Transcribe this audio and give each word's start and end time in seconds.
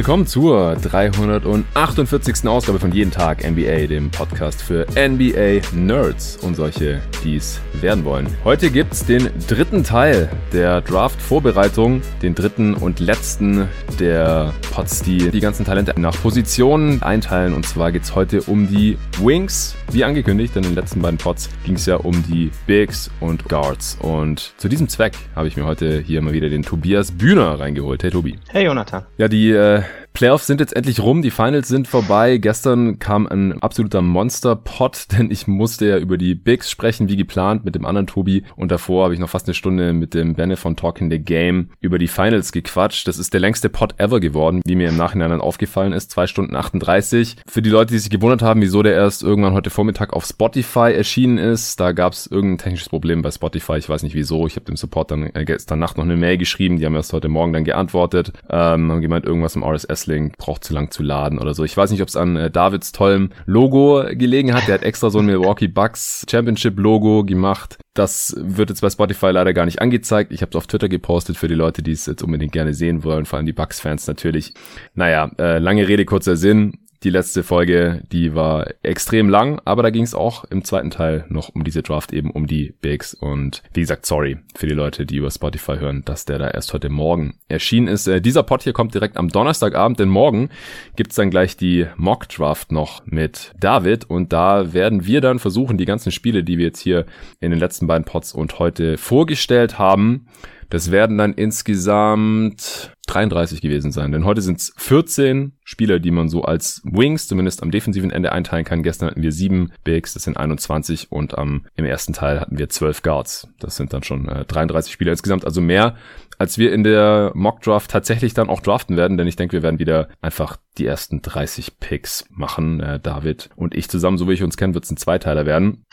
Willkommen 0.00 0.26
zur 0.26 0.76
348. 0.76 2.48
Ausgabe 2.48 2.78
von 2.78 2.90
Jeden 2.90 3.10
Tag 3.10 3.44
NBA, 3.44 3.86
dem 3.86 4.10
Podcast 4.10 4.62
für 4.62 4.86
NBA 4.96 5.60
Nerds 5.74 6.38
und 6.38 6.56
solche, 6.56 7.02
die 7.22 7.36
es 7.36 7.60
werden 7.82 8.04
wollen. 8.04 8.26
Heute 8.44 8.70
gibt's 8.70 9.04
den 9.04 9.30
dritten 9.48 9.84
Teil 9.84 10.28
der 10.52 10.80
Draft-Vorbereitung, 10.80 12.02
den 12.22 12.34
dritten 12.34 12.74
und 12.74 13.00
letzten 13.00 13.68
der 13.98 14.52
Pots, 14.72 15.02
die 15.02 15.30
die 15.30 15.40
ganzen 15.40 15.64
Talente 15.64 15.98
nach 15.98 16.16
Positionen 16.20 17.02
einteilen. 17.02 17.54
Und 17.54 17.66
zwar 17.66 17.92
geht's 17.92 18.14
heute 18.14 18.42
um 18.42 18.68
die 18.68 18.98
Wings, 19.18 19.76
wie 19.90 20.04
angekündigt, 20.04 20.56
in 20.56 20.62
den 20.62 20.74
letzten 20.74 21.02
beiden 21.02 21.18
Pots 21.18 21.48
ging 21.64 21.74
es 21.74 21.86
ja 21.86 21.96
um 21.96 22.22
die 22.28 22.50
Bigs 22.66 23.10
und 23.20 23.48
Guards. 23.48 23.98
Und 24.00 24.52
zu 24.56 24.68
diesem 24.68 24.88
Zweck 24.88 25.14
habe 25.34 25.48
ich 25.48 25.56
mir 25.56 25.64
heute 25.64 26.00
hier 26.00 26.22
mal 26.22 26.32
wieder 26.32 26.48
den 26.48 26.62
Tobias 26.62 27.12
Bühner 27.12 27.58
reingeholt. 27.58 28.02
Hey 28.02 28.10
Tobi. 28.10 28.38
Hey 28.48 28.64
Jonathan. 28.64 29.04
Ja, 29.18 29.28
die 29.28 29.50
äh, 29.50 29.82
Playoffs 30.20 30.46
sind 30.46 30.60
jetzt 30.60 30.76
endlich 30.76 31.00
rum, 31.00 31.22
die 31.22 31.30
Finals 31.30 31.68
sind 31.68 31.88
vorbei. 31.88 32.36
Gestern 32.36 32.98
kam 32.98 33.26
ein 33.26 33.62
absoluter 33.62 34.02
Monster-Pot, 34.02 35.06
denn 35.12 35.30
ich 35.30 35.46
musste 35.46 35.86
ja 35.86 35.96
über 35.96 36.18
die 36.18 36.34
Bigs 36.34 36.70
sprechen, 36.70 37.08
wie 37.08 37.16
geplant, 37.16 37.64
mit 37.64 37.74
dem 37.74 37.86
anderen 37.86 38.06
Tobi. 38.06 38.44
Und 38.54 38.70
davor 38.70 39.04
habe 39.04 39.14
ich 39.14 39.20
noch 39.20 39.30
fast 39.30 39.48
eine 39.48 39.54
Stunde 39.54 39.94
mit 39.94 40.12
dem 40.12 40.34
Benne 40.34 40.58
von 40.58 40.76
Talking 40.76 41.10
the 41.10 41.18
Game 41.18 41.70
über 41.80 41.98
die 41.98 42.06
Finals 42.06 42.52
gequatscht. 42.52 43.08
Das 43.08 43.18
ist 43.18 43.32
der 43.32 43.40
längste 43.40 43.70
Pot 43.70 43.94
ever 43.98 44.20
geworden, 44.20 44.60
wie 44.66 44.76
mir 44.76 44.90
im 44.90 44.98
Nachhinein 44.98 45.30
dann 45.30 45.40
aufgefallen 45.40 45.94
ist. 45.94 46.10
Zwei 46.10 46.26
Stunden 46.26 46.54
38. 46.54 47.36
Für 47.46 47.62
die 47.62 47.70
Leute, 47.70 47.94
die 47.94 47.98
sich 47.98 48.10
gewundert 48.10 48.42
haben, 48.42 48.60
wieso 48.60 48.82
der 48.82 48.92
erst 48.92 49.22
irgendwann 49.22 49.54
heute 49.54 49.70
Vormittag 49.70 50.12
auf 50.12 50.26
Spotify 50.26 50.92
erschienen 50.92 51.38
ist, 51.38 51.80
da 51.80 51.92
gab 51.92 52.12
es 52.12 52.26
irgendein 52.26 52.58
technisches 52.58 52.90
Problem 52.90 53.22
bei 53.22 53.30
Spotify. 53.30 53.78
Ich 53.78 53.88
weiß 53.88 54.02
nicht 54.02 54.14
wieso. 54.14 54.46
Ich 54.46 54.56
habe 54.56 54.66
dem 54.66 54.76
Support 54.76 55.12
dann 55.12 55.30
äh, 55.32 55.46
gestern 55.46 55.78
Nacht 55.78 55.96
noch 55.96 56.04
eine 56.04 56.18
Mail 56.18 56.36
geschrieben. 56.36 56.76
Die 56.76 56.84
haben 56.84 56.94
erst 56.94 57.14
heute 57.14 57.30
Morgen 57.30 57.54
dann 57.54 57.64
geantwortet. 57.64 58.34
Ähm, 58.50 58.92
haben 58.92 59.00
gemeint, 59.00 59.24
irgendwas 59.24 59.56
im 59.56 59.64
RSS 59.64 60.09
S-Link 60.10 60.36
braucht 60.36 60.64
zu 60.64 60.74
lang 60.74 60.90
zu 60.90 61.02
laden 61.02 61.38
oder 61.38 61.54
so. 61.54 61.64
Ich 61.64 61.76
weiß 61.76 61.90
nicht, 61.90 62.02
ob 62.02 62.08
es 62.08 62.16
an 62.16 62.36
äh, 62.36 62.50
Davids 62.50 62.92
tollem 62.92 63.30
Logo 63.46 64.04
gelegen 64.12 64.54
hat. 64.54 64.66
Der 64.66 64.74
hat 64.74 64.82
extra 64.82 65.10
so 65.10 65.20
ein 65.20 65.26
Milwaukee 65.26 65.68
Bucks 65.68 66.26
Championship 66.28 66.78
Logo 66.78 67.24
gemacht. 67.24 67.78
Das 67.94 68.34
wird 68.38 68.70
jetzt 68.70 68.80
bei 68.80 68.90
Spotify 68.90 69.30
leider 69.30 69.52
gar 69.52 69.64
nicht 69.64 69.80
angezeigt. 69.80 70.32
Ich 70.32 70.42
habe 70.42 70.50
es 70.50 70.56
auf 70.56 70.66
Twitter 70.66 70.88
gepostet 70.88 71.36
für 71.36 71.48
die 71.48 71.54
Leute, 71.54 71.82
die 71.82 71.92
es 71.92 72.06
jetzt 72.06 72.22
unbedingt 72.22 72.52
gerne 72.52 72.74
sehen 72.74 73.04
wollen, 73.04 73.24
vor 73.24 73.36
allem 73.36 73.46
die 73.46 73.52
Bucks-Fans 73.52 74.06
natürlich. 74.06 74.54
Naja, 74.94 75.30
äh, 75.38 75.58
lange 75.58 75.86
Rede, 75.86 76.04
kurzer 76.04 76.36
Sinn. 76.36 76.78
Die 77.02 77.08
letzte 77.08 77.42
Folge, 77.42 78.02
die 78.12 78.34
war 78.34 78.66
extrem 78.82 79.30
lang, 79.30 79.58
aber 79.64 79.82
da 79.82 79.88
ging 79.88 80.02
es 80.02 80.14
auch 80.14 80.44
im 80.44 80.64
zweiten 80.64 80.90
Teil 80.90 81.24
noch 81.30 81.48
um 81.48 81.64
diese 81.64 81.82
Draft, 81.82 82.12
eben 82.12 82.30
um 82.30 82.46
die 82.46 82.74
Bigs. 82.82 83.14
Und 83.14 83.62
wie 83.72 83.80
gesagt, 83.80 84.04
sorry 84.04 84.36
für 84.54 84.66
die 84.66 84.74
Leute, 84.74 85.06
die 85.06 85.16
über 85.16 85.30
Spotify 85.30 85.78
hören, 85.78 86.02
dass 86.04 86.26
der 86.26 86.38
da 86.38 86.48
erst 86.48 86.74
heute 86.74 86.90
Morgen 86.90 87.38
erschienen 87.48 87.88
ist. 87.88 88.06
Äh, 88.06 88.20
dieser 88.20 88.42
Pod 88.42 88.64
hier 88.64 88.74
kommt 88.74 88.92
direkt 88.92 89.16
am 89.16 89.30
Donnerstagabend, 89.30 89.98
denn 89.98 90.10
morgen 90.10 90.50
gibt's 90.94 91.14
dann 91.14 91.30
gleich 91.30 91.56
die 91.56 91.86
Mock 91.96 92.28
Draft 92.28 92.70
noch 92.70 93.00
mit 93.06 93.54
David. 93.58 94.04
Und 94.10 94.34
da 94.34 94.74
werden 94.74 95.06
wir 95.06 95.22
dann 95.22 95.38
versuchen, 95.38 95.78
die 95.78 95.86
ganzen 95.86 96.12
Spiele, 96.12 96.44
die 96.44 96.58
wir 96.58 96.66
jetzt 96.66 96.80
hier 96.80 97.06
in 97.40 97.50
den 97.50 97.60
letzten 97.60 97.86
beiden 97.86 98.04
Pods 98.04 98.34
und 98.34 98.58
heute 98.58 98.98
vorgestellt 98.98 99.78
haben, 99.78 100.26
das 100.68 100.90
werden 100.90 101.16
dann 101.16 101.32
insgesamt 101.32 102.92
33 103.12 103.60
gewesen 103.60 103.92
sein, 103.92 104.12
denn 104.12 104.24
heute 104.24 104.40
sind 104.40 104.58
es 104.58 104.72
14 104.76 105.52
Spieler, 105.64 105.98
die 105.98 106.10
man 106.10 106.28
so 106.28 106.42
als 106.42 106.80
Wings 106.84 107.28
zumindest 107.28 107.62
am 107.62 107.70
defensiven 107.70 108.10
Ende 108.10 108.32
einteilen 108.32 108.64
kann. 108.64 108.82
Gestern 108.82 109.10
hatten 109.10 109.22
wir 109.22 109.32
sieben 109.32 109.72
Bigs, 109.84 110.14
das 110.14 110.24
sind 110.24 110.36
21 110.36 111.10
und 111.10 111.36
am, 111.36 111.66
im 111.74 111.84
ersten 111.84 112.12
Teil 112.12 112.40
hatten 112.40 112.58
wir 112.58 112.68
12 112.68 113.02
Guards. 113.02 113.48
Das 113.58 113.76
sind 113.76 113.92
dann 113.92 114.02
schon 114.02 114.28
äh, 114.28 114.44
33 114.44 114.92
Spieler 114.92 115.12
insgesamt, 115.12 115.44
also 115.44 115.60
mehr 115.60 115.96
als 116.40 116.56
wir 116.56 116.72
in 116.72 116.84
der 116.84 117.32
Mock 117.34 117.60
Draft 117.60 117.90
tatsächlich 117.90 118.32
dann 118.32 118.48
auch 118.48 118.60
draften 118.60 118.96
werden, 118.96 119.18
denn 119.18 119.26
ich 119.26 119.36
denke, 119.36 119.52
wir 119.52 119.62
werden 119.62 119.78
wieder 119.78 120.08
einfach 120.22 120.56
die 120.78 120.86
ersten 120.86 121.20
30 121.20 121.78
Picks 121.80 122.24
machen. 122.30 122.80
Äh, 122.80 122.98
David 122.98 123.50
und 123.56 123.74
ich 123.74 123.90
zusammen, 123.90 124.16
so 124.16 124.26
wie 124.26 124.32
ich 124.32 124.42
uns 124.42 124.56
kennen, 124.56 124.72
wird 124.72 124.84
es 124.84 124.90
ein 124.90 124.96
Zweiteiler 124.96 125.44
werden. 125.44 125.84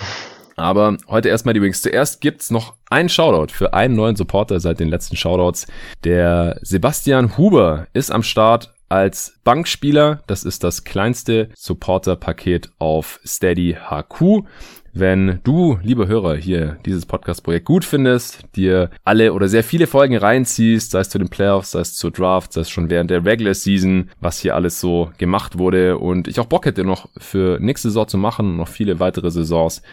Aber 0.58 0.98
heute 1.08 1.30
erstmal 1.30 1.54
die 1.54 1.62
Wings. 1.62 1.84
Zuerst 1.84 2.20
gibt's 2.20 2.50
noch 2.50 2.74
einen 2.90 3.10
Shoutout 3.10 3.54
für 3.54 3.74
einen 3.76 3.96
neuen 3.96 4.16
Supporter 4.16 4.60
seit 4.60 4.80
den 4.80 4.90
letzten 4.90 5.16
Shoutouts. 5.16 5.68
Der 6.04 6.58
Sebastian 6.64 7.38
Huber 7.38 7.88
ist 7.94 8.12
am 8.12 8.24
Start 8.24 8.74
als 8.90 9.40
Bankspieler. 9.44 10.24
Das 10.26 10.44
ist 10.44 10.64
das 10.64 10.84
kleinste 10.84 11.50
Supporter-Paket 11.56 12.72
auf 12.80 13.20
Steady 13.24 13.78
HQ. 13.90 14.46
Wenn 14.94 15.42
du, 15.44 15.78
liebe 15.84 16.08
Hörer, 16.08 16.36
hier 16.36 16.80
dieses 16.88 17.06
Podcast-Projekt 17.06 17.66
gut 17.66 17.86
findest, 17.86 18.40
dir 18.56 18.90
alle 19.04 19.34
oder 19.34 19.48
sehr 19.48 19.64
viele 19.64 19.86
Folgen 19.86 20.18
reinziehst, 20.18 20.90
sei 20.90 21.02
es 21.02 21.10
zu 21.10 21.20
den 21.20 21.30
Playoffs, 21.30 21.72
sei 21.72 21.82
es 21.82 21.96
zur 21.96 22.10
Draft, 22.10 22.54
sei 22.54 22.62
es 22.62 22.70
schon 22.72 22.90
während 22.90 23.12
der 23.12 23.24
Regular 23.24 23.54
Season, 23.54 24.10
was 24.22 24.40
hier 24.40 24.56
alles 24.56 24.80
so 24.80 25.12
gemacht 25.20 25.60
wurde 25.60 26.00
und 26.00 26.28
ich 26.28 26.40
auch 26.40 26.48
Bock 26.48 26.66
hätte 26.66 26.84
noch 26.84 27.10
für 27.16 27.60
nächste 27.60 27.90
Saison 27.90 28.08
zu 28.08 28.18
machen, 28.18 28.58
noch 28.58 28.70
viele 28.70 29.00
weitere 29.00 29.30
Saisons, 29.30 29.84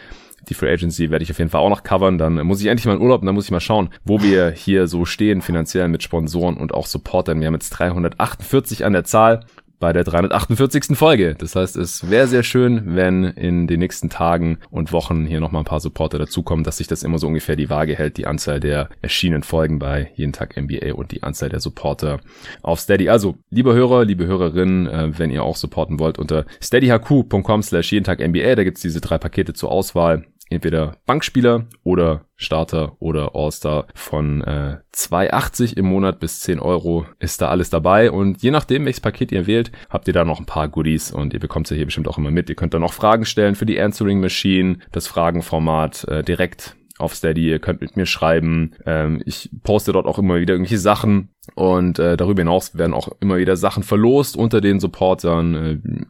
die 0.49 0.53
Free 0.53 0.71
Agency 0.71 1.09
werde 1.11 1.23
ich 1.23 1.31
auf 1.31 1.39
jeden 1.39 1.49
Fall 1.49 1.61
auch 1.61 1.69
noch 1.69 1.83
covern. 1.83 2.17
Dann 2.17 2.35
muss 2.45 2.61
ich 2.61 2.67
endlich 2.67 2.85
mal 2.85 2.95
in 2.95 3.01
Urlaub 3.01 3.21
und 3.21 3.25
dann 3.25 3.35
muss 3.35 3.45
ich 3.45 3.51
mal 3.51 3.59
schauen, 3.59 3.89
wo 4.03 4.21
wir 4.21 4.51
hier 4.51 4.87
so 4.87 5.05
stehen 5.05 5.41
finanziell 5.41 5.87
mit 5.87 6.03
Sponsoren 6.03 6.57
und 6.57 6.73
auch 6.73 6.87
Supportern. 6.87 7.39
Wir 7.39 7.47
haben 7.47 7.53
jetzt 7.53 7.69
348 7.71 8.85
an 8.85 8.93
der 8.93 9.03
Zahl 9.03 9.41
bei 9.79 9.93
der 9.93 10.03
348. 10.03 10.97
Folge. 10.97 11.35
Das 11.37 11.55
heißt, 11.55 11.75
es 11.75 12.09
wäre 12.09 12.27
sehr 12.27 12.43
schön, 12.43 12.95
wenn 12.95 13.23
in 13.23 13.67
den 13.67 13.79
nächsten 13.79 14.09
Tagen 14.09 14.57
und 14.69 14.91
Wochen 14.91 15.25
hier 15.25 15.39
nochmal 15.39 15.61
ein 15.61 15.65
paar 15.65 15.79
Supporter 15.79 16.17
dazukommen, 16.17 16.63
dass 16.63 16.77
sich 16.77 16.87
das 16.87 17.03
immer 17.03 17.19
so 17.19 17.27
ungefähr 17.27 17.55
die 17.55 17.69
Waage 17.69 17.95
hält, 17.95 18.17
die 18.17 18.27
Anzahl 18.27 18.59
der 18.59 18.89
erschienenen 19.01 19.43
Folgen 19.43 19.79
bei 19.79 20.11
Jeden 20.15 20.33
Tag 20.33 20.57
NBA 20.57 20.93
und 20.93 21.11
die 21.11 21.23
Anzahl 21.23 21.49
der 21.49 21.59
Supporter 21.59 22.19
auf 22.61 22.79
Steady. 22.79 23.09
Also, 23.09 23.35
liebe 23.49 23.73
Hörer, 23.73 24.05
liebe 24.05 24.25
Hörerinnen, 24.25 24.87
äh, 24.87 25.19
wenn 25.19 25.29
ihr 25.29 25.43
auch 25.43 25.55
supporten 25.55 25.99
wollt, 25.99 26.19
unter 26.19 26.45
steadyhq.com 26.61 27.61
slash 27.61 27.91
jeden 27.91 28.05
Tag 28.05 28.25
NBA, 28.25 28.55
da 28.55 28.63
gibt's 28.63 28.81
diese 28.81 29.01
drei 29.01 29.17
Pakete 29.17 29.53
zur 29.53 29.71
Auswahl 29.71 30.25
entweder 30.49 30.97
Bankspieler 31.05 31.65
oder 31.83 32.25
Starter 32.35 32.95
oder 32.99 33.35
All-Star 33.35 33.87
von 33.93 34.41
äh, 34.41 34.77
2,80 34.93 35.77
im 35.77 35.85
Monat 35.85 36.19
bis 36.19 36.41
10 36.41 36.59
Euro 36.59 37.05
ist 37.19 37.41
da 37.41 37.49
alles 37.49 37.69
dabei 37.69 38.11
und 38.11 38.43
je 38.43 38.51
nachdem, 38.51 38.85
welches 38.85 39.01
Paket 39.01 39.31
ihr 39.31 39.47
wählt, 39.47 39.71
habt 39.89 40.07
ihr 40.07 40.13
da 40.13 40.25
noch 40.25 40.39
ein 40.39 40.45
paar 40.45 40.67
Goodies 40.67 41.11
und 41.11 41.33
ihr 41.33 41.39
bekommt 41.39 41.67
sie 41.67 41.75
hier 41.75 41.85
bestimmt 41.85 42.07
auch 42.07 42.17
immer 42.17 42.31
mit. 42.31 42.49
Ihr 42.49 42.55
könnt 42.55 42.73
da 42.73 42.79
noch 42.79 42.93
Fragen 42.93 43.25
stellen 43.25 43.55
für 43.55 43.65
die 43.65 43.79
Answering 43.79 44.19
Machine, 44.19 44.79
das 44.91 45.07
Fragenformat 45.07 46.05
äh, 46.05 46.23
direkt 46.23 46.75
auf 46.97 47.13
Steady, 47.13 47.49
ihr 47.49 47.59
könnt 47.59 47.81
mit 47.81 47.97
mir 47.97 48.05
schreiben. 48.05 48.71
Ähm, 48.85 49.21
ich 49.25 49.49
poste 49.63 49.91
dort 49.91 50.05
auch 50.05 50.19
immer 50.19 50.35
wieder 50.35 50.53
irgendwelche 50.53 50.77
Sachen, 50.77 51.29
und 51.53 51.99
äh, 51.99 52.17
darüber 52.17 52.41
hinaus 52.41 52.77
werden 52.77 52.93
auch 52.93 53.09
immer 53.19 53.37
wieder 53.37 53.55
Sachen 53.55 53.83
verlost 53.83 54.35
unter 54.35 54.61
den 54.61 54.79
Supportern, 54.79 55.55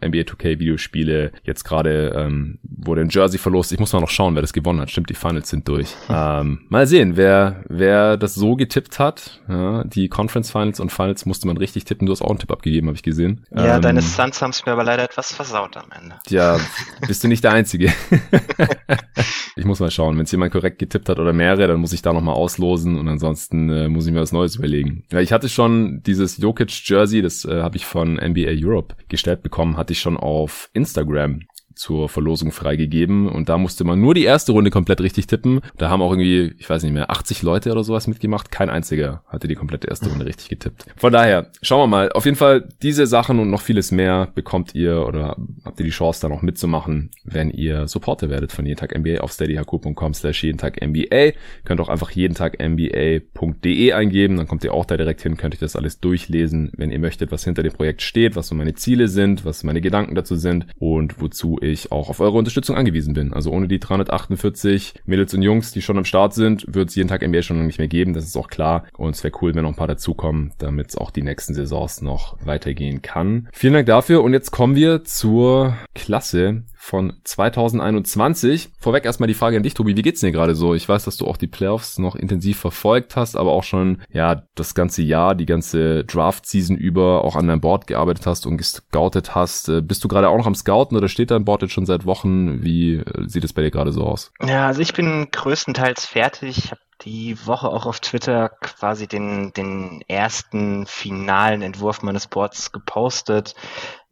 äh, 0.01 0.07
NBA 0.07 0.21
2K 0.21 0.59
Videospiele. 0.59 1.31
Jetzt 1.43 1.63
gerade 1.63 2.13
ähm, 2.15 2.59
wurde 2.63 3.01
ein 3.01 3.09
Jersey 3.09 3.37
verlost. 3.37 3.71
Ich 3.71 3.79
muss 3.79 3.93
mal 3.93 3.99
noch 3.99 4.09
schauen, 4.09 4.35
wer 4.35 4.41
das 4.41 4.53
gewonnen 4.53 4.79
hat. 4.79 4.89
Stimmt, 4.89 5.09
die 5.09 5.15
Finals 5.15 5.49
sind 5.49 5.67
durch. 5.67 5.95
ähm, 6.09 6.61
mal 6.69 6.87
sehen, 6.87 7.17
wer 7.17 7.63
wer 7.67 8.17
das 8.17 8.35
so 8.35 8.55
getippt 8.55 8.99
hat. 8.99 9.41
Ja, 9.49 9.83
die 9.83 10.07
Conference 10.07 10.51
Finals 10.51 10.79
und 10.79 10.91
Finals 10.91 11.25
musste 11.25 11.47
man 11.47 11.57
richtig 11.57 11.85
tippen. 11.85 12.05
Du 12.05 12.11
hast 12.11 12.21
auch 12.21 12.29
einen 12.29 12.39
Tipp 12.39 12.51
abgegeben, 12.51 12.87
habe 12.87 12.95
ich 12.95 13.03
gesehen. 13.03 13.45
Ja, 13.53 13.75
ähm, 13.75 13.81
deine 13.81 14.01
Suns 14.01 14.41
haben 14.41 14.51
es 14.51 14.65
mir 14.65 14.71
aber 14.71 14.83
leider 14.83 15.03
etwas 15.03 15.33
versaut 15.33 15.75
am 15.77 15.91
Ende. 15.91 16.15
Ja, 16.29 16.59
bist 17.07 17.23
du 17.23 17.27
nicht 17.27 17.43
der 17.43 17.51
Einzige. 17.51 17.91
ich 19.55 19.65
muss 19.65 19.79
mal 19.79 19.91
schauen, 19.91 20.17
wenn 20.17 20.25
es 20.25 20.31
jemand 20.31 20.51
korrekt 20.51 20.79
getippt 20.79 21.09
hat 21.09 21.19
oder 21.19 21.33
mehrere, 21.33 21.67
dann 21.67 21.79
muss 21.79 21.93
ich 21.93 22.01
da 22.01 22.13
nochmal 22.13 22.35
auslosen 22.35 22.97
und 22.97 23.07
ansonsten 23.07 23.69
äh, 23.69 23.87
muss 23.87 24.05
ich 24.05 24.13
mir 24.13 24.21
was 24.21 24.31
Neues 24.31 24.55
überlegen. 24.55 25.03
Ja, 25.11 25.19
ich 25.25 25.31
hatte 25.31 25.49
schon 25.49 26.03
dieses 26.03 26.37
Jokic 26.37 26.87
Jersey, 26.87 27.23
das 27.23 27.45
äh, 27.45 27.63
habe 27.63 27.77
ich 27.77 27.85
von 27.87 28.17
NBA 28.17 28.51
Europe 28.63 28.95
gestellt 29.07 29.41
bekommen, 29.41 29.75
hatte 29.75 29.93
ich 29.93 29.99
schon 29.99 30.17
auf 30.17 30.69
Instagram 30.73 31.39
zur 31.75 32.09
Verlosung 32.09 32.51
freigegeben 32.51 33.27
und 33.27 33.49
da 33.49 33.57
musste 33.57 33.83
man 33.83 33.99
nur 33.99 34.13
die 34.13 34.23
erste 34.23 34.51
Runde 34.51 34.71
komplett 34.71 35.01
richtig 35.01 35.27
tippen. 35.27 35.61
Da 35.77 35.89
haben 35.89 36.01
auch 36.01 36.11
irgendwie, 36.11 36.55
ich 36.57 36.69
weiß 36.69 36.83
nicht 36.83 36.93
mehr, 36.93 37.11
80 37.11 37.41
Leute 37.41 37.71
oder 37.71 37.83
sowas 37.83 38.07
mitgemacht. 38.07 38.51
Kein 38.51 38.69
einziger 38.69 39.23
hatte 39.27 39.47
die 39.47 39.55
komplette 39.55 39.87
erste 39.87 40.09
Runde 40.09 40.25
richtig 40.25 40.49
getippt. 40.49 40.85
Von 40.95 41.13
daher, 41.13 41.51
schauen 41.61 41.81
wir 41.81 41.87
mal. 41.87 42.11
Auf 42.11 42.25
jeden 42.25 42.37
Fall, 42.37 42.69
diese 42.81 43.07
Sachen 43.07 43.39
und 43.39 43.49
noch 43.49 43.61
vieles 43.61 43.91
mehr 43.91 44.29
bekommt 44.33 44.75
ihr 44.75 45.05
oder 45.05 45.35
habt 45.63 45.79
ihr 45.79 45.85
die 45.85 45.91
Chance 45.91 46.21
da 46.21 46.29
noch 46.29 46.41
mitzumachen, 46.41 47.11
wenn 47.23 47.51
ihr 47.51 47.87
Supporter 47.87 48.29
werdet 48.29 48.51
von 48.51 48.65
jeden 48.65 48.79
Tag 48.79 48.97
NBA 48.97 49.19
auf 49.19 49.31
steadyhq.com 49.31 50.13
slash 50.13 50.43
jeden 50.43 50.57
Tag 50.57 50.81
NBA. 50.81 51.33
Könnt 51.65 51.81
auch 51.81 51.89
einfach 51.89 52.11
jeden 52.11 52.35
Tag 52.35 52.57
NBA.de 52.59 53.93
eingeben, 53.93 54.37
dann 54.37 54.47
kommt 54.47 54.63
ihr 54.63 54.73
auch 54.73 54.85
da 54.85 54.97
direkt 54.97 55.21
hin, 55.21 55.37
könnt 55.37 55.53
euch 55.53 55.59
das 55.59 55.75
alles 55.75 55.99
durchlesen, 55.99 56.71
wenn 56.77 56.91
ihr 56.91 56.99
möchtet, 56.99 57.31
was 57.31 57.43
hinter 57.43 57.63
dem 57.63 57.73
Projekt 57.73 58.01
steht, 58.01 58.35
was 58.35 58.47
so 58.47 58.55
meine 58.55 58.73
Ziele 58.75 59.07
sind, 59.07 59.45
was 59.45 59.63
meine 59.63 59.81
Gedanken 59.81 60.15
dazu 60.15 60.35
sind 60.35 60.67
und 60.79 61.21
wozu 61.21 61.57
ich 61.71 61.91
auch 61.91 62.09
auf 62.09 62.19
eure 62.19 62.37
Unterstützung 62.37 62.75
angewiesen 62.75 63.13
bin. 63.13 63.33
Also 63.33 63.51
ohne 63.51 63.67
die 63.67 63.79
348 63.79 64.95
Mädels 65.05 65.33
und 65.33 65.41
Jungs, 65.41 65.71
die 65.71 65.81
schon 65.81 65.97
am 65.97 66.05
Start 66.05 66.33
sind, 66.33 66.65
wird 66.73 66.89
es 66.89 66.95
jeden 66.95 67.09
Tag 67.09 67.25
NBA 67.25 67.41
schon 67.41 67.65
nicht 67.65 67.79
mehr 67.79 67.87
geben. 67.87 68.13
Das 68.13 68.25
ist 68.25 68.37
auch 68.37 68.47
klar. 68.47 68.85
Und 68.97 69.15
es 69.15 69.23
wäre 69.23 69.33
cool, 69.41 69.55
wenn 69.55 69.63
noch 69.63 69.69
ein 69.71 69.75
paar 69.75 69.87
dazukommen, 69.87 70.53
damit 70.57 70.89
es 70.89 70.97
auch 70.97 71.11
die 71.11 71.23
nächsten 71.23 71.53
Saisons 71.53 72.01
noch 72.01 72.37
weitergehen 72.45 73.01
kann. 73.01 73.47
Vielen 73.51 73.73
Dank 73.73 73.87
dafür. 73.87 74.23
Und 74.23 74.33
jetzt 74.33 74.51
kommen 74.51 74.75
wir 74.75 75.03
zur 75.03 75.75
Klasse 75.93 76.63
von 76.85 77.13
2021. 77.23 78.69
Vorweg 78.79 79.05
erstmal 79.05 79.25
die 79.25 79.33
Frage 79.33 79.57
an 79.57 79.63
dich, 79.63 79.73
Tobi, 79.73 79.97
wie 79.97 80.03
geht's 80.03 80.19
dir 80.21 80.31
gerade 80.31 80.53
so? 80.53 80.75
Ich 80.75 80.87
weiß, 80.87 81.05
dass 81.05 81.17
du 81.17 81.25
auch 81.25 81.37
die 81.37 81.47
Playoffs 81.47 81.97
noch 81.97 82.15
intensiv 82.15 82.59
verfolgt 82.59 83.15
hast, 83.15 83.35
aber 83.35 83.53
auch 83.53 83.63
schon, 83.63 84.03
ja, 84.11 84.43
das 84.53 84.75
ganze 84.75 85.01
Jahr, 85.01 85.33
die 85.33 85.47
ganze 85.47 86.05
Draft-Season 86.05 86.77
über 86.77 87.23
auch 87.23 87.35
an 87.35 87.47
deinem 87.47 87.59
Board 87.59 87.87
gearbeitet 87.87 88.27
hast 88.27 88.45
und 88.45 88.57
gescoutet 88.57 89.33
hast. 89.33 89.67
Äh, 89.67 89.81
bist 89.81 90.03
du 90.03 90.07
gerade 90.07 90.29
auch 90.29 90.37
noch 90.37 90.45
am 90.45 90.53
Scouten 90.53 90.95
oder 90.95 91.07
steht 91.07 91.31
dein 91.31 91.43
Board 91.43 91.63
jetzt 91.63 91.73
schon 91.73 91.87
seit 91.87 92.05
Wochen? 92.05 92.63
Wie 92.63 92.97
äh, 92.97 93.27
sieht 93.27 93.43
es 93.43 93.53
bei 93.53 93.63
dir 93.63 93.71
gerade 93.71 93.91
so 93.91 94.03
aus? 94.03 94.31
Ja, 94.45 94.67
also 94.67 94.81
ich 94.81 94.93
bin 94.93 95.27
größtenteils 95.31 96.05
fertig. 96.05 96.57
Ich 96.59 96.71
die 97.01 97.45
Woche 97.45 97.67
auch 97.67 97.85
auf 97.85 97.99
Twitter 97.99 98.49
quasi 98.49 99.07
den, 99.07 99.51
den 99.53 100.01
ersten 100.07 100.85
finalen 100.85 101.61
Entwurf 101.61 102.01
meines 102.01 102.27
Boards 102.27 102.71
gepostet. 102.71 103.53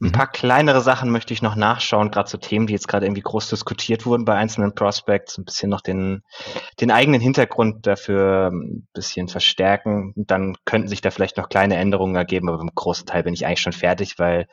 Ein 0.04 0.08
mhm. 0.08 0.12
paar 0.12 0.28
kleinere 0.28 0.82
Sachen 0.82 1.12
möchte 1.12 1.34
ich 1.34 1.42
noch 1.42 1.56
nachschauen, 1.56 2.12
gerade 2.12 2.30
so 2.30 2.38
Themen, 2.38 2.68
die 2.68 2.74
jetzt 2.74 2.90
gerade 2.90 3.06
irgendwie 3.06 3.22
groß 3.22 3.48
diskutiert 3.48 4.06
wurden 4.06 4.26
bei 4.26 4.36
einzelnen 4.36 4.76
Prospects, 4.76 5.38
ein 5.38 5.46
bisschen 5.46 5.70
noch 5.70 5.80
den, 5.80 6.24
den 6.82 6.92
eigenen 6.92 7.22
Hintergrund 7.22 7.88
dafür 7.88 8.52
ein 8.52 8.86
bisschen 8.94 9.30
verstärken. 9.30 10.14
Dann 10.18 10.58
könnten 10.66 10.90
sich 10.90 11.00
da 11.00 11.10
vielleicht 11.10 11.38
noch 11.38 11.48
kleine 11.48 11.78
Änderungen 11.78 12.16
ergeben, 12.16 12.50
aber 12.50 12.60
im 12.60 12.72
großen 12.76 13.06
Teil 13.06 13.24
bin 13.24 13.34
ich 13.34 13.46
eigentlich 13.46 13.62
schon 13.62 13.72
fertig, 13.72 14.20
weil 14.20 14.48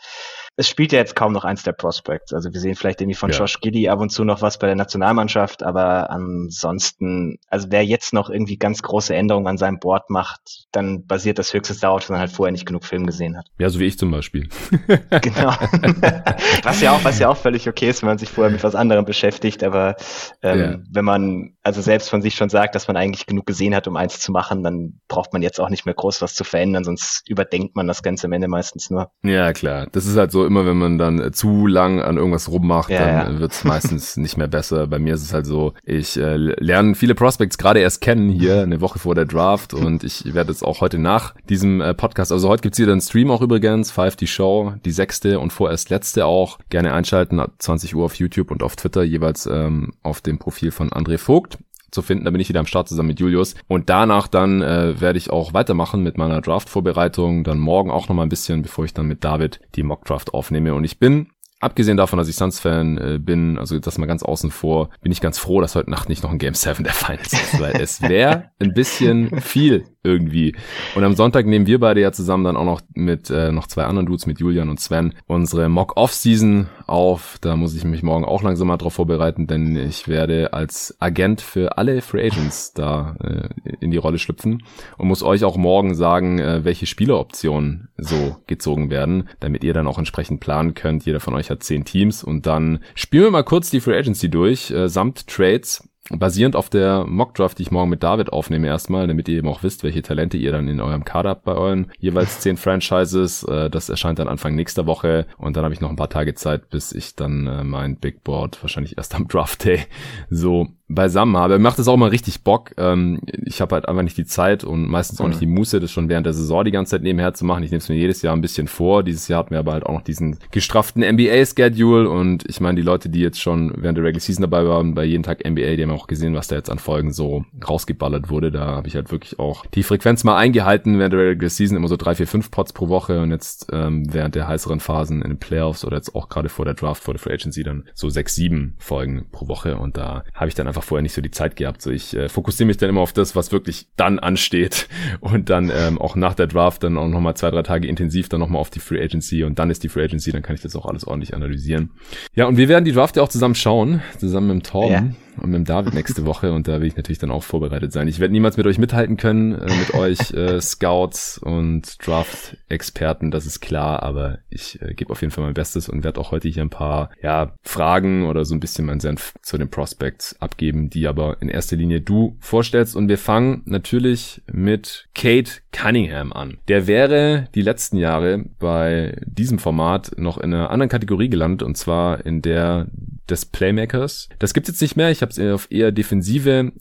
es 0.54 0.68
spielt 0.68 0.92
ja 0.92 0.98
jetzt 0.98 1.16
kaum 1.16 1.32
noch 1.32 1.44
eins 1.44 1.64
der 1.64 1.72
Prospects. 1.72 2.32
Also 2.32 2.52
wir 2.52 2.60
sehen 2.60 2.76
vielleicht 2.76 3.00
irgendwie 3.00 3.16
von 3.16 3.30
ja. 3.30 3.38
Josh 3.38 3.60
Giddy 3.60 3.88
ab 3.88 3.98
und 3.98 4.10
zu 4.10 4.22
noch 4.24 4.42
was 4.42 4.58
bei 4.58 4.68
der 4.68 4.76
Nationalmannschaft, 4.76 5.64
aber 5.64 6.10
ansonsten, 6.10 7.38
also 7.48 7.68
wer 7.70 7.84
jetzt 7.84 8.12
noch 8.12 8.30
irgendwie 8.30 8.56
ganz 8.56 8.82
große 8.82 9.14
Änderungen 9.14 9.48
an 9.48 9.58
seinem 9.58 9.80
Board 9.80 10.10
macht, 10.10 10.68
dann 10.70 11.06
basiert 11.06 11.38
das 11.40 11.52
höchstens 11.52 11.80
darauf, 11.80 12.02
dass 12.02 12.10
man 12.10 12.20
halt 12.20 12.30
vorher 12.30 12.52
nicht 12.52 12.66
genug 12.66 12.84
Film 12.84 13.06
gesehen 13.06 13.36
hat. 13.36 13.46
Ja, 13.58 13.68
so 13.68 13.80
wie 13.80 13.86
ich 13.86 13.98
zum 13.98 14.12
Beispiel. 14.12 14.48
genau. 15.22 15.39
was 16.62 16.80
ja 16.80 16.92
auch, 16.92 17.04
was 17.04 17.18
ja 17.18 17.28
auch 17.28 17.36
völlig 17.36 17.68
okay 17.68 17.88
ist, 17.88 18.02
wenn 18.02 18.08
man 18.08 18.18
sich 18.18 18.30
vorher 18.30 18.52
mit 18.52 18.62
was 18.62 18.74
anderem 18.74 19.04
beschäftigt, 19.04 19.62
aber 19.62 19.96
ähm, 20.42 20.58
ja. 20.58 20.78
wenn 20.90 21.04
man 21.04 21.54
also 21.62 21.80
selbst 21.80 22.10
von 22.10 22.22
sich 22.22 22.34
schon 22.34 22.48
sagt, 22.48 22.74
dass 22.74 22.88
man 22.88 22.96
eigentlich 22.96 23.26
genug 23.26 23.46
gesehen 23.46 23.74
hat, 23.74 23.86
um 23.86 23.96
eins 23.96 24.20
zu 24.20 24.32
machen, 24.32 24.62
dann 24.62 25.00
braucht 25.08 25.32
man 25.32 25.42
jetzt 25.42 25.60
auch 25.60 25.68
nicht 25.68 25.86
mehr 25.86 25.94
groß 25.94 26.22
was 26.22 26.34
zu 26.34 26.44
verändern, 26.44 26.84
sonst 26.84 27.28
überdenkt 27.28 27.76
man 27.76 27.86
das 27.86 28.02
Ganze 28.02 28.26
am 28.26 28.32
Ende 28.32 28.48
meistens 28.48 28.90
nur. 28.90 29.10
Ja, 29.22 29.52
klar. 29.52 29.86
Das 29.92 30.06
ist 30.06 30.16
halt 30.16 30.32
so 30.32 30.44
immer, 30.44 30.66
wenn 30.66 30.78
man 30.78 30.98
dann 30.98 31.32
zu 31.32 31.66
lang 31.66 32.00
an 32.00 32.16
irgendwas 32.16 32.50
rummacht, 32.50 32.90
ja, 32.90 32.98
dann 32.98 33.34
ja. 33.34 33.40
wird 33.40 33.52
es 33.52 33.64
meistens 33.64 34.16
nicht 34.16 34.36
mehr 34.36 34.48
besser. 34.48 34.86
Bei 34.86 34.98
mir 34.98 35.14
ist 35.14 35.22
es 35.22 35.32
halt 35.32 35.46
so, 35.46 35.74
ich 35.84 36.16
äh, 36.16 36.36
lerne 36.36 36.94
viele 36.94 37.14
Prospects 37.14 37.58
gerade 37.58 37.80
erst 37.80 38.00
kennen 38.00 38.30
hier, 38.30 38.62
eine 38.62 38.80
Woche 38.80 38.98
vor 38.98 39.14
der 39.14 39.24
Draft 39.24 39.74
und 39.74 40.04
ich 40.04 40.34
werde 40.34 40.50
jetzt 40.52 40.62
auch 40.62 40.80
heute 40.80 40.98
nach 40.98 41.34
diesem 41.48 41.80
äh, 41.80 41.94
Podcast, 41.94 42.32
also 42.32 42.48
heute 42.48 42.62
gibt's 42.62 42.78
hier 42.78 42.86
dann 42.86 43.00
Stream 43.00 43.30
auch 43.30 43.42
übrigens, 43.42 43.90
Five 43.90 44.16
die 44.16 44.26
Show, 44.26 44.74
die 44.84 44.92
sechste 44.92 45.29
und 45.38 45.52
vorerst 45.52 45.90
letzte 45.90 46.26
auch. 46.26 46.58
Gerne 46.70 46.92
einschalten, 46.92 47.40
20 47.58 47.94
Uhr 47.94 48.04
auf 48.04 48.14
YouTube 48.14 48.50
und 48.50 48.62
auf 48.62 48.76
Twitter, 48.76 49.02
jeweils 49.02 49.46
ähm, 49.46 49.92
auf 50.02 50.20
dem 50.20 50.38
Profil 50.38 50.70
von 50.70 50.90
André 50.90 51.18
Vogt 51.18 51.58
zu 51.90 52.02
finden. 52.02 52.24
Da 52.24 52.30
bin 52.30 52.40
ich 52.40 52.48
wieder 52.48 52.60
am 52.60 52.66
Start 52.66 52.88
zusammen 52.88 53.08
mit 53.08 53.20
Julius. 53.20 53.54
Und 53.68 53.90
danach 53.90 54.28
dann 54.28 54.62
äh, 54.62 55.00
werde 55.00 55.18
ich 55.18 55.30
auch 55.30 55.54
weitermachen 55.54 56.02
mit 56.02 56.18
meiner 56.18 56.40
Draft-Vorbereitung. 56.40 57.44
Dann 57.44 57.58
morgen 57.58 57.90
auch 57.90 58.08
nochmal 58.08 58.26
ein 58.26 58.30
bisschen, 58.30 58.62
bevor 58.62 58.84
ich 58.84 58.94
dann 58.94 59.06
mit 59.06 59.24
David 59.24 59.60
die 59.74 59.82
Mock-Draft 59.82 60.34
aufnehme. 60.34 60.74
Und 60.74 60.84
ich 60.84 60.98
bin 60.98 61.28
Abgesehen 61.62 61.98
davon, 61.98 62.18
dass 62.18 62.28
ich 62.28 62.36
Suns-Fan 62.36 62.96
äh, 62.96 63.18
bin, 63.18 63.58
also 63.58 63.78
das 63.78 63.98
mal 63.98 64.06
ganz 64.06 64.22
außen 64.22 64.50
vor, 64.50 64.88
bin 65.02 65.12
ich 65.12 65.20
ganz 65.20 65.38
froh, 65.38 65.60
dass 65.60 65.74
heute 65.74 65.90
Nacht 65.90 66.08
nicht 66.08 66.22
noch 66.22 66.30
ein 66.30 66.38
Game 66.38 66.54
7 66.54 66.84
der 66.84 66.94
Finals 66.94 67.34
ist, 67.34 67.60
weil 67.60 67.76
es 67.82 68.00
wäre 68.00 68.50
ein 68.60 68.72
bisschen 68.72 69.42
viel 69.42 69.84
irgendwie. 70.02 70.54
Und 70.94 71.04
am 71.04 71.14
Sonntag 71.14 71.46
nehmen 71.46 71.66
wir 71.66 71.78
beide 71.78 72.00
ja 72.00 72.12
zusammen 72.12 72.44
dann 72.44 72.56
auch 72.56 72.64
noch 72.64 72.80
mit 72.94 73.28
äh, 73.30 73.52
noch 73.52 73.66
zwei 73.66 73.84
anderen 73.84 74.06
Dudes, 74.06 74.26
mit 74.26 74.40
Julian 74.40 74.70
und 74.70 74.80
Sven, 74.80 75.14
unsere 75.26 75.68
Mock-Off-Season 75.68 76.68
auf. 76.86 77.36
Da 77.40 77.56
muss 77.56 77.74
ich 77.74 77.84
mich 77.84 78.02
morgen 78.02 78.24
auch 78.24 78.42
langsam 78.42 78.68
mal 78.68 78.78
drauf 78.78 78.94
vorbereiten, 78.94 79.46
denn 79.46 79.76
ich 79.76 80.08
werde 80.08 80.52
als 80.54 80.96
Agent 81.00 81.42
für 81.42 81.76
alle 81.76 82.00
Free 82.00 82.26
Agents 82.26 82.72
da 82.72 83.14
äh, 83.22 83.48
in 83.80 83.90
die 83.90 83.98
Rolle 83.98 84.18
schlüpfen 84.18 84.62
und 84.96 85.08
muss 85.08 85.22
euch 85.22 85.44
auch 85.44 85.56
morgen 85.56 85.94
sagen, 85.94 86.38
äh, 86.38 86.64
welche 86.64 86.86
Spieleroptionen 86.86 87.88
so 87.98 88.36
gezogen 88.46 88.88
werden, 88.88 89.28
damit 89.38 89.64
ihr 89.64 89.74
dann 89.74 89.86
auch 89.86 89.98
entsprechend 89.98 90.40
planen 90.40 90.72
könnt. 90.72 91.04
Jeder 91.04 91.20
von 91.20 91.34
euch 91.34 91.50
hat 91.50 91.62
zehn 91.62 91.84
Teams 91.84 92.24
und 92.24 92.46
dann 92.46 92.80
spielen 92.94 93.24
wir 93.24 93.30
mal 93.30 93.44
kurz 93.44 93.68
die 93.68 93.80
Free 93.80 93.98
Agency 93.98 94.30
durch, 94.30 94.70
äh, 94.70 94.88
samt 94.88 95.26
Trades 95.26 95.89
basierend 96.10 96.56
auf 96.56 96.68
der 96.68 97.04
Mockdraft, 97.06 97.58
die 97.58 97.62
ich 97.62 97.70
morgen 97.70 97.90
mit 97.90 98.02
David 98.02 98.32
aufnehme 98.32 98.66
erstmal, 98.66 99.06
damit 99.06 99.28
ihr 99.28 99.38
eben 99.38 99.48
auch 99.48 99.62
wisst, 99.62 99.84
welche 99.84 100.02
Talente 100.02 100.36
ihr 100.36 100.52
dann 100.52 100.68
in 100.68 100.80
eurem 100.80 101.04
Kader 101.04 101.30
habt 101.30 101.44
bei 101.44 101.54
euren 101.54 101.90
jeweils 101.98 102.40
zehn 102.40 102.56
Franchises. 102.56 103.42
Äh, 103.44 103.70
das 103.70 103.88
erscheint 103.88 104.18
dann 104.18 104.28
Anfang 104.28 104.54
nächster 104.54 104.86
Woche 104.86 105.26
und 105.38 105.56
dann 105.56 105.64
habe 105.64 105.74
ich 105.74 105.80
noch 105.80 105.90
ein 105.90 105.96
paar 105.96 106.10
Tage 106.10 106.34
Zeit, 106.34 106.68
bis 106.70 106.92
ich 106.92 107.14
dann 107.14 107.46
äh, 107.46 107.64
mein 107.64 107.96
Big 107.96 108.24
Board 108.24 108.62
wahrscheinlich 108.62 108.98
erst 108.98 109.14
am 109.14 109.28
Draft 109.28 109.64
Day 109.64 109.80
so 110.28 110.68
beisammen 110.90 111.36
habe. 111.36 111.58
Macht 111.58 111.78
es 111.78 111.88
auch 111.88 111.96
mal 111.96 112.08
richtig 112.08 112.42
Bock. 112.42 112.72
Ähm, 112.76 113.20
ich 113.26 113.60
habe 113.60 113.74
halt 113.74 113.88
einfach 113.88 114.02
nicht 114.02 114.18
die 114.18 114.24
Zeit 114.24 114.64
und 114.64 114.88
meistens 114.88 115.20
auch 115.20 115.28
nicht 115.28 115.40
die 115.40 115.46
Muße, 115.46 115.80
das 115.80 115.90
schon 115.90 116.08
während 116.08 116.26
der 116.26 116.32
Saison 116.32 116.64
die 116.64 116.70
ganze 116.70 116.90
Zeit 116.90 117.02
nebenher 117.02 117.32
zu 117.32 117.44
machen. 117.44 117.62
Ich 117.62 117.70
nehme 117.70 117.78
es 117.78 117.88
mir 117.88 117.96
jedes 117.96 118.22
Jahr 118.22 118.34
ein 118.34 118.40
bisschen 118.40 118.66
vor. 118.66 119.02
Dieses 119.02 119.28
Jahr 119.28 119.40
hatten 119.40 119.52
wir 119.52 119.60
aber 119.60 119.72
halt 119.72 119.86
auch 119.86 119.94
noch 119.94 120.02
diesen 120.02 120.38
gestrafften 120.50 121.02
NBA-Schedule 121.02 122.08
und 122.08 122.44
ich 122.48 122.60
meine, 122.60 122.76
die 122.76 122.82
Leute, 122.82 123.08
die 123.08 123.20
jetzt 123.20 123.40
schon 123.40 123.72
während 123.76 123.98
der 123.98 124.04
Regular 124.04 124.20
Season 124.20 124.42
dabei 124.42 124.66
waren, 124.66 124.94
bei 124.94 125.04
jeden 125.04 125.22
Tag 125.22 125.48
NBA, 125.48 125.76
die 125.76 125.82
haben 125.82 125.90
auch 125.90 126.06
gesehen, 126.06 126.34
was 126.34 126.48
da 126.48 126.56
jetzt 126.56 126.70
an 126.70 126.78
Folgen 126.78 127.12
so 127.12 127.44
rausgeballert 127.66 128.28
wurde. 128.28 128.50
Da 128.50 128.66
habe 128.66 128.88
ich 128.88 128.96
halt 128.96 129.12
wirklich 129.12 129.38
auch 129.38 129.64
die 129.66 129.82
Frequenz 129.82 130.24
mal 130.24 130.36
eingehalten 130.36 130.98
während 130.98 131.12
der 131.12 131.20
Regular 131.20 131.50
Season, 131.50 131.76
immer 131.76 131.88
so 131.88 131.96
drei, 131.96 132.14
vier, 132.14 132.26
fünf 132.26 132.50
Pots 132.50 132.72
pro 132.72 132.88
Woche 132.88 133.20
und 133.22 133.30
jetzt 133.30 133.68
ähm, 133.72 134.12
während 134.12 134.34
der 134.34 134.48
heißeren 134.48 134.80
Phasen 134.80 135.22
in 135.22 135.30
den 135.30 135.38
Playoffs 135.38 135.84
oder 135.84 135.96
jetzt 135.96 136.14
auch 136.14 136.28
gerade 136.28 136.48
vor 136.48 136.64
der 136.64 136.74
Draft, 136.74 137.02
vor 137.02 137.14
der 137.14 137.20
Free 137.20 137.34
Agency 137.34 137.62
dann 137.62 137.84
so 137.94 138.08
sechs, 138.08 138.34
sieben 138.34 138.74
Folgen 138.78 139.26
pro 139.30 139.48
Woche 139.48 139.76
und 139.76 139.96
da 139.96 140.24
habe 140.34 140.48
ich 140.48 140.54
dann 140.54 140.66
einfach 140.66 140.79
vorher 140.84 141.02
nicht 141.02 141.14
so 141.14 141.22
die 141.22 141.30
Zeit 141.30 141.56
gehabt. 141.56 141.82
So 141.82 141.90
ich 141.90 142.16
äh, 142.16 142.28
fokussiere 142.28 142.66
mich 142.66 142.76
dann 142.76 142.88
immer 142.88 143.00
auf 143.00 143.12
das, 143.12 143.36
was 143.36 143.52
wirklich 143.52 143.88
dann 143.96 144.18
ansteht 144.18 144.88
und 145.20 145.50
dann 145.50 145.70
ähm, 145.74 145.98
auch 145.98 146.16
nach 146.16 146.34
der 146.34 146.46
Draft 146.46 146.82
dann 146.82 146.98
auch 146.98 147.08
nochmal 147.08 147.34
zwei, 147.36 147.50
drei 147.50 147.62
Tage 147.62 147.88
intensiv 147.88 148.28
dann 148.28 148.40
nochmal 148.40 148.60
auf 148.60 148.70
die 148.70 148.80
Free 148.80 149.02
Agency 149.02 149.44
und 149.44 149.58
dann 149.58 149.70
ist 149.70 149.82
die 149.82 149.88
Free 149.88 150.04
Agency, 150.04 150.32
dann 150.32 150.42
kann 150.42 150.54
ich 150.54 150.62
das 150.62 150.76
auch 150.76 150.86
alles 150.86 151.06
ordentlich 151.06 151.34
analysieren. 151.34 151.90
Ja, 152.34 152.46
und 152.46 152.56
wir 152.56 152.68
werden 152.68 152.84
die 152.84 152.92
Draft 152.92 153.16
ja 153.16 153.22
auch 153.22 153.28
zusammen 153.28 153.54
schauen, 153.54 154.02
zusammen 154.18 154.56
mit 154.56 154.66
Torben. 154.66 154.90
Ja 154.92 155.29
und 155.38 155.50
mit 155.50 155.58
dem 155.58 155.64
David 155.64 155.94
nächste 155.94 156.26
Woche 156.26 156.52
und 156.52 156.68
da 156.68 156.80
will 156.80 156.88
ich 156.88 156.96
natürlich 156.96 157.18
dann 157.18 157.30
auch 157.30 157.42
vorbereitet 157.42 157.92
sein. 157.92 158.08
Ich 158.08 158.20
werde 158.20 158.32
niemals 158.32 158.56
mit 158.56 158.66
euch 158.66 158.78
mithalten 158.78 159.16
können, 159.16 159.54
äh, 159.54 159.74
mit 159.76 159.94
euch 159.94 160.32
äh, 160.32 160.60
Scouts 160.60 161.38
und 161.38 161.96
Draft-Experten, 162.06 163.30
das 163.30 163.46
ist 163.46 163.60
klar, 163.60 164.02
aber 164.02 164.38
ich 164.48 164.80
äh, 164.82 164.94
gebe 164.94 165.10
auf 165.10 165.20
jeden 165.20 165.32
Fall 165.32 165.44
mein 165.44 165.54
Bestes 165.54 165.88
und 165.88 166.04
werde 166.04 166.20
auch 166.20 166.30
heute 166.30 166.48
hier 166.48 166.62
ein 166.62 166.70
paar 166.70 167.10
ja, 167.22 167.54
Fragen 167.62 168.26
oder 168.26 168.44
so 168.44 168.54
ein 168.54 168.60
bisschen 168.60 168.86
mein 168.86 169.00
Senf 169.00 169.34
zu 169.42 169.58
den 169.58 169.70
Prospects 169.70 170.40
abgeben, 170.40 170.90
die 170.90 171.06
aber 171.06 171.40
in 171.40 171.48
erster 171.48 171.76
Linie 171.76 172.00
du 172.00 172.36
vorstellst 172.40 172.96
und 172.96 173.08
wir 173.08 173.18
fangen 173.18 173.62
natürlich 173.64 174.42
mit 174.50 175.08
Kate 175.14 175.50
Cunningham 175.72 176.32
an. 176.32 176.58
Der 176.68 176.86
wäre 176.86 177.48
die 177.54 177.62
letzten 177.62 177.96
Jahre 177.96 178.44
bei 178.58 179.16
diesem 179.26 179.58
Format 179.58 180.12
noch 180.16 180.38
in 180.38 180.52
einer 180.52 180.70
anderen 180.70 180.88
Kategorie 180.88 181.28
gelandet 181.28 181.62
und 181.62 181.76
zwar 181.76 182.24
in 182.26 182.42
der 182.42 182.88
des 183.30 183.46
Playmakers. 183.46 184.28
Das 184.38 184.54
gibt's 184.54 184.68
jetzt 184.68 184.80
nicht 184.82 184.96
mehr. 184.96 185.10
Ich 185.10 185.22
habe 185.22 185.30
es 185.30 185.38
auf 185.38 185.68
eher 185.70 185.92
defensive 185.92 186.72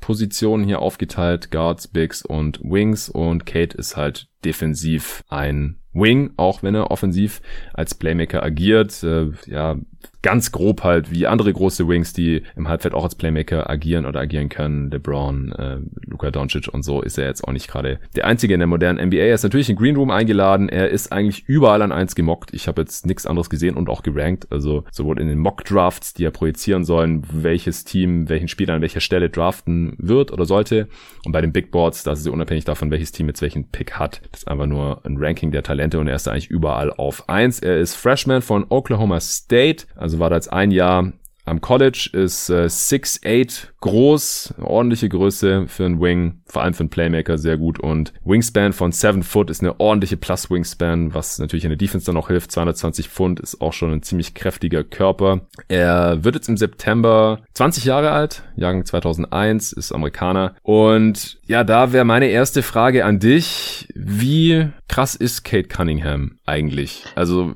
Positionen 0.00 0.64
hier 0.64 0.80
aufgeteilt, 0.80 1.50
Guards, 1.50 1.88
Bigs 1.88 2.22
und 2.22 2.60
Wings 2.62 3.08
und 3.08 3.44
Kate 3.44 3.76
ist 3.76 3.96
halt 3.96 4.28
defensiv 4.44 5.22
ein 5.28 5.78
Wing, 5.92 6.30
auch 6.36 6.62
wenn 6.62 6.74
er 6.74 6.90
offensiv 6.90 7.42
als 7.74 7.94
Playmaker 7.94 8.42
agiert. 8.42 9.02
Äh, 9.02 9.32
ja, 9.46 9.76
ganz 10.22 10.52
grob 10.52 10.82
halt 10.82 11.10
wie 11.10 11.26
andere 11.26 11.52
große 11.52 11.86
Wings, 11.86 12.12
die 12.12 12.42
im 12.56 12.68
Halbfeld 12.68 12.94
auch 12.94 13.04
als 13.04 13.14
Playmaker 13.14 13.70
agieren 13.70 14.06
oder 14.06 14.20
agieren 14.20 14.48
können. 14.48 14.90
LeBron, 14.90 15.52
äh, 15.52 15.78
Luka 16.06 16.30
Doncic 16.30 16.68
und 16.68 16.82
so 16.82 17.02
ist 17.02 17.18
er 17.18 17.26
jetzt 17.26 17.44
auch 17.44 17.52
nicht 17.52 17.68
gerade 17.68 18.00
der 18.16 18.26
einzige 18.26 18.54
in 18.54 18.60
der 18.60 18.66
modernen 18.66 18.98
NBA. 18.98 19.18
Er 19.18 19.34
ist 19.34 19.42
natürlich 19.42 19.70
in 19.70 19.76
Green 19.76 19.96
Room 19.96 20.10
eingeladen. 20.10 20.68
Er 20.68 20.90
ist 20.90 21.12
eigentlich 21.12 21.44
überall 21.46 21.82
an 21.82 21.92
eins 21.92 22.14
gemockt. 22.14 22.52
Ich 22.52 22.66
habe 22.66 22.82
jetzt 22.82 23.06
nichts 23.06 23.26
anderes 23.26 23.50
gesehen 23.50 23.76
und 23.76 23.88
auch 23.88 24.02
gerankt. 24.02 24.48
Also 24.50 24.84
sowohl 24.90 25.20
in 25.20 25.28
den 25.28 25.38
Mock 25.38 25.64
Drafts, 25.64 26.14
die 26.14 26.24
ja 26.24 26.30
projizieren 26.30 26.84
sollen, 26.84 27.22
welches 27.30 27.84
Team, 27.84 28.28
welchen 28.28 28.48
Spieler 28.48 28.74
an 28.74 28.82
welcher 28.82 29.00
Stelle 29.00 29.30
draften 29.30 29.94
wird 29.98 30.32
oder 30.32 30.44
sollte. 30.44 30.88
Und 31.24 31.32
bei 31.32 31.40
den 31.40 31.52
Big 31.52 31.70
Boards, 31.70 32.02
da 32.02 32.12
ist 32.12 32.20
es 32.20 32.26
unabhängig 32.26 32.64
davon, 32.64 32.90
welches 32.90 33.12
Team 33.12 33.28
jetzt 33.28 33.42
welchen 33.42 33.68
Pick 33.70 33.98
hat. 33.98 34.22
Das 34.32 34.42
ist 34.42 34.48
einfach 34.48 34.66
nur 34.66 35.04
ein 35.04 35.16
Ranking 35.18 35.52
der 35.52 35.62
Talente 35.62 35.98
und 35.98 36.08
er 36.08 36.16
ist 36.16 36.26
eigentlich 36.26 36.50
überall 36.50 36.92
auf 36.92 37.28
eins. 37.28 37.60
Er 37.60 37.78
ist 37.78 37.94
Freshman 37.94 38.42
von 38.42 38.66
Oklahoma 38.68 39.20
State. 39.20 39.86
Also 39.94 40.07
war 40.18 40.30
da 40.30 40.36
jetzt 40.36 40.52
ein 40.52 40.70
Jahr 40.70 41.12
am 41.44 41.60
College, 41.60 42.10
ist 42.12 42.50
äh, 42.50 42.64
6'8 42.66 43.68
groß, 43.80 44.54
ordentliche 44.60 45.08
Größe 45.08 45.66
für 45.68 45.84
einen 45.84 46.00
Wing, 46.00 46.40
vor 46.46 46.62
allem 46.62 46.74
für 46.74 46.80
einen 46.80 46.90
Playmaker 46.90 47.38
sehr 47.38 47.56
gut 47.56 47.78
und 47.78 48.12
Wingspan 48.24 48.72
von 48.72 48.92
7 48.92 49.22
Foot 49.22 49.50
ist 49.50 49.62
eine 49.62 49.78
ordentliche 49.78 50.16
Plus 50.16 50.50
Wingspan, 50.50 51.14
was 51.14 51.38
natürlich 51.38 51.64
in 51.64 51.70
der 51.70 51.76
Defense 51.76 52.06
dann 52.06 52.16
auch 52.16 52.28
hilft. 52.28 52.50
220 52.52 53.08
Pfund 53.08 53.40
ist 53.40 53.60
auch 53.60 53.72
schon 53.72 53.92
ein 53.92 54.02
ziemlich 54.02 54.34
kräftiger 54.34 54.82
Körper. 54.82 55.42
Er 55.68 56.24
wird 56.24 56.34
jetzt 56.34 56.48
im 56.48 56.56
September 56.56 57.40
20 57.54 57.84
Jahre 57.84 58.10
alt, 58.10 58.42
Jahrgang 58.56 58.84
2001, 58.84 59.72
ist 59.72 59.92
Amerikaner 59.92 60.54
und 60.62 61.38
ja, 61.46 61.64
da 61.64 61.92
wäre 61.92 62.04
meine 62.04 62.26
erste 62.26 62.62
Frage 62.62 63.04
an 63.04 63.20
dich, 63.20 63.88
wie 63.94 64.68
krass 64.88 65.14
ist 65.14 65.44
Kate 65.44 65.68
Cunningham 65.68 66.38
eigentlich? 66.46 67.04
Also, 67.14 67.52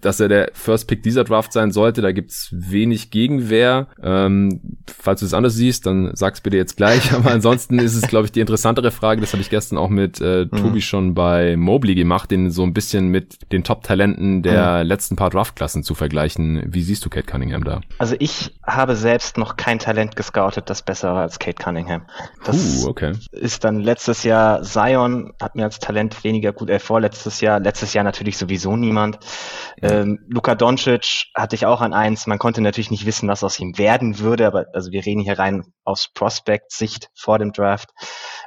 dass 0.00 0.20
er 0.20 0.28
der 0.28 0.50
First 0.52 0.86
Pick 0.86 1.02
dieser 1.02 1.24
Draft 1.24 1.52
sein 1.52 1.72
sollte, 1.72 2.02
da 2.02 2.12
gibt's 2.12 2.50
wenig 2.52 3.10
Gegenwehr. 3.10 3.88
Ähm, 4.02 4.78
falls 4.86 5.20
du 5.20 5.26
es 5.26 5.34
anders 5.34 5.54
siehst, 5.54 5.63
dann 5.72 6.10
sag's 6.14 6.40
bitte 6.40 6.56
jetzt 6.56 6.76
gleich. 6.76 7.12
Aber 7.12 7.30
ansonsten 7.30 7.78
ist 7.78 7.94
es, 7.94 8.02
glaube 8.02 8.26
ich, 8.26 8.32
die 8.32 8.40
interessantere 8.40 8.90
Frage. 8.90 9.20
Das 9.20 9.32
habe 9.32 9.42
ich 9.42 9.50
gestern 9.50 9.78
auch 9.78 9.88
mit 9.88 10.20
äh, 10.20 10.46
mhm. 10.50 10.56
Tobi 10.56 10.80
schon 10.82 11.14
bei 11.14 11.56
Mobley 11.56 11.94
gemacht, 11.94 12.30
den 12.30 12.50
so 12.50 12.62
ein 12.62 12.74
bisschen 12.74 13.08
mit 13.08 13.52
den 13.52 13.64
Top-Talenten 13.64 14.42
der 14.42 14.82
mhm. 14.82 14.88
letzten 14.88 15.16
paar 15.16 15.30
Draftklassen 15.30 15.82
zu 15.82 15.94
vergleichen. 15.94 16.62
Wie 16.66 16.82
siehst 16.82 17.04
du 17.04 17.10
Kate 17.10 17.26
Cunningham 17.26 17.64
da? 17.64 17.80
Also 17.98 18.16
ich 18.18 18.54
habe 18.62 18.96
selbst 18.96 19.38
noch 19.38 19.56
kein 19.56 19.78
Talent 19.78 20.16
gescoutet, 20.16 20.70
das 20.70 20.82
besser 20.82 21.14
war 21.14 21.22
als 21.22 21.38
Kate 21.38 21.62
Cunningham. 21.62 22.02
Das 22.44 22.84
uh, 22.84 22.88
okay. 22.88 23.12
ist 23.32 23.64
dann 23.64 23.80
letztes 23.80 24.24
Jahr 24.24 24.62
Zion, 24.62 25.32
hat 25.40 25.54
mir 25.54 25.64
als 25.64 25.78
Talent 25.78 26.24
weniger 26.24 26.52
gut, 26.52 26.70
äh, 26.70 26.78
vorletztes 26.78 27.40
Jahr, 27.40 27.60
letztes 27.60 27.92
Jahr 27.94 28.04
natürlich 28.04 28.38
sowieso 28.38 28.76
niemand. 28.76 29.18
Ähm, 29.82 30.20
Luka 30.28 30.54
Doncic 30.54 31.26
hatte 31.34 31.56
ich 31.56 31.66
auch 31.66 31.80
an 31.80 31.92
eins. 31.92 32.26
Man 32.26 32.38
konnte 32.38 32.60
natürlich 32.60 32.90
nicht 32.90 33.06
wissen, 33.06 33.28
was 33.28 33.44
aus 33.44 33.58
ihm 33.58 33.76
werden 33.78 34.18
würde, 34.18 34.46
aber 34.46 34.66
also 34.72 34.92
wir 34.92 35.04
reden 35.04 35.20
hier 35.20 35.38
rein 35.38 35.53
aus 35.84 36.10
Prospect-Sicht 36.14 37.10
vor 37.14 37.38
dem 37.38 37.52
Draft. 37.52 37.90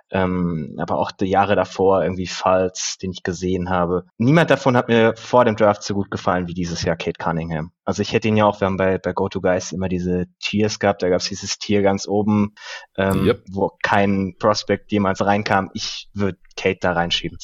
Ähm, 0.09 0.75
aber 0.79 0.97
auch 0.97 1.11
die 1.11 1.25
Jahre 1.25 1.55
davor 1.55 2.03
irgendwie 2.03 2.27
Falls, 2.27 2.97
den 3.01 3.11
ich 3.11 3.23
gesehen 3.23 3.69
habe. 3.69 4.05
Niemand 4.17 4.49
davon 4.49 4.77
hat 4.77 4.87
mir 4.87 5.15
vor 5.15 5.45
dem 5.45 5.55
Draft 5.55 5.83
so 5.83 5.93
gut 5.93 6.09
gefallen 6.09 6.47
wie 6.47 6.53
dieses 6.53 6.83
Jahr 6.83 6.95
Kate 6.95 7.17
Cunningham. 7.21 7.71
Also 7.83 8.01
ich 8.01 8.13
hätte 8.13 8.27
ihn 8.27 8.37
ja 8.37 8.45
auch, 8.45 8.59
wir 8.61 8.65
haben 8.65 8.77
bei, 8.77 8.97
bei 8.97 9.13
GoToGuys 9.13 9.73
immer 9.73 9.89
diese 9.89 10.25
Tiers 10.39 10.79
gehabt, 10.79 11.03
da 11.03 11.09
gab 11.09 11.19
es 11.19 11.29
dieses 11.29 11.57
Tier 11.57 11.81
ganz 11.81 12.07
oben, 12.07 12.53
ähm, 12.97 13.25
yep. 13.25 13.43
wo 13.51 13.71
kein 13.83 14.35
Prospect 14.39 14.91
jemals 14.91 15.23
reinkam. 15.23 15.69
Ich 15.73 16.09
würde 16.13 16.37
Kate 16.55 16.79
da 16.81 16.93
reinschieben. 16.93 17.37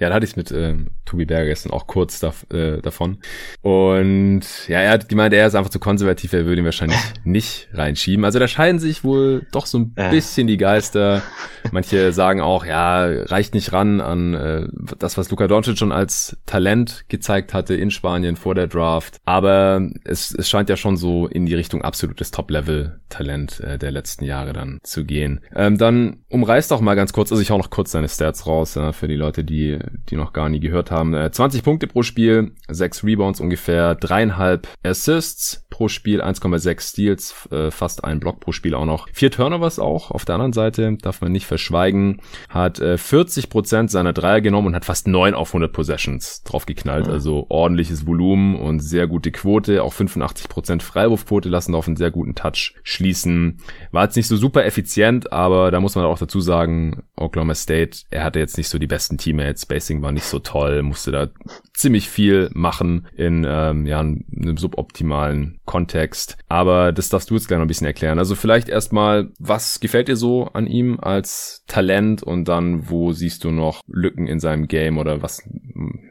Ja, 0.00 0.08
da 0.08 0.14
hatte 0.14 0.24
ich 0.24 0.34
mit 0.34 0.50
ähm, 0.50 0.88
Tobi 1.04 1.26
Berger 1.26 1.46
gestern 1.46 1.72
auch 1.72 1.86
kurz 1.86 2.20
da, 2.20 2.32
äh, 2.50 2.80
davon. 2.80 3.18
Und 3.60 4.40
ja, 4.66 4.80
er 4.80 4.92
hat 4.92 5.10
gemeint, 5.10 5.34
er 5.34 5.46
ist 5.46 5.54
einfach 5.54 5.70
zu 5.70 5.78
konservativ, 5.78 6.32
er 6.32 6.46
würde 6.46 6.62
ihn 6.62 6.64
wahrscheinlich 6.64 6.98
nicht 7.24 7.68
reinschieben. 7.74 8.24
Also 8.24 8.38
da 8.38 8.48
scheiden 8.48 8.78
sich 8.78 9.04
wohl 9.04 9.46
doch 9.52 9.66
so 9.66 9.78
ein 9.78 9.92
bisschen 10.10 10.46
die 10.46 10.56
Geister. 10.56 11.22
Manche 11.70 12.12
sagen 12.12 12.40
auch, 12.40 12.64
ja, 12.64 13.04
reicht 13.04 13.52
nicht 13.52 13.74
ran 13.74 14.00
an 14.00 14.32
äh, 14.32 14.68
das, 14.98 15.18
was 15.18 15.30
Luka 15.30 15.46
Doncic 15.46 15.76
schon 15.76 15.92
als 15.92 16.38
Talent 16.46 17.04
gezeigt 17.08 17.52
hatte 17.52 17.74
in 17.74 17.90
Spanien 17.90 18.36
vor 18.36 18.54
der 18.54 18.68
Draft. 18.68 19.18
Aber 19.26 19.86
es, 20.04 20.34
es 20.34 20.48
scheint 20.48 20.70
ja 20.70 20.78
schon 20.78 20.96
so 20.96 21.26
in 21.26 21.44
die 21.44 21.54
Richtung 21.54 21.82
absolutes 21.82 22.30
Top-Level-Talent 22.30 23.60
äh, 23.60 23.78
der 23.78 23.90
letzten 23.90 24.24
Jahre 24.24 24.54
dann 24.54 24.78
zu 24.82 25.04
gehen. 25.04 25.40
Ähm, 25.54 25.76
dann 25.76 26.24
umreißt 26.30 26.72
auch 26.72 26.80
mal 26.80 26.94
ganz 26.94 27.12
kurz, 27.12 27.30
also 27.30 27.42
ich 27.42 27.50
hau 27.50 27.58
noch 27.58 27.68
kurz 27.68 27.90
seine 27.90 28.08
Stats 28.08 28.46
raus 28.46 28.76
ja, 28.76 28.92
für 28.92 29.06
die 29.06 29.16
Leute, 29.16 29.44
die 29.44 29.78
die 30.08 30.16
noch 30.16 30.32
gar 30.32 30.48
nie 30.48 30.60
gehört 30.60 30.90
haben. 30.90 31.14
20 31.30 31.60
äh, 31.60 31.64
Punkte 31.64 31.86
pro 31.86 32.02
Spiel, 32.02 32.52
6 32.68 33.04
Rebounds 33.04 33.40
ungefähr, 33.40 33.94
dreieinhalb 33.94 34.68
Assists 34.82 35.66
pro 35.70 35.88
Spiel, 35.88 36.22
1,6 36.22 36.80
Steals, 36.80 37.48
äh, 37.50 37.70
fast 37.70 38.04
ein 38.04 38.20
Block 38.20 38.40
pro 38.40 38.52
Spiel 38.52 38.74
auch 38.74 38.84
noch. 38.84 39.08
Vier 39.12 39.30
Turnovers 39.30 39.78
auch 39.78 40.10
auf 40.10 40.24
der 40.24 40.36
anderen 40.36 40.52
Seite, 40.52 40.96
darf 41.00 41.20
man 41.20 41.32
nicht 41.32 41.46
verschweigen. 41.46 42.20
Hat 42.48 42.80
40% 42.80 43.44
äh, 43.44 43.46
Prozent 43.46 43.90
seiner 43.90 44.12
Dreier 44.12 44.40
genommen 44.40 44.68
und 44.68 44.74
hat 44.74 44.84
fast 44.84 45.06
9 45.06 45.34
auf 45.34 45.50
100 45.50 45.72
Possessions 45.72 46.42
draufgeknallt. 46.42 47.06
Mhm. 47.06 47.12
Also 47.12 47.46
ordentliches 47.48 48.06
Volumen 48.06 48.56
und 48.56 48.80
sehr 48.80 49.06
gute 49.06 49.30
Quote. 49.30 49.82
Auch 49.82 49.92
85 49.92 50.48
Prozent 50.48 50.82
Freiwurfquote 50.82 51.48
lassen 51.48 51.74
auf 51.74 51.86
einen 51.86 51.96
sehr 51.96 52.10
guten 52.10 52.34
Touch 52.34 52.74
schließen. 52.82 53.58
War 53.92 54.04
jetzt 54.04 54.16
nicht 54.16 54.28
so 54.28 54.36
super 54.36 54.64
effizient, 54.64 55.32
aber 55.32 55.70
da 55.70 55.80
muss 55.80 55.94
man 55.94 56.04
auch 56.04 56.18
dazu 56.18 56.40
sagen, 56.40 57.04
Oklahoma 57.16 57.54
State, 57.54 58.00
er 58.10 58.24
hatte 58.24 58.38
jetzt 58.38 58.56
nicht 58.56 58.68
so 58.68 58.78
die 58.78 58.86
besten 58.86 59.18
Teammates. 59.18 59.66
Spacing 59.80 60.02
war 60.02 60.12
nicht 60.12 60.24
so 60.24 60.38
toll, 60.38 60.82
musste 60.82 61.10
da 61.10 61.28
ziemlich 61.72 62.08
viel 62.08 62.50
machen 62.52 63.08
in 63.16 63.46
ähm, 63.48 63.86
ja, 63.86 64.00
einem 64.00 64.56
suboptimalen 64.56 65.58
Kontext. 65.64 66.36
Aber 66.48 66.92
das 66.92 67.08
darfst 67.08 67.30
du 67.30 67.34
jetzt 67.34 67.48
gleich 67.48 67.58
noch 67.58 67.64
ein 67.64 67.68
bisschen 67.68 67.86
erklären. 67.86 68.18
Also 68.18 68.34
vielleicht 68.34 68.68
erstmal, 68.68 69.30
was 69.38 69.80
gefällt 69.80 70.08
dir 70.08 70.16
so 70.16 70.48
an 70.52 70.66
ihm 70.66 71.00
als 71.00 71.64
Talent 71.66 72.22
und 72.22 72.46
dann, 72.46 72.90
wo 72.90 73.12
siehst 73.12 73.44
du 73.44 73.50
noch 73.50 73.80
Lücken 73.86 74.26
in 74.26 74.40
seinem 74.40 74.68
Game 74.68 74.98
oder 74.98 75.22
was 75.22 75.42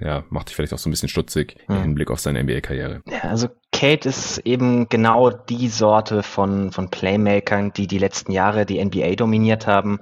ja, 0.01 0.23
macht 0.29 0.49
dich 0.49 0.55
vielleicht 0.55 0.73
auch 0.73 0.79
so 0.79 0.89
ein 0.89 0.91
bisschen 0.91 1.09
stutzig 1.09 1.57
hm. 1.67 1.75
im 1.75 1.81
Hinblick 1.81 2.09
auf 2.09 2.19
seine 2.19 2.43
NBA-Karriere? 2.43 3.01
Ja, 3.05 3.29
also 3.29 3.49
Kate 3.71 4.09
ist 4.09 4.39
eben 4.39 4.89
genau 4.89 5.29
die 5.29 5.67
Sorte 5.67 6.23
von, 6.23 6.71
von 6.71 6.89
Playmakern, 6.89 7.71
die 7.73 7.87
die 7.87 7.99
letzten 7.99 8.31
Jahre 8.31 8.65
die 8.65 8.83
NBA 8.83 9.15
dominiert 9.15 9.67
haben. 9.67 9.99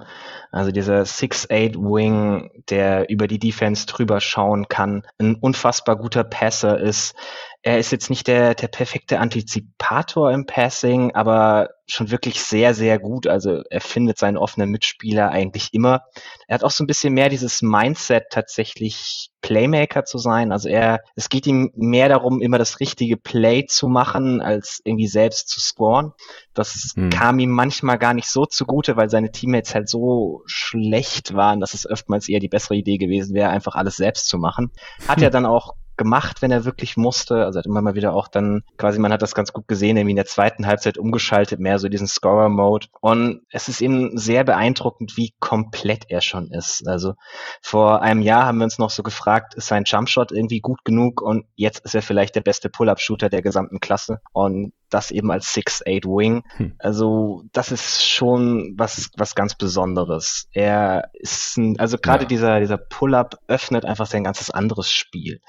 Also 0.50 0.70
dieser 0.70 1.02
6'8 1.02 1.76
Wing, 1.76 2.50
der 2.70 3.10
über 3.10 3.26
die 3.26 3.38
Defense 3.38 3.86
drüber 3.86 4.20
schauen 4.20 4.68
kann, 4.68 5.02
ein 5.18 5.34
unfassbar 5.34 5.96
guter 5.96 6.24
Passer 6.24 6.78
ist. 6.78 7.14
Er 7.62 7.78
ist 7.78 7.90
jetzt 7.90 8.08
nicht 8.08 8.28
der, 8.28 8.54
der 8.54 8.68
perfekte 8.68 9.18
Antizipator 9.18 10.30
im 10.32 10.46
Passing, 10.46 11.14
aber 11.14 11.70
schon 11.86 12.10
wirklich 12.10 12.42
sehr, 12.42 12.72
sehr 12.74 12.98
gut. 12.98 13.26
Also 13.26 13.62
er 13.68 13.80
findet 13.80 14.18
seinen 14.18 14.36
offenen 14.36 14.70
Mitspieler 14.70 15.30
eigentlich 15.30 15.70
immer. 15.72 16.02
Er 16.46 16.54
hat 16.54 16.64
auch 16.64 16.70
so 16.70 16.84
ein 16.84 16.86
bisschen 16.86 17.14
mehr 17.14 17.30
dieses 17.30 17.62
Mindset 17.62 18.24
tatsächlich 18.30 19.30
Playmaker 19.40 20.04
zu 20.04 20.18
sein. 20.18 20.52
Also 20.52 20.68
er, 20.68 21.00
es 21.16 21.28
geht 21.28 21.46
ihm 21.46 21.72
mehr 21.74 22.08
darum, 22.08 22.42
immer 22.42 22.58
das 22.58 22.78
richtige 22.80 23.16
Play 23.16 23.66
zu 23.66 23.88
machen, 23.88 24.40
als 24.40 24.80
irgendwie 24.84 25.08
selbst 25.08 25.48
zu 25.48 25.60
scoren. 25.60 26.12
Das 26.54 26.92
hm. 26.94 27.10
kam 27.10 27.38
ihm 27.38 27.50
manchmal 27.50 27.98
gar 27.98 28.14
nicht 28.14 28.28
so 28.28 28.44
zugute, 28.46 28.96
weil 28.96 29.08
seine 29.10 29.32
Teammates 29.32 29.74
halt 29.74 29.88
so 29.88 30.42
schlecht 30.46 31.34
waren, 31.34 31.60
dass 31.60 31.74
es 31.74 31.88
oftmals 31.88 32.28
eher 32.28 32.40
die 32.40 32.48
bessere 32.48 32.76
Idee 32.76 32.98
gewesen 32.98 33.34
wäre, 33.34 33.48
einfach 33.48 33.74
alles 33.74 33.96
selbst 33.96 34.28
zu 34.28 34.38
machen. 34.38 34.70
Hat 35.08 35.22
er 35.22 35.30
dann 35.30 35.46
auch 35.46 35.74
gemacht, 35.98 36.40
wenn 36.40 36.50
er 36.50 36.64
wirklich 36.64 36.96
musste. 36.96 37.44
Also 37.44 37.58
hat 37.58 37.66
immer 37.66 37.82
mal 37.82 37.94
wieder 37.94 38.14
auch 38.14 38.28
dann 38.28 38.62
quasi, 38.78 38.98
man 38.98 39.12
hat 39.12 39.20
das 39.20 39.34
ganz 39.34 39.52
gut 39.52 39.68
gesehen, 39.68 39.96
irgendwie 39.96 40.12
in 40.12 40.16
der 40.16 40.26
zweiten 40.26 40.66
Halbzeit 40.66 40.96
umgeschaltet, 40.96 41.60
mehr 41.60 41.78
so 41.78 41.88
diesen 41.88 42.06
Scorer-Mode. 42.06 42.86
Und 43.00 43.42
es 43.50 43.68
ist 43.68 43.82
eben 43.82 44.16
sehr 44.16 44.44
beeindruckend, 44.44 45.16
wie 45.16 45.34
komplett 45.40 46.06
er 46.08 46.22
schon 46.22 46.50
ist. 46.50 46.88
Also 46.88 47.14
vor 47.60 48.00
einem 48.00 48.22
Jahr 48.22 48.46
haben 48.46 48.58
wir 48.58 48.64
uns 48.64 48.78
noch 48.78 48.90
so 48.90 49.02
gefragt, 49.02 49.54
ist 49.54 49.68
sein 49.68 49.84
Jumpshot 49.84 50.32
irgendwie 50.32 50.60
gut 50.60 50.84
genug? 50.84 51.20
Und 51.20 51.44
jetzt 51.54 51.84
ist 51.84 51.94
er 51.94 52.02
vielleicht 52.02 52.34
der 52.34 52.40
beste 52.40 52.70
Pull-Up-Shooter 52.70 53.28
der 53.28 53.42
gesamten 53.42 53.80
Klasse. 53.80 54.20
Und 54.32 54.72
das 54.90 55.10
eben 55.10 55.30
als 55.30 55.54
6'8 55.54 56.04
Wing. 56.04 56.42
Hm. 56.56 56.74
Also 56.78 57.44
das 57.52 57.72
ist 57.72 58.06
schon 58.06 58.74
was, 58.76 59.10
was 59.16 59.34
ganz 59.34 59.54
Besonderes. 59.54 60.48
Er 60.52 61.10
ist 61.14 61.56
ein, 61.56 61.78
also 61.78 61.98
gerade 61.98 62.24
ja. 62.24 62.28
dieser, 62.28 62.60
dieser 62.60 62.78
Pull-Up 62.78 63.38
öffnet 63.48 63.84
einfach 63.84 64.06
sein 64.06 64.24
ganzes 64.24 64.50
anderes 64.50 64.90
Spiel. 64.90 65.40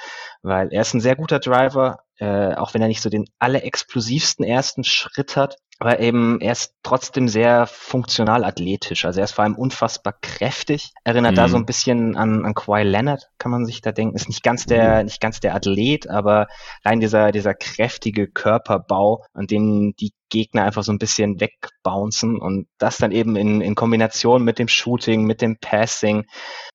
Weil 0.42 0.72
er 0.72 0.82
ist 0.82 0.94
ein 0.94 1.02
sehr 1.02 1.16
guter 1.16 1.40
Driver, 1.40 2.04
äh, 2.18 2.54
auch 2.56 2.74
wenn 2.74 2.82
er 2.82 2.88
nicht 2.88 3.02
so 3.02 3.10
den 3.10 3.26
allerexplosivsten 3.40 4.46
ersten 4.46 4.84
Schritt 4.84 5.36
hat, 5.36 5.56
aber 5.80 6.02
eben 6.02 6.42
er 6.42 6.52
ist 6.52 6.76
trotzdem 6.84 7.30
sehr 7.30 7.66
funktional 7.66 8.44
athletisch. 8.44 9.06
Also 9.06 9.22
er 9.22 9.24
ist 9.24 9.32
vor 9.32 9.46
allem 9.46 9.56
unfassbar 9.56 10.14
kräftig. 10.22 10.92
Erinnert 11.06 11.32
mhm. 11.32 11.36
da 11.38 11.48
so 11.48 11.56
ein 11.56 11.66
bisschen 11.66 12.18
an, 12.18 12.46
an 12.46 12.54
Kawhi 12.54 12.84
Leonard, 12.84 13.30
kann 13.38 13.52
man 13.52 13.66
sich 13.66 13.82
da 13.82 13.94
denken. 13.94 14.16
Ist 14.16 14.28
nicht 14.28 14.44
ganz 14.44 14.66
der, 14.66 15.00
mhm. 15.00 15.06
nicht 15.06 15.22
ganz 15.22 15.40
der 15.40 15.56
Athlet, 15.56 16.10
aber 16.10 16.48
rein 16.84 17.00
dieser, 17.00 17.32
dieser 17.32 17.54
kräftige 17.54 18.28
Körperbau, 18.28 19.24
an 19.34 19.48
dem 19.48 19.94
die 19.98 20.12
Gegner 20.30 20.64
einfach 20.64 20.84
so 20.84 20.92
ein 20.92 21.00
bisschen 21.00 21.40
wegbouncen 21.40 22.40
und 22.40 22.68
das 22.78 22.98
dann 22.98 23.12
eben 23.12 23.36
in, 23.36 23.62
in 23.62 23.76
Kombination 23.76 24.44
mit 24.44 24.60
dem 24.60 24.68
Shooting, 24.68 25.26
mit 25.26 25.42
dem 25.42 25.58
Passing. 25.60 26.26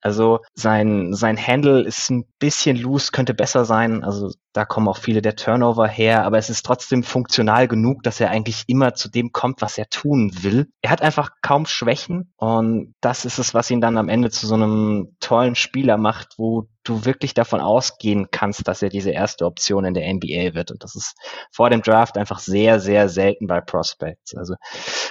Also 0.01 0.41
sein, 0.55 1.15
sein 1.15 1.39
Handle 1.39 1.83
ist 1.83 2.11
ein 2.11 2.25
bisschen 2.39 2.77
loose, 2.77 3.11
könnte 3.13 3.35
besser 3.35 3.65
sein. 3.65 4.05
Also 4.05 4.31
da 4.53 4.65
kommen 4.65 4.89
auch 4.89 4.99
viele 4.99 5.23
der 5.23 5.37
Turnover 5.37 5.89
her, 5.89 6.25
aber 6.25 6.39
es 6.39 6.51
ist 6.51 6.65
trotzdem 6.65 7.03
funktional 7.03 7.69
genug, 7.69 8.03
dass 8.03 8.21
er 8.21 8.31
eigentlich 8.31 8.65
immer 8.67 8.95
zu 8.95 9.09
dem 9.09 9.33
kommt, 9.33 9.63
was 9.63 9.79
er 9.79 9.89
tun 9.89 10.31
will. 10.43 10.69
Er 10.83 10.91
hat 10.91 11.03
einfach 11.03 11.31
kaum 11.43 11.67
Schwächen 11.67 12.33
und 12.37 12.95
das 13.01 13.25
ist 13.25 13.39
es, 13.39 13.55
was 13.55 13.71
ihn 13.71 13.81
dann 13.81 13.97
am 13.97 14.09
Ende 14.09 14.31
zu 14.31 14.47
so 14.47 14.55
einem 14.55 15.17
tollen 15.21 15.55
Spieler 15.55 15.97
macht, 15.97 16.35
wo 16.37 16.69
du 16.85 17.05
wirklich 17.05 17.35
davon 17.35 17.61
ausgehen 17.61 18.29
kannst, 18.31 18.69
dass 18.69 18.83
er 18.83 18.89
diese 18.89 19.11
erste 19.11 19.47
Option 19.47 19.85
in 19.85 19.95
der 19.95 20.13
NBA 20.13 20.55
wird. 20.55 20.71
Und 20.71 20.85
das 20.85 20.95
ist 20.95 21.17
vor 21.51 21.71
dem 21.71 21.83
Draft 21.83 22.17
einfach 22.17 22.39
sehr, 22.39 22.79
sehr 22.79 23.09
selten 23.09 23.47
bei 23.47 23.61
Prospects. 23.61 24.37
Also 24.37 24.55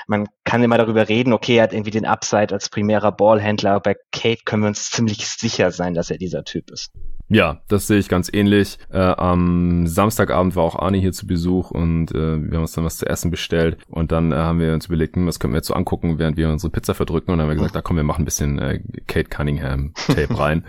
man 0.08 0.28
kann 0.44 0.64
immer 0.64 0.78
darüber 0.78 1.10
reden, 1.10 1.34
okay, 1.34 1.58
er 1.58 1.64
hat 1.64 1.74
irgendwie 1.74 1.92
den 1.92 2.06
Upside 2.06 2.54
als 2.54 2.70
primärer 2.70 3.12
Ballhändler. 3.12 3.80
Bei 3.80 3.96
Kate 4.12 4.44
können 4.46 4.64
wir 4.64 4.70
uns 4.70 4.92
ziemlich 4.92 5.28
sicher 5.28 5.72
sein, 5.72 5.94
dass 5.94 6.10
er 6.10 6.18
dieser 6.18 6.44
Typ 6.44 6.72
ist. 6.72 6.92
Ja, 7.34 7.62
das 7.68 7.88
sehe 7.88 7.98
ich 7.98 8.10
ganz 8.10 8.30
ähnlich. 8.32 8.78
Äh, 8.92 9.00
am 9.00 9.88
Samstagabend 9.88 10.56
war 10.56 10.64
auch 10.64 10.78
Arne 10.78 10.98
hier 10.98 11.14
zu 11.14 11.26
Besuch 11.26 11.72
und 11.72 12.12
äh, 12.12 12.16
wir 12.16 12.58
haben 12.58 12.62
uns 12.62 12.74
dann 12.74 12.86
was 12.86 12.98
zu 12.98 13.08
essen 13.08 13.32
bestellt 13.32 13.78
und 13.88 14.12
dann 14.12 14.32
äh, 14.32 14.36
haben 14.36 14.60
wir 14.60 14.74
uns 14.74 14.86
überlegt, 14.86 15.16
hm, 15.16 15.26
was 15.26 15.40
können 15.40 15.54
wir 15.54 15.58
jetzt 15.58 15.68
so 15.68 15.74
angucken, 15.74 16.20
während 16.20 16.38
wir 16.38 16.50
unsere 16.50 16.70
Pizza 16.70 16.94
verdrücken 16.94 17.32
und 17.32 17.40
dann 17.40 17.46
haben 17.46 17.52
wir 17.52 17.56
gesagt, 17.56 17.76
da 17.76 17.82
komm, 17.82 17.98
wir 17.98 18.04
machen 18.04 18.22
ein 18.22 18.26
bisschen 18.26 18.60
äh, 18.60 18.82
Kate 19.08 19.30
Cunningham 19.30 19.94
Tape 20.08 20.38
rein 20.38 20.64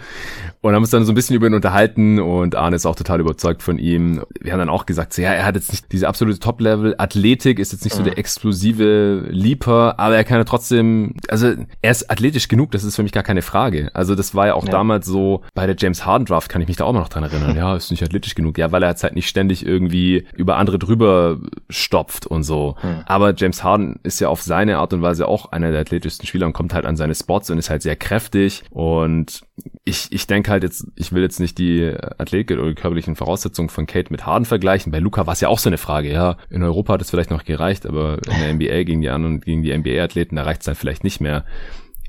und 0.62 0.74
haben 0.74 0.82
uns 0.82 0.90
dann 0.90 1.04
so 1.04 1.12
ein 1.12 1.14
bisschen 1.14 1.36
über 1.36 1.46
ihn 1.46 1.54
unterhalten 1.54 2.18
und 2.18 2.54
Arne 2.54 2.76
ist 2.76 2.86
auch 2.86 2.96
total 2.96 3.20
überzeugt 3.20 3.62
von 3.62 3.78
ihm. 3.78 4.24
Wir 4.40 4.52
haben 4.52 4.60
dann 4.60 4.70
auch 4.70 4.86
gesagt, 4.86 5.12
so, 5.12 5.20
ja, 5.20 5.32
er 5.32 5.44
hat 5.44 5.56
jetzt 5.56 5.70
nicht 5.70 5.92
diese 5.92 6.08
absolute 6.08 6.38
Top-Level 6.38 6.94
Athletik, 6.96 7.58
ist 7.58 7.72
jetzt 7.72 7.84
nicht 7.84 7.94
so 7.94 8.02
der 8.02 8.16
explosive 8.16 9.26
Leaper, 9.28 9.98
aber 9.98 10.16
er 10.16 10.24
kann 10.24 10.38
ja 10.38 10.44
trotzdem, 10.44 11.14
also 11.28 11.52
er 11.82 11.90
ist 11.90 12.10
athletisch 12.10 12.48
genug, 12.48 12.70
das 12.70 12.84
ist 12.84 12.96
für 12.96 13.02
mich 13.02 13.12
gar 13.12 13.22
keine 13.22 13.42
Frage. 13.42 13.90
Also 13.92 14.14
das 14.14 14.34
war 14.34 14.46
ja 14.46 14.54
auch 14.54 14.64
ja. 14.64 14.72
damals 14.72 15.06
so 15.06 15.42
bei 15.54 15.66
der 15.66 15.76
James 15.78 16.06
Harden 16.06 16.24
Draft 16.24 16.53
kann 16.54 16.62
ich 16.62 16.68
mich 16.68 16.76
da 16.76 16.84
auch 16.84 16.92
noch 16.92 17.08
dran 17.08 17.24
erinnern. 17.24 17.56
Ja, 17.56 17.74
ist 17.74 17.90
nicht 17.90 18.04
athletisch 18.04 18.36
genug. 18.36 18.58
Ja, 18.58 18.70
weil 18.70 18.84
er 18.84 18.90
jetzt 18.90 19.02
halt 19.02 19.16
nicht 19.16 19.28
ständig 19.28 19.66
irgendwie 19.66 20.24
über 20.36 20.56
andere 20.56 20.78
drüber 20.78 21.40
stopft 21.68 22.28
und 22.28 22.44
so. 22.44 22.76
Hm. 22.78 23.00
Aber 23.06 23.34
James 23.34 23.64
Harden 23.64 23.98
ist 24.04 24.20
ja 24.20 24.28
auf 24.28 24.40
seine 24.40 24.78
Art 24.78 24.92
und 24.92 25.02
Weise 25.02 25.26
auch 25.26 25.50
einer 25.50 25.72
der 25.72 25.80
athletischsten 25.80 26.28
Spieler 26.28 26.46
und 26.46 26.52
kommt 26.52 26.72
halt 26.72 26.86
an 26.86 26.94
seine 26.94 27.16
Spots 27.16 27.50
und 27.50 27.58
ist 27.58 27.70
halt 27.70 27.82
sehr 27.82 27.96
kräftig 27.96 28.62
und 28.70 29.42
ich, 29.82 30.12
ich 30.12 30.28
denke 30.28 30.52
halt 30.52 30.62
jetzt, 30.62 30.86
ich 30.94 31.12
will 31.12 31.22
jetzt 31.22 31.40
nicht 31.40 31.58
die 31.58 31.92
Athletik 32.18 32.56
oder 32.56 32.68
die 32.68 32.76
körperlichen 32.76 33.16
Voraussetzungen 33.16 33.68
von 33.68 33.86
Kate 33.86 34.12
mit 34.12 34.24
Harden 34.24 34.44
vergleichen. 34.44 34.92
Bei 34.92 35.00
Luca 35.00 35.26
war 35.26 35.32
es 35.32 35.40
ja 35.40 35.48
auch 35.48 35.58
so 35.58 35.68
eine 35.68 35.78
Frage. 35.78 36.12
Ja, 36.12 36.36
in 36.50 36.62
Europa 36.62 36.92
hat 36.92 37.02
es 37.02 37.10
vielleicht 37.10 37.30
noch 37.30 37.44
gereicht, 37.44 37.84
aber 37.84 38.18
in 38.28 38.40
der 38.40 38.54
NBA 38.54 38.84
gegen 38.84 39.00
die 39.00 39.10
anderen, 39.10 39.40
gegen 39.40 39.64
die 39.64 39.76
NBA-Athleten, 39.76 40.36
da 40.36 40.44
reicht 40.44 40.60
es 40.60 40.66
dann 40.66 40.76
vielleicht 40.76 41.02
nicht 41.02 41.20
mehr 41.20 41.44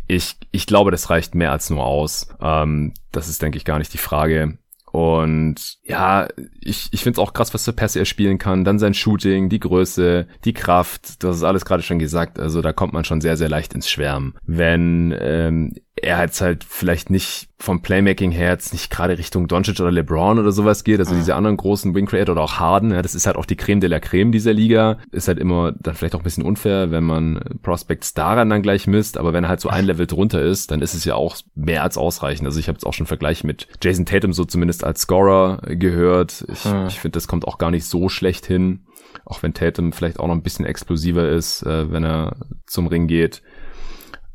ich, 0.08 0.36
ich 0.52 0.68
glaube, 0.68 0.92
das 0.92 1.10
reicht 1.10 1.36
mehr 1.36 1.52
als 1.52 1.70
nur 1.70 1.84
aus. 1.84 2.28
Ähm, 2.42 2.94
das 3.12 3.30
ist, 3.30 3.42
denke 3.42 3.58
ich, 3.58 3.66
gar 3.66 3.80
nicht 3.80 3.94
die 3.94 3.98
Frage. 3.98 4.58
Und 4.96 5.78
ja, 5.84 6.30
ich, 6.62 6.88
ich 6.92 7.04
finde 7.04 7.20
es 7.20 7.28
auch 7.28 7.34
krass, 7.34 7.54
was 7.54 7.66
für 7.66 7.74
Pässe 7.74 8.00
er 8.00 8.06
spielen 8.06 8.38
kann. 8.38 8.64
Dann 8.64 8.80
sein 8.80 8.94
Shooting, 8.94 9.50
die 9.50 9.60
Größe, 9.60 10.26
die 10.46 10.54
Kraft, 10.54 11.22
das 11.22 11.36
ist 11.36 11.44
alles 11.44 11.66
gerade 11.66 11.84
schon 11.84 12.00
gesagt. 12.00 12.40
Also 12.40 12.62
da 12.62 12.72
kommt 12.72 12.94
man 12.94 13.04
schon 13.04 13.20
sehr, 13.20 13.36
sehr 13.36 13.50
leicht 13.50 13.74
ins 13.74 13.90
Schwärmen. 13.90 14.36
Wenn 14.46 15.14
ähm, 15.20 15.74
er 16.02 16.22
jetzt 16.22 16.42
halt 16.42 16.66
vielleicht 16.66 17.10
nicht 17.10 17.48
vom 17.58 17.82
Playmaking 17.82 18.32
her 18.32 18.50
jetzt 18.50 18.74
nicht 18.74 18.92
gerade 18.92 19.18
Richtung 19.18 19.48
Doncic 19.48 19.80
oder 19.80 19.92
LeBron 19.92 20.40
oder 20.40 20.52
sowas 20.52 20.84
geht, 20.84 21.00
also 21.00 21.14
mhm. 21.14 21.20
diese 21.20 21.36
anderen 21.36 21.56
großen 21.56 21.96
Wing 21.96 22.06
Creator 22.06 22.34
oder 22.34 22.42
auch 22.42 22.60
Harden, 22.60 22.92
ja, 22.92 23.02
das 23.02 23.16
ist 23.16 23.26
halt 23.26 23.38
auch 23.38 23.46
die 23.46 23.56
Creme 23.56 23.80
de 23.80 23.90
la 23.90 24.00
Creme 24.00 24.32
dieser 24.32 24.52
Liga. 24.52 24.98
Ist 25.12 25.30
halt 25.30 25.40
immer 25.40 25.72
dann 25.72 25.96
vielleicht 25.96 26.14
auch 26.14 26.20
ein 26.20 26.24
bisschen 26.24 26.44
unfair, 26.44 26.92
wenn 26.92 27.06
man 27.06 27.40
Prospects 27.64 28.14
daran 28.14 28.50
dann 28.50 28.62
gleich 28.62 28.88
misst, 28.88 29.18
aber 29.18 29.32
wenn 29.32 29.46
er 29.46 29.50
halt 29.50 29.62
so 29.62 29.70
ein 29.70 29.86
Level 29.86 30.06
drunter 30.06 30.42
ist, 30.42 30.72
dann 30.72 30.82
ist 30.82 30.94
es 30.94 31.06
ja 31.06 31.16
auch 31.16 31.38
mehr 31.56 31.84
als 31.84 31.98
ausreichend. 31.98 32.46
Also 32.46 32.60
ich 32.60 32.68
habe 32.68 32.76
jetzt 32.76 32.86
auch 32.86 32.94
schon 32.94 33.08
Vergleich 33.08 33.46
mit 33.46 33.68
Jason 33.82 34.06
Tatum 34.06 34.34
so 34.34 34.44
zumindest 34.44 34.84
als 34.84 35.02
Scorer 35.02 35.62
gehört. 35.66 36.46
Ich, 36.52 36.66
mhm. 36.66 36.88
ich 36.88 37.00
finde, 37.00 37.16
das 37.16 37.28
kommt 37.28 37.48
auch 37.48 37.58
gar 37.58 37.72
nicht 37.72 37.86
so 37.86 38.10
schlecht 38.10 38.46
hin, 38.46 38.86
auch 39.24 39.42
wenn 39.44 39.54
Tatum 39.54 39.94
vielleicht 39.94 40.20
auch 40.20 40.28
noch 40.28 40.36
ein 40.36 40.44
bisschen 40.44 40.66
explosiver 40.66 41.30
ist, 41.30 41.64
äh, 41.64 41.90
wenn 41.90 42.04
er 42.04 42.36
zum 42.66 42.88
Ring 42.88 43.08
geht. 43.08 43.42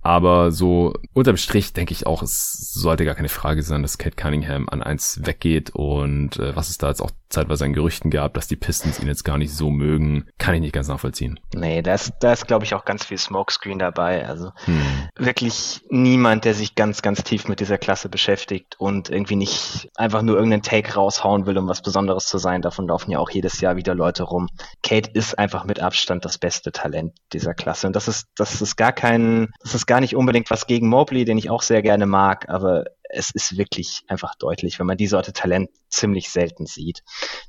Aber 0.02 0.50
so 0.50 0.94
unterm 1.12 1.36
Strich 1.36 1.72
denke 1.72 1.92
ich 1.92 2.06
auch, 2.06 2.22
es 2.22 2.72
sollte 2.72 3.04
gar 3.04 3.14
keine 3.14 3.28
Frage 3.28 3.62
sein, 3.62 3.82
dass 3.82 3.98
Kate 3.98 4.16
Cunningham 4.16 4.68
an 4.68 4.82
eins 4.82 5.20
weggeht 5.24 5.70
und 5.70 6.38
äh, 6.38 6.56
was 6.56 6.70
es 6.70 6.78
da 6.78 6.88
jetzt 6.88 7.02
auch 7.02 7.10
zeitweise 7.28 7.64
an 7.64 7.72
Gerüchten 7.72 8.10
gab, 8.10 8.34
dass 8.34 8.48
die 8.48 8.56
Pistons 8.56 8.98
ihn 8.98 9.06
jetzt 9.06 9.24
gar 9.24 9.38
nicht 9.38 9.54
so 9.54 9.70
mögen, 9.70 10.26
kann 10.38 10.54
ich 10.54 10.60
nicht 10.60 10.72
ganz 10.72 10.88
nachvollziehen. 10.88 11.38
Nee, 11.54 11.80
da 11.82 11.94
ist, 11.94 12.12
da 12.20 12.32
ist 12.32 12.46
glaube 12.46 12.64
ich 12.64 12.74
auch 12.74 12.84
ganz 12.84 13.04
viel 13.04 13.18
Smokescreen 13.18 13.78
dabei. 13.78 14.26
Also 14.26 14.50
hm. 14.64 14.82
wirklich 15.16 15.82
niemand, 15.90 16.44
der 16.44 16.54
sich 16.54 16.74
ganz, 16.74 17.02
ganz 17.02 17.22
tief 17.22 17.46
mit 17.46 17.60
dieser 17.60 17.78
Klasse 17.78 18.08
beschäftigt 18.08 18.76
und 18.78 19.10
irgendwie 19.10 19.36
nicht 19.36 19.90
einfach 19.94 20.22
nur 20.22 20.36
irgendeinen 20.36 20.62
Take 20.62 20.94
raushauen 20.94 21.46
will, 21.46 21.56
um 21.58 21.68
was 21.68 21.82
Besonderes 21.82 22.26
zu 22.26 22.38
sein. 22.38 22.62
Davon 22.62 22.88
laufen 22.88 23.10
ja 23.10 23.18
auch 23.18 23.30
jedes 23.30 23.60
Jahr 23.60 23.76
wieder 23.76 23.94
Leute 23.94 24.24
rum. 24.24 24.48
Kate 24.82 25.10
ist 25.12 25.38
einfach 25.38 25.64
mit 25.64 25.80
Abstand 25.80 26.24
das 26.24 26.38
beste 26.38 26.72
Talent 26.72 27.14
dieser 27.32 27.54
Klasse. 27.54 27.86
Und 27.86 27.94
das 27.94 28.08
ist, 28.08 28.26
das 28.34 28.60
ist 28.60 28.76
gar 28.76 28.92
kein, 28.92 29.48
das 29.62 29.74
ist 29.74 29.86
gar 29.90 30.00
nicht 30.00 30.14
unbedingt 30.14 30.52
was 30.52 30.68
gegen 30.68 30.88
Mobley, 30.88 31.24
den 31.24 31.36
ich 31.36 31.50
auch 31.50 31.62
sehr 31.62 31.82
gerne 31.82 32.06
mag, 32.06 32.48
aber 32.48 32.84
es 33.08 33.32
ist 33.32 33.58
wirklich 33.58 34.04
einfach 34.06 34.36
deutlich, 34.36 34.78
wenn 34.78 34.86
man 34.86 34.96
die 34.96 35.08
Sorte 35.08 35.32
Talent 35.32 35.68
ziemlich 35.88 36.30
selten 36.30 36.64
sieht. 36.64 37.02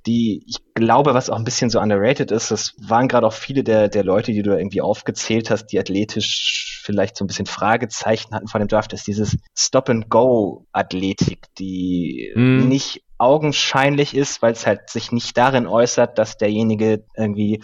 Die, 0.08 0.44
ich 0.48 0.58
glaube, 0.74 1.14
was 1.14 1.30
auch 1.30 1.36
ein 1.36 1.44
bisschen 1.44 1.70
so 1.70 1.80
underrated 1.80 2.32
ist, 2.32 2.50
das 2.50 2.74
waren 2.80 3.08
gerade 3.08 3.28
auch 3.28 3.34
viele 3.34 3.64
der, 3.64 3.90
der 3.90 4.04
Leute, 4.04 4.32
die 4.32 4.42
du 4.42 4.58
irgendwie 4.58 4.82
aufgezählt 4.82 5.52
hast, 5.52 5.68
die 5.68 5.78
athletisch 5.78 6.82
vielleicht 6.84 7.16
so 7.16 7.24
ein 7.24 7.28
bisschen 7.28 7.46
Fragezeichen 7.46 8.34
hatten 8.34 8.48
vor 8.48 8.58
dem 8.58 8.68
Draft, 8.68 8.92
ist 8.94 9.06
dieses 9.06 9.38
Stop-and-Go-Athletik, 9.56 11.46
die 11.60 12.34
mm. 12.36 12.68
nicht 12.68 13.04
augenscheinlich 13.22 14.16
ist, 14.16 14.42
weil 14.42 14.54
es 14.54 14.66
halt 14.66 14.90
sich 14.90 15.12
nicht 15.12 15.38
darin 15.38 15.68
äußert, 15.68 16.18
dass 16.18 16.38
derjenige 16.38 17.06
irgendwie 17.16 17.64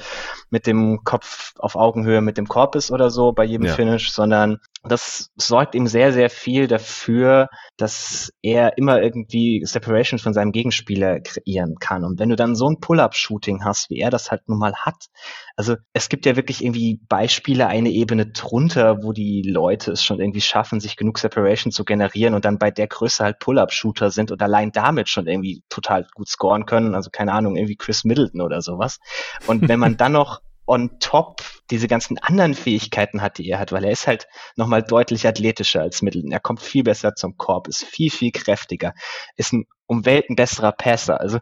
mit 0.52 0.68
dem 0.68 1.04
Kopf 1.04 1.54
auf 1.58 1.76
Augenhöhe 1.76 2.22
mit 2.22 2.38
dem 2.38 2.48
Korb 2.48 2.76
ist 2.76 2.92
oder 2.92 3.10
so 3.10 3.32
bei 3.32 3.44
jedem 3.44 3.66
ja. 3.66 3.74
Finish, 3.74 4.12
sondern 4.12 4.60
das 4.84 5.32
sorgt 5.36 5.74
ihm 5.74 5.88
sehr, 5.88 6.14
sehr 6.14 6.30
viel 6.30 6.68
dafür, 6.68 7.50
dass 7.76 8.32
er 8.44 8.78
immer 8.78 9.02
irgendwie 9.02 9.66
Separation 9.66 10.20
von 10.20 10.34
seinem 10.34 10.52
Gegenspieler 10.52 11.22
kreieren 11.22 11.78
kann. 11.80 12.04
Und 12.04 12.20
wenn 12.20 12.30
du 12.30 12.36
dann 12.36 12.56
so 12.56 12.70
ein 12.70 12.80
Pull-up-Shooting 12.80 13.66
hast, 13.66 13.90
wie 13.90 14.00
er 14.00 14.12
das 14.12 14.30
halt 14.30 14.48
nun 14.48 14.60
mal 14.60 14.76
hat, 14.76 15.08
also 15.58 15.76
es 15.92 16.08
gibt 16.08 16.28
ja 16.28 16.36
wirklich 16.36 16.64
irgendwie 16.64 17.02
Beispiele 17.10 17.66
eine 17.66 17.90
Ebene 17.90 18.28
drunter, 18.28 19.04
wo 19.04 19.12
die 19.12 19.42
Leute 19.42 19.92
es 19.92 20.04
schon 20.04 20.20
irgendwie 20.20 20.40
schaffen, 20.40 20.80
sich 20.80 20.96
genug 20.96 21.18
Separation 21.18 21.72
zu 21.72 21.84
generieren 21.84 22.36
und 22.36 22.46
dann 22.46 22.60
bei 22.60 22.70
der 22.70 22.88
Größe 22.88 23.24
halt 23.24 23.40
Pull-up-Shooter 23.40 24.12
sind 24.12 24.32
und 24.32 24.40
allein 24.44 24.72
damit 24.72 25.10
schon 25.10 25.26
irgendwie 25.26 25.64
total 25.68 26.06
gut 26.14 26.30
scoren 26.30 26.68
können. 26.68 26.94
Also 26.94 27.10
keine 27.10 27.34
Ahnung, 27.34 27.56
irgendwie 27.56 27.76
Chris 27.76 28.04
Middleton 28.04 28.42
oder 28.42 28.62
sowas. 28.62 29.00
Und 29.48 29.68
wenn 29.68 29.80
man 29.80 29.98
dann 29.98 30.12
noch 30.12 30.42
on 30.68 31.00
top 31.00 31.42
diese 31.72 31.88
ganzen 31.88 32.20
anderen 32.20 32.54
Fähigkeiten 32.54 33.24
hat, 33.24 33.40
die 33.40 33.50
er 33.50 33.58
hat, 33.58 33.72
weil 33.72 33.84
er 33.84 33.92
ist 33.92 34.06
halt 34.06 34.28
nochmal 34.58 34.84
deutlich 34.84 35.26
athletischer 35.26 35.82
als 35.82 36.04
Middleton. 36.04 36.32
Er 36.32 36.40
kommt 36.40 36.62
viel 36.62 36.84
besser 36.84 37.16
zum 37.16 37.36
Korb, 37.36 37.68
ist 37.68 37.84
viel, 37.84 38.12
viel 38.12 38.32
kräftiger, 38.32 38.94
ist 39.38 39.54
ein 39.54 39.66
um 39.88 40.06
Welten 40.06 40.36
besserer 40.36 40.74
Passer. 40.74 41.20
Also 41.20 41.40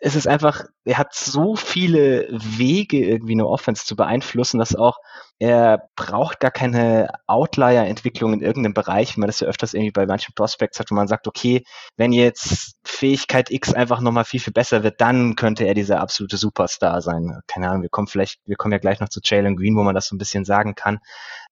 es 0.00 0.14
ist 0.16 0.26
einfach, 0.26 0.64
er 0.84 0.98
hat 0.98 1.14
so 1.14 1.56
viele 1.56 2.28
Wege, 2.30 2.98
irgendwie 2.98 3.32
eine 3.32 3.46
Offense 3.46 3.86
zu 3.86 3.96
beeinflussen, 3.96 4.58
dass 4.58 4.76
auch 4.76 4.98
er 5.38 5.88
braucht 5.96 6.40
gar 6.40 6.50
keine 6.50 7.08
Outlier-Entwicklung 7.26 8.32
in 8.34 8.40
irgendeinem 8.40 8.74
Bereich, 8.74 9.16
wie 9.16 9.20
man 9.20 9.26
das 9.26 9.40
ja 9.40 9.48
öfters 9.48 9.74
irgendwie 9.74 9.90
bei 9.90 10.06
manchen 10.06 10.34
Prospects 10.34 10.78
hat, 10.78 10.90
wo 10.90 10.94
man 10.94 11.08
sagt, 11.08 11.26
okay, 11.26 11.64
wenn 11.96 12.12
jetzt 12.12 12.76
Fähigkeit 12.84 13.50
X 13.50 13.74
einfach 13.74 14.00
nochmal 14.00 14.24
viel, 14.24 14.40
viel 14.40 14.52
besser 14.52 14.84
wird, 14.84 15.00
dann 15.00 15.34
könnte 15.34 15.64
er 15.64 15.74
dieser 15.74 16.00
absolute 16.00 16.36
Superstar 16.36 17.02
sein. 17.02 17.40
Keine 17.48 17.68
Ahnung, 17.68 17.82
wir 17.82 17.88
kommen 17.90 18.06
vielleicht, 18.06 18.40
wir 18.46 18.56
kommen 18.56 18.72
ja 18.72 18.78
gleich 18.78 19.00
noch 19.00 19.08
zu 19.08 19.20
Jalen 19.22 19.56
Green, 19.56 19.76
wo 19.76 19.82
man 19.82 19.94
das 19.94 20.06
so 20.06 20.14
ein 20.14 20.18
bisschen 20.18 20.44
sagen 20.44 20.74
kann. 20.74 21.00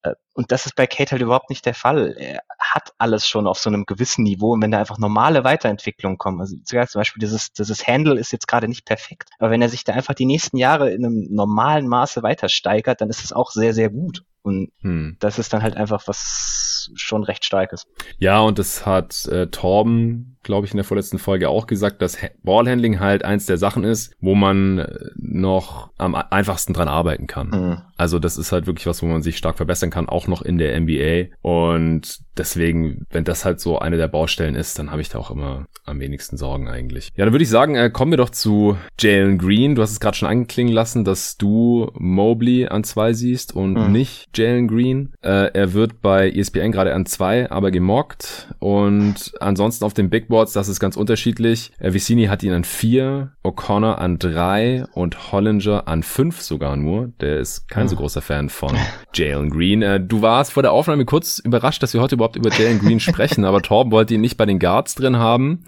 Äh, 0.03 0.15
und 0.35 0.51
das 0.51 0.65
ist 0.65 0.77
bei 0.77 0.87
Kate 0.87 1.13
halt 1.13 1.23
überhaupt 1.23 1.51
nicht 1.51 1.67
der 1.67 1.75
Fall. 1.75 2.15
Er 2.17 2.43
hat 2.59 2.95
alles 2.97 3.27
schon 3.27 3.47
auf 3.47 3.59
so 3.59 3.69
einem 3.69 3.85
gewissen 3.85 4.23
Niveau 4.23 4.53
und 4.55 4.63
wenn 4.63 4.71
da 4.71 4.79
einfach 4.79 4.99
normale 4.99 5.45
Weiterentwicklungen 5.45 6.17
kommen, 6.17 6.41
also 6.41 6.57
zum 6.65 6.99
Beispiel 7.01 7.21
dieses, 7.21 7.53
dieses 7.53 7.87
Handle 7.87 8.19
ist 8.19 8.33
jetzt 8.33 8.49
gerade 8.49 8.67
nicht 8.67 8.87
perfekt, 8.87 9.29
aber 9.39 9.51
wenn 9.51 9.61
er 9.61 9.69
sich 9.69 9.85
da 9.85 9.93
einfach 9.93 10.15
die 10.15 10.25
nächsten 10.25 10.57
Jahre 10.57 10.91
in 10.91 11.05
einem 11.05 11.27
normalen 11.31 11.87
Maße 11.87 12.23
weiter 12.23 12.49
steigert, 12.49 13.03
dann 13.03 13.11
ist 13.11 13.25
es 13.25 13.33
auch 13.33 13.51
sehr, 13.51 13.72
sehr 13.73 13.91
gut. 13.91 14.25
Und 14.43 14.73
hm. 14.81 15.17
das 15.21 15.39
ist 15.39 15.53
dann 15.53 15.63
halt 15.63 15.77
einfach 15.77 16.03
was 16.09 16.91
schon 16.95 17.23
recht 17.23 17.45
starkes. 17.45 17.87
Ja, 18.19 18.41
und 18.41 18.59
das 18.59 18.85
hat 18.85 19.27
äh, 19.27 19.47
Torben, 19.47 20.37
glaube 20.43 20.67
ich, 20.67 20.73
in 20.73 20.79
der 20.79 20.85
vorletzten 20.85 21.21
Folge 21.21 21.49
auch 21.49 21.69
gesagt, 21.69 22.03
dass 22.03 22.19
Ballhandling 22.43 22.99
halt 22.99 23.25
eins 23.25 23.47
der 23.47 23.57
Sachen 23.57 23.85
ist, 23.85 24.17
wo 24.21 24.35
man 24.35 24.79
äh, 24.79 25.11
noch 25.15 25.91
am 25.97 26.17
einfachsten 26.17 26.73
dran 26.73 26.89
arbeiten 26.89 27.29
kann. 27.29 27.49
Mhm. 27.51 27.83
Also 28.03 28.19
das 28.19 28.37
ist 28.37 28.51
halt 28.51 28.67
wirklich 28.67 28.89
was, 28.89 29.01
wo 29.01 29.07
man 29.07 29.23
sich 29.23 29.37
stark 29.37 29.57
verbessern 29.57 29.91
kann, 29.91 30.09
auch 30.09 30.27
noch 30.27 30.43
in 30.43 30.59
der 30.59 30.79
NBA. 30.81 31.37
Und 31.41 32.19
deswegen, 32.37 33.07
wenn 33.11 33.23
das 33.23 33.45
halt 33.45 33.61
so 33.61 33.79
eine 33.79 33.97
der 33.97 34.09
Baustellen 34.09 34.57
ist, 34.57 34.77
dann 34.77 34.91
habe 34.91 35.01
ich 35.01 35.09
da 35.09 35.21
auch 35.21 35.31
immer 35.31 35.67
am 35.85 36.01
wenigsten 36.01 36.37
Sorgen 36.37 36.69
eigentlich. 36.69 37.11
Ja, 37.15 37.25
dann 37.25 37.33
würde 37.33 37.45
ich 37.45 37.49
sagen, 37.49 37.77
äh, 37.77 37.91
kommen 37.91 38.11
wir 38.11 38.17
doch 38.17 38.31
zu 38.31 38.77
Jalen 38.99 39.39
Green. 39.39 39.77
Du 39.77 39.83
hast 39.83 39.93
es 39.93 40.01
gerade 40.01 40.17
schon 40.17 40.29
anklingen 40.29 40.73
lassen, 40.73 41.05
dass 41.05 41.37
du 41.37 41.93
Mobley 41.95 42.67
an 42.67 42.83
zwei 42.83 43.13
siehst 43.13 43.55
und 43.55 43.75
mhm. 43.75 43.93
nicht 43.93 44.37
Jalen 44.37 44.67
Green. 44.67 45.13
Äh, 45.23 45.53
er 45.55 45.73
wird 45.73 46.03
bei 46.03 46.29
ESPN 46.29 46.73
gerade 46.73 46.95
an 46.95 47.07
zwei, 47.07 47.49
aber 47.53 47.71
gemockt. 47.71 48.53
Und 48.59 49.33
ansonsten 49.39 49.85
auf 49.85 49.95
den 49.95 50.11
Big 50.11 50.27
Boards, 50.27 50.55
das 50.55 50.67
ist 50.67 50.81
ganz 50.81 50.97
unterschiedlich. 50.97 51.71
Äh, 51.79 51.93
Vicini 51.93 52.25
hat 52.25 52.43
ihn 52.43 52.53
an 52.53 52.65
vier, 52.65 53.31
O'Connor 53.45 53.95
an 53.95 54.19
drei 54.19 54.87
und 54.93 55.31
Hollinger 55.31 55.87
an 55.87 56.03
fünf 56.03 56.41
sogar 56.41 56.77
nur. 56.77 57.13
Der 57.21 57.39
ist 57.39 57.69
kein. 57.69 57.92
So 57.93 57.97
großer 57.97 58.23
Fan 58.23 58.49
von 58.49 58.75
Jalen 59.15 59.51
Green. 59.51 59.83
Äh, 59.83 60.01
du 60.01 60.23
warst 60.23 60.53
vor 60.53 60.63
der 60.63 60.73
Aufnahme 60.73 61.05
kurz 61.05 61.39
überrascht, 61.39 61.83
dass 61.83 61.93
wir 61.93 62.01
heute 62.01 62.15
überhaupt 62.15 62.37
über 62.37 62.51
Jalen 62.51 62.79
Green 62.79 63.01
sprechen, 63.01 63.45
aber 63.45 63.61
Torben 63.61 63.93
wollte 63.93 64.15
ihn 64.15 64.21
nicht 64.23 64.37
bei 64.37 64.47
den 64.47 64.59
Guards 64.59 64.95
drin 64.95 65.19
haben. 65.19 65.65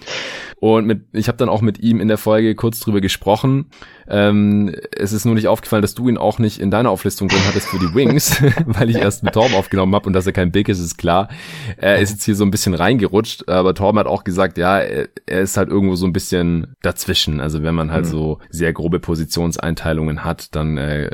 Und 0.58 0.86
mit, 0.86 1.02
ich 1.12 1.28
habe 1.28 1.36
dann 1.36 1.50
auch 1.50 1.60
mit 1.60 1.78
ihm 1.80 2.00
in 2.00 2.08
der 2.08 2.16
Folge 2.16 2.54
kurz 2.54 2.80
drüber 2.80 3.02
gesprochen. 3.02 3.66
Ähm, 4.08 4.74
es 4.96 5.12
ist 5.12 5.26
nur 5.26 5.34
nicht 5.34 5.48
aufgefallen, 5.48 5.82
dass 5.82 5.94
du 5.94 6.08
ihn 6.08 6.16
auch 6.16 6.38
nicht 6.38 6.58
in 6.58 6.70
deiner 6.70 6.90
Auflistung 6.90 7.28
drin 7.28 7.42
hattest 7.46 7.68
für 7.68 7.78
die 7.78 7.94
Wings, 7.94 8.42
weil 8.66 8.88
ich 8.88 8.96
erst 8.96 9.22
mit 9.22 9.34
Torben 9.34 9.54
aufgenommen 9.54 9.94
habe 9.94 10.06
und 10.06 10.14
dass 10.14 10.26
er 10.26 10.32
kein 10.32 10.52
Big 10.52 10.68
ist, 10.68 10.80
ist 10.80 10.96
klar. 10.96 11.28
Er 11.76 11.98
ist 11.98 12.10
jetzt 12.10 12.24
hier 12.24 12.34
so 12.34 12.44
ein 12.44 12.50
bisschen 12.50 12.74
reingerutscht, 12.74 13.48
aber 13.48 13.74
Torben 13.74 13.98
hat 13.98 14.06
auch 14.06 14.24
gesagt, 14.24 14.56
ja, 14.56 14.78
er, 14.78 15.08
ist 15.26 15.56
halt 15.56 15.68
irgendwo 15.68 15.96
so 15.96 16.06
ein 16.06 16.12
bisschen 16.12 16.74
dazwischen. 16.80 17.40
Also 17.40 17.62
wenn 17.62 17.74
man 17.74 17.90
halt 17.90 18.06
mhm. 18.06 18.10
so 18.10 18.38
sehr 18.48 18.72
grobe 18.72 19.00
Positionseinteilungen 19.00 20.24
hat, 20.24 20.54
dann 20.54 20.78
äh, 20.78 21.10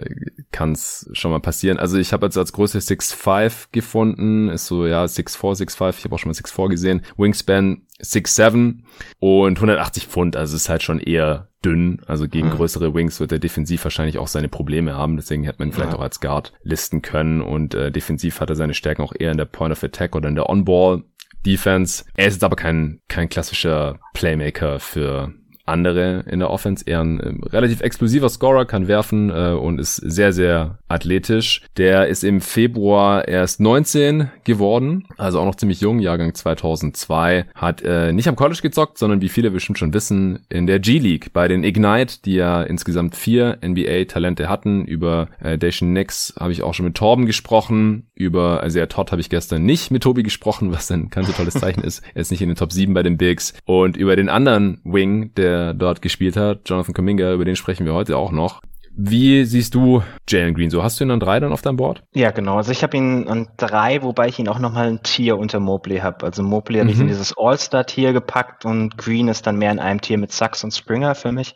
kann 0.53 0.73
es 0.73 1.00
schon 1.13 1.31
mal 1.31 1.41
passieren. 1.41 1.79
Also 1.79 1.99
ich 1.99 2.13
habe 2.13 2.27
jetzt 2.27 2.37
als 2.37 2.53
Größe 2.53 2.79
6'5 2.79 3.69
gefunden, 3.73 4.49
ist 4.49 4.67
so 4.67 4.87
ja 4.87 5.05
6'4, 5.05 5.65
6'5, 5.65 5.99
ich 5.99 6.05
habe 6.05 6.15
auch 6.15 6.19
schon 6.19 6.31
mal 6.31 6.37
6'4 6.37 6.69
gesehen. 6.69 7.03
Wingspan 7.17 7.83
6'7 8.03 8.81
und 9.19 9.57
180 9.59 10.07
Pfund, 10.07 10.37
also 10.37 10.57
ist 10.57 10.69
halt 10.69 10.83
schon 10.83 11.01
eher 11.01 11.49
dünn. 11.65 12.01
Also 12.07 12.29
gegen 12.29 12.49
mhm. 12.49 12.53
größere 12.53 12.95
Wings 12.95 13.21
wird 13.21 13.33
er 13.33 13.39
defensiv 13.39 13.85
wahrscheinlich 13.85 14.19
auch 14.19 14.29
seine 14.29 14.49
Probleme 14.49 14.95
haben. 14.95 15.17
Deswegen 15.17 15.45
hätte 15.45 15.59
man 15.59 15.69
ihn 15.69 15.73
vielleicht 15.73 15.93
ja. 15.93 15.99
auch 15.99 16.03
als 16.03 16.21
Guard 16.21 16.53
listen 16.63 17.03
können. 17.03 17.43
Und 17.43 17.75
äh, 17.75 17.93
defensiv 17.93 18.41
hat 18.41 18.51
er 18.51 18.57
seine 18.57 18.75
Stärken 18.75 19.03
auch 19.03 19.13
eher 19.19 19.31
in 19.31 19.37
der 19.37 19.45
Point 19.45 19.73
of 19.73 19.83
Attack 19.83 20.17
oder 20.17 20.29
in 20.29 20.35
der 20.35 20.49
On-Ball. 20.49 21.03
Defense. 21.47 22.05
Er 22.17 22.27
ist 22.27 22.35
jetzt 22.35 22.45
aber 22.45 22.57
kein, 22.57 23.01
kein 23.09 23.31
klassischer 23.31 23.99
Playmaker 24.13 24.79
für 24.79 25.33
andere 25.71 26.25
in 26.29 26.41
der 26.41 26.51
Offense. 26.51 26.85
Eher 26.87 27.01
ein 27.01 27.21
äh, 27.21 27.49
relativ 27.49 27.81
explosiver 27.81 28.29
Scorer, 28.29 28.65
kann 28.65 28.89
werfen 28.89 29.31
äh, 29.31 29.53
und 29.53 29.79
ist 29.79 29.97
sehr, 29.97 30.33
sehr 30.33 30.79
athletisch. 30.89 31.63
Der 31.77 32.09
ist 32.09 32.25
im 32.25 32.41
Februar 32.41 33.27
erst 33.29 33.61
19 33.61 34.31
geworden, 34.45 35.07
also 35.17 35.41
auch 35.41 35.45
noch 35.45 35.55
ziemlich 35.55 35.81
jung, 35.81 36.01
Jahrgang 36.01 36.35
2002. 36.35 37.47
Hat 37.55 37.83
äh, 37.83 38.13
nicht 38.13 38.29
am 38.29 38.37
College 38.37 38.61
gezockt, 38.63 38.99
sondern 38.99 39.21
wie 39.21 39.29
viele 39.29 39.51
bestimmt 39.51 39.79
schon 39.79 39.95
wissen, 39.95 40.41
in 40.49 40.67
der 40.67 40.81
G-League 40.81 41.33
bei 41.33 41.49
den 41.49 41.65
Ignite, 41.65 42.23
die 42.25 42.35
ja 42.35 42.63
insgesamt 42.63 43.17
vier 43.17 43.59
NBA-Talente 43.65 44.49
hatten. 44.49 44.85
Über 44.85 45.29
äh, 45.41 45.59
Dacian 45.59 45.93
Nix 45.93 46.35
habe 46.39 46.53
ich 46.53 46.63
auch 46.63 46.75
schon 46.75 46.87
mit 46.87 46.97
Torben 46.97 47.27
gesprochen. 47.27 48.09
Über 48.15 48.65
Isaiah 48.65 48.87
Todd 48.87 49.13
habe 49.13 49.21
ich 49.21 49.31
gestern 49.31 49.65
nicht 49.65 49.91
mit 49.91 50.03
Tobi 50.03 50.23
gesprochen, 50.23 50.73
was 50.73 50.89
kein 50.89 51.25
so 51.25 51.33
tolles 51.33 51.55
Zeichen 51.55 51.83
ist. 51.83 52.03
Er 52.15 52.23
ist 52.23 52.31
nicht 52.31 52.43
in 52.43 52.49
den 52.49 52.57
Top 52.57 52.73
7 52.73 52.93
bei 52.95 53.03
den 53.03 53.17
Bigs. 53.17 53.55
Und 53.65 53.97
über 53.97 54.17
den 54.17 54.29
anderen 54.29 54.81
Wing, 54.85 55.33
der 55.35 55.60
dort 55.75 56.03
gespielt 56.03 56.37
hat, 56.37 56.69
Jonathan 56.69 56.95
Kuminga, 56.95 57.33
über 57.33 57.45
den 57.45 57.57
sprechen 57.57 57.87
wir 57.87 57.95
heute 57.95 58.17
auch 58.17 58.33
noch. 58.33 58.61
Wie 59.03 59.45
siehst 59.45 59.75
du 59.75 60.03
Jalen 60.29 60.53
Green? 60.53 60.69
So 60.69 60.83
hast 60.83 60.99
du 60.99 61.05
ihn 61.05 61.11
an 61.11 61.21
drei 61.21 61.39
dann 61.39 61.53
auf 61.53 61.63
deinem 61.63 61.77
Board? 61.77 62.03
Ja, 62.13 62.33
genau. 62.33 62.57
Also 62.57 62.73
ich 62.73 62.83
habe 62.83 62.97
ihn 62.97 63.29
an 63.29 63.49
drei, 63.57 64.03
wobei 64.03 64.29
ich 64.29 64.39
ihn 64.39 64.49
auch 64.49 64.59
nochmal 64.59 64.89
ein 64.89 65.03
Tier 65.03 65.39
unter 65.39 65.61
Mobley 65.61 65.99
habe. 65.99 66.27
Also 66.27 66.43
Mobley 66.43 66.79
mhm. 66.79 66.81
habe 66.81 66.91
ich 66.91 67.01
in 67.01 67.07
dieses 67.07 67.33
All-Star-Tier 67.39 68.13
gepackt 68.13 68.65
und 68.65 68.99
Green 68.99 69.29
ist 69.29 69.47
dann 69.47 69.57
mehr 69.57 69.71
in 69.71 69.79
einem 69.79 70.01
Tier 70.01 70.19
mit 70.19 70.33
Sachs 70.33 70.65
und 70.65 70.75
Springer 70.75 71.15
für 71.15 71.31
mich. 71.31 71.55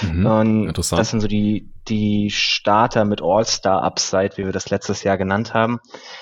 Mhm. 0.00 0.26
Und 0.26 0.68
Interessant. 0.68 1.00
das 1.00 1.10
sind 1.10 1.20
so 1.20 1.28
die, 1.28 1.72
die 1.88 2.30
Starter 2.30 3.04
mit 3.04 3.20
All-Star-Upside, 3.20 4.36
wie 4.36 4.44
wir 4.44 4.52
das 4.52 4.70
letztes 4.70 5.02
Jahr 5.02 5.18
genannt 5.18 5.54
haben. 5.54 5.80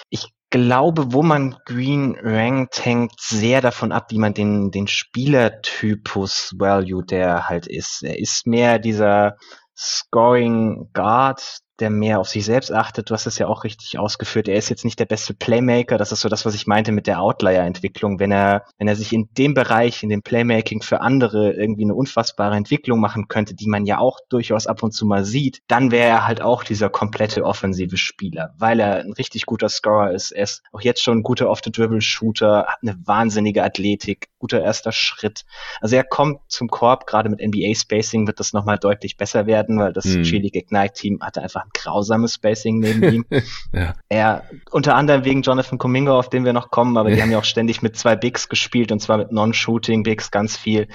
Ich 0.09 0.33
glaube, 0.55 1.13
wo 1.13 1.25
man 1.25 1.57
Green 1.65 2.17
rankt, 2.23 2.85
hängt 2.85 3.19
sehr 3.19 3.61
davon 3.61 3.91
ab, 3.91 4.13
wie 4.13 4.19
man 4.19 4.35
den, 4.35 4.71
den 4.71 4.87
Spielertypus 4.87 6.55
Value 6.57 7.05
der 7.05 7.49
halt 7.49 7.67
ist. 7.67 8.05
Er 8.05 8.21
ist 8.21 8.47
mehr 8.47 8.79
dieser 8.79 9.37
Scoring 9.77 10.91
Guard, 10.93 11.59
der 11.81 11.91
mehr 11.91 12.21
auf 12.21 12.29
sich 12.29 12.45
selbst 12.45 12.73
achtet. 12.73 13.11
Du 13.11 13.15
hast 13.15 13.27
es 13.27 13.39
ja 13.39 13.49
auch 13.49 13.65
richtig 13.65 13.99
ausgeführt. 13.99 14.49
Er 14.49 14.57
ist 14.57 14.69
jetzt 14.69 14.85
nicht 14.85 14.99
der 14.99 15.07
beste 15.07 15.35
Playmaker. 15.35 15.99
Das 15.99 16.13
ist 16.13 16.21
so 16.21 16.29
das, 16.29 16.47
was 16.47 16.55
ich 16.55 16.67
meinte 16.67 16.93
mit 16.93 17.07
der 17.07 17.21
Outlier-Entwicklung. 17.21 18.21
Wenn 18.21 18.31
er, 18.31 18.65
wenn 18.79 18.87
er 18.87 18.97
sich 18.97 19.13
in 19.13 19.29
dem 19.37 19.55
Bereich, 19.55 20.03
in 20.03 20.09
dem 20.09 20.23
Playmaking 20.23 20.83
für 20.83 21.01
andere 21.01 21.53
irgendwie 21.53 21.83
eine 21.85 21.95
unfassbare 21.95 22.55
Entwicklung 22.55 23.01
machen 23.01 23.27
könnte, 23.29 23.55
die 23.55 23.67
man 23.67 23.87
ja 23.87 23.99
auch 23.99 24.21
durchaus 24.29 24.67
ab 24.67 24.83
und 24.83 24.93
zu 24.93 25.05
mal 25.05 25.25
sieht, 25.25 25.61
dann 25.67 25.91
wäre 25.91 26.09
er 26.09 26.27
halt 26.27 26.41
auch 26.41 26.63
dieser 26.63 26.91
komplette 26.91 27.45
offensive 27.45 27.97
Spieler, 27.97 28.55
weil 28.57 28.79
er 28.79 29.01
ein 29.01 29.13
richtig 29.13 29.47
guter 29.47 29.69
Scorer 29.69 30.13
ist. 30.13 30.31
Er 30.31 30.45
ist 30.45 30.63
auch 30.73 30.81
jetzt 30.81 31.03
schon 31.03 31.19
ein 31.19 31.23
guter 31.23 31.49
Off-the-Dribble-Shooter, 31.51 32.67
hat 32.67 32.79
eine 32.83 32.97
wahnsinnige 33.05 33.65
Athletik, 33.65 34.29
guter 34.39 34.63
erster 34.63 34.93
Schritt. 34.93 35.45
Also 35.81 35.97
er 35.97 36.05
kommt 36.05 36.41
zum 36.49 36.69
Korb, 36.69 37.07
gerade 37.07 37.29
mit 37.31 37.41
NBA-Spacing 37.41 38.27
wird 38.27 38.39
das 38.41 38.53
nochmal 38.53 38.79
deutlich 38.79 39.17
besser 39.17 39.47
werden, 39.47 39.79
weil 39.79 39.93
das 39.93 40.05
mhm. 40.05 40.23
G-League 40.23 40.57
Ignite-Team 40.57 41.21
hatte 41.23 41.43
einfach 41.43 41.64
ein 41.65 41.71
grausames 41.75 42.35
Spacing 42.35 42.79
neben 42.79 43.03
ihm. 43.03 43.25
ja. 43.73 43.95
Er, 44.09 44.45
unter 44.71 44.95
anderem 44.95 45.25
wegen 45.25 45.43
Jonathan 45.43 45.79
Kumingo, 45.79 46.19
auf 46.19 46.29
den 46.29 46.45
wir 46.45 46.53
noch 46.53 46.71
kommen, 46.71 46.97
aber 46.97 47.11
die 47.11 47.21
haben 47.21 47.31
ja 47.31 47.39
auch 47.39 47.45
ständig 47.45 47.83
mit 47.83 47.97
zwei 47.97 48.17
Bigs 48.17 48.49
gespielt 48.49 48.93
und 48.93 49.01
zwar 49.01 49.19
mit 49.19 49.33
Non-Shooting 49.33 50.03
Bigs 50.03 50.31
ganz 50.31 50.57
viel. 50.57 50.89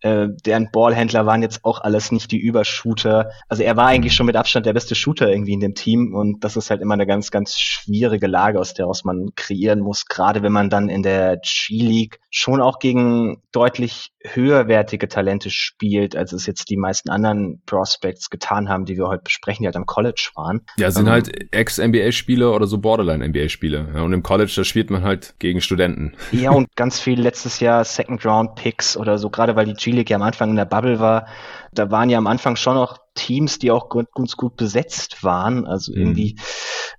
Äh, 0.00 0.28
deren 0.44 0.70
Ballhändler 0.70 1.26
waren 1.26 1.42
jetzt 1.42 1.64
auch 1.64 1.80
alles 1.80 2.12
nicht 2.12 2.30
die 2.30 2.38
Übershooter. 2.38 3.30
Also 3.48 3.62
er 3.62 3.76
war 3.76 3.86
eigentlich 3.86 4.12
mhm. 4.12 4.16
schon 4.16 4.26
mit 4.26 4.36
Abstand 4.36 4.66
der 4.66 4.72
beste 4.72 4.94
Shooter 4.94 5.28
irgendwie 5.28 5.54
in 5.54 5.60
dem 5.60 5.74
Team 5.74 6.14
und 6.14 6.44
das 6.44 6.56
ist 6.56 6.70
halt 6.70 6.80
immer 6.80 6.94
eine 6.94 7.06
ganz, 7.06 7.30
ganz 7.30 7.58
schwierige 7.58 8.26
Lage, 8.26 8.60
aus 8.60 8.74
der 8.74 8.86
aus 8.86 9.04
man 9.04 9.30
kreieren 9.34 9.80
muss, 9.80 10.06
gerade 10.06 10.42
wenn 10.42 10.52
man 10.52 10.70
dann 10.70 10.88
in 10.88 11.02
der 11.02 11.38
G-League 11.38 12.20
schon 12.30 12.60
auch 12.60 12.78
gegen 12.78 13.42
deutlich 13.52 14.12
höherwertige 14.22 15.08
Talente 15.08 15.50
spielt, 15.50 16.14
als 16.14 16.32
es 16.32 16.46
jetzt 16.46 16.70
die 16.70 16.76
meisten 16.76 17.10
anderen 17.10 17.60
Prospects 17.66 18.30
getan 18.30 18.68
haben, 18.68 18.84
die 18.84 18.96
wir 18.96 19.08
heute 19.08 19.24
besprechen, 19.24 19.62
die 19.62 19.66
halt 19.66 19.76
am 19.76 19.86
College 19.86 20.30
waren. 20.36 20.60
Ja, 20.76 20.90
sind 20.90 21.06
ähm, 21.06 21.12
halt 21.12 21.52
Ex-NBA-Spieler 21.52 22.54
oder 22.54 22.66
so 22.66 22.78
Borderline-NBA-Spieler. 22.78 23.88
Ja, 23.94 24.02
und 24.02 24.12
im 24.12 24.22
College, 24.22 24.52
da 24.54 24.64
spielt 24.64 24.90
man 24.90 25.02
halt 25.02 25.34
gegen 25.40 25.60
Studenten. 25.60 26.14
Ja, 26.30 26.52
und 26.52 26.68
ganz 26.76 27.00
viel 27.00 27.20
letztes 27.20 27.58
Jahr 27.60 27.84
Second-Round-Picks 27.84 28.96
oder 28.96 29.18
so, 29.18 29.30
gerade 29.30 29.56
weil 29.56 29.66
die 29.66 29.74
G-League 29.74 30.10
ja 30.10 30.16
am 30.16 30.22
Anfang 30.22 30.50
in 30.50 30.56
der 30.56 30.66
Bubble 30.66 31.00
war, 31.00 31.26
da 31.72 31.90
waren 31.90 32.10
ja 32.10 32.18
am 32.18 32.26
Anfang 32.26 32.56
schon 32.56 32.74
noch 32.74 32.98
Teams, 33.20 33.58
die 33.58 33.70
auch 33.70 33.88
ganz 33.88 34.36
gut 34.36 34.56
besetzt 34.56 35.22
waren. 35.22 35.66
Also 35.66 35.92
mhm. 35.92 35.98
irgendwie, 35.98 36.36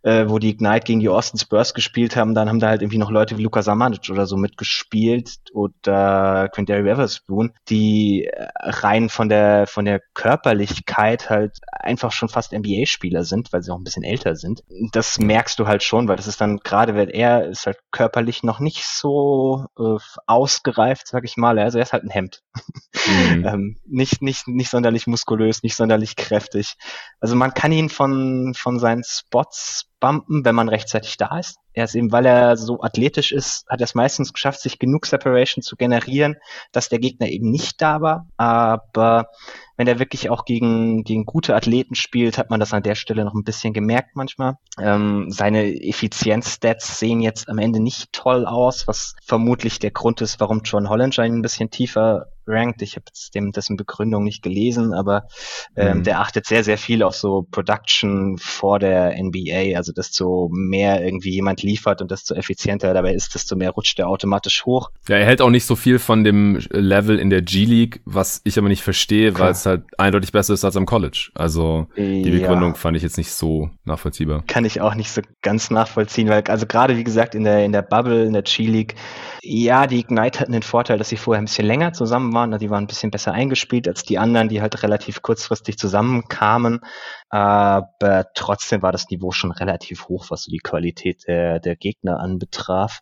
äh, 0.04 0.26
wo 0.28 0.38
die 0.38 0.50
Ignite 0.50 0.86
gegen 0.86 1.00
die 1.00 1.10
Austin 1.10 1.40
Spurs 1.40 1.74
gespielt 1.74 2.16
haben, 2.16 2.36
dann 2.36 2.48
haben 2.48 2.60
da 2.60 2.70
halt 2.70 2.82
irgendwie 2.82 3.00
noch 3.00 3.10
Leute 3.10 3.38
wie 3.38 3.44
Lukas 3.44 3.66
Samanic 3.66 4.10
oder 4.12 4.28
so 4.28 4.38
mitgespielt 4.38 5.40
oder 5.52 6.50
Quintary 6.54 6.86
Weatherspoon, 6.86 7.54
die 7.70 8.26
äh, 8.26 8.48
rein 8.60 9.10
von 9.10 9.30
der 9.30 9.66
von 9.66 9.86
der 9.86 10.00
Körperlichkeit 10.14 11.30
halt 11.30 11.58
einfach 11.72 12.12
schon 12.12 12.30
fast 12.30 12.54
NBA-Spieler 12.54 13.24
sind, 13.24 13.52
weil 13.52 13.64
sie 13.64 13.72
auch 13.72 13.78
ein 13.78 13.84
bisschen 13.84 14.04
älter 14.04 14.36
sind. 14.36 14.64
Das 14.92 15.18
merkst 15.18 15.58
du 15.58 15.68
halt 15.68 15.82
schon, 15.82 16.08
weil 16.08 16.18
das 16.18 16.28
ist 16.28 16.40
dann 16.40 16.58
gerade, 16.58 16.94
wenn 16.94 17.10
er 17.10 17.48
ist 17.48 17.66
halt 17.66 17.80
körperlich 17.92 18.44
noch 18.44 18.60
nicht 18.60 18.86
so 18.86 19.66
äh, 19.80 19.98
ausgereift, 20.28 21.08
sag 21.08 21.26
ich 21.26 21.36
mal. 21.36 21.58
Also 21.58 21.80
er 21.80 21.84
ist 21.84 21.94
halt 21.94 22.04
ein 22.04 22.12
Hemd. 22.12 22.44
Mhm. 23.08 23.46
ähm, 23.46 23.78
nicht, 23.86 24.22
nicht, 24.22 24.48
nicht 24.48 24.70
sonderlich 24.70 25.08
muskulös, 25.08 25.64
nicht 25.64 25.76
sonderlich 25.76 26.11
kräftig. 26.15 26.76
Also 27.19 27.36
man 27.36 27.54
kann 27.54 27.71
ihn 27.71 27.89
von, 27.89 28.54
von 28.56 28.80
seinen 28.80 29.04
Spots 29.04 29.86
bumpen, 30.00 30.43
wenn 30.43 30.56
man 30.56 30.67
rechtzeitig 30.67 31.15
da 31.17 31.38
ist. 31.38 31.58
Er 31.74 31.86
ist 31.86 31.95
eben, 31.95 32.12
weil 32.12 32.26
er 32.26 32.58
so 32.58 32.82
athletisch 32.82 33.32
ist, 33.32 33.65
hat 33.69 33.80
er 33.80 33.86
es 33.86 33.95
meistens 33.95 34.34
geschafft, 34.34 34.60
sich 34.60 34.80
genug 34.80 35.06
Separation 35.06 35.62
zu 35.62 35.78
generieren, 35.78 36.36
dass 36.74 36.89
der 36.89 37.00
Gegner 37.00 37.28
eben 37.28 37.50
nicht 37.50 37.82
da 37.82 38.02
war. 38.02 38.28
Aber 38.36 39.28
wenn 39.78 39.88
er 39.88 40.00
wirklich 40.00 40.30
auch 40.30 40.43
gegen, 40.43 41.04
gegen 41.04 41.26
gute 41.26 41.56
Athleten 41.56 41.95
spielt, 41.95 42.38
hat 42.38 42.50
man 42.50 42.60
das 42.60 42.74
an 42.74 42.84
der 42.84 42.95
Stelle 42.95 43.24
noch 43.24 43.36
ein 43.36 43.43
bisschen 43.43 43.74
gemerkt 43.74 44.15
manchmal. 44.15 44.58
Ähm, 44.80 45.28
seine 45.30 45.82
Effizienzstats 45.82 47.00
sehen 47.00 47.21
jetzt 47.21 47.47
am 47.47 47.60
Ende 47.60 47.80
nicht 47.80 48.12
toll 48.12 48.45
aus, 48.45 48.88
was 48.88 49.15
vermutlich 49.24 49.80
der 49.80 49.91
Grund 49.91 50.19
ist, 50.21 50.39
warum 50.41 50.62
John 50.63 50.89
Hollinger 50.89 51.26
ihn 51.26 51.36
ein 51.36 51.41
bisschen 51.41 51.69
tiefer 51.69 52.28
rankt. 52.48 52.82
Ich 52.82 52.96
habe 52.96 53.06
jetzt 53.08 53.34
dem 53.36 53.52
dessen 53.52 53.78
Begründung 53.78 54.24
nicht 54.24 54.44
gelesen, 54.44 54.94
aber 54.94 55.28
ähm, 55.76 56.00
mhm. 56.00 56.04
der 56.04 56.20
achtet 56.20 56.46
sehr, 56.46 56.64
sehr 56.64 56.78
viel 56.78 57.04
auf 57.04 57.16
so 57.16 57.48
Production 57.52 58.38
vor 58.38 58.80
der 58.80 59.16
NBA. 59.22 59.78
Also 59.78 59.92
desto 59.92 60.50
mehr 60.52 61.04
irgendwie 61.04 61.32
jemand 61.32 61.64
liefert 61.64 62.02
und 62.02 62.12
desto 62.12 62.34
effizienter 62.36 62.90
er 62.90 62.94
dabei 62.94 63.14
ist, 63.14 63.36
desto 63.36 63.56
mehr 63.56 63.72
rutscht 63.72 64.00
er 64.00 64.08
automatisch 64.08 64.66
hoch. 64.66 64.90
Ja, 65.08 65.18
er 65.18 65.26
hält 65.26 65.42
auch 65.42 65.50
nicht 65.50 65.66
so 65.66 65.76
viel 65.76 66.00
von 66.00 66.24
dem 66.24 66.60
Level 66.70 67.20
in 67.20 67.30
der 67.30 67.42
G-League, 67.42 68.02
was 68.06 68.42
ich 68.44 68.58
aber 68.58 68.68
nicht 68.68 68.84
verstehe, 68.84 69.38
weil 69.38 69.52
es 69.52 69.66
halt 69.66 69.84
eindeutig 69.98 70.32
besser 70.32 70.54
ist 70.54 70.66
als 70.66 70.76
am 70.76 70.86
College. 70.86 71.32
Also 71.36 71.88
die 71.98 72.22
ja. 72.22 72.40
Begründung 72.40 72.76
fand 72.76 72.98
ich 72.98 73.04
jetzt 73.04 73.18
nicht 73.18 73.32
so 73.32 73.70
nachvollziehbar. 73.86 74.44
Kann 74.48 74.66
ich 74.66 74.82
auch 74.82 74.96
nicht 74.96 75.12
so 75.12 75.22
ganz 75.42 75.70
nachvollziehen, 75.70 76.30
weil 76.30 76.44
also 76.48 76.66
gerade 76.66 76.98
wie 76.98 77.04
gesagt 77.04 77.36
in 77.36 77.44
der 77.44 77.64
in 77.64 77.72
der 77.72 77.82
Bubble 77.82 78.26
in 78.26 78.34
der 78.34 78.44
G-League, 78.44 78.96
ja, 79.44 79.88
die 79.88 80.00
Ignite 80.00 80.40
hatten 80.40 80.52
den 80.52 80.64
Vorteil, 80.64 80.98
dass 80.98 81.10
sie 81.10 81.18
vorher 81.18 81.42
ein 81.42 81.46
bisschen 81.46 81.66
länger 81.66 81.94
zusammen 81.94 82.31
waren, 82.34 82.58
die 82.58 82.70
waren 82.70 82.84
ein 82.84 82.88
bisschen 82.88 83.12
besser 83.12 83.32
eingespielt 83.32 83.88
als 83.88 84.04
die 84.04 84.20
anderen, 84.20 84.50
die 84.50 84.62
halt 84.62 84.84
relativ 84.84 85.22
kurzfristig 85.22 85.78
zusammenkamen. 85.78 86.82
Aber 87.34 88.26
trotzdem 88.36 88.82
war 88.82 88.91
das 88.91 89.10
Niveau 89.10 89.32
schon 89.32 89.52
relativ 89.52 90.10
hoch, 90.10 90.26
was 90.30 90.44
so 90.44 90.52
die 90.52 90.58
Qualität 90.58 91.24
der, 91.28 91.62
der 91.62 91.78
Gegner 91.78 92.20
anbetraf. 92.20 93.02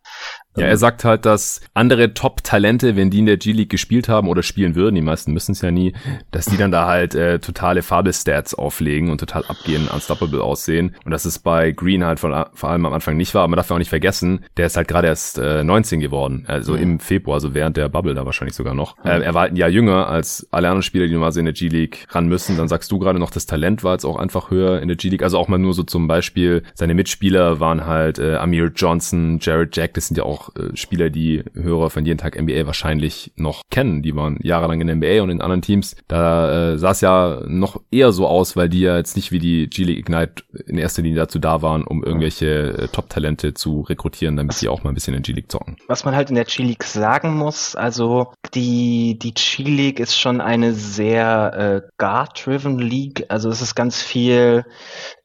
Ja, 0.56 0.66
er 0.66 0.76
sagt 0.76 1.04
halt, 1.04 1.26
dass 1.26 1.60
andere 1.74 2.12
Top-Talente, 2.12 2.96
wenn 2.96 3.10
die 3.10 3.20
in 3.20 3.26
der 3.26 3.36
G-League 3.36 3.70
gespielt 3.70 4.08
haben 4.08 4.28
oder 4.28 4.42
spielen 4.42 4.74
würden, 4.74 4.96
die 4.96 5.00
meisten 5.00 5.32
müssen 5.32 5.52
es 5.52 5.62
ja 5.62 5.70
nie, 5.70 5.94
dass 6.32 6.46
die 6.46 6.56
dann 6.56 6.72
da 6.72 6.86
halt 6.86 7.14
äh, 7.14 7.38
totale 7.38 7.82
Fabelstats 7.82 8.54
auflegen 8.54 9.10
und 9.10 9.18
total 9.18 9.44
abgehen, 9.46 9.88
unstoppable 9.88 10.42
aussehen. 10.42 10.96
Und 11.04 11.12
das 11.12 11.24
ist 11.24 11.40
bei 11.40 11.70
Green 11.70 12.04
halt 12.04 12.18
von, 12.18 12.46
vor 12.54 12.70
allem 12.70 12.84
am 12.84 12.92
Anfang 12.92 13.16
nicht 13.16 13.32
war. 13.34 13.42
Aber 13.42 13.50
man 13.50 13.56
darf 13.58 13.70
ja 13.70 13.76
auch 13.76 13.78
nicht 13.78 13.90
vergessen, 13.90 14.44
der 14.56 14.66
ist 14.66 14.76
halt 14.76 14.88
gerade 14.88 15.06
erst 15.06 15.38
äh, 15.38 15.62
19 15.62 16.00
geworden, 16.00 16.44
also 16.48 16.72
mhm. 16.72 16.82
im 16.82 17.00
Februar, 17.00 17.34
also 17.34 17.54
während 17.54 17.76
der 17.76 17.88
Bubble 17.88 18.14
da 18.14 18.26
wahrscheinlich 18.26 18.56
sogar 18.56 18.74
noch. 18.74 18.96
Mhm. 18.98 19.10
Äh, 19.10 19.20
er 19.20 19.34
war 19.34 19.42
halt 19.42 19.52
ein 19.52 19.56
Jahr 19.56 19.70
jünger 19.70 20.08
als 20.08 20.48
alle 20.50 20.68
anderen 20.68 20.82
Spieler, 20.82 21.06
die 21.06 21.12
normalerweise 21.12 21.40
in 21.40 21.46
der 21.46 21.54
G-League 21.54 22.06
ran 22.10 22.26
müssen. 22.26 22.56
Dann 22.56 22.68
sagst 22.68 22.90
du 22.90 22.98
gerade 22.98 23.20
noch, 23.20 23.30
das 23.30 23.46
Talent 23.46 23.84
war 23.84 23.92
jetzt 23.92 24.04
auch 24.04 24.16
einfach 24.20 24.50
höher 24.50 24.80
in 24.80 24.88
der 24.88 24.96
G-League. 24.96 25.22
Also 25.22 25.38
auch 25.38 25.48
mal 25.48 25.58
nur 25.58 25.74
so 25.74 25.82
zum 25.82 26.06
Beispiel, 26.06 26.62
seine 26.74 26.94
Mitspieler 26.94 27.60
waren 27.60 27.86
halt 27.86 28.18
äh, 28.18 28.36
Amir 28.36 28.70
Johnson, 28.74 29.38
Jared 29.40 29.76
Jack, 29.76 29.94
das 29.94 30.08
sind 30.08 30.16
ja 30.16 30.24
auch 30.24 30.54
äh, 30.56 30.76
Spieler, 30.76 31.10
die 31.10 31.42
Hörer 31.54 31.90
von 31.90 32.04
jeden 32.04 32.18
Tag 32.18 32.40
NBA 32.40 32.66
wahrscheinlich 32.66 33.32
noch 33.36 33.62
kennen. 33.70 34.02
Die 34.02 34.14
waren 34.14 34.38
jahrelang 34.42 34.80
in 34.80 34.86
der 34.86 34.96
NBA 34.96 35.22
und 35.22 35.30
in 35.30 35.40
anderen 35.40 35.62
Teams. 35.62 35.96
Da 36.08 36.72
äh, 36.72 36.78
sah 36.78 36.90
es 36.90 37.00
ja 37.00 37.42
noch 37.46 37.80
eher 37.90 38.12
so 38.12 38.26
aus, 38.26 38.56
weil 38.56 38.68
die 38.68 38.80
ja 38.80 38.96
jetzt 38.96 39.16
nicht 39.16 39.32
wie 39.32 39.38
die 39.38 39.68
G-League 39.68 39.98
Ignite 39.98 40.42
in 40.66 40.78
erster 40.78 41.02
Linie 41.02 41.18
dazu 41.18 41.38
da 41.38 41.62
waren, 41.62 41.84
um 41.84 42.04
irgendwelche 42.04 42.46
äh, 42.46 42.88
Top-Talente 42.88 43.54
zu 43.54 43.82
rekrutieren, 43.82 44.36
damit 44.36 44.54
sie 44.54 44.68
auch 44.68 44.82
mal 44.82 44.90
ein 44.90 44.94
bisschen 44.94 45.14
in 45.14 45.22
G-League 45.22 45.50
zocken. 45.50 45.76
Was 45.88 46.04
man 46.04 46.14
halt 46.14 46.30
in 46.30 46.36
der 46.36 46.44
G-League 46.44 46.84
sagen 46.84 47.36
muss, 47.36 47.74
also 47.76 48.32
die, 48.54 49.18
die 49.18 49.34
G-League 49.34 50.00
ist 50.00 50.18
schon 50.18 50.40
eine 50.40 50.74
sehr 50.74 51.82
äh, 51.84 51.88
Guard-driven 51.98 52.78
League. 52.78 53.26
Also 53.28 53.48
es 53.50 53.62
ist 53.62 53.74
ganz 53.74 54.02
viel 54.10 54.64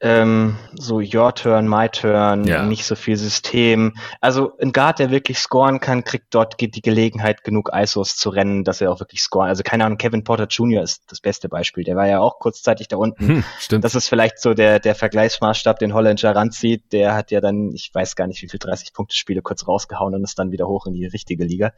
ähm, 0.02 0.58
so 0.78 1.00
Your 1.00 1.34
Turn, 1.34 1.68
My 1.68 1.90
Turn, 1.90 2.46
ja. 2.46 2.64
nicht 2.64 2.86
so 2.86 2.96
viel 2.96 3.18
System. 3.18 3.94
Also 4.22 4.52
ein 4.62 4.72
Guard, 4.72 5.00
der 5.00 5.10
wirklich 5.10 5.40
scoren 5.40 5.80
kann, 5.80 6.04
kriegt 6.04 6.28
dort 6.30 6.60
die 6.60 6.82
Gelegenheit, 6.82 7.44
genug 7.44 7.72
ISOs 7.74 8.16
zu 8.16 8.30
rennen, 8.30 8.64
dass 8.64 8.82
er 8.82 8.92
auch 8.92 9.00
wirklich 9.00 9.22
scoren. 9.22 9.50
Also 9.50 9.64
keine 9.64 9.86
Ahnung, 9.86 9.98
Kevin 9.98 10.24
Porter 10.24 10.46
Jr. 10.48 10.84
ist 10.84 11.04
das 11.08 11.20
beste 11.22 11.50
Beispiel. 11.50 11.84
Der 11.84 11.96
war 11.96 12.08
ja 12.08 12.20
auch 12.20 12.38
kurzzeitig 12.40 12.88
da 12.88 12.98
unten. 12.98 13.28
Hm, 13.28 13.44
stimmt. 13.60 13.84
Das 13.84 13.96
ist 13.96 14.08
vielleicht 14.08 14.40
so 14.40 14.54
der, 14.54 14.80
der 14.80 14.94
Vergleichsmaßstab, 14.94 15.80
den 15.80 15.94
Hollinger 15.94 16.36
ranzieht. 16.36 16.92
Der 16.92 17.16
hat 17.16 17.32
ja 17.32 17.42
dann, 17.42 17.72
ich 17.74 17.90
weiß 17.92 18.16
gar 18.16 18.28
nicht, 18.28 18.44
wie 18.44 18.50
viel 18.50 18.60
30-Punkte-Spiele 18.60 19.42
kurz 19.42 19.68
rausgehauen 19.68 20.14
und 20.14 20.24
ist 20.24 20.38
dann 20.38 20.52
wieder 20.52 20.68
hoch 20.68 20.86
in 20.86 20.94
die 20.94 21.08
richtige 21.08 21.44
Liga. 21.44 21.74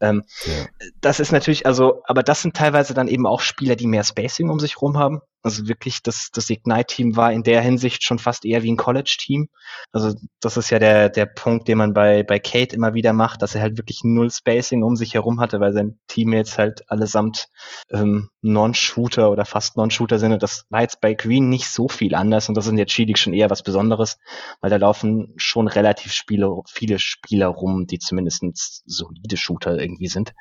Ähm, 0.00 0.22
ja. 0.44 0.66
Das 1.00 1.18
ist 1.18 1.32
natürlich, 1.32 1.66
also, 1.66 2.02
aber 2.04 2.22
das 2.22 2.42
sind 2.42 2.56
teilweise 2.56 2.94
dann 2.94 3.08
eben 3.08 3.26
auch 3.26 3.40
Spieler, 3.40 3.74
die 3.74 3.88
mehr 3.88 4.04
Spacing 4.04 4.50
um 4.50 4.60
sich 4.60 4.80
rum 4.80 4.98
haben. 4.98 5.20
Also 5.42 5.66
wirklich, 5.68 6.02
das, 6.02 6.30
das 6.32 6.50
Ignite-Team 6.50 7.16
war 7.16 7.32
in 7.32 7.42
der 7.42 7.60
Hinsicht 7.60 8.04
schon 8.04 8.18
fast 8.18 8.44
eher 8.44 8.62
wie 8.62 8.70
ein 8.70 8.76
College-Team. 8.76 9.48
Also 9.92 10.14
das 10.40 10.56
ist 10.56 10.70
ja 10.70 10.78
der, 10.78 11.08
der 11.08 11.26
Punkt, 11.26 11.68
den 11.68 11.78
man 11.78 11.94
bei, 11.94 12.22
bei 12.22 12.38
Kate 12.38 12.74
immer 12.74 12.94
wieder 12.94 13.12
macht, 13.12 13.42
dass 13.42 13.54
er 13.54 13.62
halt 13.62 13.76
wirklich 13.76 14.00
null 14.04 14.30
Spacing 14.30 14.82
um 14.82 14.96
sich 14.96 15.14
herum 15.14 15.40
hatte, 15.40 15.60
weil 15.60 15.72
sein 15.72 15.98
Team 16.06 16.32
jetzt 16.32 16.58
halt 16.58 16.88
allesamt 16.90 17.48
ähm, 17.90 18.28
Non-Shooter 18.42 19.30
oder 19.30 19.44
fast 19.44 19.76
Non-Shooter 19.76 20.18
sind. 20.18 20.32
Und 20.32 20.42
das 20.42 20.64
war 20.70 20.82
jetzt 20.82 21.00
bei 21.00 21.14
Green 21.14 21.48
nicht 21.48 21.68
so 21.68 21.88
viel 21.88 22.14
anders 22.14 22.48
und 22.48 22.56
das 22.56 22.66
ist 22.66 22.70
in 22.70 22.76
der 22.76 22.86
G-League 22.86 23.18
schon 23.18 23.32
eher 23.32 23.50
was 23.50 23.62
Besonderes, 23.62 24.18
weil 24.60 24.70
da 24.70 24.76
laufen 24.76 25.32
schon 25.36 25.68
relativ 25.68 26.12
Spiele, 26.12 26.48
viele 26.68 26.98
Spieler 26.98 27.48
rum, 27.48 27.86
die 27.86 27.98
zumindest 27.98 28.82
solide 28.86 29.36
Shooter 29.36 29.78
irgendwie 29.78 30.08
sind. 30.08 30.34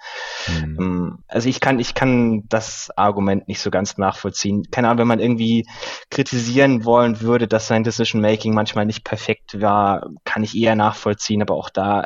Mhm. 0.47 0.77
Ähm, 0.79 1.23
also 1.27 1.49
ich 1.49 1.59
kann, 1.59 1.79
ich 1.79 1.93
kann 1.93 2.43
das 2.49 2.91
Argument 2.95 3.47
nicht 3.47 3.59
so 3.59 3.71
ganz 3.71 3.97
nachvollziehen. 3.97 4.63
Keine 4.71 4.89
Ahnung, 4.91 4.99
wenn 4.99 5.07
man 5.07 5.19
irgendwie 5.19 5.65
kritisieren 6.09 6.85
wollen 6.85 7.21
würde, 7.21 7.47
dass 7.47 7.67
sein 7.67 7.83
Decision-Making 7.83 8.53
manchmal 8.53 8.85
nicht 8.85 9.03
perfekt 9.03 9.61
war, 9.61 10.09
kann 10.23 10.43
ich 10.43 10.55
eher 10.55 10.75
nachvollziehen, 10.75 11.41
aber 11.41 11.55
auch 11.55 11.69
da, 11.69 12.05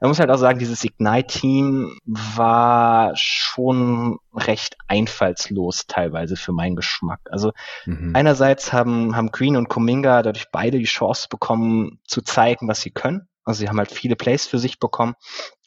man 0.00 0.08
muss 0.08 0.20
halt 0.20 0.30
auch 0.30 0.38
sagen, 0.38 0.58
dieses 0.58 0.84
Ignite-Team 0.84 1.98
war 2.04 3.12
schon 3.14 4.18
recht 4.34 4.76
einfallslos 4.88 5.86
teilweise 5.86 6.36
für 6.36 6.52
meinen 6.52 6.76
Geschmack. 6.76 7.20
Also 7.30 7.52
mhm. 7.86 8.12
einerseits 8.14 8.72
haben, 8.72 9.16
haben 9.16 9.30
Green 9.30 9.56
und 9.56 9.68
Kuminga 9.68 10.22
dadurch 10.22 10.50
beide 10.50 10.78
die 10.78 10.84
Chance 10.84 11.28
bekommen, 11.28 12.00
zu 12.04 12.22
zeigen, 12.22 12.68
was 12.68 12.80
sie 12.80 12.90
können. 12.90 13.28
Also 13.44 13.60
sie 13.60 13.68
haben 13.68 13.78
halt 13.78 13.92
viele 13.92 14.16
Plays 14.16 14.46
für 14.46 14.58
sich 14.58 14.78
bekommen. 14.78 15.14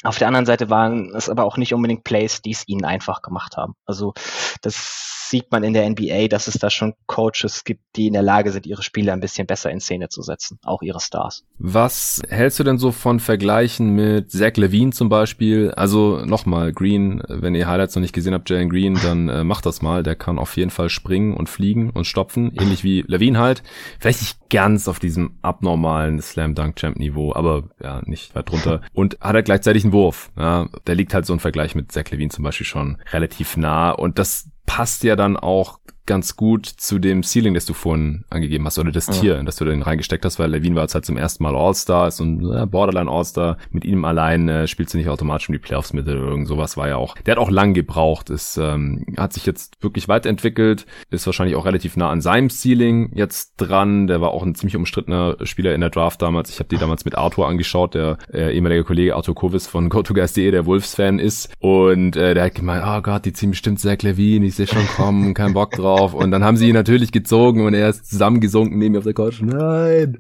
Auf 0.08 0.18
der 0.20 0.28
anderen 0.28 0.46
Seite 0.46 0.70
waren 0.70 1.14
es 1.16 1.28
aber 1.28 1.44
auch 1.44 1.58
nicht 1.58 1.74
unbedingt 1.74 2.06
Plays, 2.06 2.42
die 2.42 2.52
es 2.52 2.66
ihnen 2.66 2.86
einfach 2.86 3.22
gemacht 3.22 3.58
haben. 3.58 3.74
Also 3.86 4.14
das 4.62 5.18
sieht 5.30 5.52
man 5.52 5.64
in 5.64 5.74
der 5.74 5.90
NBA, 5.90 6.28
dass 6.30 6.48
es 6.48 6.56
da 6.56 6.70
schon 6.70 6.94
Coaches 7.06 7.64
gibt, 7.66 7.82
die 7.96 8.08
in 8.08 8.14
der 8.14 8.22
Lage 8.22 8.52
sind, 8.52 8.66
ihre 8.66 8.84
Spieler 8.84 9.14
ein 9.14 9.20
bisschen 9.20 9.48
besser 9.48 9.70
in 9.72 9.80
Szene 9.80 10.10
zu 10.10 10.22
setzen, 10.22 10.60
auch 10.64 10.82
ihre 10.82 11.00
Stars. 11.00 11.44
Was 11.60 12.22
hältst 12.30 12.60
du 12.60 12.64
denn 12.64 12.78
so 12.78 12.92
von 12.92 13.20
Vergleichen 13.20 13.90
mit 13.90 14.32
Zach 14.32 14.56
Levine 14.56 14.92
zum 14.92 15.10
Beispiel? 15.10 15.72
Also 15.72 16.24
nochmal, 16.26 16.72
Green, 16.72 17.22
wenn 17.28 17.56
ihr 17.56 17.68
Highlights 17.68 17.96
noch 17.96 18.02
nicht 18.02 18.14
gesehen 18.14 18.34
habt, 18.34 18.50
Jalen 18.50 18.70
Green, 18.70 18.98
dann 19.04 19.28
äh, 19.30 19.44
macht 19.44 19.66
das 19.66 19.82
mal. 19.82 20.04
Der 20.04 20.16
kann 20.16 20.40
auf 20.40 20.56
jeden 20.56 20.72
Fall 20.72 20.90
springen 20.90 21.34
und 21.34 21.50
fliegen 21.50 21.90
und 21.90 22.06
stopfen, 22.06 22.54
ähnlich 22.58 22.84
wie 22.84 23.04
Levine 23.08 23.40
halt. 23.40 23.64
Vielleicht 24.00 24.22
nicht 24.22 24.50
ganz 24.50 24.88
auf 24.88 25.00
diesem 25.00 25.38
abnormalen 25.42 26.22
Slam 26.22 26.56
Dunk 26.56 26.78
Champ 26.78 26.98
Niveau, 26.98 27.34
aber 27.34 27.64
ja, 27.82 28.02
nicht 28.06 28.34
weit 28.36 28.50
drunter. 28.50 28.82
Und 28.94 29.20
hat 29.20 29.36
er 29.36 29.44
gleichzeitig 29.44 29.84
einen 29.84 29.94
Wurf. 29.98 30.32
Ja, 30.38 30.70
der 30.86 30.96
liegt 30.96 31.14
halt 31.14 31.26
so 31.26 31.34
ein 31.34 31.40
Vergleich 31.40 31.74
mit 31.74 31.92
Zach 31.92 32.10
Levine 32.12 32.30
zum 32.30 32.44
Beispiel 32.44 32.68
schon 32.68 32.98
relativ 33.12 33.58
nah. 33.58 33.90
Und 33.90 34.20
das 34.20 34.50
passt 34.68 35.04
ja 35.04 35.16
dann 35.16 35.36
auch 35.36 35.80
ganz 36.08 36.36
gut 36.36 36.66
zu 36.66 36.98
dem 36.98 37.22
Ceiling, 37.22 37.54
das 37.54 37.68
du 37.68 37.74
vorhin 37.74 38.24
angegeben 38.32 38.66
hast, 38.66 38.80
oder 38.80 38.92
das 38.92 39.08
ja. 39.08 39.14
Tier, 39.14 39.44
das 39.44 39.58
du 39.58 39.66
da 39.66 39.78
reingesteckt 39.78 40.26
hast, 40.26 40.40
weil 40.40 40.50
Levine 40.50 40.76
war 40.76 40.84
jetzt 40.84 40.96
halt 40.96 41.06
zum 41.06 41.18
ersten 41.18 41.44
Mal 41.44 41.56
All-Star, 41.56 42.08
ist 42.08 42.20
ein 42.20 42.40
äh, 42.52 42.66
Borderline 42.66 43.12
All-Star. 43.12 43.58
Mit 43.70 43.86
ihm 43.86 44.04
allein 44.06 44.50
äh, 44.50 44.68
spielst 44.68 44.94
du 44.94 44.98
nicht 44.98 45.10
automatisch 45.10 45.50
um 45.50 45.54
die 45.54 45.60
Playoffs 45.60 45.94
mit 45.94 46.08
oder 46.08 46.16
irgend 46.16 46.48
sowas 46.48 46.78
war 46.78 46.88
ja 46.88 46.96
auch. 46.96 47.16
Der 47.26 47.34
hat 47.34 47.40
auch 47.40 47.52
lang 47.52 47.74
gebraucht, 47.74 48.30
ist, 48.30 48.58
ähm, 48.58 49.06
hat 49.18 49.34
sich 49.34 49.46
jetzt 49.46 49.76
wirklich 49.82 50.08
weiterentwickelt, 50.08 50.86
ist 51.12 51.26
wahrscheinlich 51.28 51.56
auch 51.56 51.66
relativ 51.66 51.98
nah 51.98 52.10
an 52.10 52.22
seinem 52.22 52.50
Ceiling 52.50 53.12
jetzt 53.14 53.56
dran. 53.58 54.08
Der 54.08 54.22
war 54.22 54.32
auch 54.32 54.44
ein 54.44 54.56
ziemlich 54.56 54.78
umstrittener 54.78 55.36
Spieler 55.44 55.76
in 55.76 55.82
der 55.82 55.90
Draft 55.90 56.22
damals. 56.22 56.50
Ich 56.50 56.60
habe 56.60 56.70
die 56.70 56.78
damals 56.78 57.04
mit 57.04 57.16
Arthur 57.16 57.48
angeschaut, 57.48 57.94
der 57.94 58.18
äh, 58.34 58.56
ehemalige 58.56 58.86
Kollege 58.86 59.16
Arthur 59.16 59.36
Kovis 59.36 59.68
von 59.68 59.90
GoToGuys.de, 59.98 60.52
der 60.52 60.66
Wolves-Fan 60.66 61.20
ist. 61.20 61.52
Und 61.60 62.16
äh, 62.16 62.34
der 62.34 62.46
hat 62.46 62.56
gemeint, 62.56 62.84
oh 62.88 63.02
Gott, 63.02 63.26
die 63.26 63.34
ziehen 63.34 63.50
bestimmt 63.52 63.80
Zach 63.82 64.02
Levine, 64.04 64.46
ich 64.46 64.56
sehe 64.58 64.68
schon 64.68 64.86
kommen, 64.88 65.34
kein 65.34 65.54
Bock 65.54 65.72
drauf. 65.72 66.14
Und 66.14 66.32
dann 66.32 66.44
haben 66.44 66.58
sie 66.58 66.68
ihn 66.68 66.74
natürlich 66.74 67.12
gezogen 67.12 67.66
und 67.66 67.74
er 67.74 67.90
ist 67.90 68.10
zusammengesunken 68.10 68.78
neben 68.78 68.94
mir 68.94 68.98
auf 69.00 69.04
der 69.06 69.14
Couch. 69.14 69.42
Nein. 69.42 70.20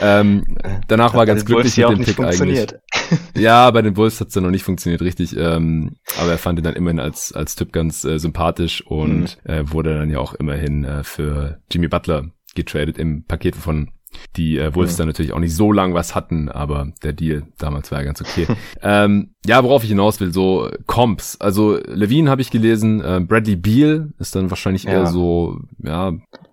Ähm, 0.00 0.44
danach 0.88 1.14
war 1.14 1.26
ganz 1.26 1.44
glücklich 1.44 1.76
mit 1.76 1.90
dem 1.90 2.04
Pick 2.04 2.20
eigentlich. 2.20 2.66
Ja, 3.36 3.70
bei 3.70 3.82
den 3.82 3.92
Bulls 3.92 4.20
hat 4.20 4.28
es 4.28 4.34
dann 4.34 4.44
noch 4.44 4.50
nicht 4.50 4.62
funktioniert, 4.62 5.02
richtig. 5.02 5.36
Ähm, 5.36 5.96
aber 6.18 6.30
er 6.30 6.38
fand 6.38 6.58
ihn 6.58 6.62
dann 6.62 6.74
immerhin 6.74 7.00
als, 7.00 7.32
als 7.32 7.56
Typ 7.56 7.72
ganz 7.72 8.04
äh, 8.04 8.18
sympathisch 8.18 8.82
und 8.86 9.38
mhm. 9.44 9.50
äh, 9.50 9.70
wurde 9.70 9.98
dann 9.98 10.08
ja 10.08 10.18
auch 10.18 10.34
immerhin 10.34 10.84
äh, 10.84 11.04
für 11.04 11.58
Jimmy 11.70 11.88
Butler 11.88 12.30
getradet 12.54 12.96
im 12.96 13.24
Paket 13.24 13.56
von 13.56 13.90
die 14.36 14.58
äh, 14.58 14.74
Wolves 14.74 14.94
mhm. 14.94 14.98
dann 14.98 15.06
natürlich 15.08 15.32
auch 15.32 15.38
nicht 15.38 15.54
so 15.54 15.72
lang 15.72 15.94
was 15.94 16.14
hatten, 16.14 16.48
aber 16.48 16.92
der 17.02 17.12
Deal 17.12 17.44
damals 17.58 17.90
war 17.90 17.98
ja 17.98 18.04
ganz 18.04 18.20
okay. 18.20 18.46
ähm, 18.82 19.30
ja, 19.46 19.62
worauf 19.62 19.82
ich 19.82 19.90
hinaus 19.90 20.20
will, 20.20 20.32
so 20.32 20.70
Comps. 20.86 21.40
Also 21.40 21.78
Levine 21.86 22.30
habe 22.30 22.42
ich 22.42 22.50
gelesen, 22.50 23.00
äh, 23.00 23.20
Bradley 23.20 23.56
Beal 23.56 24.12
ist 24.18 24.34
dann 24.34 24.50
wahrscheinlich 24.50 24.84
ja. 24.84 24.92
eher 24.92 25.06
so, 25.06 25.60
ja, 25.82 26.12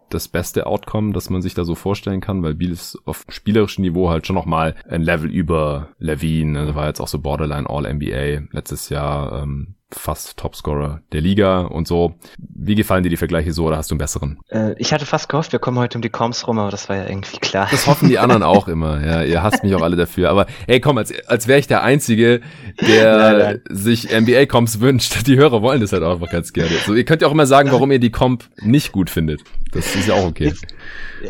das 0.09 0.27
beste 0.27 0.65
Outcome, 0.65 1.13
das 1.13 1.29
man 1.29 1.41
sich 1.41 1.53
da 1.53 1.63
so 1.63 1.75
vorstellen 1.75 2.21
kann, 2.21 2.41
weil 2.43 2.55
Beal 2.55 2.71
ist 2.71 2.97
auf 3.05 3.25
spielerischem 3.29 3.83
Niveau 3.83 4.09
halt 4.09 4.25
schon 4.25 4.35
nochmal 4.35 4.75
ein 4.87 5.01
Level 5.01 5.29
über 5.29 5.89
Levine. 5.99 6.59
Also 6.59 6.75
war 6.75 6.87
jetzt 6.87 6.99
auch 6.99 7.07
so 7.07 7.19
Borderline 7.19 7.69
All-NBA 7.69 8.47
letztes 8.51 8.89
Jahr. 8.89 9.43
Ähm, 9.43 9.75
fast 9.91 10.37
Topscorer 10.37 11.01
der 11.11 11.21
Liga 11.21 11.61
und 11.61 11.87
so. 11.87 12.15
Wie 12.37 12.75
gefallen 12.75 13.03
dir 13.03 13.09
die 13.09 13.17
Vergleiche 13.17 13.53
so 13.53 13.65
oder 13.65 13.77
hast 13.77 13.89
du 13.89 13.95
einen 13.95 13.99
besseren? 13.99 14.39
Äh, 14.49 14.73
ich 14.77 14.93
hatte 14.93 15.05
fast 15.05 15.29
gehofft, 15.29 15.51
wir 15.51 15.59
kommen 15.59 15.79
heute 15.79 15.97
um 15.97 16.01
die 16.01 16.09
Coms 16.09 16.47
rum, 16.47 16.59
aber 16.59 16.69
das 16.69 16.89
war 16.89 16.95
ja 16.95 17.07
irgendwie 17.07 17.37
klar. 17.37 17.67
Das 17.71 17.87
hoffen 17.87 18.07
die 18.07 18.19
anderen 18.19 18.43
auch 18.49 18.67
immer. 18.67 19.03
Ja, 19.03 19.23
ihr 19.23 19.41
hasst 19.41 19.63
mich 19.63 19.73
auch 19.73 19.81
alle 19.81 19.95
dafür. 19.95 20.29
Aber 20.29 20.45
hey, 20.67 20.79
komm, 20.79 20.97
als, 20.97 21.13
als 21.27 21.47
wäre 21.47 21.59
ich 21.59 21.67
der 21.67 21.83
Einzige, 21.83 22.41
der 22.81 23.17
nein, 23.17 23.37
nein. 23.39 23.61
sich 23.69 24.09
NBA-Comps 24.11 24.79
wünscht. 24.79 25.27
Die 25.27 25.37
Hörer 25.37 25.61
wollen 25.61 25.81
das 25.81 25.91
halt 25.91 26.03
auch 26.03 26.13
einfach 26.13 26.29
ganz 26.29 26.53
gerne. 26.53 26.71
So, 26.85 26.93
ihr 26.93 27.05
könnt 27.05 27.21
ja 27.21 27.27
auch 27.27 27.33
immer 27.33 27.47
sagen, 27.47 27.71
warum 27.71 27.91
ihr 27.91 27.99
die 27.99 28.11
Comp 28.11 28.43
nicht 28.61 28.91
gut 28.91 29.09
findet. 29.09 29.41
Das 29.71 29.95
ist 29.95 30.07
ja 30.07 30.15
auch 30.15 30.25
okay. 30.25 30.53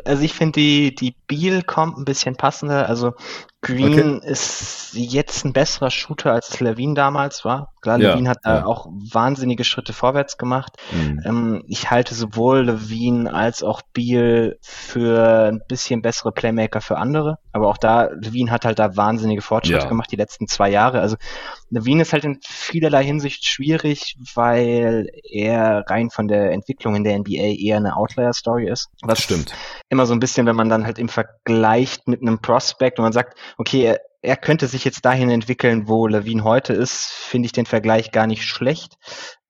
Also 0.05 0.23
ich 0.23 0.33
finde 0.33 0.59
die, 0.59 0.95
die 0.95 1.15
Beal-Comp 1.27 1.97
ein 1.97 2.05
bisschen 2.05 2.35
passender. 2.35 2.87
Also 2.87 3.13
Green 3.61 4.17
okay. 4.17 4.31
ist 4.31 4.91
jetzt 4.93 5.43
ein 5.43 5.51
besserer 5.51 5.91
Shooter 5.91 6.31
als 6.31 6.61
Levine 6.61 6.93
damals 6.93 7.43
war. 7.43 7.73
Klar, 7.81 7.99
ja, 7.99 8.11
Levine 8.11 8.29
hat 8.29 8.39
da 8.43 8.59
ja. 8.59 8.65
auch 8.65 8.87
wahnsinnige 8.89 9.65
Schritte 9.65 9.91
vorwärts 9.91 10.37
gemacht. 10.37 10.77
Mhm. 10.93 11.21
Ähm, 11.25 11.63
ich 11.67 11.91
halte 11.91 12.15
sowohl 12.15 12.61
Levine 12.61 13.33
als 13.33 13.61
auch 13.61 13.81
Beal 13.93 14.57
für 14.61 15.49
ein 15.51 15.61
bisschen 15.67 16.01
bessere 16.01 16.31
Playmaker 16.31 16.79
für 16.79 16.97
andere. 16.97 17.37
Aber 17.51 17.67
auch 17.67 17.77
da, 17.77 18.05
Levine 18.05 18.49
hat 18.49 18.63
halt 18.63 18.79
da 18.79 18.95
wahnsinnige 18.95 19.41
Fortschritte 19.41 19.83
ja. 19.83 19.89
gemacht 19.89 20.09
die 20.11 20.17
letzten 20.17 20.47
zwei 20.47 20.69
Jahre. 20.69 21.01
Also 21.01 21.17
Levine 21.69 22.01
ist 22.01 22.13
halt 22.13 22.25
in 22.25 22.39
vielerlei 22.43 23.03
Hinsicht 23.03 23.45
schwierig, 23.45 24.17
weil 24.33 25.09
er 25.23 25.83
rein 25.87 26.09
von 26.09 26.27
der 26.27 26.51
Entwicklung 26.51 26.95
in 26.95 27.03
der 27.03 27.17
NBA 27.19 27.57
eher 27.59 27.77
eine 27.77 27.95
Outlier-Story 27.95 28.69
ist. 28.69 28.89
Was 29.01 29.21
stimmt. 29.21 29.53
Immer 29.89 30.05
so 30.05 30.13
ein 30.13 30.19
bisschen, 30.19 30.45
wenn 30.45 30.55
man 30.55 30.69
dann 30.69 30.85
halt 30.85 30.99
im 30.99 31.09
Vergleich 31.09 31.99
mit 32.05 32.21
einem 32.21 32.39
Prospect 32.39 32.99
und 32.99 33.03
man 33.03 33.13
sagt, 33.13 33.37
okay, 33.57 33.97
er, 34.21 34.35
könnte 34.35 34.67
sich 34.67 34.83
jetzt 34.83 35.05
dahin 35.05 35.29
entwickeln, 35.29 35.87
wo 35.87 36.07
Levine 36.07 36.43
heute 36.43 36.73
ist, 36.73 37.05
finde 37.05 37.45
ich 37.45 37.51
den 37.51 37.65
Vergleich 37.65 38.11
gar 38.11 38.27
nicht 38.27 38.43
schlecht. 38.43 38.97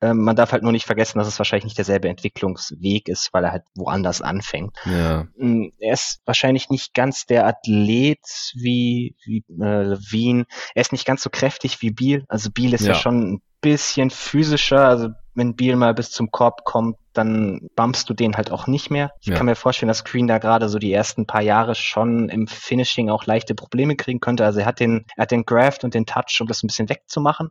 Ähm, 0.01 0.23
man 0.23 0.35
darf 0.35 0.51
halt 0.51 0.63
nur 0.63 0.71
nicht 0.71 0.85
vergessen, 0.85 1.17
dass 1.17 1.27
es 1.27 1.39
wahrscheinlich 1.39 1.65
nicht 1.65 1.77
derselbe 1.77 2.07
Entwicklungsweg 2.07 3.09
ist, 3.09 3.29
weil 3.33 3.43
er 3.43 3.51
halt 3.51 3.63
woanders 3.75 4.21
anfängt. 4.21 4.77
Ja. 4.85 5.27
Mm, 5.37 5.69
er 5.79 5.93
ist 5.93 6.21
wahrscheinlich 6.25 6.69
nicht 6.69 6.93
ganz 6.93 7.25
der 7.25 7.47
Athlet 7.47 8.19
wie, 8.53 9.15
wie 9.25 9.43
äh, 9.59 9.83
Levine. 9.83 10.45
Er 10.75 10.81
ist 10.81 10.91
nicht 10.91 11.05
ganz 11.05 11.23
so 11.23 11.29
kräftig 11.29 11.81
wie 11.81 11.91
Beal. 11.91 12.23
Also 12.29 12.49
Beal 12.51 12.73
ist 12.73 12.85
ja, 12.85 12.93
ja 12.93 12.95
schon 12.95 13.33
ein 13.33 13.41
bisschen 13.61 14.09
physischer. 14.09 14.87
Also 14.87 15.09
wenn 15.39 15.55
Beal 15.55 15.75
mal 15.75 15.93
bis 15.93 16.11
zum 16.11 16.29
Korb 16.31 16.65
kommt, 16.65 16.97
dann 17.13 17.69
bumpst 17.75 18.09
du 18.09 18.13
den 18.13 18.37
halt 18.37 18.51
auch 18.51 18.67
nicht 18.67 18.91
mehr. 18.91 19.11
Ich 19.19 19.27
ja. 19.27 19.35
kann 19.35 19.47
mir 19.47 19.55
vorstellen, 19.55 19.87
dass 19.87 20.03
Green 20.03 20.27
da 20.27 20.37
gerade 20.37 20.69
so 20.69 20.77
die 20.77 20.93
ersten 20.93 21.25
paar 21.25 21.41
Jahre 21.41 21.75
schon 21.75 22.29
im 22.29 22.47
Finishing 22.47 23.09
auch 23.09 23.25
leichte 23.25 23.55
Probleme 23.55 23.95
kriegen 23.95 24.19
könnte. 24.19 24.45
Also 24.45 24.59
er 24.59 24.65
hat 24.65 24.79
den, 24.79 25.05
er 25.15 25.23
hat 25.23 25.31
den 25.31 25.45
Graft 25.45 25.83
und 25.83 25.93
den 25.93 26.05
Touch, 26.05 26.37
um 26.39 26.47
das 26.47 26.63
ein 26.63 26.67
bisschen 26.67 26.89
wegzumachen. 26.89 27.49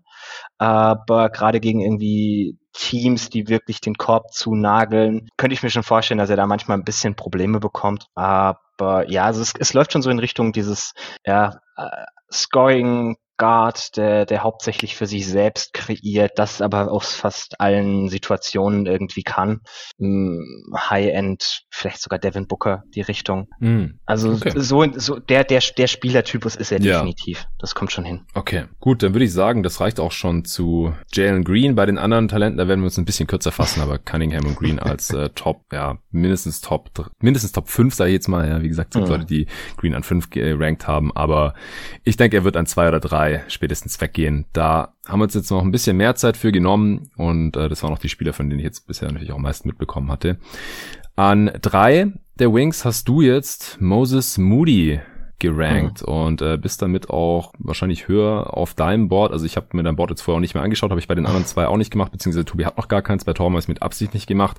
Aber 0.59 1.31
gerade 1.31 1.61
gegen 1.61 1.81
irgendwie 1.81 2.57
Teams, 2.73 3.29
die 3.31 3.49
wirklich 3.49 3.81
den 3.81 3.97
Korb 3.97 4.33
zunageln, 4.33 5.29
könnte 5.37 5.55
ich 5.55 5.63
mir 5.63 5.71
schon 5.71 5.83
vorstellen, 5.83 6.19
dass 6.19 6.31
er 6.31 6.37
da 6.37 6.47
manchmal 6.47 6.79
ein 6.79 6.85
bisschen 6.85 7.17
Probleme 7.17 7.59
bekommt. 7.59 8.07
Aber 8.15 9.09
ja, 9.09 9.25
also 9.25 9.43
es, 9.43 9.53
es 9.59 9.75
läuft 9.75 9.93
schon 9.93 10.03
so 10.03 10.11
in 10.11 10.21
Richtung 10.21 10.53
dieses 10.53 10.93
ja, 11.27 11.59
äh, 11.77 11.89
Scoring 12.33 13.17
Guard, 13.39 13.97
der, 13.97 14.27
der 14.27 14.43
hauptsächlich 14.43 14.97
für 14.97 15.07
sich 15.07 15.27
selbst 15.27 15.73
kreiert, 15.73 16.33
das 16.39 16.61
aber 16.61 16.91
aus 16.91 17.15
fast 17.15 17.61
allen 17.61 18.09
Situationen 18.09 18.87
irgendwie 18.87 19.23
kann. 19.23 19.61
Hm, 19.99 20.75
High-End, 20.77 21.63
vielleicht 21.71 22.03
sogar 22.03 22.19
Devin 22.19 22.47
Booker, 22.49 22.83
die 22.95 23.01
Richtung. 23.01 23.49
Mm, 23.61 23.99
also 24.05 24.33
okay. 24.33 24.53
so, 24.57 24.85
so 24.97 25.19
der, 25.19 25.45
der, 25.45 25.63
der 25.77 25.87
Spielertypus 25.87 26.57
ist 26.57 26.73
er 26.73 26.81
ja. 26.81 26.95
definitiv. 26.95 27.47
Das 27.59 27.75
kommt 27.75 27.93
schon 27.93 28.05
hin. 28.05 28.27
Okay, 28.35 28.65
gut, 28.81 29.03
dann 29.03 29.15
würde 29.15 29.25
ich 29.25 29.33
sagen, 29.33 29.63
das 29.63 29.81
reicht 29.81 30.01
auch 30.01 30.13
schon 30.13 30.45
zu 30.45 30.93
Jalen 31.13 31.45
Green. 31.45 31.77
Bei 31.77 31.87
den 31.87 31.99
anderen 31.99 32.29
Talenten, 32.29 32.59
da 32.59 32.67
werden 32.67 32.81
wir 32.81 32.87
uns 32.87 32.99
ein 32.99 33.05
bisschen 33.05 33.29
kürzer 33.29 33.53
fassen, 33.53 33.81
aber 33.81 33.99
Cunningham 33.99 34.47
und 34.47 34.57
Green 34.57 34.79
als 34.81 35.11
äh, 35.11 35.29
Top, 35.35 35.63
ja, 35.73 35.99
mindestens 36.11 36.61
Top, 36.61 36.91
mindestens 37.21 37.53
Top 37.53 37.69
5, 37.69 37.95
sage 37.95 38.11
ich 38.11 38.15
jetzt 38.15 38.29
mal. 38.29 38.49
Ja, 38.49 38.63
wie 38.63 38.69
gesagt, 38.69 38.95
sind 38.95 39.07
mm. 39.07 39.11
Leute, 39.11 39.25
die 39.27 39.47
Green 39.77 39.95
an 39.95 40.03
5 40.03 40.31
gerankt 40.31 40.89
haben, 40.89 41.15
aber 41.15 41.55
ich 42.03 42.17
denke, 42.17 42.37
er 42.39 42.45
wird 42.45 42.57
an 42.57 42.67
zwei 42.67 42.89
oder 42.89 42.99
drei 43.29 43.45
spätestens 43.49 44.01
weggehen. 44.01 44.47
Da 44.53 44.95
haben 45.07 45.21
wir 45.21 45.25
uns 45.25 45.35
jetzt 45.35 45.51
noch 45.51 45.63
ein 45.63 45.71
bisschen 45.71 45.97
mehr 45.97 46.15
Zeit 46.15 46.37
für 46.37 46.53
genommen 46.53 47.11
und 47.17 47.57
äh, 47.57 47.69
das 47.69 47.83
waren 47.83 47.93
auch 47.93 47.99
die 47.99 48.09
Spieler, 48.09 48.33
von 48.33 48.49
denen 48.49 48.61
ich 48.61 48.65
jetzt 48.65 48.87
bisher 48.87 49.09
natürlich 49.09 49.33
auch 49.33 49.37
am 49.37 49.43
meisten 49.43 49.69
mitbekommen 49.69 50.11
hatte. 50.11 50.39
An 51.17 51.51
drei 51.61 52.13
der 52.39 52.53
Wings 52.53 52.85
hast 52.85 53.09
du 53.09 53.21
jetzt 53.21 53.81
Moses 53.81 54.39
Moody 54.39 55.01
gerankt 55.39 56.03
mhm. 56.07 56.13
und 56.13 56.43
äh, 56.43 56.57
bist 56.57 56.83
damit 56.83 57.11
auch 57.11 57.53
wahrscheinlich 57.59 58.09
höher 58.09 58.57
auf 58.57 58.75
deinem 58.75 59.09
Board. 59.09 59.33
Also 59.33 59.47
ich 59.47 59.57
habe 59.57 59.69
mir 59.73 59.83
dein 59.83 59.97
Board 59.97 60.11
jetzt 60.11 60.23
vorher 60.23 60.37
auch 60.39 60.41
nicht 60.41 60.55
mehr 60.55 60.63
angeschaut, 60.63 60.91
habe 60.91 61.01
ich 61.01 61.09
bei 61.09 61.15
den 61.15 61.27
anderen 61.27 61.47
zwei 61.47 61.67
auch 61.67 61.77
nicht 61.77 61.91
gemacht, 61.91 62.13
beziehungsweise 62.13 62.45
Tobi 62.45 62.65
hat 62.65 62.77
noch 62.77 62.89
gar 62.89 63.03
keins, 63.03 63.25
bei 63.25 63.33
Torben 63.33 63.57
ist 63.57 63.69
mit 63.69 63.83
Absicht 63.83 64.15
nicht 64.15 64.27
gemacht, 64.27 64.59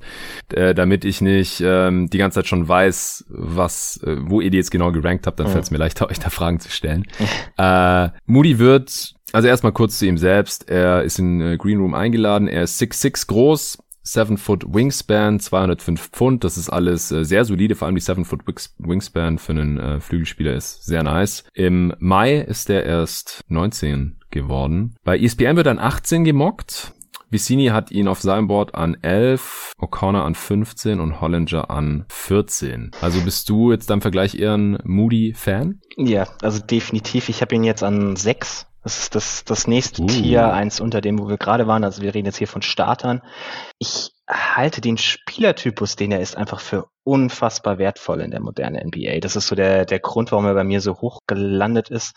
äh, 0.54 0.74
damit 0.74 1.06
ich 1.06 1.22
nicht 1.22 1.62
ähm, 1.66 2.10
die 2.10 2.18
ganze 2.18 2.40
Zeit 2.40 2.48
schon 2.48 2.68
weiß, 2.68 3.26
was, 3.30 4.02
äh, 4.04 4.18
wo 4.20 4.42
ihr 4.42 4.50
die 4.50 4.58
jetzt 4.58 4.72
genau 4.72 4.92
gerankt 4.92 5.28
habt, 5.28 5.40
dann 5.40 5.48
mhm. 5.48 5.52
fällt 5.52 5.64
es 5.66 5.72
mir 5.72 5.78
leichter, 5.78 6.08
euch 6.10 6.20
da 6.20 6.30
Fragen 6.30 6.60
zu 6.60 6.70
stellen. 6.70 7.06
Äh, 7.58 8.10
Moody 8.26 8.58
wird 8.58 9.14
also 9.34 9.48
erstmal 9.48 9.72
kurz 9.72 10.00
zu 10.00 10.06
ihm 10.06 10.18
selbst. 10.18 10.70
Er 10.70 11.04
ist 11.04 11.20
in 11.20 11.42
äh, 11.42 11.58
Green 11.58 11.80
Room 11.80 11.94
eingeladen. 11.94 12.48
Er 12.48 12.64
ist 12.64 12.82
6'6 12.82 13.28
groß, 13.28 13.78
7 14.14 14.38
Foot 14.38 14.66
Wingspan, 14.74 15.40
205 15.40 16.10
Pfund. 16.12 16.44
Das 16.44 16.58
ist 16.58 16.70
alles 16.70 17.12
äh, 17.12 17.24
sehr 17.24 17.46
solide. 17.46 17.76
Vor 17.76 17.86
allem 17.86 17.96
die 17.96 18.02
7 18.02 18.26
Foot 18.26 18.42
Wingspan 18.78 19.38
für 19.38 19.52
einen 19.52 19.78
äh, 19.78 20.00
Flügelspieler 20.00 20.54
ist 20.54 20.86
sehr 20.86 21.04
nice. 21.04 21.44
Im 21.54 21.94
Mai 22.00 22.38
ist 22.38 22.70
der 22.70 22.86
erst 22.86 23.42
19 23.48 24.18
geworden. 24.32 24.96
Bei 25.04 25.18
ESPN 25.18 25.56
wird 25.56 25.68
dann 25.68 25.80
18 25.80 26.24
gemockt. 26.24 26.94
Vicini 27.32 27.68
hat 27.68 27.92
ihn 27.92 28.08
auf 28.08 28.22
seinem 28.22 28.48
Board 28.48 28.74
an 28.74 28.98
11, 29.04 29.74
O'Connor 29.78 30.24
an 30.24 30.34
15 30.34 31.00
und 31.00 31.22
Hollinger 31.22 31.70
an 31.70 32.06
14. 32.10 32.92
Also 33.02 33.22
bist 33.22 33.48
du 33.50 33.72
jetzt 33.72 33.92
im 33.92 34.02
Vergleich 34.02 34.34
eher 34.34 34.56
ein 34.56 34.80
Moody-Fan? 34.84 35.80
Ja, 35.98 36.28
also 36.42 36.60
definitiv. 36.60 37.30
Ich 37.30 37.42
habe 37.42 37.54
ihn 37.54 37.64
jetzt 37.64 37.84
an 37.84 38.16
6 38.16 38.66
das 38.90 39.00
ist 39.04 39.14
das, 39.16 39.44
das 39.44 39.68
nächste 39.68 40.02
uh. 40.02 40.08
Tier, 40.08 40.52
eins 40.52 40.80
unter 40.80 41.00
dem, 41.00 41.20
wo 41.20 41.28
wir 41.30 41.38
gerade 41.38 41.68
waren. 41.68 41.84
Also 41.84 42.02
wir 42.02 42.16
reden 42.16 42.26
jetzt 42.26 42.38
hier 42.38 42.48
von 42.48 42.64
Startern. 42.64 43.22
Ich 43.78 44.12
halte 44.28 44.82
den 44.82 44.98
Spielertypus, 44.98 45.96
den 45.96 46.12
er 46.12 46.22
ist, 46.22 46.36
einfach 46.36 46.60
für 46.60 46.88
unfassbar 47.04 47.78
wertvoll 47.78 48.22
in 48.22 48.32
der 48.32 48.40
modernen 48.40 48.88
NBA. 48.88 49.20
Das 49.20 49.36
ist 49.36 49.46
so 49.46 49.56
der, 49.56 49.86
der 49.86 50.00
Grund, 50.00 50.32
warum 50.32 50.48
er 50.48 50.56
bei 50.56 50.64
mir 50.64 50.82
so 50.82 51.02
hoch 51.02 51.20
gelandet 51.28 51.90
ist. 51.90 52.16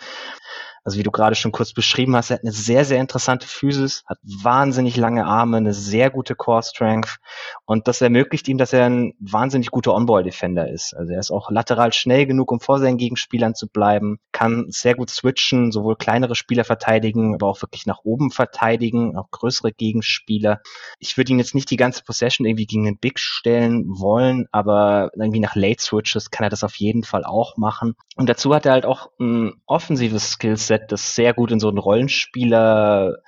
Also 0.84 0.98
wie 0.98 1.04
du 1.04 1.10
gerade 1.12 1.36
schon 1.36 1.52
kurz 1.52 1.72
beschrieben 1.72 2.16
hast, 2.16 2.30
er 2.30 2.36
hat 2.36 2.42
eine 2.42 2.52
sehr, 2.52 2.84
sehr 2.84 2.98
interessante 2.98 3.46
Physis, 3.46 4.02
hat 4.06 4.18
wahnsinnig 4.22 4.96
lange 4.96 5.24
Arme, 5.24 5.58
eine 5.58 5.74
sehr 5.74 6.10
gute 6.10 6.34
Core 6.34 6.62
Strength 6.62 7.18
und 7.66 7.86
das 7.86 8.00
ermöglicht 8.00 8.48
ihm, 8.48 8.58
dass 8.58 8.72
er 8.72 8.86
ein 8.86 9.14
wahnsinnig 9.20 9.70
guter 9.70 9.94
On-Ball-Defender 9.94 10.68
ist. 10.68 10.94
Also 10.96 11.12
er 11.12 11.20
ist 11.20 11.30
auch 11.30 11.50
lateral 11.50 11.92
schnell 11.92 12.26
genug, 12.26 12.50
um 12.50 12.58
vor 12.58 12.80
seinen 12.80 12.96
Gegenspielern 12.96 13.54
zu 13.54 13.68
bleiben, 13.68 14.18
kann 14.32 14.66
sehr 14.68 14.96
gut 14.96 15.10
switchen, 15.10 15.70
sowohl 15.70 15.94
kleinere 15.96 16.34
Spieler 16.34 16.64
verteidigen, 16.64 17.34
aber 17.34 17.46
auch 17.46 17.62
wirklich 17.62 17.86
nach 17.86 18.00
oben 18.02 18.30
verteidigen, 18.30 19.16
auch 19.16 19.30
größere 19.30 19.72
Gegenspieler. 19.72 20.60
Ich 20.98 21.16
würde 21.16 21.32
ihn 21.32 21.38
jetzt 21.38 21.54
nicht 21.54 21.70
die 21.70 21.76
ganze 21.76 22.02
Possession 22.02 22.44
irgendwie 22.44 22.66
gegen 22.66 22.84
den 22.84 22.98
Big 22.98 23.20
stellen 23.20 23.84
wollen, 23.86 24.46
aber 24.50 25.10
irgendwie 25.14 25.40
nach 25.40 25.54
Late 25.54 25.80
Switches 25.82 26.30
kann 26.30 26.44
er 26.44 26.50
das 26.50 26.64
auf 26.64 26.74
jeden 26.76 27.04
Fall 27.04 27.24
auch 27.24 27.56
machen. 27.56 27.94
Und 28.16 28.28
dazu 28.28 28.52
hat 28.52 28.66
er 28.66 28.72
halt 28.72 28.84
auch 28.84 29.10
ein 29.20 29.52
offensives 29.66 30.32
Skillset 30.32 30.71
Set, 30.72 30.90
das 30.90 31.14
sehr 31.14 31.34
gut 31.34 31.50
in 31.50 31.60
so 31.60 31.68
einen 31.68 31.78
Rollenspieler 31.78 33.18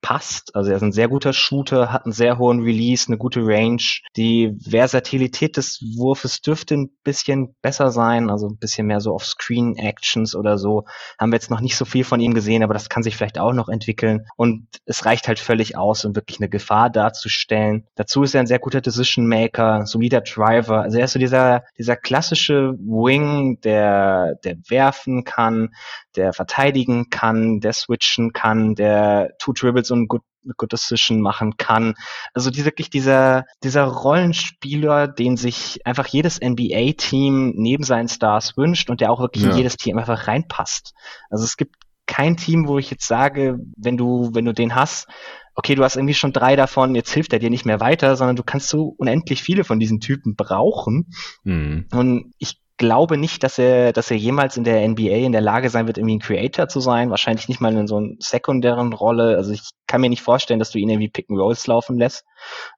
passt. 0.00 0.54
Also 0.54 0.70
er 0.70 0.76
ist 0.76 0.82
ein 0.82 0.92
sehr 0.92 1.08
guter 1.08 1.32
Shooter, 1.32 1.92
hat 1.92 2.04
einen 2.04 2.12
sehr 2.12 2.38
hohen 2.38 2.60
Release, 2.60 3.08
eine 3.08 3.18
gute 3.18 3.40
Range. 3.44 3.82
Die 4.16 4.56
Versatilität 4.68 5.56
des 5.56 5.80
Wurfes 5.96 6.40
dürfte 6.40 6.74
ein 6.74 6.90
bisschen 7.02 7.56
besser 7.62 7.90
sein, 7.90 8.30
also 8.30 8.48
ein 8.48 8.58
bisschen 8.58 8.86
mehr 8.86 9.00
so 9.00 9.12
auf 9.12 9.24
Screen 9.24 9.76
Actions 9.76 10.34
oder 10.34 10.58
so. 10.58 10.84
Haben 11.18 11.32
wir 11.32 11.36
jetzt 11.36 11.50
noch 11.50 11.60
nicht 11.60 11.76
so 11.76 11.84
viel 11.84 12.04
von 12.04 12.20
ihm 12.20 12.34
gesehen, 12.34 12.62
aber 12.62 12.74
das 12.74 12.88
kann 12.88 13.02
sich 13.02 13.16
vielleicht 13.16 13.38
auch 13.38 13.52
noch 13.52 13.68
entwickeln. 13.68 14.26
Und 14.36 14.68
es 14.84 15.04
reicht 15.04 15.28
halt 15.28 15.38
völlig 15.38 15.76
aus, 15.76 16.04
um 16.04 16.14
wirklich 16.14 16.38
eine 16.38 16.48
Gefahr 16.48 16.90
darzustellen. 16.90 17.86
Dazu 17.96 18.22
ist 18.22 18.34
er 18.34 18.40
ein 18.40 18.46
sehr 18.46 18.60
guter 18.60 18.80
Decision 18.80 19.26
Maker, 19.26 19.86
solider 19.86 20.20
Driver. 20.20 20.82
Also 20.82 20.98
er 20.98 21.06
ist 21.06 21.12
so 21.12 21.18
dieser, 21.18 21.64
dieser 21.78 21.96
klassische 21.96 22.74
Wing, 22.78 23.60
der, 23.62 24.36
der 24.44 24.56
werfen 24.68 25.24
kann, 25.24 25.74
der 26.14 26.32
verteidigen 26.32 27.10
kann, 27.10 27.60
der 27.60 27.72
switchen 27.72 28.32
kann, 28.32 28.74
der 28.74 29.32
Two 29.38 29.52
Dribbles 29.52 29.85
und 29.90 30.08
Good, 30.08 30.22
Good 30.56 30.72
Decision 30.72 31.20
machen 31.20 31.56
kann. 31.56 31.94
Also 32.34 32.50
die, 32.50 32.64
wirklich 32.64 32.90
dieser, 32.90 33.44
dieser 33.62 33.84
Rollenspieler, 33.84 35.08
den 35.08 35.36
sich 35.36 35.84
einfach 35.84 36.06
jedes 36.06 36.40
NBA-Team 36.40 37.54
neben 37.56 37.84
seinen 37.84 38.08
Stars 38.08 38.56
wünscht 38.56 38.90
und 38.90 39.00
der 39.00 39.10
auch 39.10 39.20
wirklich 39.20 39.44
ja. 39.44 39.50
in 39.50 39.56
jedes 39.56 39.76
Team 39.76 39.98
einfach 39.98 40.28
reinpasst. 40.28 40.94
Also 41.30 41.44
es 41.44 41.56
gibt 41.56 41.76
kein 42.06 42.36
Team, 42.36 42.68
wo 42.68 42.78
ich 42.78 42.90
jetzt 42.90 43.06
sage, 43.06 43.58
wenn 43.76 43.96
du, 43.96 44.30
wenn 44.32 44.44
du 44.44 44.52
den 44.52 44.74
hast, 44.74 45.08
okay, 45.56 45.74
du 45.74 45.82
hast 45.82 45.96
irgendwie 45.96 46.14
schon 46.14 46.32
drei 46.32 46.54
davon, 46.54 46.94
jetzt 46.94 47.12
hilft 47.12 47.32
er 47.32 47.38
dir 47.38 47.50
nicht 47.50 47.64
mehr 47.64 47.80
weiter, 47.80 48.14
sondern 48.14 48.36
du 48.36 48.42
kannst 48.42 48.68
so 48.68 48.94
unendlich 48.98 49.42
viele 49.42 49.64
von 49.64 49.80
diesen 49.80 50.00
Typen 50.00 50.36
brauchen. 50.36 51.06
Mhm. 51.44 51.86
Und 51.92 52.34
ich 52.38 52.60
glaube 52.76 53.16
nicht, 53.16 53.42
dass 53.42 53.58
er, 53.58 53.92
dass 53.92 54.10
er 54.10 54.16
jemals 54.16 54.56
in 54.56 54.64
der 54.64 54.86
NBA 54.86 55.24
in 55.24 55.32
der 55.32 55.40
Lage 55.40 55.70
sein 55.70 55.86
wird, 55.86 55.98
irgendwie 55.98 56.16
ein 56.16 56.20
Creator 56.20 56.68
zu 56.68 56.80
sein. 56.80 57.10
Wahrscheinlich 57.10 57.48
nicht 57.48 57.60
mal 57.60 57.74
in 57.76 57.86
so 57.86 57.96
einer 57.96 58.14
sekundären 58.18 58.92
Rolle. 58.92 59.36
Also 59.36 59.52
ich 59.52 59.62
kann 59.86 60.00
mir 60.00 60.10
nicht 60.10 60.22
vorstellen, 60.22 60.58
dass 60.58 60.70
du 60.70 60.78
ihn 60.78 60.88
irgendwie 60.88 61.08
Pick 61.08 61.30
and 61.30 61.38
Rolls 61.38 61.66
laufen 61.66 61.96
lässt. 61.96 62.24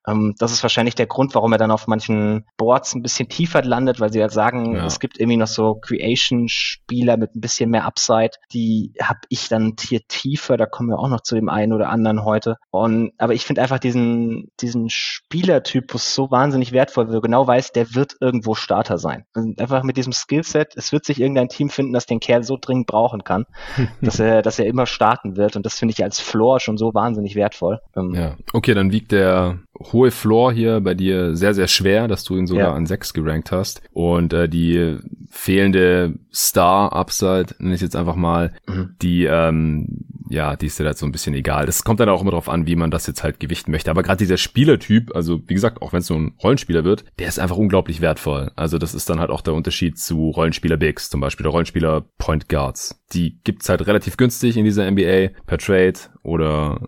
Ähm, 0.06 0.34
das 0.38 0.52
ist 0.52 0.62
wahrscheinlich 0.62 0.94
der 0.94 1.06
Grund, 1.06 1.34
warum 1.34 1.52
er 1.52 1.58
dann 1.58 1.70
auf 1.70 1.86
manchen 1.86 2.46
Boards 2.56 2.94
ein 2.94 3.02
bisschen 3.02 3.28
tiefer 3.28 3.62
landet, 3.62 4.00
weil 4.00 4.12
sie 4.12 4.20
halt 4.20 4.32
sagen, 4.32 4.76
ja. 4.76 4.86
es 4.86 5.00
gibt 5.00 5.18
irgendwie 5.18 5.36
noch 5.36 5.46
so 5.46 5.74
Creation-Spieler 5.74 7.16
mit 7.16 7.34
ein 7.34 7.40
bisschen 7.40 7.70
mehr 7.70 7.84
Upside. 7.84 8.32
Die 8.52 8.94
habe 9.00 9.20
ich 9.28 9.48
dann 9.48 9.74
hier 9.80 10.00
tiefer. 10.06 10.56
Da 10.56 10.66
kommen 10.66 10.88
wir 10.88 10.98
auch 10.98 11.08
noch 11.08 11.20
zu 11.20 11.34
dem 11.34 11.48
einen 11.48 11.72
oder 11.72 11.88
anderen 11.90 12.24
heute. 12.24 12.56
Und 12.70 13.12
aber 13.18 13.34
ich 13.34 13.44
finde 13.44 13.62
einfach 13.62 13.78
diesen 13.78 14.50
diesen 14.60 14.88
Spielertypus 14.90 16.14
so 16.14 16.30
wahnsinnig 16.30 16.72
wertvoll, 16.72 17.06
weil 17.06 17.14
du 17.14 17.20
genau 17.20 17.46
weißt, 17.46 17.74
der 17.76 17.94
wird 17.94 18.16
irgendwo 18.20 18.54
Starter 18.54 18.98
sein. 18.98 19.24
Und 19.34 19.60
einfach 19.60 19.82
mit 19.82 19.96
diesem 19.96 20.12
Skillset, 20.12 20.74
es 20.76 20.92
wird 20.92 21.04
sich 21.04 21.20
irgendein 21.20 21.48
Team 21.48 21.70
finden, 21.70 21.92
das 21.92 22.06
den 22.06 22.20
Kerl 22.20 22.42
so 22.42 22.56
dringend 22.60 22.86
brauchen 22.86 23.24
kann, 23.24 23.46
dass 24.00 24.18
er 24.18 24.42
dass 24.42 24.58
er 24.58 24.66
immer 24.66 24.86
starten 24.86 25.36
wird. 25.36 25.56
Und 25.56 25.66
das 25.66 25.78
finde 25.78 25.92
ich 25.92 26.02
als 26.02 26.20
Floor 26.20 26.60
schon 26.60 26.78
so 26.78 26.94
wahnsinnig 26.94 27.34
wertvoll. 27.34 27.80
Ähm, 27.96 28.14
ja, 28.14 28.36
okay, 28.52 28.74
dann 28.74 28.92
wiegt 28.92 29.12
der 29.12 29.47
uh, 29.48 29.54
hohe 29.92 30.10
Floor 30.10 30.52
hier 30.52 30.80
bei 30.80 30.94
dir 30.94 31.36
sehr, 31.36 31.54
sehr 31.54 31.68
schwer, 31.68 32.08
dass 32.08 32.24
du 32.24 32.36
ihn 32.36 32.46
sogar 32.46 32.68
ja. 32.68 32.74
an 32.74 32.86
sechs 32.86 33.14
gerankt 33.14 33.52
hast. 33.52 33.82
Und 33.92 34.32
äh, 34.32 34.48
die 34.48 34.98
fehlende 35.30 36.14
Star-Upside, 36.32 37.56
nenne 37.58 37.74
ich 37.74 37.80
jetzt 37.80 37.96
einfach 37.96 38.16
mal, 38.16 38.52
mhm. 38.66 38.94
die, 39.00 39.24
ähm, 39.24 40.04
ja, 40.30 40.56
die 40.56 40.66
ist 40.66 40.78
ja 40.78 40.86
halt 40.86 40.98
so 40.98 41.06
ein 41.06 41.12
bisschen 41.12 41.34
egal. 41.34 41.66
Das 41.66 41.84
kommt 41.84 42.00
dann 42.00 42.08
auch 42.08 42.20
immer 42.20 42.32
darauf 42.32 42.48
an, 42.48 42.66
wie 42.66 42.76
man 42.76 42.90
das 42.90 43.06
jetzt 43.06 43.22
halt 43.22 43.40
gewichten 43.40 43.70
möchte. 43.70 43.90
Aber 43.90 44.02
gerade 44.02 44.18
dieser 44.18 44.36
Spielertyp, 44.36 45.14
also 45.14 45.40
wie 45.46 45.54
gesagt, 45.54 45.80
auch 45.80 45.92
wenn 45.92 46.00
es 46.00 46.06
so 46.06 46.14
ein 46.14 46.34
Rollenspieler 46.42 46.84
wird, 46.84 47.04
der 47.18 47.28
ist 47.28 47.38
einfach 47.38 47.56
unglaublich 47.56 48.00
wertvoll. 48.00 48.50
Also 48.56 48.78
das 48.78 48.94
ist 48.94 49.08
dann 49.08 49.20
halt 49.20 49.30
auch 49.30 49.40
der 49.40 49.54
Unterschied 49.54 49.98
zu 49.98 50.30
Rollenspieler 50.30 50.76
Bigs, 50.76 51.08
zum 51.08 51.20
Beispiel 51.20 51.44
der 51.44 51.52
Rollenspieler 51.52 52.04
Point 52.18 52.48
Guards. 52.48 53.02
Die 53.12 53.38
gibt's 53.44 53.68
halt 53.68 53.86
relativ 53.86 54.16
günstig 54.16 54.56
in 54.56 54.64
dieser 54.64 54.90
NBA 54.90 55.30
per 55.46 55.58
Trade 55.58 55.98
oder 56.22 56.80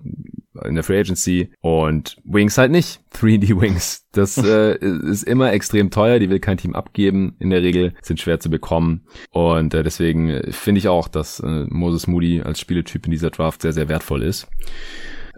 in 0.64 0.74
der 0.74 0.84
Free 0.84 0.98
Agency 0.98 1.50
und 1.60 2.16
Wings 2.24 2.58
halt 2.58 2.72
nicht. 2.72 2.79
3D 3.14 3.60
Wings. 3.60 4.06
Das 4.12 4.36
äh, 4.44 4.76
ist 4.76 5.24
immer 5.24 5.52
extrem 5.52 5.90
teuer, 5.90 6.18
die 6.18 6.30
will 6.30 6.40
kein 6.40 6.58
Team 6.58 6.74
abgeben. 6.74 7.36
In 7.38 7.50
der 7.50 7.62
Regel 7.62 7.94
sind 8.02 8.20
schwer 8.20 8.40
zu 8.40 8.50
bekommen. 8.50 9.02
Und 9.30 9.74
äh, 9.74 9.82
deswegen 9.82 10.52
finde 10.52 10.78
ich 10.78 10.88
auch, 10.88 11.08
dass 11.08 11.40
äh, 11.40 11.66
Moses 11.68 12.06
Moody 12.06 12.42
als 12.42 12.60
Spieletyp 12.60 13.06
in 13.06 13.12
dieser 13.12 13.30
Draft 13.30 13.62
sehr, 13.62 13.72
sehr 13.72 13.88
wertvoll 13.88 14.22
ist. 14.22 14.48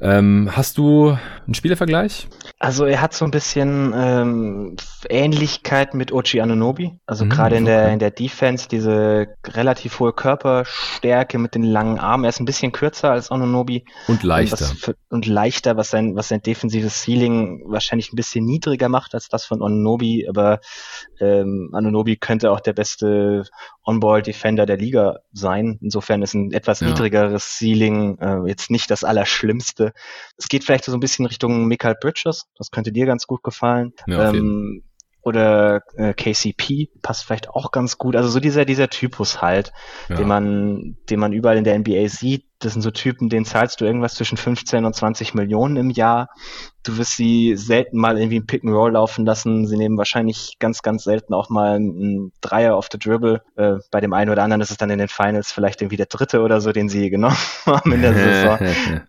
Ähm, 0.02 0.50
hast 0.50 0.78
du 0.78 1.16
einen 1.46 1.54
Spielervergleich? 1.54 2.26
Also 2.58 2.84
er 2.84 3.00
hat 3.00 3.14
so 3.14 3.24
ein 3.24 3.30
bisschen 3.30 3.92
ähm, 3.96 4.76
Ähnlichkeit 5.08 5.94
mit 5.94 6.12
Ochi 6.12 6.40
Anunobi. 6.40 6.98
Also 7.06 7.24
mhm, 7.24 7.30
gerade 7.30 7.56
in 7.56 7.64
der 7.64 7.92
in 7.92 8.00
der 8.00 8.10
Defense 8.10 8.68
diese 8.68 9.28
relativ 9.46 10.00
hohe 10.00 10.12
Körperstärke 10.12 11.38
mit 11.38 11.54
den 11.54 11.62
langen 11.62 12.00
Armen. 12.00 12.24
Er 12.24 12.30
ist 12.30 12.40
ein 12.40 12.44
bisschen 12.44 12.72
kürzer 12.72 13.12
als 13.12 13.30
Anunobi 13.30 13.84
und 14.08 14.24
leichter 14.24 14.70
und, 14.70 14.78
für, 14.78 14.96
und 15.08 15.26
leichter, 15.26 15.76
was 15.76 15.90
sein 15.90 16.16
was 16.16 16.28
sein 16.28 16.42
defensives 16.42 17.02
Ceiling 17.02 17.62
wahrscheinlich 17.66 18.12
ein 18.12 18.16
bisschen 18.16 18.44
niedriger 18.44 18.88
macht 18.88 19.14
als 19.14 19.28
das 19.28 19.44
von 19.44 19.62
Anunobi. 19.62 20.28
Aber 20.28 20.60
ähm, 21.20 21.70
Anunobi 21.72 22.16
könnte 22.16 22.50
auch 22.50 22.60
der 22.60 22.72
beste 22.72 23.44
On-Ball-Defender 23.84 24.66
der 24.66 24.76
Liga 24.76 25.18
sein. 25.32 25.78
Insofern 25.80 26.22
ist 26.22 26.34
ein 26.34 26.52
etwas 26.52 26.80
ja. 26.80 26.88
niedrigeres 26.88 27.58
Ceiling 27.58 28.18
äh, 28.18 28.48
jetzt 28.48 28.70
nicht 28.70 28.90
das 28.90 29.04
Allerschlimmste. 29.04 29.91
Es 30.36 30.48
geht 30.48 30.64
vielleicht 30.64 30.84
so 30.84 30.92
ein 30.92 31.00
bisschen 31.00 31.26
Richtung 31.26 31.66
Michael 31.66 31.96
Bridges. 32.00 32.46
Das 32.56 32.70
könnte 32.70 32.92
dir 32.92 33.06
ganz 33.06 33.26
gut 33.26 33.42
gefallen. 33.42 33.92
Ja, 34.06 34.30
ähm, 34.30 34.82
oder 35.22 35.82
äh, 35.94 36.14
KCP 36.14 36.88
passt 37.00 37.24
vielleicht 37.24 37.48
auch 37.48 37.70
ganz 37.70 37.96
gut. 37.96 38.16
Also 38.16 38.28
so 38.28 38.40
dieser 38.40 38.64
dieser 38.64 38.90
Typus 38.90 39.40
halt, 39.40 39.72
ja. 40.08 40.16
den 40.16 40.26
man 40.26 40.96
den 41.08 41.20
man 41.20 41.32
überall 41.32 41.56
in 41.56 41.64
der 41.64 41.78
NBA 41.78 42.08
sieht. 42.08 42.46
Das 42.58 42.72
sind 42.72 42.82
so 42.82 42.90
Typen, 42.90 43.28
denen 43.28 43.44
zahlst 43.44 43.80
du 43.80 43.84
irgendwas 43.84 44.14
zwischen 44.14 44.36
15 44.36 44.84
und 44.84 44.94
20 44.94 45.34
Millionen 45.34 45.76
im 45.76 45.90
Jahr. 45.90 46.28
Du 46.84 46.96
wirst 46.98 47.16
sie 47.16 47.54
selten 47.56 47.96
mal 47.96 48.18
irgendwie 48.18 48.40
ein 48.40 48.46
Pick 48.46 48.64
and 48.64 48.72
Roll 48.72 48.92
laufen 48.92 49.24
lassen. 49.24 49.68
Sie 49.68 49.76
nehmen 49.76 49.96
wahrscheinlich 49.96 50.56
ganz, 50.58 50.82
ganz 50.82 51.04
selten 51.04 51.32
auch 51.32 51.48
mal 51.48 51.76
einen 51.76 52.32
Dreier 52.40 52.74
auf 52.74 52.88
the 52.90 52.98
Dribble. 52.98 53.42
Äh, 53.56 53.74
bei 53.92 54.00
dem 54.00 54.12
einen 54.12 54.30
oder 54.30 54.42
anderen 54.42 54.62
ist 54.62 54.72
es 54.72 54.78
dann 54.78 54.90
in 54.90 54.98
den 54.98 55.08
Finals 55.08 55.52
vielleicht 55.52 55.80
irgendwie 55.80 55.96
der 55.96 56.06
dritte 56.06 56.40
oder 56.40 56.60
so, 56.60 56.72
den 56.72 56.88
sie 56.88 57.08
genommen 57.08 57.36
haben 57.66 57.92
in 57.92 58.02
der 58.02 58.14
Saison. 58.14 58.58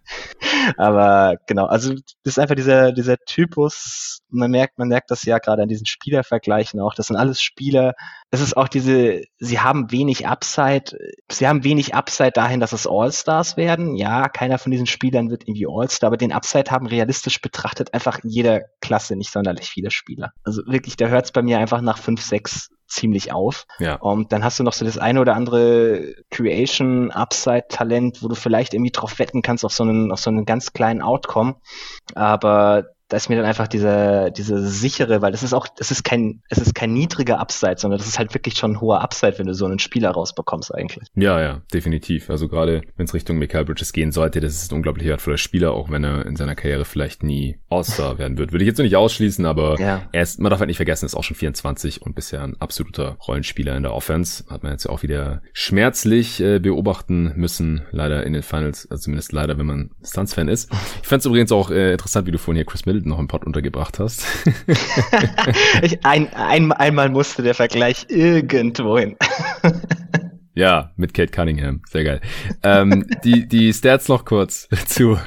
Aber 0.77 1.37
genau, 1.47 1.65
also 1.65 1.93
das 1.93 2.03
ist 2.23 2.39
einfach 2.39 2.55
dieser, 2.55 2.91
dieser 2.91 3.17
Typus. 3.17 4.19
Man 4.29 4.51
merkt, 4.51 4.77
man 4.77 4.87
merkt 4.87 5.09
das 5.09 5.23
ja 5.23 5.39
gerade 5.39 5.63
an 5.63 5.69
diesen 5.69 5.85
Spielervergleichen 5.85 6.79
auch. 6.79 6.93
Das 6.93 7.07
sind 7.07 7.15
alles 7.15 7.41
Spieler. 7.41 7.95
Es 8.29 8.39
ist 8.39 8.55
auch 8.55 8.67
diese, 8.67 9.21
sie 9.39 9.59
haben 9.59 9.91
wenig 9.91 10.27
Upside. 10.27 10.97
Sie 11.29 11.47
haben 11.47 11.63
wenig 11.63 11.95
Upside 11.95 12.31
dahin, 12.31 12.59
dass 12.59 12.71
es 12.71 12.87
All-Stars 12.87 13.57
werden. 13.57 13.95
Ja, 13.95 14.29
keiner 14.29 14.57
von 14.57 14.71
diesen 14.71 14.87
Spielern 14.87 15.29
wird 15.29 15.43
irgendwie 15.43 15.67
All-Star, 15.67 16.07
aber 16.07 16.17
den 16.17 16.31
Upside 16.31 16.71
haben 16.71 16.87
realistisch 16.87 17.41
betrachtet 17.41 17.62
einfach 17.93 18.23
in 18.23 18.29
jeder 18.29 18.61
Klasse 18.81 19.15
nicht 19.15 19.31
sonderlich 19.31 19.69
viele 19.69 19.91
Spieler. 19.91 20.31
Also 20.43 20.61
wirklich, 20.65 20.97
da 20.97 21.07
hört 21.07 21.25
es 21.25 21.31
bei 21.31 21.41
mir 21.41 21.59
einfach 21.59 21.81
nach 21.81 21.97
fünf, 21.97 22.21
sechs 22.21 22.69
ziemlich 22.87 23.31
auf. 23.31 23.65
Ja. 23.79 23.95
Und 23.95 24.31
dann 24.31 24.43
hast 24.43 24.59
du 24.59 24.63
noch 24.63 24.73
so 24.73 24.85
das 24.85 24.97
eine 24.97 25.19
oder 25.19 25.35
andere 25.35 26.13
Creation 26.29 27.11
Upside 27.11 27.65
Talent, 27.69 28.21
wo 28.21 28.27
du 28.27 28.35
vielleicht 28.35 28.73
irgendwie 28.73 28.91
drauf 28.91 29.17
wetten 29.19 29.41
kannst 29.41 29.65
auf 29.65 29.73
so 29.73 29.83
einen, 29.83 30.11
auf 30.11 30.19
so 30.19 30.29
einen 30.29 30.45
ganz 30.45 30.73
kleinen 30.73 31.01
Outcome. 31.01 31.55
Aber 32.13 32.92
da 33.09 33.17
ist 33.17 33.29
mir 33.29 33.35
dann 33.35 33.45
einfach 33.45 33.67
diese, 33.67 34.31
diese 34.35 34.65
sichere, 34.67 35.21
weil 35.21 35.31
das 35.31 35.43
ist 35.43 35.53
auch, 35.53 35.67
das 35.67 35.91
ist 35.91 36.03
kein, 36.03 36.41
es 36.49 36.57
ist 36.57 36.73
kein 36.73 36.93
niedriger 36.93 37.39
Upside, 37.39 37.75
sondern 37.77 37.99
das 37.99 38.07
ist 38.07 38.17
halt 38.17 38.33
wirklich 38.33 38.55
schon 38.55 38.71
ein 38.71 38.81
hoher 38.81 39.01
Upside, 39.01 39.37
wenn 39.37 39.45
du 39.45 39.53
so 39.53 39.65
einen 39.65 39.79
Spieler 39.79 40.09
rausbekommst 40.11 40.73
eigentlich. 40.73 41.07
Ja, 41.15 41.39
ja, 41.39 41.61
definitiv. 41.71 42.29
Also 42.29 42.47
gerade 42.47 42.81
wenn 42.95 43.05
es 43.05 43.13
Richtung 43.13 43.37
Michael 43.37 43.65
Bridges 43.65 43.93
gehen 43.93 44.11
sollte, 44.11 44.39
das 44.39 44.55
ist 44.55 44.71
ein 44.71 44.75
unglaublich 44.75 45.07
wertvoller 45.07 45.37
Spieler, 45.37 45.73
auch 45.73 45.91
wenn 45.91 46.03
er 46.03 46.25
in 46.25 46.35
seiner 46.35 46.55
Karriere 46.55 46.85
vielleicht 46.85 47.23
nie 47.23 47.59
All-Star 47.69 48.17
werden 48.17 48.37
wird. 48.37 48.51
Würde 48.51 48.63
ich 48.63 48.67
jetzt 48.67 48.77
noch 48.77 48.83
nicht 48.83 48.95
ausschließen, 48.95 49.45
aber 49.45 49.79
ja. 49.79 50.01
er 50.11 50.21
ist, 50.23 50.39
man 50.39 50.49
darf 50.49 50.59
halt 50.59 50.69
nicht 50.69 50.77
vergessen, 50.77 51.05
ist 51.05 51.15
auch 51.15 51.23
schon 51.23 51.37
24 51.37 52.01
und 52.01 52.15
bisher 52.15 52.41
ein 52.41 52.59
absoluter 52.59 53.17
Rollenspieler 53.27 53.75
in 53.77 53.83
der 53.83 53.93
Offense. 53.93 54.45
Hat 54.49 54.63
man 54.63 54.71
jetzt 54.71 54.85
ja 54.85 54.91
auch 54.91 55.03
wieder 55.03 55.43
schmerzlich 55.53 56.41
äh, 56.41 56.57
beobachten 56.57 57.33
müssen, 57.35 57.83
leider 57.91 58.25
in 58.25 58.33
den 58.33 58.43
Finals, 58.43 58.89
also 58.89 59.03
zumindest 59.03 59.33
leider, 59.33 59.59
wenn 59.59 59.67
man 59.67 59.91
Suns-Fan 60.01 60.47
ist. 60.47 60.71
Ich 61.01 61.07
fand 61.07 61.19
es 61.19 61.25
übrigens 61.27 61.51
auch 61.51 61.69
äh, 61.69 61.91
interessant, 61.91 62.25
wie 62.25 62.31
du 62.31 62.39
vorhin 62.39 62.57
hier 62.57 62.65
Chris 62.65 62.85
Middleton 62.85 62.92
noch 63.01 63.19
im 63.19 63.27
Pod 63.27 63.45
untergebracht 63.45 63.99
hast. 63.99 64.25
ich, 65.81 66.05
ein, 66.05 66.33
ein, 66.33 66.71
einmal 66.71 67.09
musste 67.09 67.43
der 67.43 67.53
Vergleich 67.55 68.05
irgendwo 68.09 68.97
hin. 68.97 69.15
Ja, 70.55 70.91
mit 70.97 71.15
Kate 71.15 71.31
Cunningham. 71.31 71.81
Sehr 71.89 72.03
geil. 72.03 72.21
ähm, 72.61 73.07
die, 73.23 73.47
die 73.47 73.73
Stats 73.73 74.07
noch 74.07 74.23
kurz 74.23 74.67
zu 74.85 75.17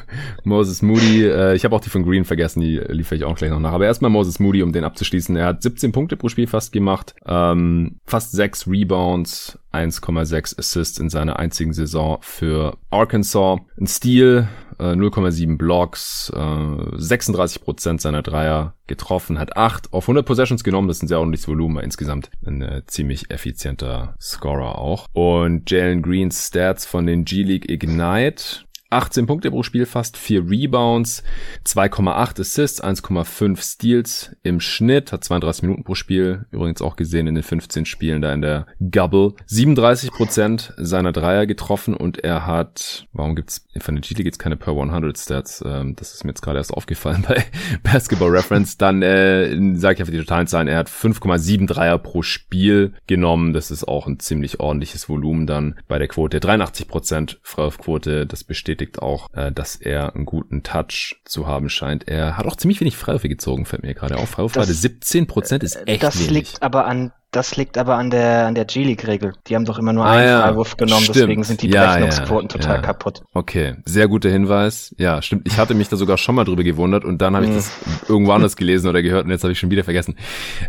Moses 0.45 0.83
Moody. 0.83 1.25
Äh, 1.25 1.57
ich 1.57 1.65
habe 1.65 1.75
auch 1.75 1.81
die 1.81 1.91
von 1.91 2.05
Green 2.05 2.25
vergessen, 2.25 2.61
die 2.61 2.79
liefere 2.79 3.17
ich 3.17 3.25
auch 3.25 3.37
gleich 3.37 3.51
noch 3.51 3.59
nach. 3.59 3.73
Aber 3.73 3.87
erstmal 3.87 4.11
Moses 4.11 4.39
Moody, 4.39 4.63
um 4.63 4.73
den 4.73 4.85
abzuschließen. 4.85 5.35
Er 5.35 5.47
hat 5.47 5.63
17 5.63 5.91
Punkte 5.91 6.17
pro 6.17 6.29
Spiel 6.29 6.47
fast 6.47 6.73
gemacht, 6.73 7.17
ähm, 7.27 7.99
fast 8.05 8.33
6 8.33 8.69
Rebounds, 8.69 9.59
1,6 9.73 10.59
Assists 10.59 10.99
in 10.99 11.11
seiner 11.11 11.39
einzigen 11.39 11.73
Saison 11.73 12.19
für 12.21 12.77
Arkansas. 12.91 13.61
Ein 13.79 13.87
Steal, 13.87 14.49
0,7 14.79 15.53
äh, 15.53 15.57
Blocks, 15.57 16.33
36% 16.35 17.95
äh, 17.95 17.99
seiner 17.99 18.23
Dreier 18.23 18.75
getroffen, 18.87 19.39
hat 19.39 19.57
8 19.57 19.93
auf 19.93 20.05
100 20.05 20.25
Possessions 20.25 20.65
genommen, 20.65 20.89
das 20.89 20.99
ist 20.99 21.05
ein 21.05 21.09
sehr 21.09 21.19
ordentliches 21.19 21.49
Volumen, 21.49 21.83
insgesamt 21.83 22.31
ein 22.47 22.63
äh, 22.63 22.83
ziemlich 22.87 23.31
effizienter 23.31 24.15
Scorer 24.21 24.79
auch. 24.79 25.07
Und 25.13 25.71
Jalen 25.71 26.03
Greens 26.03 26.47
Stats 26.49 26.87
von 26.87 27.07
den 27.07 27.25
G-League 27.25 27.71
Ignite, 27.71 28.66
18 28.91 29.27
Punkte 29.27 29.51
pro 29.51 29.63
Spiel, 29.63 29.87
fast 29.87 30.17
4 30.17 30.49
Rebounds, 30.49 31.23
2,8 31.67 32.41
Assists, 32.41 32.83
1,5 32.83 33.61
Steals 33.61 34.37
im 34.43 34.61
Schnitt, 34.61 35.13
hat 35.13 35.25
32 35.25 35.63
Minuten 35.63 35.85
pro 35.85 35.95
Spiel, 35.95 36.47
übrigens 36.51 36.83
auch 36.83 36.97
gesehen 36.97 37.27
in 37.27 37.35
den 37.35 37.43
15 37.45 37.85
Spielen 37.85 38.23
da 38.23 38.33
in 38.33 38.43
der 38.43 38.67
Gubble. 38.81 39.35
37 39.47 40.13
Prozent 40.13 40.73
seiner 40.77 41.13
Dreier 41.13 41.47
getroffen 41.47 41.95
und 41.95 42.23
er 42.23 42.47
hat, 42.47 43.07
warum 43.13 43.35
gibt's 43.35 43.67
von 43.79 43.97
der 43.97 44.03
GT 44.03 44.23
gibt's 44.23 44.39
keine 44.39 44.57
per 44.57 44.73
100 44.73 45.19
Stats, 45.19 45.65
ähm, 45.67 45.97
das 45.97 46.15
ist 46.15 46.25
mir 46.25 46.31
jetzt 46.31 46.43
gerade 46.43 46.59
erst 46.59 46.73
aufgefallen 46.73 47.25
bei 47.27 47.45
Basketball 47.83 48.31
Reference, 48.31 48.79
dann 48.79 49.03
äh, 49.03 49.51
sage 49.75 49.95
ich 49.95 50.01
einfach 50.01 50.13
die 50.13 50.19
totalen 50.19 50.47
Zahlen, 50.47 50.69
er 50.69 50.79
hat 50.79 50.89
5,7 50.89 51.67
Dreier 51.67 51.99
pro 51.99 52.23
Spiel 52.23 52.95
genommen, 53.07 53.53
das 53.53 53.71
ist 53.71 53.87
auch 53.87 54.07
ein 54.07 54.21
ziemlich 54.21 54.61
ordentliches 54.61 55.09
Volumen 55.09 55.47
dann 55.47 55.77
bei 55.89 55.99
der 55.99 56.09
Quote, 56.09 56.39
83 56.39 56.87
Prozent 56.87 57.41
Freiwurfquote, 57.43 58.27
das 58.27 58.45
besteht 58.45 58.81
bestätigt 58.87 59.03
auch, 59.03 59.29
äh, 59.35 59.53
dass 59.53 59.77
er 59.77 60.15
einen 60.15 60.25
guten 60.25 60.63
Touch 60.63 61.21
zu 61.25 61.47
haben 61.47 61.69
scheint. 61.69 62.09
Er 62.09 62.37
hat 62.37 62.47
auch 62.47 62.57
ziemlich 62.57 62.81
wenig 62.81 62.97
Freiwürfe 62.97 63.29
gezogen, 63.29 63.67
fällt 63.67 63.83
mir 63.83 63.95
gerade 63.95 64.17
auf. 64.17 64.31
Freiwurfrate 64.31 64.73
17 64.73 65.27
Prozent 65.27 65.63
ist 65.63 65.77
echt 65.87 66.03
Das 66.03 66.19
wenig. 66.19 66.31
liegt 66.31 66.63
aber 66.63 66.87
an 66.87 67.13
das 67.33 67.57
liegt 67.57 67.77
aber 67.77 67.97
an 67.97 68.11
der, 68.11 68.47
an 68.47 68.55
der 68.55 68.65
G-League-Regel. 68.65 69.35
Die 69.47 69.55
haben 69.55 69.65
doch 69.65 69.79
immer 69.79 69.93
nur 69.93 70.07
ah, 70.07 70.13
einen 70.13 70.29
ja. 70.29 70.43
Freiwurf 70.43 70.77
genommen, 70.77 71.03
stimmt. 71.03 71.17
deswegen 71.17 71.45
sind 71.45 71.63
die 71.63 71.69
ja, 71.69 71.87
Berechnungsquoten 71.87 72.49
ja, 72.49 72.57
total 72.57 72.83
kaputt. 72.83 73.23
Okay, 73.35 73.77
sehr 73.85 74.09
guter 74.09 74.31
Hinweis. 74.31 74.95
Ja, 74.97 75.21
stimmt. 75.21 75.47
Ich 75.47 75.59
hatte 75.59 75.75
mich 75.75 75.89
da 75.89 75.97
sogar 75.97 76.19
schon 76.19 76.35
mal 76.35 76.45
drüber 76.45 76.63
gewundert 76.63 77.05
und 77.05 77.21
dann 77.21 77.35
habe 77.35 77.45
ich 77.45 77.51
mhm. 77.51 77.57
das 77.57 77.73
irgendwo 78.09 78.33
anders 78.33 78.57
gelesen 78.57 78.89
oder 78.89 79.03
gehört 79.03 79.25
und 79.25 79.31
jetzt 79.31 79.43
habe 79.43 79.53
ich 79.53 79.59
schon 79.59 79.71
wieder 79.71 79.85
vergessen. 79.85 80.17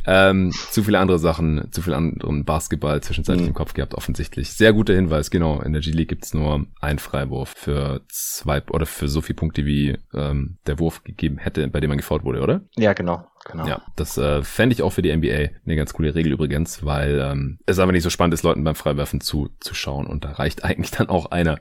Ähm, 0.05 0.51
zu 0.71 0.83
viele 0.83 0.99
andere 0.99 1.19
Sachen, 1.19 1.71
zu 1.71 1.81
viel 1.81 1.93
anderen 1.93 2.43
Basketball 2.43 3.01
zwischenzeitlich 3.01 3.43
mhm. 3.43 3.49
im 3.49 3.53
Kopf 3.53 3.73
gehabt, 3.73 3.93
offensichtlich. 3.93 4.51
Sehr 4.51 4.73
guter 4.73 4.93
Hinweis, 4.93 5.31
genau. 5.31 5.61
In 5.61 5.73
der 5.73 5.81
G-League 5.81 6.09
gibt's 6.09 6.33
nur 6.33 6.65
einen 6.81 6.99
Freiwurf 6.99 7.53
für 7.55 8.01
zwei 8.09 8.61
oder 8.69 8.85
für 8.85 9.07
so 9.07 9.21
viele 9.21 9.35
Punkte, 9.35 9.65
wie 9.65 9.97
ähm, 10.13 10.57
der 10.65 10.79
Wurf 10.79 11.03
gegeben 11.03 11.37
hätte, 11.37 11.67
bei 11.67 11.79
dem 11.79 11.89
man 11.89 11.97
gefault 11.97 12.23
wurde, 12.23 12.41
oder? 12.41 12.61
Ja, 12.75 12.93
genau. 12.93 13.25
Genau. 13.49 13.65
Ja, 13.65 13.81
das 13.95 14.17
äh, 14.17 14.43
fände 14.43 14.73
ich 14.73 14.81
auch 14.81 14.91
für 14.91 15.01
die 15.01 15.15
NBA 15.15 15.49
eine 15.65 15.75
ganz 15.75 15.93
coole 15.93 16.13
Regel 16.13 16.33
übrigens, 16.33 16.83
weil 16.85 17.19
ähm, 17.19 17.59
es 17.65 17.79
einfach 17.79 17.93
nicht 17.93 18.03
so 18.03 18.09
spannend 18.09 18.33
ist, 18.33 18.43
Leuten 18.43 18.63
beim 18.63 18.75
Freiwerfen 18.75 19.21
zu, 19.21 19.49
zu 19.59 19.73
schauen 19.73 20.05
und 20.05 20.25
da 20.25 20.31
reicht 20.31 20.63
eigentlich 20.63 20.91
dann 20.91 21.09
auch 21.09 21.31
einer 21.31 21.59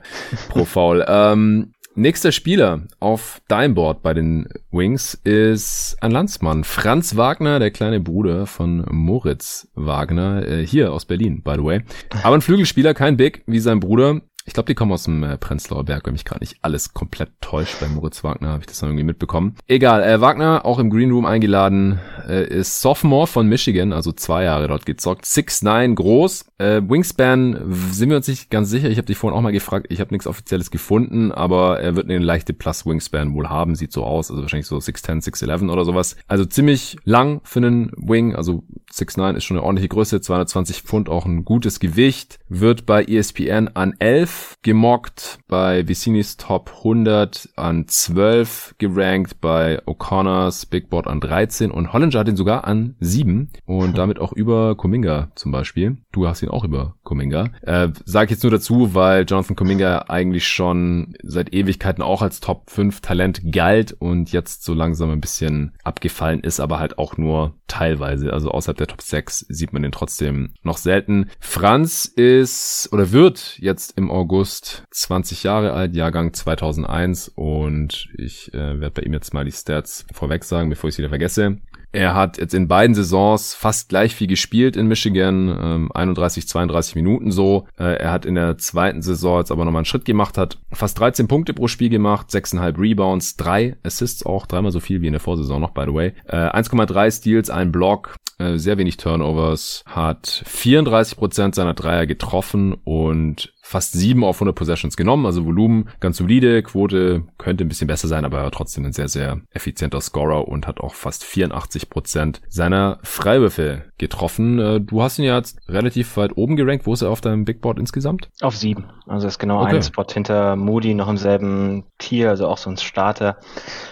pro 0.49 0.65
Foul. 0.65 1.05
Ähm, 1.07 1.71
Nächster 1.99 2.31
Spieler 2.31 2.83
auf 2.99 3.41
deinem 3.47 3.73
Board 3.73 4.03
bei 4.03 4.13
den 4.13 4.49
Wings 4.69 5.15
ist 5.15 5.97
ein 5.99 6.11
Landsmann. 6.11 6.63
Franz 6.63 7.15
Wagner, 7.15 7.57
der 7.57 7.71
kleine 7.71 7.99
Bruder 7.99 8.45
von 8.45 8.85
Moritz 8.91 9.67
Wagner, 9.73 10.47
äh, 10.47 10.63
hier 10.63 10.93
aus 10.93 11.05
Berlin, 11.05 11.41
by 11.41 11.53
the 11.55 11.63
way. 11.63 11.81
Aber 12.21 12.35
ein 12.35 12.41
Flügelspieler, 12.41 12.93
kein 12.93 13.17
Big 13.17 13.41
wie 13.47 13.57
sein 13.57 13.79
Bruder. 13.79 14.21
Ich 14.47 14.53
glaube, 14.53 14.67
die 14.67 14.75
kommen 14.75 14.93
aus 14.93 15.03
dem 15.03 15.23
äh, 15.23 15.37
Prenzlauer 15.37 15.83
Berg, 15.83 16.05
wenn 16.05 16.13
mich 16.13 16.23
gerade 16.23 16.39
nicht 16.39 16.55
alles 16.61 16.93
komplett 16.93 17.29
täuscht. 17.41 17.81
Bei 17.81 17.89
Moritz 17.89 18.23
Wagner 18.23 18.47
habe 18.47 18.61
ich 18.61 18.67
das 18.67 18.81
irgendwie 18.81 19.03
mitbekommen. 19.03 19.55
Egal, 19.67 20.01
äh, 20.01 20.21
Wagner 20.21 20.65
auch 20.65 20.79
im 20.79 20.89
Green 20.89 21.11
Room 21.11 21.25
eingeladen, 21.25 21.99
äh, 22.25 22.47
ist 22.47 22.79
Sophomore 22.79 23.27
von 23.27 23.49
Michigan, 23.49 23.91
also 23.91 24.13
zwei 24.13 24.45
Jahre 24.45 24.69
dort 24.69 24.85
gezockt. 24.85 25.25
6'9 25.25 25.95
groß. 25.95 26.45
Äh, 26.59 26.81
Wingspan 26.81 27.59
sind 27.91 28.09
wir 28.09 28.15
uns 28.15 28.29
nicht 28.29 28.49
ganz 28.49 28.69
sicher. 28.69 28.89
Ich 28.89 28.97
habe 28.97 29.05
dich 29.05 29.17
vorhin 29.17 29.37
auch 29.37 29.41
mal 29.41 29.51
gefragt. 29.51 29.87
Ich 29.89 29.99
habe 29.99 30.13
nichts 30.13 30.27
Offizielles 30.27 30.71
gefunden, 30.71 31.33
aber 31.33 31.81
er 31.81 31.97
wird 31.97 32.09
eine 32.09 32.17
leichte 32.17 32.53
Plus 32.53 32.85
Wingspan 32.85 33.33
wohl 33.33 33.49
haben. 33.49 33.75
Sieht 33.75 33.91
so 33.91 34.05
aus. 34.05 34.31
Also 34.31 34.43
wahrscheinlich 34.43 34.67
so 34.67 34.77
6'10, 34.77 35.25
6'11 35.25 35.69
oder 35.69 35.83
sowas. 35.83 36.15
Also 36.25 36.45
ziemlich 36.45 36.95
lang 37.03 37.41
für 37.43 37.59
einen 37.59 37.91
Wing. 37.97 38.33
Also 38.33 38.63
6'9 38.93 39.35
ist 39.35 39.43
schon 39.43 39.57
eine 39.57 39.65
ordentliche 39.65 39.89
Größe. 39.89 40.21
220 40.21 40.83
Pfund, 40.83 41.09
auch 41.09 41.25
ein 41.25 41.43
gutes 41.43 41.81
Gewicht. 41.81 42.39
Wird 42.47 42.85
bei 42.85 43.03
ESPN 43.03 43.67
an 43.73 43.93
11 43.99 44.36
gemockt. 44.61 45.39
Bei 45.47 45.87
Vicinis 45.87 46.37
Top 46.37 46.71
100 46.79 47.49
an 47.55 47.87
12 47.87 48.75
gerankt. 48.77 49.39
Bei 49.41 49.81
O'Connors 49.85 50.69
Big 50.69 50.89
Board 50.89 51.07
an 51.07 51.19
13. 51.19 51.71
Und 51.71 51.93
Hollinger 51.93 52.19
hat 52.19 52.27
ihn 52.27 52.35
sogar 52.35 52.65
an 52.65 52.95
7. 52.99 53.49
Und 53.65 53.97
damit 53.97 54.19
auch 54.19 54.33
über 54.33 54.75
Kuminga 54.75 55.29
zum 55.35 55.51
Beispiel. 55.51 55.97
Du 56.11 56.27
hast 56.27 56.43
ihn 56.43 56.49
auch 56.49 56.63
über 56.63 56.95
Kuminga. 57.03 57.49
Äh, 57.61 57.89
sag 58.05 58.29
jetzt 58.29 58.43
nur 58.43 58.51
dazu, 58.51 58.93
weil 58.93 59.25
Jonathan 59.27 59.55
Kuminga 59.55 60.05
eigentlich 60.07 60.47
schon 60.47 61.15
seit 61.23 61.53
Ewigkeiten 61.53 62.01
auch 62.01 62.21
als 62.21 62.39
Top 62.39 62.69
5 62.69 63.01
Talent 63.01 63.41
galt 63.51 63.95
und 63.99 64.31
jetzt 64.31 64.63
so 64.63 64.73
langsam 64.73 65.11
ein 65.11 65.21
bisschen 65.21 65.73
abgefallen 65.83 66.41
ist, 66.41 66.59
aber 66.59 66.79
halt 66.79 66.97
auch 66.97 67.17
nur 67.17 67.55
teilweise. 67.67 68.33
Also 68.33 68.51
außerhalb 68.51 68.77
der 68.77 68.87
Top 68.87 69.01
6 69.01 69.45
sieht 69.49 69.73
man 69.73 69.81
den 69.81 69.91
trotzdem 69.91 70.53
noch 70.63 70.77
selten. 70.77 71.29
Franz 71.39 72.05
ist 72.05 72.89
oder 72.91 73.11
wird 73.11 73.57
jetzt 73.59 73.97
im 73.97 74.09
August 74.09 74.26
20 74.27 75.43
Jahre 75.43 75.73
alt, 75.73 75.95
Jahrgang 75.95 76.33
2001 76.33 77.29
und 77.29 78.07
ich 78.17 78.53
äh, 78.53 78.79
werde 78.79 78.91
bei 78.91 79.01
ihm 79.03 79.13
jetzt 79.13 79.33
mal 79.33 79.45
die 79.45 79.51
Stats 79.51 80.05
vorweg 80.13 80.43
sagen, 80.43 80.69
bevor 80.69 80.89
ich 80.89 80.95
es 80.95 80.99
wieder 80.99 81.09
vergesse. 81.09 81.57
Er 81.93 82.15
hat 82.15 82.37
jetzt 82.37 82.53
in 82.53 82.67
beiden 82.67 82.95
Saisons 82.95 83.53
fast 83.53 83.89
gleich 83.89 84.13
viel 84.13 84.27
gespielt 84.27 84.75
in 84.75 84.87
Michigan, 84.87 85.47
ähm, 85.49 85.91
31, 85.93 86.47
32 86.47 86.95
Minuten 86.95 87.31
so. 87.31 87.67
Äh, 87.79 87.95
er 87.99 88.11
hat 88.11 88.25
in 88.25 88.35
der 88.35 88.57
zweiten 88.57 89.01
Saison 89.01 89.39
jetzt 89.39 89.51
aber 89.51 89.63
nochmal 89.63 89.79
einen 89.79 89.85
Schritt 89.85 90.05
gemacht, 90.05 90.37
hat 90.37 90.57
fast 90.71 90.99
13 90.99 91.27
Punkte 91.27 91.53
pro 91.53 91.67
Spiel 91.67 91.89
gemacht, 91.89 92.29
6,5 92.29 92.79
Rebounds, 92.79 93.37
3 93.37 93.77
Assists 93.83 94.25
auch, 94.25 94.45
dreimal 94.45 94.71
so 94.71 94.79
viel 94.79 95.01
wie 95.01 95.07
in 95.07 95.13
der 95.13 95.21
Vorsaison 95.21 95.61
noch, 95.61 95.71
by 95.71 95.85
the 95.87 95.93
way. 95.93 96.13
Äh, 96.27 96.35
1,3 96.35 97.09
Steals, 97.09 97.49
ein 97.49 97.71
Block, 97.71 98.15
äh, 98.37 98.57
sehr 98.57 98.77
wenig 98.77 98.97
Turnovers, 98.97 99.83
hat 99.87 100.43
34% 100.45 101.55
seiner 101.55 101.73
Dreier 101.73 102.05
getroffen 102.05 102.75
und 102.83 103.53
fast 103.67 103.91
7 103.91 104.23
auf 104.23 104.37
100 104.37 104.55
Possessions 104.55 104.95
genommen, 104.95 105.25
also 105.25 105.45
Volumen 105.45 105.89
ganz 105.99 106.15
solide, 106.15 106.63
Quote 106.63 107.23
könnte 107.37 107.65
ein 107.65 107.67
bisschen 107.67 107.87
besser 107.87 108.07
sein, 108.07 108.23
aber 108.23 108.49
trotzdem 108.51 108.85
ein 108.85 108.93
sehr, 108.93 109.09
sehr 109.09 109.41
effizienter 109.51 109.99
Scorer 109.99 110.47
und 110.47 110.67
hat 110.67 110.79
auch 110.79 110.93
fast 110.93 111.25
84 111.25 111.89
Prozent 111.89 112.41
seiner 112.47 112.99
Freiwürfe 113.03 113.83
getroffen. 113.97 114.59
Äh, 114.59 114.79
du 114.79 115.01
hast 115.01 115.19
ihn 115.19 115.25
ja 115.25 115.35
jetzt 115.35 115.59
relativ 115.67 116.15
weit 116.15 116.37
oben 116.37 116.55
gerankt. 116.55 116.85
Wo 116.85 116.93
ist 116.93 117.01
er 117.01 117.09
auf 117.09 117.19
deinem 117.19 117.43
Big 117.43 117.59
Board 117.59 117.77
insgesamt? 117.77 118.29
Auf 118.41 118.55
7. 118.55 118.85
Also 119.05 119.27
ist 119.27 119.39
genau 119.39 119.61
okay. 119.61 119.75
ein 119.75 119.83
Spot 119.83 120.05
hinter 120.09 120.55
Moody 120.55 120.93
noch 120.93 121.09
im 121.09 121.17
selben 121.17 121.85
Tier, 121.97 122.29
also 122.29 122.47
auch 122.47 122.57
so 122.57 122.69
ein 122.69 122.77
Starter. 122.77 123.37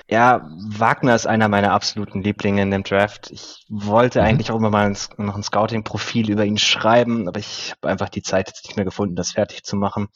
Ja, 0.10 0.48
Wagner 0.70 1.16
ist 1.16 1.26
einer 1.26 1.48
meiner 1.48 1.74
absoluten 1.74 2.22
Lieblinge 2.22 2.62
in 2.62 2.72
dem 2.72 2.84
Draft. 2.84 3.30
Ich 3.32 3.66
wollte 3.70 4.20
mhm. 4.20 4.26
eigentlich 4.26 4.52
auch 4.52 4.58
immer 4.58 4.70
mal 4.70 4.88
ein, 4.88 4.98
noch 5.18 5.36
ein 5.36 5.44
Scouting-Profil 5.44 6.30
über 6.30 6.46
ihn 6.46 6.58
schreiben, 6.58 7.28
aber 7.28 7.40
ich 7.40 7.72
habe 7.72 7.92
einfach 7.92 8.10
die 8.10 8.22
Zeit 8.22 8.48
jetzt 8.48 8.66
nicht 8.66 8.76
mehr 8.76 8.86
gefunden, 8.86 9.16
das 9.16 9.32
fertig 9.32 9.65
zu 9.66 9.76
machen. 9.76 10.08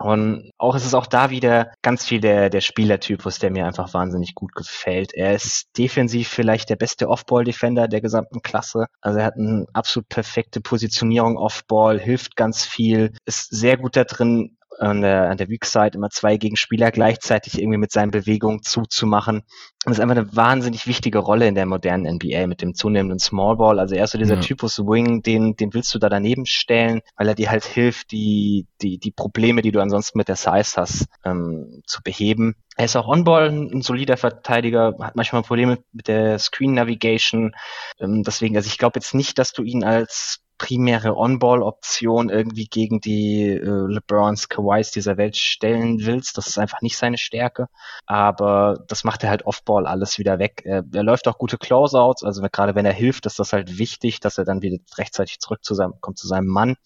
Und 0.00 0.52
auch 0.58 0.76
ist 0.76 0.94
auch 0.94 1.06
da 1.06 1.30
wieder 1.30 1.72
ganz 1.82 2.06
viel 2.06 2.20
der, 2.20 2.50
der 2.50 2.60
Spielertypus, 2.60 3.40
der 3.40 3.50
mir 3.50 3.66
einfach 3.66 3.92
wahnsinnig 3.94 4.36
gut 4.36 4.54
gefällt. 4.54 5.12
Er 5.12 5.34
ist 5.34 5.76
defensiv 5.76 6.28
vielleicht 6.28 6.70
der 6.70 6.76
beste 6.76 7.08
Off-Ball-Defender 7.08 7.88
der 7.88 8.00
gesamten 8.00 8.40
Klasse. 8.40 8.86
Also 9.00 9.18
er 9.18 9.24
hat 9.24 9.34
eine 9.36 9.66
absolut 9.72 10.08
perfekte 10.08 10.60
Positionierung 10.60 11.36
Off-Ball, 11.36 11.98
hilft 11.98 12.36
ganz 12.36 12.64
viel, 12.64 13.12
ist 13.24 13.50
sehr 13.50 13.76
gut 13.76 13.96
da 13.96 14.04
drin, 14.04 14.56
an 14.78 15.02
der, 15.02 15.30
an 15.30 15.36
der 15.36 15.48
Weak 15.48 15.64
Side 15.64 15.92
immer 15.94 16.10
zwei 16.10 16.36
Gegenspieler 16.36 16.90
gleichzeitig 16.90 17.58
irgendwie 17.58 17.78
mit 17.78 17.92
seinen 17.92 18.10
Bewegungen 18.10 18.62
zuzumachen. 18.62 19.42
Das 19.84 19.94
ist 19.94 20.00
einfach 20.00 20.16
eine 20.16 20.36
wahnsinnig 20.36 20.86
wichtige 20.86 21.18
Rolle 21.18 21.46
in 21.46 21.54
der 21.54 21.66
modernen 21.66 22.16
NBA 22.16 22.46
mit 22.46 22.62
dem 22.62 22.74
zunehmenden 22.74 23.18
Small 23.18 23.56
Ball. 23.56 23.78
Also 23.78 23.94
er 23.94 24.04
ist 24.04 24.12
so 24.12 24.18
dieser 24.18 24.34
ja. 24.34 24.40
Typus 24.40 24.78
Wing, 24.78 25.22
den, 25.22 25.56
den 25.56 25.72
willst 25.74 25.94
du 25.94 25.98
da 25.98 26.08
daneben 26.08 26.46
stellen, 26.46 27.00
weil 27.16 27.28
er 27.28 27.34
dir 27.34 27.50
halt 27.50 27.64
hilft, 27.64 28.10
die, 28.12 28.66
die, 28.82 28.98
die 28.98 29.10
Probleme, 29.10 29.62
die 29.62 29.72
du 29.72 29.80
ansonsten 29.80 30.18
mit 30.18 30.28
der 30.28 30.36
Size 30.36 30.76
hast, 30.76 31.06
ähm, 31.24 31.82
zu 31.86 32.02
beheben. 32.02 32.54
Er 32.76 32.84
ist 32.84 32.96
auch 32.96 33.08
On-Ball 33.08 33.50
ein 33.50 33.82
solider 33.82 34.16
Verteidiger, 34.16 34.94
hat 35.00 35.16
manchmal 35.16 35.42
Probleme 35.42 35.78
mit 35.92 36.08
der 36.08 36.38
Screen 36.38 36.74
Navigation. 36.74 37.54
Ähm, 37.98 38.22
deswegen, 38.22 38.56
also 38.56 38.68
ich 38.68 38.78
glaube 38.78 38.98
jetzt 38.98 39.14
nicht, 39.14 39.38
dass 39.38 39.52
du 39.52 39.62
ihn 39.62 39.84
als 39.84 40.40
primäre 40.58 41.16
On-Ball-Option 41.16 42.28
irgendwie 42.28 42.66
gegen 42.66 43.00
die 43.00 43.48
äh, 43.48 43.60
LeBrons, 43.64 44.48
Kawhis 44.48 44.90
dieser 44.90 45.16
Welt 45.16 45.36
stellen 45.36 46.00
willst. 46.04 46.36
Das 46.36 46.48
ist 46.48 46.58
einfach 46.58 46.82
nicht 46.82 46.96
seine 46.96 47.18
Stärke. 47.18 47.68
Aber 48.06 48.84
das 48.88 49.04
macht 49.04 49.22
er 49.22 49.30
halt 49.30 49.46
Off-Ball 49.46 49.86
alles 49.86 50.18
wieder 50.18 50.38
weg. 50.38 50.62
Er, 50.64 50.84
er 50.92 51.02
läuft 51.02 51.28
auch 51.28 51.38
gute 51.38 51.58
Closeouts. 51.58 52.24
Also 52.24 52.42
gerade 52.42 52.74
wenn 52.74 52.86
er 52.86 52.92
hilft, 52.92 53.26
ist 53.26 53.38
das 53.38 53.52
halt 53.52 53.78
wichtig, 53.78 54.20
dass 54.20 54.38
er 54.38 54.44
dann 54.44 54.62
wieder 54.62 54.78
rechtzeitig 54.96 55.38
zurück 55.38 55.64
zu 55.64 55.74
seinem, 55.74 55.94
kommt 56.00 56.18
zu 56.18 56.26
seinem 56.26 56.48
Mann. 56.48 56.76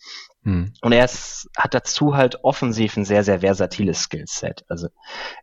Mhm. 0.45 0.73
Und 0.81 0.93
er 0.93 1.05
ist, 1.05 1.49
hat 1.57 1.73
dazu 1.73 2.17
halt 2.17 2.43
offensiv 2.43 2.97
ein 2.97 3.05
sehr, 3.05 3.23
sehr 3.23 3.41
versatiles 3.41 4.03
Skillset. 4.03 4.65
Also 4.69 4.89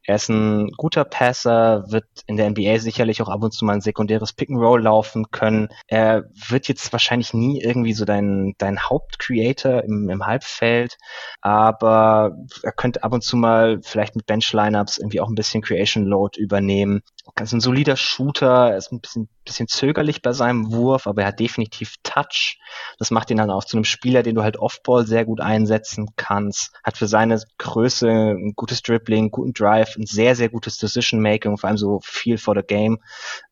er 0.04 0.16
ist 0.16 0.30
ein 0.30 0.72
guter 0.76 1.06
Passer, 1.06 1.86
wird 1.90 2.06
in 2.28 2.36
der 2.36 2.50
NBA 2.50 2.80
sicherlich 2.80 3.22
auch 3.22 3.30
ab 3.30 3.42
und 3.42 3.54
zu 3.54 3.64
mal 3.64 3.74
ein 3.74 3.82
sekundäres 3.82 4.34
Pick-and-Roll 4.34 4.84
laufen 4.84 5.32
können. 5.32 5.70
Er 5.88 6.26
wird 6.50 6.68
jetzt 6.68 6.92
wahrscheinlich 6.92 7.34
nie 7.34 7.62
irgendwie 7.62 7.94
so 7.94 8.04
dein, 8.04 8.56
dein 8.58 8.80
Hauptcreator 8.80 9.84
im, 9.84 10.10
im 10.10 10.26
Halbfeld, 10.26 10.98
aber 11.42 12.36
er 12.64 12.74
könnte 12.74 13.04
ab 13.04 13.14
und 13.14 13.24
zu 13.24 13.38
mal 13.38 13.80
vielleicht 13.82 14.16
mit 14.16 14.26
Bench-Lineups 14.26 14.98
irgendwie 14.98 15.22
auch 15.22 15.30
ein 15.30 15.36
bisschen 15.36 15.62
Creation 15.62 16.06
Load 16.06 16.40
übernehmen. 16.40 17.02
Ganz 17.36 17.54
ein 17.54 17.60
solider 17.60 17.96
Shooter, 17.96 18.72
er 18.72 18.78
ist 18.78 18.92
ein 18.92 19.02
bisschen, 19.02 19.30
bisschen 19.46 19.68
zögerlich 19.68 20.22
bei 20.22 20.34
seinem 20.34 20.72
Wurf, 20.72 21.08
aber 21.08 21.22
er 21.22 21.30
hat 21.30 21.40
definitiv 21.40 21.96
Touch. 22.04 22.60
Das 22.98 23.12
macht 23.12 23.30
ihn 23.32 23.38
dann 23.38 23.52
auch 23.52 23.66
zu 23.66 23.78
einem 23.78 23.86
Spieler, 23.86 24.24
den 24.24 24.36
du 24.36 24.44
halt 24.44 24.58
oft 24.58 24.80
Football 24.80 25.06
sehr 25.06 25.26
gut 25.26 25.42
einsetzen 25.42 26.10
kannst, 26.16 26.74
hat 26.84 26.98
für 26.98 27.08
seine 27.08 27.42
Größe 27.58 28.10
ein 28.10 28.54
gutes 28.56 28.82
Dribbling, 28.82 29.30
guten 29.30 29.54
Drive, 29.54 29.96
ein 29.98 30.06
sehr, 30.06 30.36
sehr 30.36 30.50
gutes 30.50 30.78
Decision 30.78 31.22
Making, 31.22 31.58
vor 31.58 31.68
allem 31.68 31.78
so 31.78 32.00
viel 32.04 32.38
for 32.38 32.56
the 32.56 32.64
game. 32.66 33.00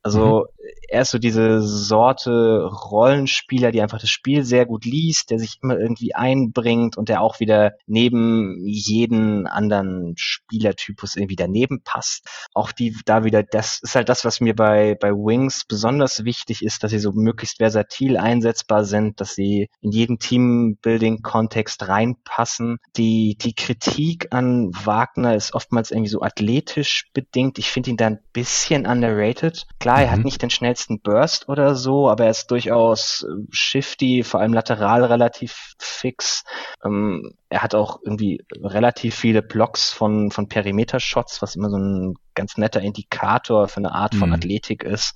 Also 0.02 0.48
mhm. 0.57 0.57
Er 0.90 1.02
ist 1.02 1.12
so 1.12 1.20
diese 1.20 1.62
Sorte 1.62 2.66
Rollenspieler, 2.66 3.72
die 3.72 3.82
einfach 3.82 4.00
das 4.00 4.10
Spiel 4.10 4.44
sehr 4.44 4.66
gut 4.66 4.86
liest, 4.86 5.32
der 5.32 5.40
sich 5.40 5.60
immer 5.62 5.78
irgendwie 5.78 6.16
einbringt 6.16 6.98
und 6.98 7.10
der 7.10 7.22
auch 7.22 7.40
wieder 7.40 7.74
neben 7.86 8.66
jeden 8.66 9.48
anderen 9.48 10.14
Spielertypus 10.18 11.16
irgendwie 11.16 11.36
daneben 11.36 11.82
passt. 11.84 12.28
Auch 12.54 12.72
die 12.72 12.96
da 13.06 13.24
wieder, 13.24 13.44
das 13.44 13.80
ist 13.82 13.96
halt 13.96 14.10
das, 14.10 14.26
was 14.26 14.40
mir 14.40 14.56
bei, 14.56 14.96
bei 15.00 15.12
Wings 15.12 15.66
besonders 15.68 16.24
wichtig 16.24 16.64
ist, 16.64 16.84
dass 16.84 16.92
sie 16.92 17.00
so 17.00 17.12
möglichst 17.12 17.58
versatil 17.58 18.18
einsetzbar 18.18 18.86
sind, 18.86 19.20
dass 19.22 19.36
sie 19.36 19.70
in 19.82 19.92
jedem 19.92 20.20
Teambuilding 20.20 21.22
Kontext 21.22 21.88
reinpassen. 21.88 22.78
Die, 22.96 23.38
die 23.40 23.54
Kritik 23.54 24.28
an 24.32 24.72
Wagner 24.74 25.36
ist 25.36 25.54
oftmals 25.54 25.92
irgendwie 25.92 26.10
so 26.10 26.22
athletisch 26.22 27.10
bedingt. 27.14 27.58
Ich 27.60 27.70
finde 27.70 27.92
ihn 27.92 27.98
da 27.98 28.08
ein 28.08 28.20
bisschen 28.34 28.86
underrated. 28.86 29.66
Klar, 29.80 30.02
er 30.02 30.12
hat 30.12 30.20
mhm. 30.20 30.26
nicht 30.26 30.42
den 30.42 30.50
schnellsten 30.58 31.00
Burst 31.00 31.48
oder 31.50 31.76
so, 31.76 32.10
aber 32.10 32.26
er 32.26 32.32
ist 32.32 32.52
durchaus 32.52 33.26
äh, 33.28 33.46
shifty, 33.52 34.24
vor 34.24 34.40
allem 34.40 34.54
lateral 34.54 35.04
relativ 35.04 35.74
fix. 35.80 36.44
Ähm, 36.84 37.34
er 37.50 37.64
hat 37.64 37.76
auch 37.76 38.00
irgendwie 38.04 38.44
relativ 38.62 39.16
viele 39.16 39.42
Blocks 39.42 39.92
von, 39.92 40.32
von 40.32 40.50
Perimeter-Shots, 40.50 41.42
was 41.42 41.56
immer 41.56 41.70
so 41.70 41.78
ein 41.78 42.16
ganz 42.34 42.58
netter 42.58 42.82
Indikator 42.82 43.68
für 43.68 43.78
eine 43.78 43.94
Art 43.94 44.16
von 44.16 44.30
mhm. 44.30 44.36
Athletik 44.36 44.84
ist. 44.84 45.16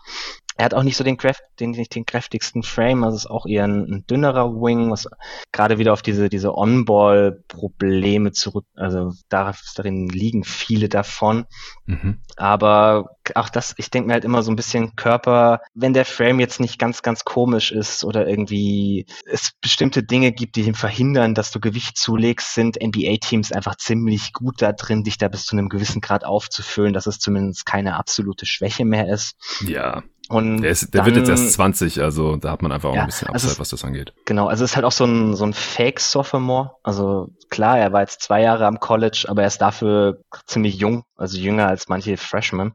Er 0.58 0.66
hat 0.66 0.74
auch 0.74 0.84
nicht 0.84 0.98
so 0.98 1.04
den, 1.04 1.18
Kraft, 1.18 1.42
den, 1.60 1.74
den 1.74 2.06
kräftigsten 2.06 2.62
Frame, 2.62 3.04
also 3.04 3.16
ist 3.16 3.30
auch 3.30 3.46
eher 3.46 3.64
ein, 3.64 3.86
ein 3.86 4.06
dünnerer 4.06 4.54
Wing, 4.54 4.92
was 4.92 5.08
gerade 5.52 5.78
wieder 5.78 5.94
auf 5.94 6.02
diese, 6.02 6.30
diese 6.30 6.56
On-Ball-Probleme 6.56 8.32
zurück, 8.32 8.66
also 8.76 9.12
darin 9.30 10.08
liegen 10.10 10.44
viele 10.44 10.89
davon. 10.89 11.46
Mhm. 11.86 12.22
Aber 12.36 13.16
auch 13.36 13.49
das, 13.49 13.73
ich 13.77 13.89
denke 13.89 14.07
mir 14.07 14.13
halt 14.13 14.25
immer 14.25 14.43
so 14.43 14.51
ein 14.51 14.55
bisschen 14.55 14.95
Körper, 14.95 15.61
wenn 15.73 15.93
der 15.93 16.05
Frame 16.05 16.39
jetzt 16.39 16.59
nicht 16.59 16.79
ganz, 16.79 17.01
ganz 17.01 17.25
komisch 17.25 17.71
ist 17.71 18.03
oder 18.03 18.27
irgendwie 18.27 19.05
es 19.25 19.51
bestimmte 19.61 20.03
Dinge 20.03 20.32
gibt, 20.32 20.55
die 20.55 20.61
ihm 20.61 20.75
verhindern, 20.75 21.36
dass 21.36 21.51
du 21.51 21.59
Gewicht 21.59 21.97
zulegst, 21.97 22.53
sind 22.53 22.82
NBA-Teams 22.82 23.51
einfach 23.51 23.75
ziemlich 23.75 24.34
gut 24.34 24.61
da 24.61 24.71
drin, 24.71 25.03
dich 25.03 25.17
da 25.17 25.27
bis 25.27 25.45
zu 25.45 25.55
einem 25.55 25.69
gewissen 25.69 26.01
Grad 26.01 26.23
aufzufüllen, 26.23 26.93
dass 26.93 27.07
es 27.07 27.19
zumindest 27.19 27.65
keine 27.65 27.95
absolute 27.97 28.45
Schwäche 28.45 28.86
mehr 28.86 29.07
ist. 29.11 29.36
Ja. 29.65 30.03
Und 30.32 30.61
der, 30.61 30.71
ist, 30.71 30.93
der 30.93 31.03
dann, 31.03 31.05
wird 31.07 31.27
jetzt 31.27 31.41
erst 31.41 31.53
20, 31.53 32.01
also 32.01 32.38
da 32.38 32.51
hat 32.51 32.61
man 32.61 32.71
einfach 32.71 32.89
auch 32.89 32.95
ja, 32.95 33.01
ein 33.01 33.07
bisschen 33.07 33.27
Upside, 33.27 33.49
also 33.49 33.59
was 33.59 33.69
das 33.69 33.84
angeht. 33.84 34.13
Genau, 34.23 34.47
also 34.47 34.63
es 34.63 34.71
ist 34.71 34.75
halt 34.77 34.86
auch 34.86 34.93
so 34.93 35.03
ein, 35.03 35.36
so 35.36 35.43
ein 35.43 35.53
Fake-Sophomore. 35.53 36.71
Also 36.84 37.32
klar, 37.49 37.77
er 37.77 37.91
war 37.91 37.99
jetzt 37.99 38.21
zwei 38.21 38.41
Jahre 38.41 38.65
am 38.65 38.79
College, 38.79 39.25
aber 39.27 39.41
er 39.41 39.49
ist 39.49 39.61
dafür 39.61 40.21
ziemlich 40.45 40.75
jung, 40.75 41.03
also 41.17 41.38
jünger 41.38 41.67
als 41.67 41.89
manche 41.89 42.15
Freshmen. 42.15 42.73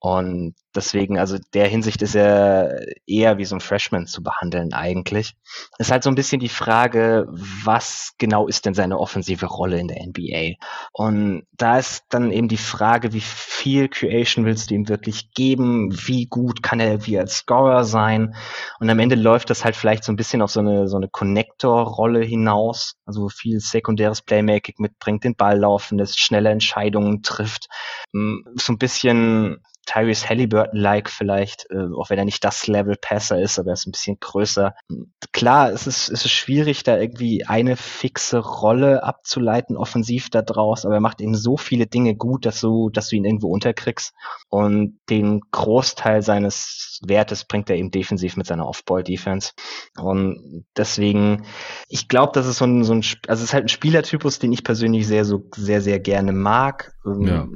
Und 0.00 0.54
deswegen, 0.76 1.18
also 1.18 1.38
der 1.54 1.66
Hinsicht 1.66 2.02
ist 2.02 2.14
er 2.14 2.80
eher 3.06 3.36
wie 3.38 3.44
so 3.44 3.56
ein 3.56 3.60
Freshman 3.60 4.06
zu 4.06 4.22
behandeln 4.22 4.72
eigentlich. 4.72 5.34
Ist 5.78 5.90
halt 5.90 6.04
so 6.04 6.10
ein 6.10 6.14
bisschen 6.14 6.38
die 6.38 6.48
Frage, 6.48 7.26
was 7.64 8.12
genau 8.16 8.46
ist 8.46 8.64
denn 8.64 8.74
seine 8.74 8.98
offensive 9.00 9.46
Rolle 9.46 9.80
in 9.80 9.88
der 9.88 10.06
NBA? 10.06 10.56
Und 10.92 11.42
da 11.56 11.78
ist 11.78 12.04
dann 12.10 12.30
eben 12.30 12.46
die 12.46 12.56
Frage, 12.56 13.12
wie 13.12 13.20
viel 13.20 13.88
Creation 13.88 14.44
willst 14.44 14.70
du 14.70 14.76
ihm 14.76 14.88
wirklich 14.88 15.32
geben? 15.32 15.92
Wie 16.06 16.26
gut 16.26 16.62
kann 16.62 16.78
er 16.78 17.04
wie 17.06 17.18
als 17.18 17.38
Scorer 17.38 17.84
sein? 17.84 18.36
Und 18.78 18.88
am 18.90 19.00
Ende 19.00 19.16
läuft 19.16 19.50
das 19.50 19.64
halt 19.64 19.74
vielleicht 19.74 20.04
so 20.04 20.12
ein 20.12 20.16
bisschen 20.16 20.42
auf 20.42 20.52
so 20.52 20.60
eine, 20.60 20.86
so 20.86 20.96
eine 20.96 21.08
Connector-Rolle 21.08 22.22
hinaus, 22.22 22.94
also 23.04 23.28
viel 23.28 23.58
sekundäres 23.58 24.22
Playmaking 24.22 24.76
mitbringt, 24.78 25.24
den 25.24 25.34
Ball 25.34 25.58
laufen 25.58 25.98
lässt, 25.98 26.20
schnelle 26.20 26.50
Entscheidungen 26.50 27.22
trifft. 27.22 27.66
Hm, 28.12 28.44
so 28.54 28.72
ein 28.72 28.78
bisschen 28.78 29.58
Tyrese 29.88 30.28
Halliburton-like 30.28 31.08
vielleicht, 31.08 31.66
äh, 31.70 31.86
auch 31.96 32.10
wenn 32.10 32.18
er 32.18 32.26
nicht 32.26 32.44
das 32.44 32.66
Level-Passer 32.66 33.40
ist, 33.40 33.58
aber 33.58 33.70
er 33.70 33.72
ist 33.72 33.86
ein 33.86 33.92
bisschen 33.92 34.18
größer. 34.20 34.74
Klar, 35.32 35.72
es 35.72 35.86
ist, 35.86 36.10
es 36.10 36.26
ist 36.26 36.30
schwierig, 36.30 36.82
da 36.82 36.98
irgendwie 36.98 37.46
eine 37.46 37.74
fixe 37.74 38.38
Rolle 38.38 39.02
abzuleiten, 39.02 39.78
offensiv 39.78 40.28
da 40.28 40.42
draus, 40.42 40.84
aber 40.84 40.94
er 40.94 41.00
macht 41.00 41.22
eben 41.22 41.34
so 41.34 41.56
viele 41.56 41.86
Dinge 41.86 42.16
gut, 42.16 42.44
dass 42.44 42.60
du, 42.60 42.90
dass 42.90 43.08
du 43.08 43.16
ihn 43.16 43.24
irgendwo 43.24 43.48
unterkriegst. 43.48 44.12
Und 44.50 44.98
den 45.08 45.40
Großteil 45.52 46.20
seines 46.20 47.00
Wertes 47.06 47.46
bringt 47.46 47.70
er 47.70 47.76
eben 47.76 47.90
defensiv 47.90 48.36
mit 48.36 48.46
seiner 48.46 48.68
Off-Ball-Defense. 48.68 49.52
Und 49.98 50.66
deswegen, 50.76 51.46
ich 51.88 52.08
glaube, 52.08 52.32
das 52.34 52.46
ist 52.46 52.58
so 52.58 52.66
ein, 52.66 52.84
so 52.84 52.92
ein, 52.92 53.02
also 53.26 53.42
es 53.42 53.48
ist 53.48 53.54
halt 53.54 53.64
ein 53.64 53.68
Spielertypus, 53.68 54.38
den 54.38 54.52
ich 54.52 54.64
persönlich 54.64 55.06
sehr, 55.06 55.24
so, 55.24 55.48
sehr, 55.56 55.80
sehr 55.80 55.98
gerne 55.98 56.32
mag. 56.32 56.92
Ähm, 57.06 57.22
ja 57.26 57.48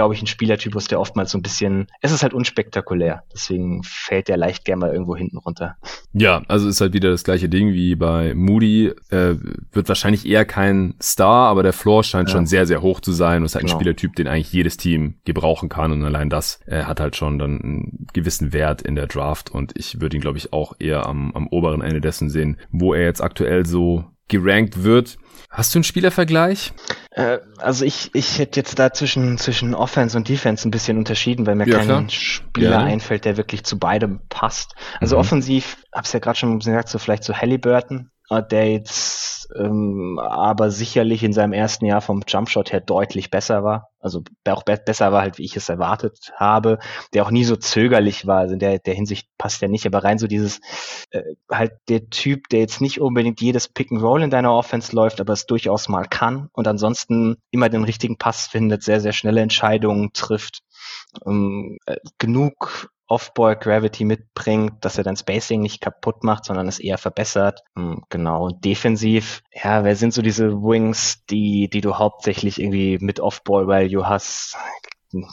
glaube 0.00 0.14
ich, 0.14 0.22
ein 0.22 0.26
Spielertypus, 0.26 0.86
der 0.86 0.98
oftmals 0.98 1.30
so 1.30 1.36
ein 1.36 1.42
bisschen, 1.42 1.86
es 2.00 2.10
ist 2.10 2.22
halt 2.22 2.32
unspektakulär. 2.32 3.22
Deswegen 3.34 3.82
fällt 3.82 4.28
der 4.28 4.38
leicht 4.38 4.64
gerne 4.64 4.80
mal 4.80 4.92
irgendwo 4.92 5.14
hinten 5.14 5.36
runter. 5.36 5.76
Ja, 6.14 6.40
also 6.48 6.70
ist 6.70 6.80
halt 6.80 6.94
wieder 6.94 7.10
das 7.10 7.22
gleiche 7.22 7.50
Ding 7.50 7.74
wie 7.74 7.96
bei 7.96 8.32
Moody. 8.34 8.94
Äh, 9.10 9.34
wird 9.72 9.88
wahrscheinlich 9.90 10.24
eher 10.24 10.46
kein 10.46 10.94
Star, 11.02 11.50
aber 11.50 11.62
der 11.62 11.74
Floor 11.74 12.02
scheint 12.02 12.30
ja. 12.30 12.32
schon 12.34 12.46
sehr, 12.46 12.66
sehr 12.66 12.80
hoch 12.80 13.00
zu 13.00 13.12
sein. 13.12 13.42
Und 13.42 13.44
ist 13.44 13.56
halt 13.56 13.66
genau. 13.66 13.74
ein 13.74 13.78
Spielertyp, 13.78 14.16
den 14.16 14.26
eigentlich 14.26 14.50
jedes 14.54 14.78
Team 14.78 15.16
gebrauchen 15.26 15.68
kann. 15.68 15.92
Und 15.92 16.02
allein 16.02 16.30
das 16.30 16.60
äh, 16.64 16.84
hat 16.84 16.98
halt 16.98 17.14
schon 17.14 17.38
dann 17.38 17.60
einen 17.60 18.06
gewissen 18.14 18.54
Wert 18.54 18.80
in 18.80 18.94
der 18.94 19.06
Draft. 19.06 19.50
Und 19.50 19.76
ich 19.76 20.00
würde 20.00 20.16
ihn, 20.16 20.22
glaube 20.22 20.38
ich, 20.38 20.54
auch 20.54 20.72
eher 20.78 21.04
am, 21.04 21.30
am 21.34 21.46
oberen 21.46 21.82
Ende 21.82 22.00
dessen 22.00 22.30
sehen, 22.30 22.56
wo 22.70 22.94
er 22.94 23.04
jetzt 23.04 23.22
aktuell 23.22 23.66
so 23.66 24.06
gerankt 24.30 24.82
wird. 24.82 25.18
Hast 25.50 25.74
du 25.74 25.78
einen 25.78 25.84
Spielervergleich? 25.84 26.72
Äh, 27.10 27.38
also 27.58 27.84
ich, 27.84 28.10
ich 28.14 28.38
hätte 28.38 28.60
jetzt 28.60 28.78
da 28.78 28.92
zwischen, 28.92 29.36
zwischen 29.36 29.74
Offense 29.74 30.16
und 30.16 30.28
Defense 30.28 30.66
ein 30.66 30.70
bisschen 30.70 30.96
unterschieden, 30.96 31.44
weil 31.44 31.56
mir 31.56 31.66
ja, 31.66 31.78
kein 31.78 31.86
klar. 31.86 32.04
Spieler 32.08 32.70
ja. 32.70 32.84
einfällt, 32.84 33.24
der 33.24 33.36
wirklich 33.36 33.64
zu 33.64 33.78
beidem 33.78 34.20
passt. 34.28 34.74
Also 35.00 35.16
mhm. 35.16 35.20
offensiv, 35.20 35.76
hab's 35.92 36.12
ja 36.12 36.20
gerade 36.20 36.38
schon 36.38 36.60
gesagt, 36.60 36.88
so 36.88 36.98
vielleicht 36.98 37.24
so 37.24 37.34
Halliburton, 37.34 38.10
der 38.38 38.70
jetzt 38.70 39.30
ähm, 39.56 40.18
aber 40.20 40.70
sicherlich 40.70 41.22
in 41.24 41.32
seinem 41.32 41.52
ersten 41.52 41.84
Jahr 41.84 42.00
vom 42.00 42.22
Jumpshot 42.26 42.72
her 42.72 42.80
deutlich 42.80 43.30
besser 43.30 43.64
war. 43.64 43.90
Also 43.98 44.22
auch 44.48 44.62
be 44.62 44.76
besser 44.76 45.12
war 45.12 45.22
halt, 45.22 45.38
wie 45.38 45.44
ich 45.44 45.56
es 45.56 45.68
erwartet 45.68 46.32
habe, 46.36 46.78
der 47.12 47.24
auch 47.24 47.30
nie 47.30 47.44
so 47.44 47.56
zögerlich 47.56 48.26
war. 48.26 48.38
Also 48.38 48.54
in 48.54 48.60
der, 48.60 48.78
der 48.78 48.94
Hinsicht 48.94 49.28
passt 49.36 49.62
er 49.62 49.68
nicht, 49.68 49.86
aber 49.86 50.04
rein 50.04 50.18
so 50.18 50.26
dieses 50.26 50.60
äh, 51.10 51.22
halt 51.50 51.72
der 51.88 52.08
Typ, 52.10 52.48
der 52.48 52.60
jetzt 52.60 52.80
nicht 52.80 53.00
unbedingt 53.00 53.40
jedes 53.40 53.68
Pick 53.68 53.90
and 53.90 54.02
Roll 54.02 54.22
in 54.22 54.30
deiner 54.30 54.54
Offense 54.54 54.94
läuft, 54.94 55.20
aber 55.20 55.32
es 55.32 55.46
durchaus 55.46 55.88
mal 55.88 56.04
kann 56.04 56.48
und 56.52 56.68
ansonsten 56.68 57.36
immer 57.50 57.68
den 57.68 57.84
richtigen 57.84 58.16
Pass 58.16 58.46
findet, 58.46 58.82
sehr, 58.82 59.00
sehr 59.00 59.12
schnelle 59.12 59.40
Entscheidungen 59.40 60.12
trifft. 60.12 60.62
Ähm, 61.26 61.78
äh, 61.86 61.96
genug 62.18 62.90
Off-Ball 63.10 63.56
Gravity 63.56 64.04
mitbringt, 64.04 64.84
dass 64.84 64.96
er 64.96 65.04
dann 65.04 65.16
Spacing 65.16 65.60
nicht 65.60 65.80
kaputt 65.80 66.22
macht, 66.22 66.44
sondern 66.44 66.68
es 66.68 66.78
eher 66.78 66.96
verbessert. 66.96 67.62
Hm, 67.74 68.02
genau. 68.08 68.44
Und 68.46 68.64
defensiv, 68.64 69.42
ja, 69.52 69.84
wer 69.84 69.96
sind 69.96 70.14
so 70.14 70.22
diese 70.22 70.52
Wings, 70.52 71.24
die, 71.26 71.68
die 71.68 71.80
du 71.80 71.96
hauptsächlich 71.96 72.60
irgendwie 72.60 72.98
mit 73.00 73.18
Off-Ball 73.18 73.66
Value 73.66 74.08
hast? 74.08 74.56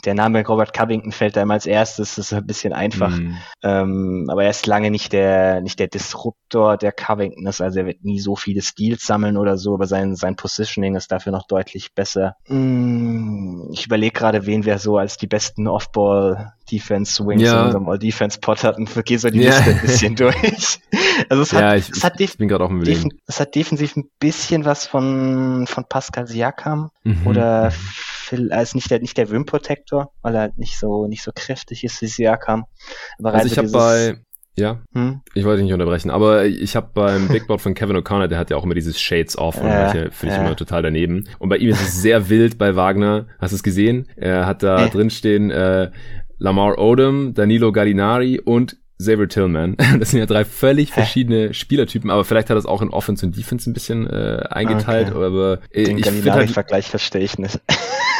Der 0.04 0.14
Name 0.14 0.44
Robert 0.46 0.72
Covington 0.72 1.12
fällt 1.12 1.36
da 1.36 1.42
immer 1.42 1.54
als 1.54 1.66
erstes, 1.66 2.16
das 2.16 2.26
ist 2.26 2.32
ein 2.32 2.46
bisschen 2.46 2.72
einfach. 2.72 3.16
Mm. 3.16 3.36
Ähm, 3.62 4.26
aber 4.28 4.44
er 4.44 4.50
ist 4.50 4.66
lange 4.66 4.90
nicht 4.90 5.12
der, 5.12 5.60
nicht 5.60 5.78
der 5.78 5.86
Disruptor, 5.86 6.76
der 6.76 6.92
Covington 6.92 7.46
ist, 7.46 7.60
also 7.60 7.80
er 7.80 7.86
wird 7.86 8.04
nie 8.04 8.18
so 8.18 8.34
viele 8.34 8.62
Steals 8.62 9.04
sammeln 9.04 9.36
oder 9.36 9.56
so, 9.56 9.74
aber 9.74 9.86
sein, 9.86 10.16
sein 10.16 10.36
Positioning 10.36 10.96
ist 10.96 11.12
dafür 11.12 11.32
noch 11.32 11.46
deutlich 11.46 11.94
besser. 11.94 12.34
Mm, 12.48 13.70
ich 13.72 13.86
überlege 13.86 14.12
gerade, 14.12 14.46
wen 14.46 14.64
wir 14.64 14.78
so 14.78 14.98
als 14.98 15.16
die 15.16 15.28
besten 15.28 15.68
Off-Ball 15.68 16.54
Defense 16.70 17.24
Wings 17.24 17.42
ja. 17.42 17.60
in 17.60 17.66
unserem 17.66 17.88
All 17.88 17.98
Defense 17.98 18.38
Pod 18.40 18.62
hatten. 18.62 18.86
Gehe 19.04 19.18
so 19.18 19.30
die 19.30 19.40
ja. 19.40 19.56
Liste 19.56 19.70
ein 19.70 19.80
bisschen 19.80 20.16
durch. 20.16 20.80
Also 21.28 21.42
es 21.42 21.52
hat, 21.52 21.60
ja, 21.60 21.74
ich, 21.74 21.88
es 21.90 22.04
hat 22.04 22.20
ich 22.20 22.36
bin 22.36 22.48
gerade 22.48 22.64
auch 22.64 22.70
im 22.70 22.84
Def 22.84 23.04
es 23.26 23.40
hat 23.40 23.54
defensiv 23.54 23.96
ein 23.96 24.08
bisschen 24.18 24.64
was 24.64 24.86
von, 24.86 25.66
von 25.66 25.84
Pascal 25.88 26.26
Siakam 26.26 26.90
mhm. 27.04 27.26
oder 27.26 27.72
ist 28.32 28.74
nicht 28.74 28.90
der, 28.90 29.00
nicht 29.00 29.16
der 29.16 29.30
Rim 29.30 29.46
Protector, 29.46 30.12
weil 30.22 30.34
er 30.34 30.52
nicht 30.56 30.78
so, 30.78 31.06
nicht 31.06 31.22
so 31.22 31.32
kräftig 31.34 31.84
ist 31.84 32.00
wie 32.02 32.06
Siakam. 32.06 32.66
Aber 33.18 33.34
also 33.34 33.46
ich 33.46 33.58
habe 33.58 33.70
bei, 33.70 34.18
ja, 34.56 34.82
hm? 34.92 35.20
ich 35.34 35.44
wollte 35.44 35.62
nicht 35.62 35.72
unterbrechen, 35.72 36.10
aber 36.10 36.46
ich 36.46 36.74
habe 36.74 36.90
beim 36.92 37.28
Big 37.28 37.46
Board 37.46 37.60
von 37.60 37.74
Kevin 37.74 37.96
O'Connor, 37.96 38.26
der 38.26 38.38
hat 38.38 38.50
ja 38.50 38.56
auch 38.56 38.64
immer 38.64 38.74
dieses 38.74 39.00
Shades 39.00 39.38
Off 39.38 39.60
und 39.60 39.68
äh, 39.68 40.10
finde 40.10 40.34
ich 40.34 40.40
immer 40.40 40.56
total 40.56 40.82
daneben. 40.82 41.28
Und 41.38 41.48
bei 41.48 41.58
ihm 41.58 41.70
ist 41.70 41.80
es 41.80 42.02
sehr 42.02 42.28
wild 42.28 42.58
bei 42.58 42.74
Wagner. 42.74 43.26
Hast 43.38 43.52
du 43.52 43.56
es 43.56 43.62
gesehen? 43.62 44.08
Er 44.16 44.46
hat 44.46 44.62
da 44.62 44.86
äh. 44.86 44.90
drin 44.90 45.10
stehen 45.10 45.50
äh, 45.50 45.90
Lamar 46.38 46.78
Odom, 46.78 47.34
Danilo 47.34 47.72
Gallinari 47.72 48.40
und 48.40 48.76
Xavier 48.98 49.28
Tillman. 49.28 49.76
Das 49.98 50.10
sind 50.10 50.18
ja 50.18 50.26
drei 50.26 50.44
völlig 50.44 50.90
verschiedene 50.90 51.54
Spielertypen, 51.54 52.10
aber 52.10 52.24
vielleicht 52.24 52.50
hat 52.50 52.56
er 52.56 52.58
es 52.58 52.66
auch 52.66 52.82
in 52.82 52.90
Offense 52.90 53.24
und 53.24 53.36
Defense 53.36 53.70
ein 53.70 53.74
bisschen 53.74 54.08
äh, 54.08 54.42
eingeteilt. 54.50 55.12
Okay. 55.12 55.24
Aber 55.24 55.60
äh, 55.70 55.84
Den 55.84 55.98
ich 55.98 56.30
halt, 56.30 56.50
Vergleich 56.50 56.88
verstehe 56.88 57.22
ich 57.22 57.38
nicht. 57.38 57.60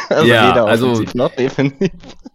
also 0.15 0.27
ja, 0.27 0.51
weder 0.51 0.65
also 0.65 1.03
noch 1.13 1.35
defensiv. 1.35 1.91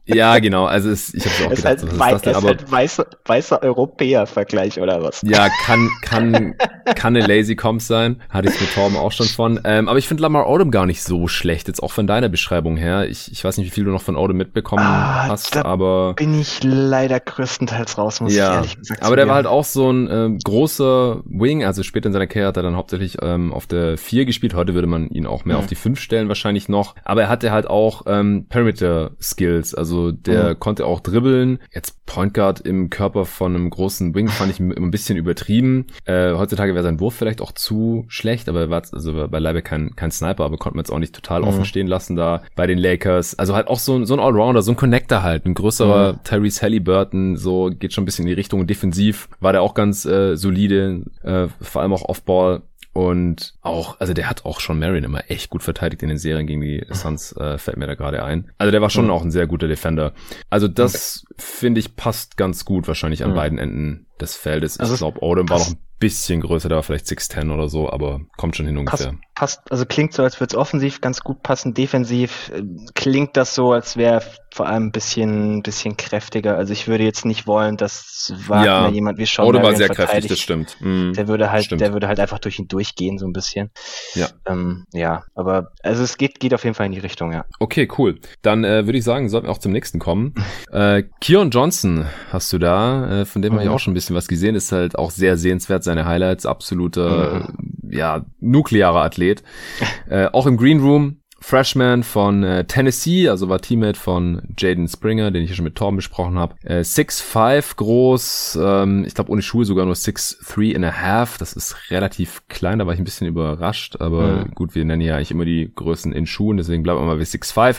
Ja, 0.07 0.39
genau. 0.39 0.66
Also 0.66 0.91
es, 0.91 1.14
ich 1.14 1.25
habe 1.25 1.47
auch 1.47 1.53
es 1.53 1.62
gedacht, 1.62 1.83
halt, 1.83 1.99
was 1.99 2.12
ist 2.16 2.27
das 2.27 2.39
denn? 2.39 2.47
Halt 2.47 2.70
weißer, 2.70 3.07
weißer 3.25 3.62
Europäer-Vergleich 3.62 4.79
oder 4.79 5.03
was? 5.03 5.22
Ja, 5.22 5.49
kann 5.64 5.89
kann 6.03 6.55
kann 6.95 7.16
eine 7.16 7.27
Lazy 7.27 7.57
Comp 7.57 7.81
sein. 7.81 8.20
Hatte 8.29 8.51
ich 8.51 8.61
mit 8.61 8.75
Torben 8.75 8.97
auch 8.97 9.12
schon 9.12 9.27
von. 9.27 9.61
Ähm, 9.64 9.89
aber 9.89 9.99
ich 9.99 10.07
finde 10.07 10.22
Lamar 10.22 10.47
Odom 10.49 10.70
gar 10.70 10.85
nicht 10.85 11.03
so 11.03 11.27
schlecht. 11.27 11.68
Jetzt 11.68 11.83
auch 11.83 11.91
von 11.91 12.07
deiner 12.07 12.29
Beschreibung 12.29 12.77
her. 12.77 13.09
Ich, 13.09 13.33
ich 13.33 13.43
weiß 13.43 13.57
nicht, 13.57 13.66
wie 13.66 13.70
viel 13.70 13.85
du 13.85 13.91
noch 13.91 14.03
von 14.03 14.16
Odom 14.16 14.37
mitbekommen 14.37 14.85
ah, 14.85 15.29
hast, 15.29 15.57
aber 15.57 16.12
bin 16.14 16.39
ich 16.39 16.62
leider 16.62 17.18
größtenteils 17.18 17.97
raus, 17.97 18.20
muss 18.20 18.35
ja, 18.35 18.51
ich 18.51 18.57
ehrlich 18.57 18.79
gesagt 18.79 19.03
Aber 19.03 19.16
der 19.16 19.27
war 19.27 19.37
halt 19.37 19.47
auch 19.47 19.64
so 19.64 19.91
ein 19.91 20.09
ähm, 20.11 20.39
großer 20.39 21.22
Wing. 21.25 21.64
Also 21.64 21.83
später 21.83 22.09
in 22.09 22.12
seiner 22.12 22.27
Karriere 22.27 22.49
hat 22.49 22.57
er 22.59 22.62
dann 22.62 22.77
hauptsächlich 22.77 23.16
ähm, 23.22 23.55
auf 23.55 23.66
der 23.66 23.97
4 23.97 24.27
gespielt. 24.27 24.55
Heute 24.55 24.75
würde 24.75 24.87
man 24.87 25.09
ihn 25.09 25.27
auch 25.27 25.47
mehr 25.47 25.57
mhm. 25.57 25.62
auf 25.62 25.66
die 25.66 25.77
5 25.77 25.99
stellen 25.99 26.29
wahrscheinlich 26.29 26.68
noch. 26.68 26.95
Aber 27.05 27.22
er 27.22 27.29
hatte 27.31 27.51
halt 27.53 27.63
auch 27.68 28.02
ähm, 28.06 28.46
Perimeter 28.48 29.12
Skills. 29.20 29.74
Also 29.74 30.12
der 30.12 30.50
mhm. 30.50 30.60
konnte 30.60 30.86
auch 30.86 31.00
dribbeln. 31.00 31.58
Jetzt 31.72 32.04
Point 32.06 32.34
Guard 32.34 32.60
im 32.60 32.90
Körper 32.90 33.24
von 33.24 33.54
einem 33.54 33.70
großen 33.70 34.14
Wing 34.14 34.28
fand 34.28 34.50
ich 34.50 34.60
immer 34.60 34.76
ein 34.76 34.90
bisschen 34.90 35.16
übertrieben. 35.16 35.86
Äh, 36.04 36.34
heutzutage 36.34 36.74
wäre 36.74 36.84
sein 36.84 37.00
Wurf 37.00 37.14
vielleicht 37.14 37.40
auch 37.40 37.52
zu 37.52 38.04
schlecht, 38.08 38.48
aber 38.48 38.60
er 38.60 38.70
war 38.70 38.82
also 38.92 39.26
bei 39.28 39.38
Leibe 39.38 39.62
kein, 39.62 39.96
kein 39.96 40.10
Sniper, 40.10 40.44
aber 40.44 40.58
konnte 40.58 40.76
man 40.76 40.84
jetzt 40.84 40.92
auch 40.92 40.98
nicht 40.98 41.14
total 41.14 41.42
mhm. 41.42 41.48
offen 41.48 41.64
stehen 41.64 41.86
lassen 41.86 42.16
da 42.16 42.42
bei 42.56 42.66
den 42.66 42.78
Lakers. 42.78 43.38
Also 43.38 43.54
halt 43.54 43.68
auch 43.68 43.78
so, 43.78 43.96
ein 43.96 44.06
so 44.06 44.14
ein 44.14 44.20
Allrounder, 44.20 44.62
so 44.62 44.72
ein 44.72 44.76
Connector 44.76 45.22
halt, 45.22 45.46
ein 45.46 45.54
größerer 45.54 46.14
mhm. 46.14 46.18
Tyrese 46.24 46.62
Halliburton, 46.62 47.36
so 47.36 47.70
geht 47.70 47.92
schon 47.92 48.02
ein 48.02 48.06
bisschen 48.06 48.24
in 48.24 48.28
die 48.28 48.34
Richtung 48.34 48.66
defensiv. 48.66 49.28
War 49.40 49.52
der 49.52 49.62
auch 49.62 49.74
ganz 49.74 50.04
äh, 50.04 50.36
solide, 50.36 51.02
äh, 51.22 51.48
vor 51.60 51.82
allem 51.82 51.92
auch 51.92 52.08
Offball 52.08 52.62
und 52.95 53.55
auch, 53.61 53.99
also 53.99 54.14
der 54.14 54.30
hat 54.30 54.45
auch 54.45 54.61
schon 54.61 54.78
Marion 54.78 55.03
immer 55.03 55.28
echt 55.28 55.51
gut 55.51 55.64
verteidigt 55.64 56.05
in 56.05 56.09
den 56.09 56.16
Serien 56.18 56.47
gegen 56.47 56.61
die 56.61 56.86
Suns, 56.90 57.36
äh, 57.36 57.59
fällt 57.59 57.76
mir 57.76 57.88
da 57.88 57.97
gerade 57.97 58.22
ein. 58.22 58.53
Also 58.57 58.70
der 58.70 58.80
war 58.80 58.88
schon 58.88 59.07
mhm. 59.07 59.11
auch 59.11 59.22
ein 59.22 59.32
sehr 59.32 59.49
guter 59.49 59.66
Defender. 59.66 60.12
Also 60.49 60.68
das 60.68 61.24
okay. 61.26 61.34
finde 61.38 61.80
ich 61.80 61.97
passt 61.97 62.36
ganz 62.36 62.64
gut 62.64 62.86
wahrscheinlich 62.86 63.24
an 63.24 63.32
mhm. 63.32 63.34
beiden 63.34 63.59
Enden 63.59 64.07
des 64.20 64.36
Feldes. 64.36 64.78
Also 64.78 64.95
ich 64.95 65.01
glaube, 65.01 65.22
Odom 65.22 65.49
war 65.49 65.59
noch 65.59 65.70
ein 65.70 65.78
bisschen 65.99 66.40
größer, 66.40 66.68
der 66.68 66.76
war 66.76 66.82
vielleicht 66.84 67.07
6'10 67.07 67.53
oder 67.53 67.68
so, 67.68 67.90
aber 67.90 68.20
kommt 68.36 68.55
schon 68.55 68.66
hin 68.66 68.78
ungefähr. 68.78 69.09
Passt 69.09 69.24
passt, 69.34 69.72
also 69.72 69.84
klingt 69.86 70.12
so, 70.12 70.22
als 70.22 70.40
würde 70.40 70.55
es 70.55 70.57
offensiv 70.57 71.01
ganz 71.01 71.20
gut 71.20 71.42
passen. 71.42 71.74
Defensiv 71.74 72.51
äh, 72.55 72.62
klingt 72.95 73.36
das 73.36 73.55
so, 73.55 73.72
als 73.72 73.97
wäre 73.97 74.22
vor 74.55 74.68
allem 74.68 74.84
ein 74.84 74.92
bisschen, 74.92 75.62
bisschen 75.64 75.96
kräftiger. 75.96 76.57
Also 76.57 76.72
ich 76.72 76.86
würde 76.86 77.02
jetzt 77.02 77.24
nicht 77.24 77.48
wollen, 77.48 77.76
dass 77.76 78.32
Wagner 78.46 78.64
ja. 78.64 78.88
jemand 78.88 79.18
wie 79.18 79.26
Sean 79.26 79.48
Odo 79.48 79.61
war 79.61 79.74
sehr 79.74 79.88
kräftig, 79.88 80.28
das 80.28 80.38
stimmt. 80.38 80.76
Mhm. 80.78 81.12
Der 81.14 81.26
würde 81.26 81.50
halt, 81.50 81.64
stimmt. 81.64 81.80
der 81.80 81.92
würde 81.92 82.07
halt 82.07 82.20
einfach 82.20 82.38
durch 82.38 82.61
ihn 82.61 82.68
durchgehen, 82.68 83.18
so 83.18 83.26
ein 83.26 83.32
bisschen. 83.32 83.70
Ja. 84.14 84.28
Ähm, 84.46 84.84
ja, 84.92 85.24
aber 85.34 85.72
also 85.82 86.05
es 86.05 86.18
geht, 86.18 86.38
geht 86.38 86.55
auf 86.55 86.62
jeden 86.62 86.74
Fall 86.74 86.86
in 86.86 86.92
die 86.92 87.00
Richtung, 87.00 87.32
ja. 87.32 87.44
Okay, 87.59 87.88
cool. 87.98 88.20
Dann 88.42 88.62
äh, 88.62 88.86
würde 88.86 88.96
ich 88.96 89.02
sagen, 89.02 89.28
sollten 89.28 89.48
wir 89.48 89.50
auch 89.50 89.59
zum 89.59 89.72
nächsten 89.72 89.98
kommen. 89.98 90.34
äh, 90.70 91.02
Kion 91.20 91.50
Johnson 91.50 92.07
hast 92.30 92.52
du 92.52 92.59
da, 92.59 93.22
äh, 93.22 93.24
von 93.24 93.42
dem 93.42 93.55
mhm. 93.55 93.57
habe 93.57 93.64
ich 93.66 93.74
auch 93.74 93.80
schon 93.80 93.90
ein 93.90 93.94
bisschen 93.94 94.14
was 94.14 94.28
gesehen, 94.28 94.55
ist 94.55 94.70
halt 94.70 94.96
auch 94.96 95.11
sehr 95.11 95.36
sehenswert, 95.36 95.82
seine 95.82 96.05
Highlights, 96.05 96.46
absoluter, 96.46 97.48
mhm. 97.48 97.90
ja, 97.90 98.24
nuklearer 98.38 99.02
Athlet. 99.02 99.42
äh, 100.09 100.26
auch 100.26 100.46
im 100.46 100.57
Green 100.57 100.78
Room 100.78 101.24
Freshman 101.45 102.05
von 102.05 102.42
äh, 102.42 102.64
Tennessee, 102.64 103.28
also 103.28 103.51
war 103.51 103.61
Teammate 103.61 104.01
von 104.01 104.40
Jaden 104.57 104.88
Springer, 104.88 105.30
den 105.30 105.42
ich 105.42 105.51
hier 105.51 105.57
schon 105.57 105.66
mit 105.66 105.74
Torben 105.74 105.97
besprochen 105.97 106.38
habe. 106.38 106.55
Äh, 106.64 106.80
6'5 106.80 107.76
groß, 107.76 108.59
ähm, 108.62 109.05
ich 109.07 109.14
glaube 109.14 109.30
ohne 109.30 109.42
Schuhe 109.42 109.66
sogar 109.66 109.84
nur 109.84 109.95
6'3 109.95 110.74
and 110.74 110.86
a 110.86 111.03
half. 111.03 111.36
Das 111.36 111.53
ist 111.53 111.90
relativ 111.90 112.49
klein, 112.49 112.78
da 112.78 112.86
war 112.86 112.95
ich 112.95 112.99
ein 112.99 113.05
bisschen 113.05 113.26
überrascht, 113.26 114.01
aber 114.01 114.47
mhm. 114.47 114.55
gut, 114.55 114.74
wir 114.74 114.86
nennen 114.86 115.03
ja 115.03 115.16
eigentlich 115.16 115.32
immer 115.32 115.45
die 115.45 115.70
Größen 115.74 116.14
in 116.14 116.24
Schuhen, 116.24 116.57
deswegen 116.57 116.82
bleiben 116.82 117.01
wir 117.01 117.05
mal 117.05 117.18
bei 117.18 117.24
6'5. 117.24 117.76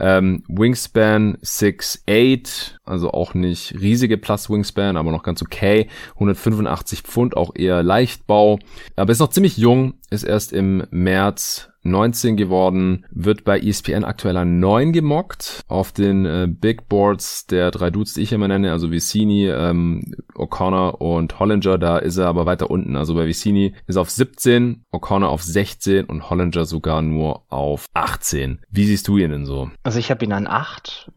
Ähm, 0.00 0.42
Wingspan 0.48 1.36
6'8, 1.36 2.78
also 2.84 3.12
auch 3.12 3.32
nicht 3.32 3.80
riesige 3.80 4.18
Plus 4.18 4.50
Wingspan, 4.50 4.96
aber 4.96 5.12
noch 5.12 5.22
ganz 5.22 5.40
okay. 5.40 5.88
185 6.14 7.02
Pfund, 7.02 7.36
auch 7.36 7.52
eher 7.54 7.84
Leichtbau, 7.84 8.58
aber 8.96 9.12
ist 9.12 9.20
noch 9.20 9.30
ziemlich 9.30 9.56
jung, 9.56 9.94
ist 10.10 10.24
erst 10.24 10.52
im 10.52 10.82
März 10.90 11.70
19 11.84 12.36
geworden, 12.36 13.04
wird 13.10 13.44
bei 13.44 13.60
ESPN 13.60 14.04
aktuell 14.04 14.36
an 14.36 14.58
9 14.58 14.92
gemockt. 14.92 15.62
Auf 15.68 15.92
den 15.92 16.24
äh, 16.26 16.48
Big 16.48 16.88
Boards 16.88 17.46
der 17.46 17.70
drei 17.70 17.90
Dudes, 17.90 18.14
die 18.14 18.22
ich 18.22 18.32
immer 18.32 18.48
nenne, 18.48 18.72
also 18.72 18.90
Vicini, 18.90 19.48
ähm, 19.48 20.14
O'Connor 20.34 21.00
und 21.00 21.38
Hollinger, 21.38 21.78
da 21.78 21.98
ist 21.98 22.16
er 22.16 22.26
aber 22.26 22.46
weiter 22.46 22.70
unten. 22.70 22.96
Also 22.96 23.14
bei 23.14 23.26
Vicini 23.26 23.74
ist 23.86 23.96
er 23.96 24.02
auf 24.02 24.10
17, 24.10 24.84
O'Connor 24.92 25.28
auf 25.28 25.42
16 25.42 26.06
und 26.06 26.30
Hollinger 26.30 26.64
sogar 26.64 27.02
nur 27.02 27.42
auf 27.52 27.86
18. 27.94 28.60
Wie 28.70 28.84
siehst 28.84 29.08
du 29.08 29.18
ihn 29.18 29.30
denn 29.30 29.46
so? 29.46 29.70
Also 29.82 29.98
ich 29.98 30.10
habe 30.10 30.24
ihn 30.24 30.32
an 30.32 30.46
8. 30.46 31.12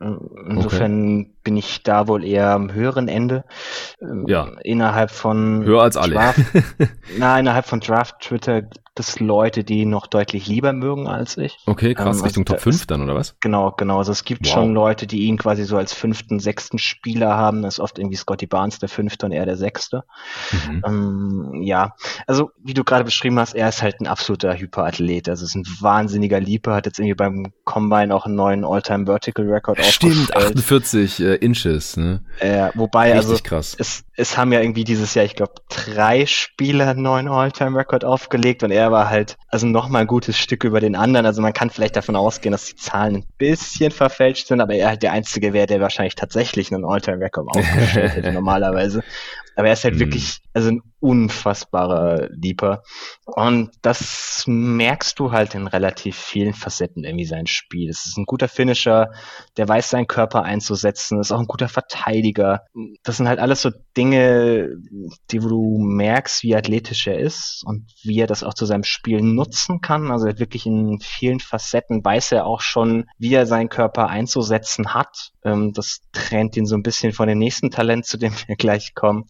Insofern 0.49 1.19
okay. 1.21 1.31
Bin 1.47 1.55
ich 1.55 1.81
da 1.81 2.09
wohl 2.09 2.25
eher 2.25 2.49
am 2.51 2.73
höheren 2.73 3.07
Ende. 3.07 3.45
Ähm, 4.01 4.25
ja. 4.27 4.49
Innerhalb 4.65 5.11
von 5.11 5.63
Höher 5.63 5.81
als 5.81 5.95
alle. 5.95 6.15
Draft, 6.15 6.41
na, 7.17 7.39
innerhalb 7.39 7.65
von 7.65 7.79
Draft 7.79 8.19
Twitter 8.19 8.63
das 8.97 9.19
Leute, 9.19 9.63
die 9.63 9.81
ihn 9.81 9.89
noch 9.89 10.07
deutlich 10.07 10.47
lieber 10.47 10.73
mögen 10.73 11.07
als 11.07 11.37
ich. 11.37 11.57
Okay, 11.65 11.93
krass, 11.93 12.17
ähm, 12.17 12.23
Richtung 12.23 12.43
also 12.47 12.55
Top 12.55 12.61
5 12.61 12.87
dann, 12.87 13.03
oder 13.03 13.15
was? 13.15 13.35
Genau, 13.41 13.71
genau. 13.71 13.99
Also 13.99 14.11
es 14.11 14.23
gibt 14.23 14.45
wow. 14.45 14.53
schon 14.53 14.73
Leute, 14.73 15.07
die 15.07 15.25
ihn 15.25 15.37
quasi 15.37 15.65
so 15.65 15.77
als 15.77 15.93
fünften, 15.93 16.39
sechsten 16.39 16.79
Spieler 16.79 17.35
haben. 17.37 17.61
Das 17.61 17.75
ist 17.75 17.79
oft 17.79 17.99
irgendwie 17.99 18.15
Scotty 18.15 18.47
Barnes 18.47 18.79
der 18.79 18.89
fünfte 18.89 19.25
und 19.25 19.31
er 19.31 19.45
der 19.45 19.57
sechste. 19.57 20.03
Mhm. 20.51 20.83
Ähm, 20.85 21.61
ja, 21.61 21.93
also 22.25 22.51
wie 22.63 22.73
du 22.73 22.83
gerade 22.83 23.03
beschrieben 23.03 23.39
hast, 23.39 23.53
er 23.53 23.69
ist 23.69 23.81
halt 23.81 24.01
ein 24.01 24.07
absoluter 24.07 24.57
Hyperathlet. 24.57 25.29
Also 25.29 25.45
ist 25.45 25.55
ein 25.55 25.65
wahnsinniger 25.79 26.39
Leaper, 26.39 26.73
hat 26.75 26.85
jetzt 26.87 26.99
irgendwie 26.99 27.15
beim 27.15 27.53
Combine 27.65 28.13
auch 28.13 28.25
einen 28.25 28.35
neuen 28.35 28.65
All-Time 28.65 29.05
Vertical 29.05 29.47
Record 29.47 29.79
Stimmt, 29.85 30.35
48 30.35 31.19
äh, 31.19 31.35
Inches. 31.37 31.97
Ne? 31.97 32.21
Äh, 32.39 32.69
wobei, 32.75 33.13
Richtig 33.13 33.29
also 33.29 33.43
krass. 33.43 33.75
Es, 33.79 34.03
es 34.15 34.37
haben 34.37 34.51
ja 34.51 34.61
irgendwie 34.61 34.83
dieses 34.83 35.13
Jahr, 35.13 35.25
ich 35.25 35.35
glaube, 35.35 35.53
drei 35.69 36.25
Spieler 36.25 36.89
einen 36.89 37.01
neuen 37.01 37.27
All-Time 37.27 37.77
Record 37.77 38.03
aufgelegt 38.03 38.63
und 38.63 38.71
er 38.71 38.91
war 38.91 39.09
halt 39.09 39.37
also 39.47 39.67
noch 39.67 39.89
mal 39.89 39.99
ein 39.99 40.07
gutes 40.07 40.37
Stück 40.37 40.63
über 40.63 40.79
den 40.79 40.95
anderen. 40.95 41.25
Also 41.25 41.41
man 41.41 41.53
kann 41.53 41.69
vielleicht 41.69 41.95
davon 41.95 42.15
ausgehen, 42.15 42.51
dass 42.51 42.65
die 42.65 42.75
Zahlen 42.75 43.15
ein 43.17 43.25
bisschen 43.37 43.91
verfälscht 43.91 44.47
sind, 44.47 44.61
aber 44.61 44.73
er 44.73 44.89
halt 44.89 45.03
der 45.03 45.11
Einzige 45.11 45.53
wäre, 45.53 45.67
der 45.67 45.81
wahrscheinlich 45.81 46.15
tatsächlich 46.15 46.73
einen 46.73 46.85
All-Time-Record 46.85 47.47
aufgestellt 47.49 48.15
hätte 48.15 48.31
normalerweise. 48.33 49.03
Aber 49.57 49.67
er 49.67 49.73
ist 49.73 49.83
halt 49.83 49.95
mhm. 49.95 49.99
wirklich, 49.99 50.39
also 50.53 50.69
ein 50.69 50.81
unfassbarer 50.99 52.29
Leaper. 52.29 52.83
Und 53.25 53.71
das 53.81 54.43
merkst 54.47 55.17
du 55.19 55.31
halt 55.31 55.55
in 55.55 55.65
relativ 55.67 56.15
vielen 56.15 56.53
Facetten 56.53 57.03
irgendwie 57.03 57.25
sein 57.25 57.47
Spiel. 57.47 57.89
Es 57.89 58.05
ist 58.05 58.17
ein 58.17 58.25
guter 58.25 58.47
Finisher, 58.47 59.11
der 59.57 59.67
weiß 59.67 59.89
seinen 59.89 60.07
Körper 60.07 60.43
einzusetzen, 60.43 61.19
ist 61.19 61.31
auch 61.31 61.39
ein 61.39 61.47
guter 61.47 61.69
Verteidiger. 61.69 62.65
Das 63.03 63.17
sind 63.17 63.27
halt 63.27 63.39
alles 63.39 63.63
so 63.63 63.71
Dinge, 63.95 64.69
die 65.31 65.43
wo 65.43 65.49
du 65.49 65.77
merkst, 65.79 66.43
wie 66.43 66.55
athletisch 66.55 67.07
er 67.07 67.19
ist 67.19 67.63
und 67.65 67.87
wie 68.03 68.19
er 68.19 68.27
das 68.27 68.43
auch 68.43 68.53
zu 68.53 68.65
seinem 68.65 68.83
Spiel 68.83 69.21
nutzen 69.21 69.81
kann. 69.81 70.11
Also 70.11 70.27
er 70.27 70.37
wirklich 70.37 70.67
in 70.67 70.99
vielen 71.01 71.39
Facetten 71.39 72.05
weiß 72.05 72.31
er 72.31 72.45
auch 72.45 72.61
schon, 72.61 73.05
wie 73.17 73.33
er 73.33 73.47
seinen 73.47 73.69
Körper 73.69 74.07
einzusetzen 74.07 74.93
hat. 74.93 75.31
Ähm, 75.43 75.73
das 75.73 76.01
trennt 76.11 76.57
ihn 76.57 76.67
so 76.67 76.75
ein 76.75 76.83
bisschen 76.83 77.11
von 77.11 77.27
dem 77.27 77.39
nächsten 77.39 77.71
Talent, 77.71 78.05
zu 78.05 78.17
dem 78.17 78.33
wir 78.45 78.55
gleich 78.55 78.93
kommen. 78.93 79.25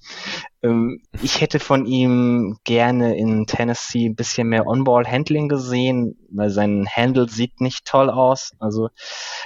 Ähm, 0.64 1.02
ich 1.22 1.42
hätte 1.42 1.60
von 1.60 1.86
ihm 1.86 2.58
gerne 2.64 3.18
in 3.18 3.46
Tennessee 3.46 4.08
ein 4.08 4.16
bisschen 4.16 4.50
mehr 4.50 4.68
On-Ball-Handling 4.68 5.48
gesehen, 5.48 6.18
weil 6.32 6.50
sein 6.50 6.88
Handle 6.88 7.30
sieht 7.30 7.62
nicht 7.62 7.86
toll 7.86 8.10
aus. 8.10 8.52
Also 8.60 8.90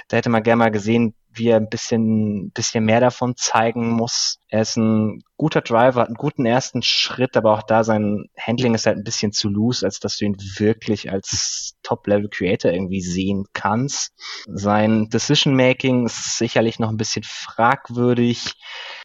da 0.08 0.16
hätte 0.16 0.30
man 0.30 0.42
gerne 0.42 0.58
mal 0.58 0.70
gesehen, 0.70 1.14
wie 1.34 1.48
er 1.48 1.56
ein 1.56 1.68
bisschen, 1.68 2.50
bisschen 2.52 2.84
mehr 2.84 3.00
davon 3.00 3.34
zeigen 3.36 3.90
muss. 3.90 4.38
Er 4.48 4.62
ist 4.62 4.76
ein 4.76 5.22
guter 5.36 5.60
Driver, 5.60 6.02
hat 6.02 6.08
einen 6.08 6.16
guten 6.16 6.44
ersten 6.44 6.82
Schritt, 6.82 7.36
aber 7.36 7.54
auch 7.54 7.62
da 7.62 7.84
sein 7.84 8.26
Handling 8.38 8.74
ist 8.74 8.86
halt 8.86 8.98
ein 8.98 9.04
bisschen 9.04 9.32
zu 9.32 9.48
loose, 9.48 9.84
als 9.84 9.98
dass 10.00 10.18
du 10.18 10.26
ihn 10.26 10.36
wirklich 10.58 11.10
als 11.10 11.74
Top-Level-Creator 11.82 12.70
irgendwie 12.70 13.00
sehen 13.00 13.44
kannst. 13.52 14.12
Sein 14.46 15.08
Decision-Making 15.08 16.06
ist 16.06 16.38
sicherlich 16.38 16.78
noch 16.78 16.90
ein 16.90 16.96
bisschen 16.96 17.24
fragwürdig 17.24 18.54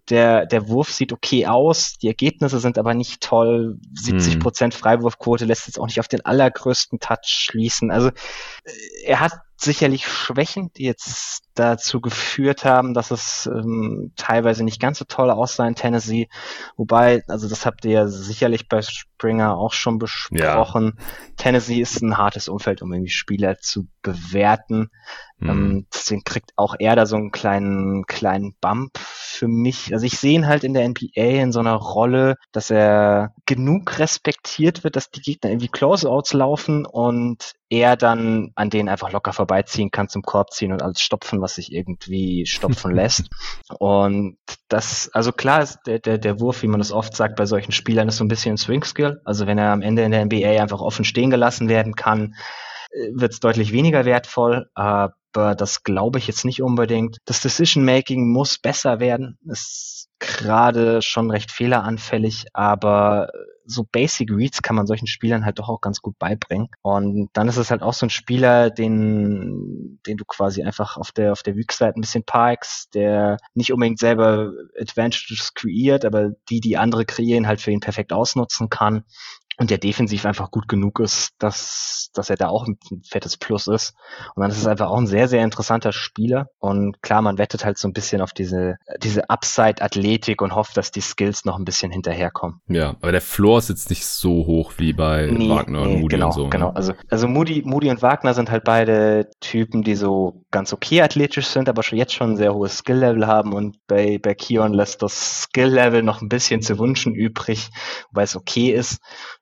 der, 0.10 0.46
der 0.46 0.70
Wurf 0.70 0.92
sieht 0.92 1.12
okay 1.12 1.48
aus, 1.48 1.98
die 1.98 2.08
Ergebnisse 2.08 2.60
sind 2.60 2.78
aber 2.78 2.94
nicht 2.94 3.22
toll. 3.22 3.78
70 3.94 4.36
hm. 4.36 4.40
Prozent 4.40 4.74
Freiwurfquote 4.74 5.46
lässt 5.46 5.68
jetzt 5.68 5.80
auch 5.80 5.88
nicht 5.88 6.00
auf 6.00 6.08
den 6.08 6.26
allergrößten 6.26 7.00
Touch 7.00 7.26
schließen. 7.26 7.92
Also 7.92 8.10
äh, 8.10 8.72
er 9.04 9.20
hat 9.20 9.34
sicherlich 9.58 10.08
Schwächen, 10.08 10.72
die 10.78 10.84
jetzt 10.84 11.44
dazu 11.60 12.02
geführt 12.02 12.66
haben, 12.66 12.94
dass 12.94 13.12
es 13.12 13.50
ähm, 13.52 14.12
teilweise 14.16 14.64
nicht 14.64 14.80
ganz 14.80 15.00
so 15.00 15.06
toll 15.06 15.30
aussah 15.30 15.68
in 15.68 15.76
Tennessee. 15.76 16.30
Wobei, 16.76 17.24
also 17.28 17.50
das 17.50 17.66
habt 17.66 17.86
ihr 17.86 17.92
ja 17.92 18.08
sicherlich 18.08 18.68
bei 18.68 18.82
Springer 18.82 19.58
auch 19.58 19.74
schon 19.74 20.00
besprochen. 20.00 20.94
Ja. 20.98 21.04
Tennessee 21.38 21.82
ist 21.82 22.02
ein 22.02 22.18
hartes 22.18 22.48
Umfeld, 22.48 22.82
um 22.82 22.94
irgendwie 22.94 23.12
Spieler 23.12 23.60
zu 23.60 23.88
bewerten. 24.02 24.90
Mhm. 25.40 25.50
Ähm, 25.50 25.88
deswegen 25.94 26.24
kriegt 26.24 26.52
auch 26.56 26.76
er 26.80 26.96
da 26.96 27.06
so 27.06 27.16
einen 27.16 27.32
kleinen, 27.32 28.06
kleinen 28.06 28.56
Bump 28.60 28.98
für 28.98 29.48
mich. 29.48 29.94
Also 29.94 30.06
ich 30.06 30.18
sehe 30.18 30.34
ihn 30.34 30.48
halt 30.48 30.64
in 30.64 30.74
der 30.74 30.88
NBA 30.88 31.42
in 31.42 31.52
so 31.52 31.60
einer 31.60 31.76
Rolle, 31.76 32.36
dass 32.52 32.72
er 32.72 33.34
genug 33.46 34.00
respektiert 34.00 34.84
wird, 34.84 34.96
dass 34.96 35.12
die 35.12 35.22
Gegner 35.22 35.52
irgendwie 35.52 35.68
Closeouts 35.68 36.34
laufen 36.34 36.86
und 36.86 37.54
er 37.70 37.98
dann 37.98 38.52
an 38.56 38.70
denen 38.70 38.90
einfach 38.90 39.12
locker 39.12 39.34
vorbeiziehen 39.34 39.92
kann, 39.92 40.10
zum 40.10 40.22
Korb 40.22 40.54
ziehen 40.54 40.72
und 40.72 40.82
alles 40.82 41.02
stopfen, 41.02 41.42
was 41.48 41.56
sich 41.56 41.72
irgendwie 41.72 42.46
stopfen 42.46 42.92
lässt. 42.96 43.30
Und 43.80 44.38
das, 44.68 45.10
also 45.14 45.32
klar 45.32 45.62
ist 45.62 45.80
der, 45.86 46.00
der, 46.00 46.18
der 46.18 46.42
Wurf, 46.42 46.62
wie 46.62 46.68
man 46.68 46.82
es 46.82 46.92
oft 46.92 47.16
sagt 47.16 47.38
bei 47.38 47.46
solchen 47.46 47.72
Spielern, 47.72 48.10
ist 48.10 48.18
so 48.18 48.26
ein 48.26 48.28
bisschen 48.28 48.56
ein 48.56 48.58
Swing 48.58 48.84
Skill. 48.84 49.22
Also 49.24 49.48
wenn 49.48 49.58
er 49.58 49.72
am 49.72 49.82
Ende 49.82 50.04
in 50.04 50.12
der 50.12 50.26
NBA 50.26 50.62
einfach 50.62 50.82
offen 50.82 51.06
stehen 51.06 51.30
gelassen 51.30 51.70
werden 51.70 51.96
kann, 51.96 52.36
äh, 52.92 53.10
wird 53.14 53.32
es 53.32 53.40
deutlich 53.40 53.72
weniger 53.72 54.04
wertvoll. 54.04 54.70
Aber 54.76 55.56
das 55.56 55.84
glaube 55.84 56.20
ich 56.20 56.28
jetzt 56.28 56.44
nicht 56.44 56.62
unbedingt. 56.62 57.20
Das 57.24 57.40
Decision 57.40 57.86
Making 57.86 58.30
muss 58.30 58.58
besser 58.58 59.00
werden. 59.00 59.38
Ist 59.46 60.10
gerade 60.20 61.02
schon 61.02 61.30
recht 61.30 61.52
fehleranfällig, 61.52 62.48
aber 62.54 63.30
so 63.66 63.84
Basic 63.84 64.32
Reads 64.32 64.62
kann 64.62 64.78
man 64.78 64.88
solchen 64.88 65.08
Spielern 65.08 65.44
halt 65.44 65.60
doch 65.60 65.68
auch 65.68 65.82
ganz 65.82 66.02
gut 66.02 66.18
beibringen. 66.18 66.70
Und 66.82 67.30
dann 67.34 67.50
ist 67.50 67.58
es 67.58 67.70
halt 67.70 67.82
auch 67.82 67.94
so 67.94 68.06
ein 68.06 68.10
Spieler, 68.10 68.70
den, 68.70 70.00
den 70.08 70.18
du 70.18 70.24
quasi 70.26 70.64
einfach 70.64 70.96
auf 70.96 71.12
der, 71.12 71.34
auf 71.34 71.44
der 71.44 71.58
Weak-Seite 71.58 72.00
ein 72.00 72.02
bisschen 72.02 72.24
parkst, 72.24 72.94
der 72.96 73.38
nicht 73.56 73.74
unbedingt 73.74 74.00
selber 74.00 74.54
Advantages 74.80 75.54
kreiert, 75.54 76.06
aber 76.06 76.32
die, 76.50 76.62
die 76.62 76.78
andere 76.78 77.06
kreieren, 77.06 77.46
halt 77.46 77.60
für 77.60 77.72
ihn 77.72 77.82
perfekt 77.82 78.14
ausnutzen 78.14 78.70
kann 78.70 79.04
und 79.60 79.72
der 79.72 79.80
defensiv 79.80 80.26
einfach 80.26 80.52
gut 80.52 80.68
genug 80.68 81.00
ist, 81.00 81.32
dass, 81.40 82.10
dass 82.14 82.30
er 82.30 82.36
da 82.36 82.48
auch 82.48 82.68
ein 82.68 82.78
fettes 83.04 83.38
Plus 83.38 83.68
ist. 83.68 83.96
Und 84.36 84.42
dann 84.42 84.52
ist 84.52 84.60
es 84.60 84.68
einfach 84.68 84.90
auch 84.90 84.98
ein 84.98 85.08
sehr 85.08 85.18
sehr, 85.18 85.28
sehr 85.28 85.44
interessanter 85.44 85.92
Spieler. 85.92 86.50
Und 86.60 87.02
klar, 87.02 87.24
man 87.24 87.40
wettet 87.40 87.66
halt 87.66 87.80
so 87.80 87.88
ein 87.88 87.94
bisschen 87.94 88.22
auf 88.22 88.34
diese, 88.34 88.78
diese 89.02 89.30
Upside-Athletik 89.32 90.07
und 90.40 90.56
hofft, 90.56 90.78
dass 90.78 90.92
die 90.92 91.02
Skills 91.02 91.46
noch 91.46 91.58
ein 91.58 91.66
bisschen 91.66 91.92
hinterherkommen. 91.92 92.62
Ja, 92.68 92.96
aber 93.02 93.12
der 93.12 93.22
Floor 93.22 93.60
ist 93.60 93.70
jetzt 93.70 93.90
nicht 93.90 94.06
so 94.06 94.46
hoch 94.46 94.74
wie 94.78 94.94
bei 94.94 95.30
nee, 95.32 95.50
Wagner 95.50 95.86
nee, 95.86 95.94
und 95.94 96.02
Moody 96.02 96.16
genau, 96.16 96.28
und 96.28 96.34
so. 96.34 96.44
Ne? 96.44 96.50
Genau, 96.50 96.70
also, 96.70 96.94
also 97.10 97.28
Moody, 97.28 97.64
Moody 97.66 97.90
und 97.90 98.02
Wagner 98.02 98.34
sind 98.34 98.50
halt 98.50 98.64
beide 98.64 99.30
Typen, 99.40 99.84
die 99.84 99.96
so 99.96 100.44
ganz 100.52 100.74
okay 100.74 101.02
athletisch 101.02 101.48
sind, 101.48 101.70
aber 101.70 101.84
schon 101.84 101.98
jetzt 101.98 102.14
schon 102.14 102.32
ein 102.32 102.38
sehr 102.38 102.54
hohes 102.54 102.78
Skill-Level 102.80 103.28
haben. 103.28 103.54
Und 103.54 103.78
bei, 103.88 104.18
bei 104.18 104.34
Kion 104.34 104.74
lässt 104.74 105.02
das 105.02 105.44
Skill-Level 105.44 106.04
noch 106.04 106.22
ein 106.22 106.30
bisschen 106.30 106.62
zu 106.62 106.80
wünschen 106.80 107.14
übrig, 107.14 107.70
weil 108.12 108.26
es 108.26 108.36
okay 108.36 108.72
ist. 108.72 109.00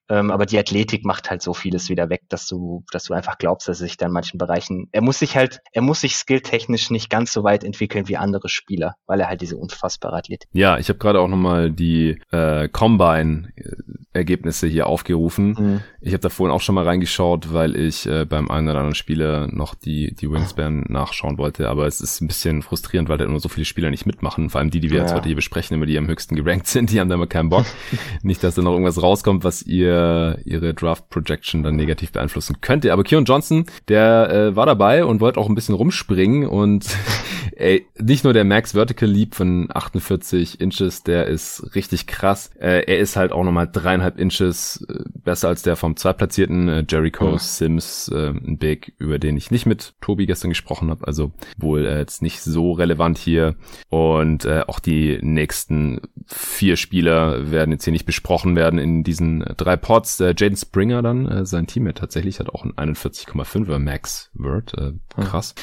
Ähm, 0.09 0.29
aber 0.29 0.45
die 0.45 0.59
Athletik 0.59 1.03
macht 1.03 1.29
halt 1.29 1.41
so 1.41 1.53
vieles 1.53 1.89
wieder 1.89 2.09
weg, 2.09 2.21
dass 2.29 2.47
du, 2.47 2.83
dass 2.91 3.05
du 3.05 3.13
einfach 3.13 3.37
glaubst, 3.37 3.67
dass 3.67 3.79
er 3.81 3.87
sich 3.87 3.97
da 3.97 4.05
in 4.05 4.11
manchen 4.11 4.37
Bereichen, 4.37 4.87
er 4.91 5.01
muss 5.01 5.19
sich 5.19 5.35
halt, 5.35 5.61
er 5.71 5.81
muss 5.81 6.01
sich 6.01 6.15
skilltechnisch 6.15 6.91
nicht 6.91 7.09
ganz 7.09 7.31
so 7.33 7.43
weit 7.43 7.63
entwickeln 7.63 8.07
wie 8.07 8.17
andere 8.17 8.49
Spieler, 8.49 8.95
weil 9.07 9.19
er 9.19 9.27
halt 9.27 9.41
diese 9.41 9.57
unfassbare 9.57 10.15
Athletik. 10.15 10.47
Ja, 10.53 10.77
ich 10.77 10.89
habe 10.89 10.99
gerade 10.99 11.19
auch 11.19 11.27
nochmal 11.27 11.71
die 11.71 12.21
äh, 12.31 12.67
Combine-Ergebnisse 12.69 14.67
hier 14.67 14.85
aufgerufen. 14.87 15.55
Mhm. 15.57 15.81
Ich 16.01 16.13
habe 16.13 16.21
da 16.21 16.29
vorhin 16.29 16.55
auch 16.55 16.61
schon 16.61 16.75
mal 16.75 16.83
reingeschaut, 16.83 17.51
weil 17.51 17.75
ich 17.75 18.05
äh, 18.05 18.25
beim 18.25 18.51
einen 18.51 18.69
oder 18.69 18.77
anderen 18.79 18.95
Spieler 18.95 19.47
noch 19.47 19.73
die, 19.73 20.13
die 20.13 20.29
Wingspan 20.29 20.85
nachschauen 20.87 21.39
wollte, 21.39 21.67
aber 21.67 21.87
es 21.87 21.99
ist 21.99 22.21
ein 22.21 22.27
bisschen 22.27 22.61
frustrierend, 22.61 23.09
weil 23.09 23.17
da 23.17 23.25
immer 23.25 23.39
so 23.39 23.49
viele 23.49 23.65
Spieler 23.65 23.89
nicht 23.89 24.05
mitmachen, 24.05 24.51
vor 24.51 24.59
allem 24.59 24.69
die, 24.69 24.79
die 24.79 24.91
wir 24.91 24.97
ja. 24.97 25.03
jetzt 25.03 25.15
heute 25.15 25.25
hier 25.25 25.35
besprechen, 25.35 25.75
immer 25.75 25.87
die 25.87 25.97
am 25.97 26.07
höchsten 26.07 26.35
gerankt 26.35 26.67
sind, 26.67 26.91
die 26.91 26.99
haben 26.99 27.09
da 27.09 27.15
immer 27.15 27.25
keinen 27.25 27.49
Bock. 27.49 27.65
nicht, 28.21 28.43
dass 28.43 28.53
da 28.53 28.61
noch 28.61 28.73
irgendwas 28.73 29.01
rauskommt, 29.01 29.43
was 29.43 29.63
ihr 29.63 29.94
ihr, 29.95 30.39
ihre 30.45 30.73
Draft 30.73 31.09
Projection 31.09 31.63
dann 31.63 31.75
negativ 31.75 32.11
beeinflussen 32.11 32.57
könnte. 32.61 32.91
Aber 32.93 33.03
Keon 33.03 33.25
Johnson, 33.25 33.65
der 33.87 34.29
äh, 34.29 34.55
war 34.55 34.65
dabei 34.65 35.05
und 35.05 35.21
wollte 35.21 35.39
auch 35.39 35.49
ein 35.49 35.55
bisschen 35.55 35.75
rumspringen 35.75 36.47
und 36.47 36.85
ey, 37.55 37.85
nicht 37.99 38.23
nur 38.23 38.33
der 38.33 38.43
Max 38.43 38.73
Vertical 38.73 39.09
Leap 39.09 39.35
von 39.35 39.69
48 39.73 40.59
Inches, 40.59 41.03
der 41.03 41.27
ist 41.27 41.75
richtig 41.75 42.07
krass. 42.07 42.51
Äh, 42.59 42.83
er 42.85 42.99
ist 42.99 43.15
halt 43.15 43.31
auch 43.31 43.43
nochmal 43.43 43.69
dreieinhalb 43.71 44.19
Inches 44.19 44.85
äh, 44.89 45.03
besser 45.23 45.49
als 45.49 45.61
der 45.61 45.75
vom 45.75 45.95
zweitplatzierten 45.95 46.67
äh, 46.67 46.85
Jericho 46.87 47.31
mhm. 47.31 47.37
Sims, 47.37 48.09
äh, 48.13 48.29
ein 48.29 48.57
Big, 48.57 48.93
über 48.97 49.19
den 49.19 49.37
ich 49.37 49.51
nicht 49.51 49.65
mit 49.65 49.93
Tobi 50.01 50.25
gestern 50.25 50.49
gesprochen 50.49 50.89
habe. 50.89 51.07
Also 51.07 51.31
wohl 51.57 51.85
äh, 51.85 51.99
jetzt 51.99 52.21
nicht 52.21 52.41
so 52.41 52.73
relevant 52.73 53.17
hier. 53.17 53.55
Und 53.89 54.45
äh, 54.45 54.63
auch 54.67 54.79
die 54.79 55.19
nächsten 55.21 56.01
vier 56.27 56.75
Spieler 56.75 57.51
werden 57.51 57.71
jetzt 57.71 57.85
hier 57.85 57.93
nicht 57.93 58.05
besprochen 58.05 58.55
werden 58.55 58.79
in 58.79 59.03
diesen 59.03 59.39
drei 59.57 59.75
Pods. 59.85 60.19
Äh, 60.19 60.33
Jaden 60.35 60.57
Springer 60.57 61.03
dann, 61.03 61.27
äh, 61.27 61.45
sein 61.45 61.67
Teammate 61.67 62.01
tatsächlich, 62.01 62.39
hat 62.39 62.49
auch 62.49 62.65
ein 62.65 62.73
41,5er 62.73 63.77
Max 63.77 64.31
Word. 64.33 64.73
Äh, 64.79 64.93
krass. 65.21 65.53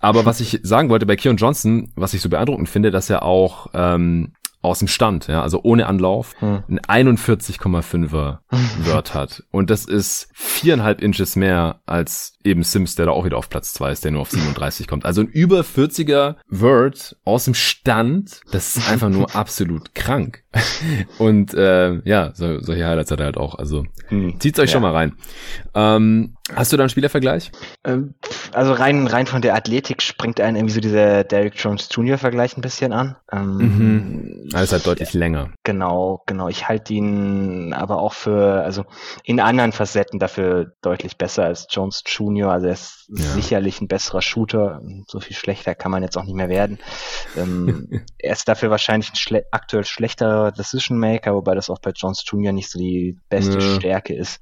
Aber 0.00 0.26
was 0.26 0.40
ich 0.40 0.58
sagen 0.64 0.88
wollte 0.88 1.06
bei 1.06 1.14
Keon 1.14 1.36
Johnson, 1.36 1.92
was 1.94 2.12
ich 2.12 2.20
so 2.20 2.28
beeindruckend 2.28 2.68
finde, 2.68 2.90
dass 2.90 3.08
er 3.08 3.22
auch 3.22 3.68
ähm, 3.74 4.32
aus 4.60 4.80
dem 4.80 4.88
Stand, 4.88 5.28
ja, 5.28 5.42
also 5.42 5.60
ohne 5.62 5.86
Anlauf, 5.86 6.34
hm. 6.40 6.64
ein 6.88 7.06
41,5er 7.06 8.38
Word 8.84 9.14
hat. 9.14 9.44
Und 9.52 9.70
das 9.70 9.84
ist 9.84 10.28
viereinhalb 10.34 11.00
Inches 11.00 11.36
mehr 11.36 11.80
als 11.86 12.36
eben 12.42 12.64
Sims, 12.64 12.96
der 12.96 13.06
da 13.06 13.12
auch 13.12 13.24
wieder 13.24 13.36
auf 13.38 13.48
Platz 13.48 13.72
zwei 13.72 13.92
ist, 13.92 14.04
der 14.04 14.10
nur 14.10 14.22
auf 14.22 14.30
37 14.30 14.88
kommt. 14.88 15.04
Also 15.04 15.20
ein 15.20 15.28
über 15.28 15.60
40er 15.60 16.34
Word 16.48 17.16
aus 17.24 17.44
dem 17.44 17.54
Stand, 17.54 18.40
das 18.50 18.76
ist 18.76 18.90
einfach 18.90 19.08
nur 19.08 19.32
absolut 19.36 19.94
krank. 19.94 20.42
Und 21.18 21.54
äh, 21.54 22.00
ja, 22.04 22.32
so, 22.34 22.60
solche 22.60 22.86
Highlights 22.86 23.10
hat 23.10 23.20
er 23.20 23.26
halt 23.26 23.36
auch. 23.36 23.56
Also 23.56 23.84
hm. 24.08 24.40
zieht's 24.40 24.58
euch 24.58 24.70
ja. 24.70 24.74
schon 24.74 24.82
mal 24.82 24.92
rein. 24.92 25.16
Ähm, 25.74 26.36
Hast 26.54 26.72
du 26.72 26.78
da 26.78 26.84
einen 26.84 26.90
Spielervergleich? 26.90 27.52
Ähm, 27.84 28.14
also 28.52 28.72
rein, 28.72 29.06
rein 29.06 29.26
von 29.26 29.42
der 29.42 29.54
Athletik 29.54 30.00
springt 30.00 30.40
einen 30.40 30.56
irgendwie 30.56 30.74
so 30.74 30.80
dieser 30.80 31.22
Derrick 31.24 31.54
Jones 31.56 31.88
Jr. 31.92 32.16
Vergleich 32.16 32.56
ein 32.56 32.62
bisschen 32.62 32.92
an. 32.92 33.16
Ähm, 33.30 33.56
mhm. 33.58 34.48
Also 34.54 34.72
halt 34.72 34.86
deutlich 34.86 35.12
länger. 35.12 35.50
Genau, 35.64 36.22
genau. 36.26 36.48
Ich 36.48 36.66
halte 36.66 36.94
ihn 36.94 37.74
aber 37.74 38.00
auch 38.00 38.14
für, 38.14 38.62
also 38.64 38.86
in 39.24 39.40
anderen 39.40 39.72
Facetten 39.72 40.18
dafür 40.18 40.72
deutlich 40.80 41.18
besser 41.18 41.44
als 41.44 41.66
Jones 41.70 42.02
Jr. 42.06 42.50
Also 42.50 42.68
er 42.68 42.72
ist 42.72 42.97
ja. 43.08 43.24
sicherlich 43.24 43.80
ein 43.80 43.88
besserer 43.88 44.22
Shooter. 44.22 44.82
So 45.06 45.20
viel 45.20 45.36
schlechter 45.36 45.74
kann 45.74 45.90
man 45.90 46.02
jetzt 46.02 46.16
auch 46.16 46.24
nicht 46.24 46.34
mehr 46.34 46.48
werden. 46.48 46.78
Ähm, 47.36 48.02
er 48.18 48.32
ist 48.32 48.48
dafür 48.48 48.70
wahrscheinlich 48.70 49.10
ein 49.10 49.16
schle 49.16 49.44
aktuell 49.50 49.84
schlechterer 49.84 50.52
Decision 50.52 50.98
Maker, 50.98 51.34
wobei 51.34 51.54
das 51.54 51.70
auch 51.70 51.78
bei 51.78 51.90
Jones 51.90 52.24
Jr. 52.26 52.52
nicht 52.52 52.70
so 52.70 52.78
die 52.78 53.18
beste 53.28 53.58
ja. 53.58 53.76
Stärke 53.76 54.14
ist 54.14 54.40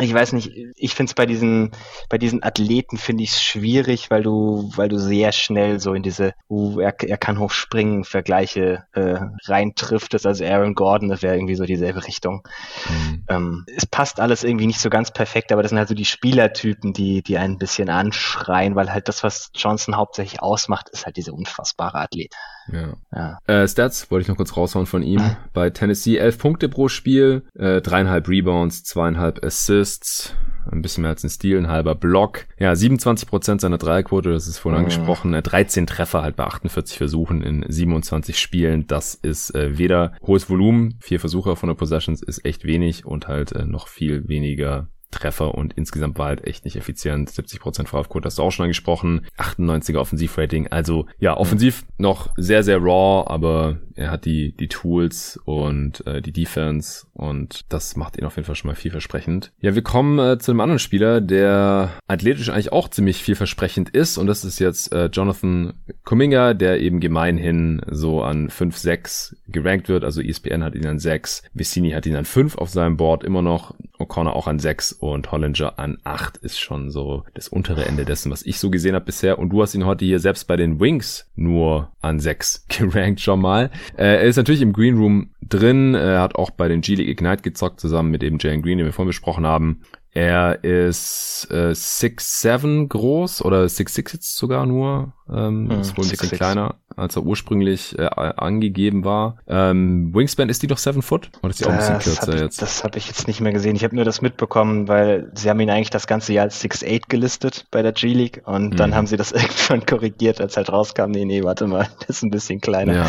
ich 0.00 0.12
weiß 0.12 0.32
nicht, 0.32 0.50
ich 0.74 0.94
finde 0.94 1.10
es 1.10 1.14
bei 1.14 1.24
diesen, 1.24 1.70
bei 2.08 2.18
diesen 2.18 2.42
Athleten 2.42 2.96
finde 2.96 3.22
ich 3.22 3.30
es 3.30 3.42
schwierig, 3.42 4.10
weil 4.10 4.24
du, 4.24 4.70
weil 4.74 4.88
du 4.88 4.98
sehr 4.98 5.30
schnell 5.30 5.78
so 5.78 5.94
in 5.94 6.02
diese, 6.02 6.34
uh, 6.50 6.80
er, 6.80 7.00
er 7.00 7.16
kann 7.16 7.38
hochspringen, 7.38 8.02
Vergleiche 8.02 8.84
äh, 8.92 9.20
reintriftest. 9.44 10.26
Also 10.26 10.44
Aaron 10.44 10.74
Gordon, 10.74 11.10
das 11.10 11.22
wäre 11.22 11.36
irgendwie 11.36 11.54
so 11.54 11.64
dieselbe 11.64 12.04
Richtung. 12.04 12.42
Mhm. 12.88 13.24
Ähm, 13.28 13.66
es 13.76 13.86
passt 13.86 14.18
alles 14.18 14.42
irgendwie 14.42 14.66
nicht 14.66 14.80
so 14.80 14.90
ganz 14.90 15.12
perfekt, 15.12 15.52
aber 15.52 15.62
das 15.62 15.70
sind 15.70 15.78
halt 15.78 15.88
so 15.88 15.94
die 15.94 16.04
Spielertypen, 16.04 16.92
die, 16.92 17.22
die 17.22 17.38
einen 17.38 17.54
ein 17.54 17.58
bisschen 17.58 17.88
anschreien, 17.88 18.74
weil 18.74 18.92
halt 18.92 19.08
das, 19.08 19.22
was 19.22 19.50
Johnson 19.54 19.96
hauptsächlich 19.96 20.42
ausmacht, 20.42 20.88
ist 20.88 21.06
halt 21.06 21.16
diese 21.16 21.32
unfassbare 21.32 21.98
Athlet. 22.00 22.34
Ja. 22.72 22.94
ja. 23.14 23.38
Äh, 23.46 23.68
Stats 23.68 24.10
wollte 24.10 24.22
ich 24.22 24.28
noch 24.28 24.36
kurz 24.36 24.56
raushauen 24.56 24.86
von 24.86 25.02
ihm. 25.02 25.20
Bei 25.52 25.70
Tennessee 25.70 26.16
elf 26.16 26.38
Punkte 26.38 26.68
pro 26.68 26.88
Spiel, 26.88 27.42
äh, 27.54 27.80
dreieinhalb 27.80 28.28
Rebounds, 28.28 28.84
zweieinhalb 28.84 29.44
Assists, 29.44 30.34
ein 30.70 30.82
bisschen 30.82 31.02
mehr 31.02 31.10
als 31.10 31.24
ein 31.24 31.30
Stil, 31.30 31.58
ein 31.58 31.68
halber 31.68 31.94
Block. 31.94 32.46
Ja, 32.58 32.72
27% 32.72 33.60
seiner 33.60 33.78
Dreierquote, 33.78 34.32
das 34.32 34.48
ist 34.48 34.58
vorhin 34.58 34.80
mhm. 34.80 34.86
angesprochen. 34.86 35.32
13 35.32 35.86
Treffer 35.86 36.22
halt 36.22 36.36
bei 36.36 36.44
48 36.44 36.96
Versuchen 36.96 37.42
in 37.42 37.64
27 37.68 38.38
Spielen. 38.38 38.86
Das 38.86 39.14
ist 39.14 39.54
äh, 39.54 39.78
weder 39.78 40.12
hohes 40.22 40.48
Volumen, 40.48 40.98
vier 41.00 41.20
Versuche 41.20 41.56
von 41.56 41.68
der 41.68 41.74
Possessions 41.74 42.22
ist 42.22 42.44
echt 42.44 42.64
wenig 42.64 43.04
und 43.04 43.28
halt 43.28 43.52
äh, 43.52 43.64
noch 43.64 43.88
viel 43.88 44.28
weniger 44.28 44.88
Treffer 45.14 45.54
und 45.54 45.72
insgesamt 45.74 46.18
war 46.18 46.26
halt 46.26 46.46
echt 46.46 46.64
nicht 46.64 46.76
effizient. 46.76 47.30
70% 47.30 47.86
VF-Code 47.86 48.26
hast 48.26 48.38
du 48.38 48.42
auch 48.42 48.50
schon 48.50 48.64
angesprochen. 48.64 49.26
98er 49.38 49.98
Offensivrating. 49.98 50.68
Also 50.68 51.06
ja, 51.18 51.36
offensiv 51.36 51.84
noch 51.98 52.30
sehr, 52.36 52.62
sehr 52.62 52.78
raw, 52.78 53.24
aber 53.26 53.78
er 53.96 54.10
hat 54.10 54.24
die, 54.24 54.52
die 54.52 54.68
Tools 54.68 55.38
und 55.44 56.06
äh, 56.06 56.20
die 56.20 56.32
Defense 56.32 57.06
und 57.12 57.64
das 57.68 57.96
macht 57.96 58.16
ihn 58.16 58.24
auf 58.24 58.36
jeden 58.36 58.46
Fall 58.46 58.56
schon 58.56 58.68
mal 58.68 58.74
vielversprechend. 58.74 59.52
Ja, 59.60 59.74
wir 59.74 59.82
kommen 59.82 60.18
äh, 60.18 60.38
zu 60.38 60.50
einem 60.50 60.60
anderen 60.60 60.78
Spieler, 60.78 61.20
der 61.20 61.92
athletisch 62.08 62.48
eigentlich 62.48 62.72
auch 62.72 62.88
ziemlich 62.88 63.22
vielversprechend 63.22 63.90
ist 63.90 64.18
und 64.18 64.26
das 64.26 64.44
ist 64.44 64.58
jetzt 64.58 64.92
äh, 64.92 65.06
Jonathan 65.06 65.74
Kuminga, 66.04 66.54
der 66.54 66.80
eben 66.80 67.00
gemeinhin 67.00 67.82
so 67.90 68.22
an 68.22 68.48
5-6 68.48 69.36
gerankt 69.48 69.88
wird. 69.88 70.04
Also 70.04 70.20
ESPN 70.20 70.64
hat 70.64 70.74
ihn 70.74 70.86
an 70.86 70.98
6, 70.98 71.44
Vicini 71.54 71.90
hat 71.90 72.06
ihn 72.06 72.16
an 72.16 72.24
5 72.24 72.58
auf 72.58 72.70
seinem 72.70 72.96
Board 72.96 73.24
immer 73.24 73.42
noch, 73.42 73.74
O'Connor 73.98 74.32
auch 74.32 74.46
an 74.46 74.58
6 74.58 74.98
und 75.12 75.30
Hollinger 75.30 75.78
an 75.78 75.98
8 76.04 76.38
ist 76.38 76.58
schon 76.58 76.90
so 76.90 77.24
das 77.34 77.48
untere 77.48 77.84
Ende 77.84 78.04
dessen, 78.04 78.30
was 78.32 78.44
ich 78.44 78.58
so 78.58 78.70
gesehen 78.70 78.94
habe 78.94 79.04
bisher 79.04 79.38
und 79.38 79.50
du 79.50 79.62
hast 79.62 79.74
ihn 79.74 79.84
heute 79.84 80.04
hier 80.04 80.20
selbst 80.20 80.46
bei 80.46 80.56
den 80.56 80.80
Wings 80.80 81.30
nur 81.34 81.92
an 82.00 82.20
6 82.20 82.66
gerankt 82.68 83.20
schon 83.20 83.40
mal. 83.40 83.70
Äh, 83.96 84.16
er 84.16 84.22
ist 84.22 84.36
natürlich 84.36 84.62
im 84.62 84.72
Green 84.72 84.96
Room 84.96 85.30
drin. 85.42 85.94
Er 85.94 86.20
hat 86.20 86.36
auch 86.36 86.50
bei 86.50 86.68
den 86.68 86.80
G-League 86.80 87.08
Ignite 87.08 87.42
gezockt, 87.42 87.80
zusammen 87.80 88.10
mit 88.10 88.22
eben 88.22 88.38
Jalen 88.40 88.62
Green, 88.62 88.78
den 88.78 88.86
wir 88.86 88.92
vorhin 88.92 89.08
besprochen 89.08 89.46
haben. 89.46 89.82
Er 90.12 90.62
ist 90.62 91.48
äh, 91.50 91.72
6'7 91.72 92.86
groß 92.86 93.44
oder 93.44 93.64
6'6 93.64 94.12
jetzt 94.12 94.36
sogar 94.36 94.64
nur. 94.64 95.12
Ähm, 95.28 95.70
hm, 95.70 95.80
ist 95.80 95.96
wohl 95.96 96.04
ein 96.04 96.10
bisschen 96.10 96.28
six. 96.28 96.38
kleiner, 96.38 96.76
als 96.96 97.16
er 97.16 97.24
ursprünglich 97.24 97.98
äh, 97.98 98.04
angegeben 98.06 99.04
war. 99.04 99.38
Ähm, 99.46 100.14
Wingspan, 100.14 100.48
ist 100.48 100.62
die 100.62 100.66
doch 100.66 100.78
7 100.78 101.02
Foot? 101.02 101.30
Oder 101.42 101.50
ist 101.50 101.60
die 101.60 101.64
auch 101.64 101.70
ein 101.70 101.78
bisschen 101.78 101.98
kürzer 101.98 102.26
hab 102.26 102.34
ich, 102.34 102.40
jetzt? 102.40 102.62
Das 102.62 102.84
habe 102.84 102.98
ich 102.98 103.06
jetzt 103.06 103.26
nicht 103.26 103.40
mehr 103.40 103.52
gesehen. 103.52 103.74
Ich 103.74 103.84
habe 103.84 103.94
nur 103.96 104.04
das 104.04 104.22
mitbekommen, 104.22 104.86
weil 104.86 105.30
sie 105.34 105.48
haben 105.48 105.60
ihn 105.60 105.70
eigentlich 105.70 105.90
das 105.90 106.06
ganze 106.06 106.32
Jahr 106.32 106.44
als 106.44 106.62
6'8 106.62 107.02
gelistet 107.08 107.66
bei 107.70 107.82
der 107.82 107.92
G-League 107.92 108.42
und 108.44 108.74
mhm. 108.74 108.76
dann 108.76 108.94
haben 108.94 109.06
sie 109.06 109.16
das 109.16 109.32
irgendwann 109.32 109.86
korrigiert, 109.86 110.40
als 110.40 110.56
halt 110.56 110.70
rauskam, 110.70 111.10
nee, 111.10 111.24
nee, 111.24 111.42
warte 111.42 111.66
mal, 111.66 111.88
das 112.00 112.18
ist 112.18 112.22
ein 112.22 112.30
bisschen 112.30 112.60
kleiner. 112.60 112.94
Ja. 112.94 113.06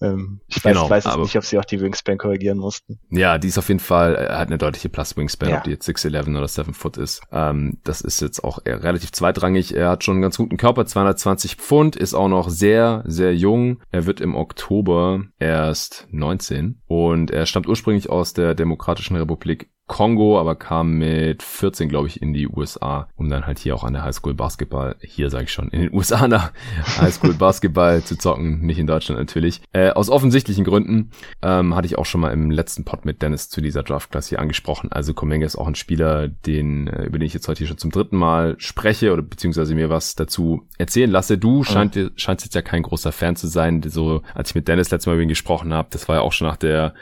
Ähm, 0.00 0.40
ich 0.46 0.64
weiß, 0.64 0.72
genau, 0.72 0.88
weiß 0.88 1.16
nicht, 1.16 1.36
ob 1.36 1.44
sie 1.44 1.58
auch 1.58 1.64
die 1.64 1.80
Wingspan 1.80 2.16
korrigieren 2.16 2.58
mussten. 2.58 2.98
Ja, 3.10 3.38
die 3.38 3.48
ist 3.48 3.58
auf 3.58 3.68
jeden 3.68 3.80
Fall, 3.80 4.14
er 4.14 4.38
hat 4.38 4.48
eine 4.48 4.58
deutliche 4.58 4.88
Plus-Wingspan, 4.88 5.48
ja. 5.50 5.58
ob 5.58 5.64
die 5.64 5.70
jetzt 5.70 5.88
6'11 5.88 6.20
7 6.24 6.36
oder 6.36 6.48
7 6.48 6.74
Foot 6.74 6.96
ist. 6.96 7.22
Ähm, 7.32 7.78
das 7.84 8.00
ist 8.00 8.20
jetzt 8.20 8.42
auch 8.44 8.64
relativ 8.66 9.12
zweitrangig. 9.12 9.74
Er 9.74 9.90
hat 9.90 10.04
schon 10.04 10.14
einen 10.14 10.22
ganz 10.22 10.36
guten 10.36 10.56
Körper, 10.56 10.86
220 10.86 11.39
Pfund, 11.48 11.96
ist 11.96 12.14
auch 12.14 12.28
noch 12.28 12.48
sehr, 12.48 13.02
sehr 13.06 13.34
jung. 13.34 13.80
Er 13.90 14.06
wird 14.06 14.20
im 14.20 14.34
Oktober 14.34 15.24
erst 15.38 16.06
19 16.10 16.80
und 16.86 17.30
er 17.30 17.46
stammt 17.46 17.68
ursprünglich 17.68 18.10
aus 18.10 18.32
der 18.32 18.54
Demokratischen 18.54 19.16
Republik 19.16 19.70
Kongo, 19.90 20.38
aber 20.38 20.54
kam 20.54 20.98
mit 20.98 21.42
14, 21.42 21.88
glaube 21.88 22.06
ich, 22.06 22.22
in 22.22 22.32
die 22.32 22.46
USA, 22.46 23.08
um 23.16 23.28
dann 23.28 23.44
halt 23.44 23.58
hier 23.58 23.74
auch 23.74 23.82
an 23.82 23.92
der 23.92 24.04
Highschool 24.04 24.34
Basketball, 24.34 24.94
hier 25.00 25.30
sage 25.30 25.44
ich 25.44 25.52
schon, 25.52 25.68
in 25.70 25.80
den 25.80 25.92
USA 25.92 26.28
nach 26.28 26.52
Highschool 27.00 27.34
Basketball 27.34 28.00
zu 28.04 28.16
zocken, 28.16 28.60
nicht 28.60 28.78
in 28.78 28.86
Deutschland 28.86 29.18
natürlich. 29.18 29.62
Äh, 29.72 29.90
aus 29.90 30.08
offensichtlichen 30.08 30.62
Gründen 30.62 31.10
ähm, 31.42 31.74
hatte 31.74 31.86
ich 31.86 31.98
auch 31.98 32.06
schon 32.06 32.20
mal 32.20 32.30
im 32.30 32.52
letzten 32.52 32.84
Pod 32.84 33.04
mit 33.04 33.20
Dennis 33.20 33.48
zu 33.48 33.60
dieser 33.60 33.82
Draft-Class 33.82 34.28
hier 34.28 34.38
angesprochen. 34.38 34.92
Also 34.92 35.12
Komenge 35.12 35.44
ist 35.44 35.56
auch 35.56 35.66
ein 35.66 35.74
Spieler, 35.74 36.28
den, 36.28 36.86
äh, 36.86 37.06
über 37.06 37.18
den 37.18 37.26
ich 37.26 37.34
jetzt 37.34 37.48
heute 37.48 37.58
hier 37.58 37.66
schon 37.66 37.78
zum 37.78 37.90
dritten 37.90 38.16
Mal 38.16 38.54
spreche 38.58 39.12
oder 39.12 39.22
beziehungsweise 39.22 39.74
mir 39.74 39.90
was 39.90 40.14
dazu 40.14 40.68
erzählen 40.78 41.10
lasse. 41.10 41.36
Du 41.36 41.64
scheint, 41.64 41.96
mhm. 41.96 42.12
scheinst 42.14 42.44
jetzt 42.44 42.54
ja 42.54 42.62
kein 42.62 42.84
großer 42.84 43.10
Fan 43.10 43.34
zu 43.34 43.48
sein. 43.48 43.82
So, 43.84 44.22
als 44.34 44.50
ich 44.50 44.54
mit 44.54 44.68
Dennis 44.68 44.92
letztes 44.92 45.08
Mal 45.08 45.14
über 45.14 45.24
ihn 45.24 45.28
gesprochen 45.28 45.74
habe, 45.74 45.88
das 45.90 46.08
war 46.08 46.14
ja 46.14 46.22
auch 46.22 46.32
schon 46.32 46.46
nach 46.46 46.56
der 46.56 46.94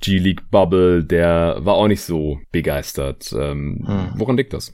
G-League 0.00 0.50
Bubble, 0.50 1.04
der 1.04 1.58
war 1.60 1.74
auch 1.74 1.88
nicht 1.88 2.02
so 2.02 2.38
begeistert. 2.52 3.32
Ähm, 3.32 3.84
hm. 3.86 4.12
Woran 4.16 4.36
liegt 4.36 4.52
das? 4.52 4.72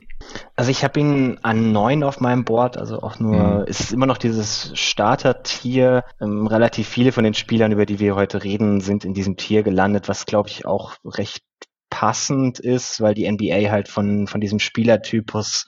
Also 0.54 0.70
ich 0.70 0.82
habe 0.82 0.98
ihn 0.98 1.38
an 1.42 1.72
neun 1.72 2.02
auf 2.02 2.20
meinem 2.20 2.44
Board, 2.44 2.78
also 2.78 3.02
auch 3.02 3.18
nur, 3.18 3.60
hm. 3.60 3.64
es 3.68 3.80
ist 3.80 3.92
immer 3.92 4.06
noch 4.06 4.18
dieses 4.18 4.72
Starter-Tier. 4.74 6.04
Ähm, 6.20 6.46
relativ 6.46 6.88
viele 6.88 7.12
von 7.12 7.24
den 7.24 7.34
Spielern, 7.34 7.72
über 7.72 7.86
die 7.86 7.98
wir 7.98 8.14
heute 8.14 8.44
reden, 8.44 8.80
sind 8.80 9.04
in 9.04 9.14
diesem 9.14 9.36
Tier 9.36 9.62
gelandet, 9.62 10.08
was 10.08 10.26
glaube 10.26 10.48
ich 10.48 10.64
auch 10.64 10.94
recht 11.04 11.42
passend 11.90 12.58
ist, 12.58 13.00
weil 13.00 13.14
die 13.14 13.30
NBA 13.30 13.70
halt 13.70 13.88
von, 13.88 14.26
von 14.26 14.40
diesem 14.40 14.58
Spielertypus 14.58 15.66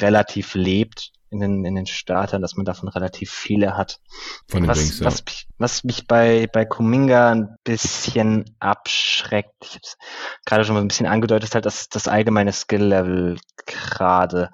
relativ 0.00 0.54
lebt 0.54 1.11
in 1.32 1.40
den, 1.40 1.64
in 1.64 1.74
den 1.74 1.86
Startern, 1.86 2.42
dass 2.42 2.56
man 2.56 2.64
davon 2.64 2.88
relativ 2.88 3.30
viele 3.30 3.76
hat. 3.76 4.00
Von 4.48 4.62
den 4.62 4.68
was, 4.68 4.78
Drinks, 4.78 5.00
ja. 5.00 5.06
was, 5.06 5.24
mich, 5.24 5.48
was 5.58 5.84
mich 5.84 6.06
bei, 6.06 6.46
bei 6.52 6.64
Kuminga 6.64 7.32
ein 7.32 7.56
bisschen 7.64 8.44
abschreckt, 8.60 9.54
ich 9.64 9.70
habe 9.70 9.82
es 9.82 9.96
gerade 10.44 10.64
schon 10.64 10.74
mal 10.74 10.82
ein 10.82 10.88
bisschen 10.88 11.06
angedeutet, 11.06 11.54
halt 11.54 11.66
das, 11.66 11.88
das 11.88 12.06
allgemeine 12.06 12.52
Skill-Level 12.52 13.38
gerade. 13.66 14.50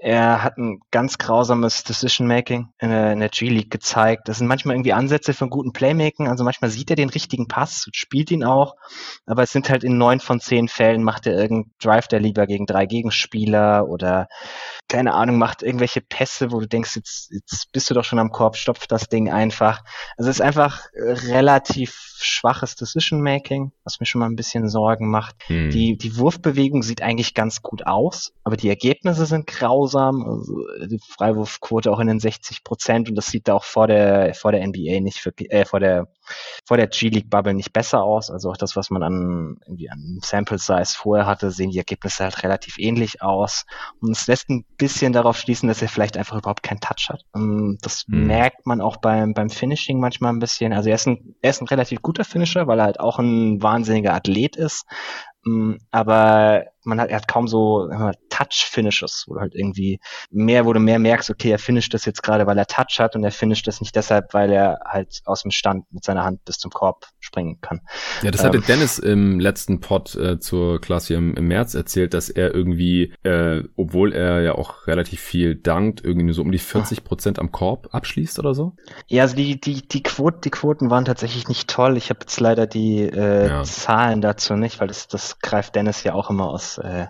Er 0.00 0.42
hat 0.42 0.58
ein 0.58 0.80
ganz 0.90 1.18
grausames 1.18 1.84
Decision-Making 1.84 2.68
in 2.78 2.90
der, 2.90 3.16
der 3.16 3.28
G-League 3.28 3.70
gezeigt. 3.70 4.28
Das 4.28 4.38
sind 4.38 4.46
manchmal 4.46 4.76
irgendwie 4.76 4.92
Ansätze 4.92 5.34
von 5.34 5.50
guten 5.50 5.72
Playmaking. 5.72 6.28
Also 6.28 6.44
manchmal 6.44 6.70
sieht 6.70 6.90
er 6.90 6.96
den 6.96 7.10
richtigen 7.10 7.48
Pass, 7.48 7.88
spielt 7.92 8.30
ihn 8.30 8.44
auch. 8.44 8.74
Aber 9.26 9.42
es 9.42 9.50
sind 9.50 9.70
halt 9.70 9.84
in 9.84 9.98
neun 9.98 10.20
von 10.20 10.40
zehn 10.40 10.68
Fällen 10.68 11.02
macht 11.02 11.26
er 11.26 11.34
irgendeinen 11.34 11.72
Drive 11.80 12.08
der 12.08 12.20
lieber 12.20 12.46
gegen 12.46 12.66
drei 12.66 12.86
Gegenspieler 12.86 13.88
oder 13.88 14.28
keine 14.88 15.14
Ahnung, 15.14 15.38
macht 15.38 15.62
irgendwelche 15.62 16.02
Pässe, 16.02 16.52
wo 16.52 16.60
du 16.60 16.68
denkst, 16.68 16.96
jetzt, 16.96 17.30
jetzt 17.30 17.72
bist 17.72 17.88
du 17.88 17.94
doch 17.94 18.04
schon 18.04 18.18
am 18.18 18.30
Korb, 18.30 18.56
stopft 18.56 18.92
das 18.92 19.08
Ding 19.08 19.30
einfach. 19.30 19.82
Also 20.18 20.28
es 20.28 20.36
ist 20.36 20.42
einfach 20.42 20.82
relativ 20.94 22.12
schwaches 22.24 22.76
Decision-Making, 22.76 23.72
was 23.84 24.00
mir 24.00 24.06
schon 24.06 24.20
mal 24.20 24.26
ein 24.26 24.36
bisschen 24.36 24.68
Sorgen 24.68 25.10
macht. 25.10 25.36
Hm. 25.46 25.70
Die, 25.70 25.96
die 25.96 26.16
Wurfbewegung 26.18 26.82
sieht 26.82 27.02
eigentlich 27.02 27.34
ganz 27.34 27.62
gut 27.62 27.86
aus, 27.86 28.32
aber 28.44 28.56
die 28.56 28.68
Ergebnisse 28.68 29.26
sind 29.26 29.46
grausam. 29.62 30.24
Also 30.24 30.54
die 30.86 30.98
Freiwurfquote 30.98 31.90
auch 31.90 32.00
in 32.00 32.08
den 32.08 32.20
60 32.20 32.64
Prozent 32.64 33.08
und 33.08 33.14
das 33.14 33.26
sieht 33.26 33.48
da 33.48 33.54
auch 33.54 33.64
vor 33.64 33.86
der, 33.86 34.34
vor 34.34 34.52
der 34.52 34.66
NBA 34.66 35.00
nicht, 35.00 35.18
für, 35.18 35.32
äh, 35.38 35.64
vor 35.64 35.80
der, 35.80 36.08
vor 36.66 36.76
der 36.76 36.88
G-League-Bubble 36.88 37.54
nicht 37.54 37.72
besser 37.72 38.02
aus. 38.02 38.30
Also 38.30 38.50
auch 38.50 38.56
das, 38.56 38.76
was 38.76 38.90
man 38.90 39.02
an, 39.02 39.56
irgendwie 39.66 39.90
an 39.90 40.18
Sample-Size 40.22 40.96
vorher 40.96 41.26
hatte, 41.26 41.50
sehen 41.50 41.70
die 41.70 41.78
Ergebnisse 41.78 42.24
halt 42.24 42.42
relativ 42.42 42.78
ähnlich 42.78 43.22
aus. 43.22 43.64
Und 44.00 44.12
es 44.12 44.26
lässt 44.26 44.48
ein 44.50 44.64
bisschen 44.76 45.12
darauf 45.12 45.38
schließen, 45.38 45.68
dass 45.68 45.82
er 45.82 45.88
vielleicht 45.88 46.16
einfach 46.16 46.38
überhaupt 46.38 46.62
keinen 46.62 46.80
Touch 46.80 47.08
hat. 47.08 47.22
Und 47.32 47.78
das 47.82 48.04
hm. 48.08 48.26
merkt 48.26 48.66
man 48.66 48.80
auch 48.80 48.96
beim, 48.96 49.34
beim 49.34 49.50
Finishing 49.50 50.00
manchmal 50.00 50.32
ein 50.32 50.40
bisschen. 50.40 50.72
Also 50.72 50.88
er 50.88 50.96
ist 50.96 51.06
ein, 51.06 51.36
er 51.40 51.50
ist 51.50 51.60
ein 51.60 51.68
relativ 51.68 52.02
guter 52.02 52.24
Finisher, 52.24 52.66
weil 52.66 52.80
er 52.80 52.86
halt 52.86 53.00
auch 53.00 53.18
ein 53.18 53.62
wahnsinniger 53.62 54.14
Athlet 54.14 54.56
ist. 54.56 54.86
Mm, 55.44 55.74
aber 55.90 56.66
man 56.84 57.00
hat, 57.00 57.10
er 57.10 57.16
hat 57.16 57.28
kaum 57.28 57.48
so 57.48 57.88
Touch-Finishes, 58.42 59.24
wo 59.26 59.34
du 59.34 59.40
halt 59.40 59.54
irgendwie 59.54 60.00
mehr, 60.30 60.64
wo 60.64 60.72
du 60.72 60.80
mehr 60.80 60.98
merkst, 60.98 61.30
okay, 61.30 61.50
er 61.50 61.58
finisht 61.58 61.94
das 61.94 62.04
jetzt 62.04 62.22
gerade, 62.22 62.46
weil 62.46 62.58
er 62.58 62.66
Touch 62.66 62.98
hat 62.98 63.16
und 63.16 63.24
er 63.24 63.30
finisht 63.30 63.66
das 63.66 63.80
nicht 63.80 63.94
deshalb, 63.94 64.34
weil 64.34 64.52
er 64.52 64.80
halt 64.84 65.22
aus 65.24 65.42
dem 65.42 65.50
Stand 65.50 65.92
mit 65.92 66.04
seiner 66.04 66.24
Hand 66.24 66.44
bis 66.44 66.58
zum 66.58 66.70
Korb 66.70 67.06
springen 67.20 67.60
kann. 67.60 67.80
Ja, 68.22 68.30
das 68.30 68.44
hatte 68.44 68.58
ähm, 68.58 68.64
Dennis 68.66 68.98
im 68.98 69.40
letzten 69.40 69.80
Pod 69.80 70.14
äh, 70.16 70.38
zur 70.38 70.80
Klasse 70.80 71.14
im, 71.14 71.34
im, 71.34 71.48
März 71.48 71.74
erzählt, 71.74 72.14
dass 72.14 72.30
er 72.30 72.54
irgendwie, 72.54 73.12
äh, 73.22 73.62
obwohl 73.76 74.12
er 74.12 74.42
ja 74.42 74.54
auch 74.54 74.86
relativ 74.86 75.20
viel 75.20 75.54
dankt, 75.54 76.04
irgendwie 76.04 76.24
nur 76.24 76.34
so 76.34 76.42
um 76.42 76.52
die 76.52 76.58
40 76.58 77.04
Prozent 77.04 77.38
am 77.38 77.52
Korb 77.52 77.88
abschließt 77.92 78.38
oder 78.38 78.54
so? 78.54 78.74
Ja, 79.08 79.22
also 79.22 79.36
die, 79.36 79.60
die, 79.60 79.86
die, 79.86 80.02
Quote, 80.02 80.40
die 80.44 80.50
Quoten 80.50 80.90
waren 80.90 81.04
tatsächlich 81.04 81.48
nicht 81.48 81.68
toll. 81.68 81.96
Ich 81.96 82.10
habe 82.10 82.20
jetzt 82.20 82.40
leider 82.40 82.66
die 82.66 83.02
äh, 83.02 83.48
ja. 83.48 83.62
Zahlen 83.62 84.20
dazu 84.20 84.54
nicht, 84.54 84.80
weil 84.80 84.88
das, 84.88 85.08
das 85.08 85.38
greift 85.40 85.74
Dennis 85.74 86.04
ja 86.04 86.14
auch 86.14 86.30
immer 86.30 86.48
aus 86.48 86.78
äh, 86.78 87.06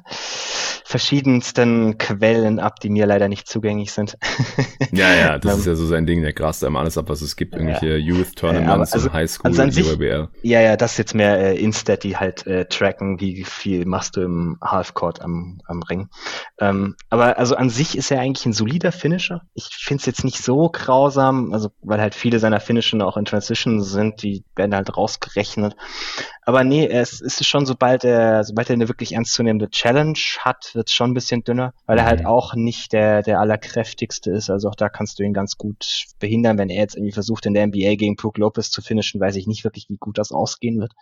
verschiedensten 1.22 1.98
Quellen 1.98 2.58
ab, 2.58 2.80
die 2.80 2.90
mir 2.90 3.06
leider 3.06 3.28
nicht 3.28 3.48
zugänglich 3.48 3.92
sind. 3.92 4.18
ja, 4.92 5.14
ja, 5.14 5.38
das 5.38 5.58
ist 5.58 5.66
ja 5.66 5.74
so 5.74 5.86
sein 5.86 6.04
Ding, 6.06 6.22
der 6.22 6.32
grast 6.32 6.64
einem 6.64 6.76
alles 6.76 6.98
ab, 6.98 7.08
was 7.08 7.22
es 7.22 7.36
gibt, 7.36 7.54
irgendwelche 7.54 7.90
ja. 7.90 7.96
Youth 7.96 8.34
Tournaments 8.34 8.92
also, 8.92 9.06
und 9.06 9.12
High 9.12 9.30
School, 9.30 9.50
also 9.50 9.70
sich, 9.70 9.98
Ja, 10.42 10.60
ja, 10.60 10.76
das 10.76 10.92
ist 10.92 10.98
jetzt 10.98 11.14
mehr 11.14 11.38
äh, 11.38 11.56
Instat, 11.56 12.02
die 12.02 12.16
halt 12.16 12.46
äh, 12.46 12.64
tracken, 12.64 13.20
wie 13.20 13.44
viel 13.44 13.86
machst 13.86 14.16
du 14.16 14.22
im 14.22 14.58
Halfcourt 14.60 15.22
am, 15.22 15.60
am 15.66 15.82
Ring. 15.82 16.08
Ähm, 16.58 16.96
aber 17.08 17.38
also 17.38 17.54
an 17.54 17.70
sich 17.70 17.96
ist 17.96 18.10
er 18.10 18.20
eigentlich 18.20 18.46
ein 18.46 18.52
solider 18.52 18.90
Finisher. 18.90 19.42
Ich 19.54 19.68
finde 19.80 20.00
es 20.00 20.06
jetzt 20.06 20.24
nicht 20.24 20.42
so 20.42 20.70
grausam, 20.70 21.52
also 21.52 21.70
weil 21.82 22.00
halt 22.00 22.14
viele 22.16 22.40
seiner 22.40 22.60
Finishen 22.60 23.00
auch 23.00 23.16
in 23.16 23.24
Transition 23.24 23.80
sind, 23.80 24.22
die 24.22 24.44
werden 24.56 24.74
halt 24.74 24.96
rausgerechnet. 24.96 25.76
Aber 26.44 26.64
nee, 26.64 26.86
es 26.86 27.20
ist 27.20 27.46
schon, 27.46 27.66
sobald 27.66 28.02
er, 28.02 28.42
sobald 28.42 28.68
er 28.68 28.74
eine 28.74 28.88
wirklich 28.88 29.12
ernstzunehmende 29.12 29.70
Challenge 29.70 30.18
hat, 30.40 30.74
wird 30.74 30.88
es 30.88 30.94
schon 30.94 31.12
ein 31.12 31.14
bisschen 31.14 31.44
dünner, 31.44 31.72
weil 31.86 31.98
er 31.98 32.04
halt 32.04 32.20
mhm. 32.20 32.26
auch 32.26 32.54
nicht 32.54 32.92
der, 32.92 33.22
der 33.22 33.38
allerkräftigste 33.38 34.32
ist. 34.32 34.50
Also 34.50 34.68
auch 34.68 34.74
da 34.74 34.88
kannst 34.88 35.18
du 35.18 35.22
ihn 35.22 35.34
ganz 35.34 35.56
gut 35.56 36.06
behindern. 36.18 36.58
Wenn 36.58 36.68
er 36.68 36.80
jetzt 36.80 36.96
irgendwie 36.96 37.12
versucht, 37.12 37.46
in 37.46 37.54
der 37.54 37.66
NBA 37.68 37.94
gegen 37.94 38.16
Brook 38.16 38.38
Lopez 38.38 38.70
zu 38.70 38.82
finishen, 38.82 39.20
weiß 39.20 39.36
ich 39.36 39.46
nicht 39.46 39.62
wirklich, 39.62 39.88
wie 39.88 39.98
gut 39.98 40.18
das 40.18 40.32
ausgehen 40.32 40.80
wird. 40.80 40.92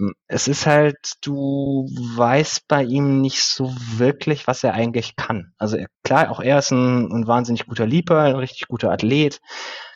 Ähm, 0.00 0.14
es 0.26 0.48
ist 0.48 0.66
halt, 0.66 0.96
du 1.20 1.86
weißt 2.16 2.66
bei 2.66 2.82
ihm 2.82 3.20
nicht 3.20 3.42
so 3.42 3.70
wirklich, 3.96 4.46
was 4.46 4.64
er 4.64 4.72
eigentlich 4.72 5.16
kann. 5.16 5.52
Also 5.58 5.76
klar, 6.02 6.30
auch 6.30 6.40
er 6.40 6.58
ist 6.58 6.70
ein, 6.70 7.12
ein 7.12 7.26
wahnsinnig 7.26 7.66
guter 7.66 7.86
Leaper, 7.86 8.20
ein 8.20 8.36
richtig 8.36 8.68
guter 8.68 8.90
Athlet, 8.90 9.40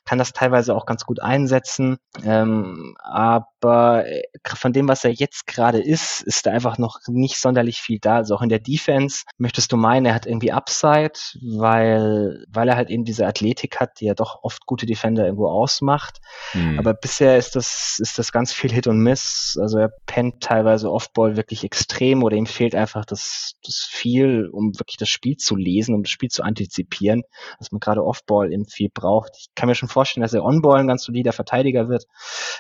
kann 0.05 0.19
das 0.19 0.33
teilweise 0.33 0.75
auch 0.75 0.87
ganz 0.87 1.05
gut 1.05 1.21
einsetzen. 1.21 1.99
Ähm, 2.25 2.97
aber 2.99 4.07
äh, 4.07 4.23
von 4.45 4.73
dem, 4.73 4.89
was 4.89 5.05
er 5.05 5.13
jetzt 5.13 5.47
gerade 5.47 5.81
ist, 5.81 6.23
ist 6.23 6.47
da 6.47 6.51
einfach 6.51 6.79
noch 6.79 6.99
nicht 7.07 7.39
sonderlich 7.39 7.81
viel 7.81 7.99
da. 8.01 8.17
Also 8.17 8.35
auch 8.35 8.43
in 8.43 8.49
der 8.49 8.59
Defense 8.59 9.25
möchtest 9.39 9.73
du 9.73 9.77
meinen, 9.77 10.07
er 10.07 10.15
hat 10.15 10.27
irgendwie 10.27 10.53
Upside, 10.53 11.13
weil, 11.41 12.45
weil 12.49 12.69
er 12.69 12.77
halt 12.77 12.91
eben 12.91 13.05
diese 13.05 13.27
Athletik 13.27 13.81
hat, 13.81 14.01
die 14.01 14.07
ja 14.07 14.15
doch 14.15 14.41
oft 14.43 14.67
gute 14.67 14.87
Defender 14.87 15.25
irgendwo 15.25 15.49
ausmacht. 15.49 16.19
Mhm. 16.55 16.79
Aber 16.79 16.95
bisher 16.95 17.37
ist 17.37 17.57
das, 17.57 17.99
ist 18.01 18.19
das 18.19 18.33
ganz 18.33 18.53
viel 18.53 18.73
Hit 18.73 18.87
und 18.87 19.01
Miss. 19.01 19.59
Also 19.61 19.79
er 19.79 19.91
pennt 20.07 20.43
teilweise 20.43 20.91
Offball 20.91 21.37
wirklich 21.37 21.65
extrem 21.65 22.23
oder 22.23 22.37
ihm 22.37 22.47
fehlt 22.47 22.75
einfach 22.75 23.05
das, 23.05 23.55
das 23.65 23.87
viel, 23.89 24.49
um 24.51 24.79
wirklich 24.79 24.97
das 24.97 25.09
Spiel 25.09 25.37
zu 25.37 25.57
lesen, 25.57 25.95
um 25.95 26.03
das 26.03 26.11
Spiel 26.11 26.31
zu 26.31 26.43
antizipieren, 26.43 27.23
dass 27.59 27.73
man 27.73 27.81
gerade 27.81 28.05
Offball 28.05 28.53
eben 28.53 28.67
viel 28.67 28.89
braucht. 28.93 29.33
Ich 29.39 29.49
kann 29.55 29.69
mir 29.69 29.75
schon 29.75 29.89
vorstellen, 29.91 30.23
dass 30.23 30.35
er 30.35 30.45
on-ball 30.45 30.81
ein 30.81 30.89
ganz 30.89 31.05
solider 31.05 31.33
Verteidiger 31.33 31.89
wird, 31.89 32.07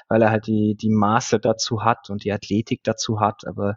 weil 0.08 0.22
er 0.22 0.30
halt 0.30 0.46
die, 0.46 0.76
die 0.76 0.90
Maße 0.90 1.38
dazu 1.40 1.82
hat 1.82 2.10
und 2.10 2.24
die 2.24 2.32
Athletik 2.32 2.80
dazu 2.82 3.20
hat. 3.20 3.46
Aber 3.46 3.76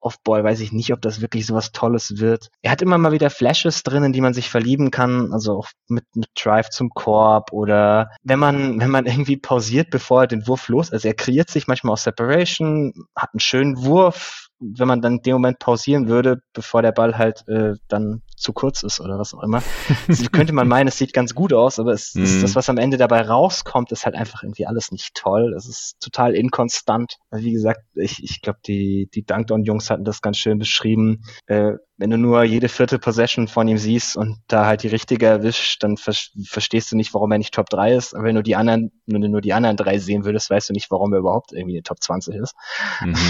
off-ball 0.00 0.44
weiß 0.44 0.60
ich 0.60 0.72
nicht, 0.72 0.92
ob 0.92 1.00
das 1.00 1.20
wirklich 1.20 1.46
so 1.46 1.54
was 1.54 1.72
Tolles 1.72 2.18
wird. 2.18 2.48
Er 2.62 2.70
hat 2.70 2.82
immer 2.82 2.98
mal 2.98 3.12
wieder 3.12 3.30
Flashes 3.30 3.82
drin, 3.82 4.04
in 4.04 4.12
die 4.12 4.20
man 4.20 4.34
sich 4.34 4.50
verlieben 4.50 4.90
kann, 4.90 5.32
also 5.32 5.58
auch 5.58 5.68
mit, 5.88 6.04
mit 6.14 6.28
Drive 6.34 6.70
zum 6.70 6.90
Korb 6.90 7.52
oder 7.52 8.10
wenn 8.22 8.38
man, 8.38 8.80
wenn 8.80 8.90
man 8.90 9.06
irgendwie 9.06 9.36
pausiert, 9.36 9.90
bevor 9.90 10.22
er 10.22 10.26
den 10.26 10.46
Wurf 10.46 10.68
los, 10.68 10.92
also 10.92 11.08
er 11.08 11.14
kreiert 11.14 11.50
sich 11.50 11.66
manchmal 11.66 11.94
aus 11.94 12.04
Separation, 12.04 12.92
hat 13.16 13.30
einen 13.32 13.40
schönen 13.40 13.84
Wurf, 13.84 14.47
wenn 14.60 14.88
man 14.88 15.00
dann 15.00 15.14
in 15.14 15.22
dem 15.22 15.32
Moment 15.34 15.58
pausieren 15.58 16.08
würde, 16.08 16.40
bevor 16.52 16.82
der 16.82 16.92
Ball 16.92 17.16
halt 17.16 17.46
äh, 17.48 17.74
dann 17.88 18.22
zu 18.36 18.52
kurz 18.52 18.82
ist 18.82 19.00
oder 19.00 19.18
was 19.18 19.34
auch 19.34 19.42
immer. 19.42 19.62
Könnte 20.32 20.52
man 20.52 20.68
meinen, 20.68 20.88
es 20.88 20.98
sieht 20.98 21.12
ganz 21.12 21.34
gut 21.34 21.52
aus, 21.52 21.78
aber 21.78 21.92
es, 21.92 22.14
mm. 22.14 22.22
ist 22.22 22.42
das, 22.42 22.54
was 22.56 22.68
am 22.68 22.78
Ende 22.78 22.96
dabei 22.96 23.22
rauskommt, 23.22 23.92
ist 23.92 24.04
halt 24.04 24.14
einfach 24.14 24.42
irgendwie 24.42 24.66
alles 24.66 24.92
nicht 24.92 25.14
toll. 25.14 25.54
Es 25.56 25.68
ist 25.68 26.00
total 26.00 26.34
inkonstant. 26.34 27.18
Wie 27.30 27.52
gesagt, 27.52 27.80
ich, 27.94 28.22
ich 28.22 28.40
glaube, 28.40 28.60
die, 28.66 29.08
die 29.12 29.24
Dunkdown-Jungs 29.24 29.90
hatten 29.90 30.04
das 30.04 30.22
ganz 30.22 30.38
schön 30.38 30.58
beschrieben. 30.58 31.22
Äh, 31.46 31.74
wenn 31.98 32.10
du 32.10 32.16
nur 32.16 32.44
jede 32.44 32.68
vierte 32.68 33.00
Possession 33.00 33.48
von 33.48 33.66
ihm 33.66 33.76
siehst 33.76 34.16
und 34.16 34.38
da 34.46 34.66
halt 34.66 34.84
die 34.84 34.88
richtige 34.88 35.26
erwischt, 35.26 35.82
dann 35.82 35.96
ver 35.96 36.14
verstehst 36.44 36.92
du 36.92 36.96
nicht, 36.96 37.12
warum 37.12 37.32
er 37.32 37.38
nicht 37.38 37.52
Top 37.52 37.68
3 37.68 37.94
ist. 37.94 38.14
Aber 38.14 38.24
wenn 38.24 38.36
du 38.36 38.42
die 38.42 38.54
anderen, 38.54 38.92
wenn 39.06 39.20
du 39.20 39.28
nur 39.28 39.40
die 39.40 39.52
anderen 39.52 39.76
drei 39.76 39.98
sehen 39.98 40.24
würdest, 40.24 40.48
weißt 40.48 40.68
du 40.68 40.72
nicht, 40.74 40.92
warum 40.92 41.12
er 41.12 41.18
überhaupt 41.18 41.52
irgendwie 41.52 41.76
in 41.76 41.82
Top 41.82 42.00
20 42.00 42.36
ist. 42.36 42.54
Mhm. 43.02 43.14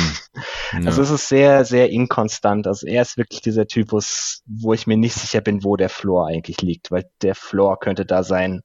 Ja. 0.71 0.81
Also 0.85 1.01
es 1.01 1.09
ist 1.09 1.29
sehr, 1.29 1.65
sehr 1.65 1.89
inkonstant. 1.89 2.67
Also 2.67 2.87
er 2.87 3.01
ist 3.01 3.17
wirklich 3.17 3.41
dieser 3.41 3.67
Typus, 3.67 4.43
wo 4.45 4.75
ich 4.75 4.87
mir 4.87 4.99
nicht 4.99 5.15
sicher 5.15 5.41
bin, 5.41 5.65
wo 5.65 5.77
der 5.77 5.89
Floor 5.89 6.27
eigentlich 6.27 6.61
liegt, 6.61 6.91
weil 6.91 7.11
der 7.23 7.35
Floor 7.35 7.79
könnte 7.79 8.05
da 8.05 8.23
sein, 8.23 8.61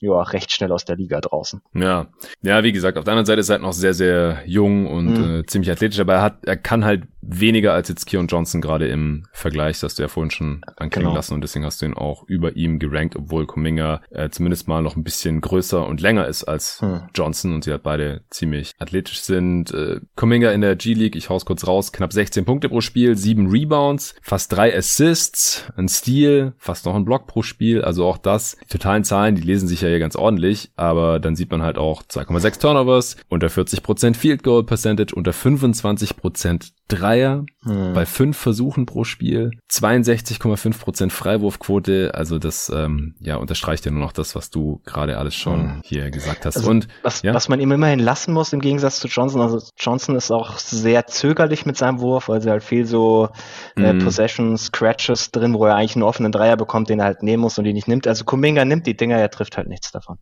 ja, 0.00 0.22
recht 0.22 0.52
schnell 0.52 0.72
aus 0.72 0.84
der 0.84 0.96
Liga 0.96 1.20
draußen. 1.20 1.60
Ja, 1.74 2.08
ja, 2.42 2.62
wie 2.62 2.72
gesagt, 2.72 2.98
auf 2.98 3.04
der 3.04 3.12
anderen 3.12 3.26
Seite 3.26 3.40
ist 3.40 3.48
er 3.48 3.54
halt 3.54 3.62
noch 3.62 3.72
sehr, 3.72 3.94
sehr 3.94 4.42
jung 4.46 4.86
und 4.86 5.18
mhm. 5.18 5.40
äh, 5.40 5.46
ziemlich 5.46 5.70
athletisch, 5.70 6.00
aber 6.00 6.14
er 6.14 6.22
hat, 6.22 6.44
er 6.44 6.56
kann 6.56 6.84
halt 6.84 7.04
weniger 7.20 7.74
als 7.74 7.88
jetzt 7.88 8.06
Keon 8.06 8.26
Johnson 8.26 8.60
gerade 8.60 8.88
im 8.88 9.26
Vergleich, 9.32 9.76
das 9.76 9.90
hast 9.90 9.98
du 9.98 10.02
ja 10.02 10.08
vorhin 10.08 10.30
schon 10.30 10.62
anklingen 10.76 11.08
genau. 11.08 11.16
lassen 11.16 11.34
und 11.34 11.42
deswegen 11.42 11.64
hast 11.64 11.82
du 11.82 11.86
ihn 11.86 11.94
auch 11.94 12.24
über 12.26 12.56
ihm 12.56 12.78
gerankt, 12.78 13.16
obwohl 13.16 13.46
Kuminga 13.46 14.00
äh, 14.10 14.30
zumindest 14.30 14.68
mal 14.68 14.82
noch 14.82 14.96
ein 14.96 15.04
bisschen 15.04 15.40
größer 15.40 15.86
und 15.86 16.00
länger 16.00 16.26
ist 16.26 16.44
als 16.44 16.80
mhm. 16.80 17.02
Johnson 17.14 17.54
und 17.54 17.64
sie 17.64 17.70
halt 17.70 17.82
beide 17.82 18.22
ziemlich 18.30 18.72
athletisch 18.78 19.20
sind. 19.20 19.72
Äh, 19.72 20.00
Kuminga 20.16 20.52
in 20.52 20.60
der 20.60 20.76
G-League, 20.76 21.16
ich 21.16 21.28
hau's 21.28 21.44
kurz 21.44 21.66
raus, 21.66 21.92
knapp 21.92 22.12
16 22.12 22.44
Punkte 22.44 22.68
pro 22.68 22.80
Spiel, 22.80 23.16
7 23.16 23.48
Rebounds, 23.48 24.14
fast 24.22 24.52
drei 24.52 24.76
Assists, 24.76 25.70
ein 25.76 25.88
Steal, 25.88 26.54
fast 26.56 26.86
noch 26.86 26.94
ein 26.94 27.04
Block 27.04 27.26
pro 27.26 27.42
Spiel, 27.42 27.82
also 27.82 28.06
auch 28.06 28.18
das, 28.18 28.56
die 28.62 28.68
totalen 28.68 29.04
Zahlen, 29.04 29.34
die 29.34 29.42
lesen 29.42 29.68
sich 29.68 29.82
ja 29.82 29.87
hier 29.88 29.98
ganz 29.98 30.16
ordentlich, 30.16 30.70
aber 30.76 31.18
dann 31.18 31.36
sieht 31.36 31.50
man 31.50 31.62
halt 31.62 31.78
auch 31.78 32.02
2,6 32.02 32.60
Turnovers, 32.60 33.16
unter 33.28 33.48
40% 33.48 34.14
Field 34.14 34.42
Goal 34.42 34.64
Percentage, 34.64 35.14
unter 35.14 35.32
25% 35.32 36.72
Dreier 36.88 37.44
hm. 37.62 37.92
bei 37.92 38.06
fünf 38.06 38.36
Versuchen 38.38 38.86
pro 38.86 39.04
Spiel, 39.04 39.50
62,5% 39.70 41.10
Freiwurfquote, 41.10 42.12
also 42.14 42.38
das 42.38 42.72
ähm, 42.74 43.14
ja 43.20 43.36
unterstreicht 43.36 43.84
ja 43.84 43.90
nur 43.90 44.00
noch 44.00 44.12
das, 44.12 44.34
was 44.34 44.50
du 44.50 44.80
gerade 44.86 45.18
alles 45.18 45.34
schon 45.34 45.60
hm. 45.60 45.82
hier 45.84 46.10
gesagt 46.10 46.46
hast. 46.46 46.56
Also, 46.56 46.70
Und 46.70 46.88
was, 47.02 47.22
ja? 47.22 47.34
was 47.34 47.48
man 47.48 47.60
ihm 47.60 47.70
immerhin 47.72 47.98
lassen 47.98 48.32
muss 48.32 48.52
im 48.54 48.60
Gegensatz 48.60 49.00
zu 49.00 49.08
Johnson, 49.08 49.42
also 49.42 49.60
Johnson 49.76 50.16
ist 50.16 50.30
auch 50.30 50.58
sehr 50.58 51.06
zögerlich 51.06 51.66
mit 51.66 51.76
seinem 51.76 52.00
Wurf, 52.00 52.30
also 52.30 52.50
halt 52.50 52.64
viel 52.64 52.86
so 52.86 53.28
äh, 53.76 53.90
hm. 53.90 53.98
Possession 53.98 54.56
Scratches 54.56 55.30
drin, 55.30 55.54
wo 55.54 55.66
er 55.66 55.76
eigentlich 55.76 55.96
einen 55.96 56.04
offenen 56.04 56.32
Dreier 56.32 56.56
bekommt, 56.56 56.88
den 56.88 57.00
er 57.00 57.04
halt 57.04 57.22
nehmen 57.22 57.42
muss 57.42 57.58
und 57.58 57.64
den 57.64 57.74
nicht 57.74 57.88
nimmt. 57.88 58.06
Also 58.06 58.24
Kuminga 58.24 58.64
nimmt 58.64 58.86
die 58.86 58.96
Dinger, 58.96 59.18
er 59.18 59.30
trifft 59.30 59.58
halt 59.58 59.68
nichts 59.68 59.92
davon. 59.92 60.18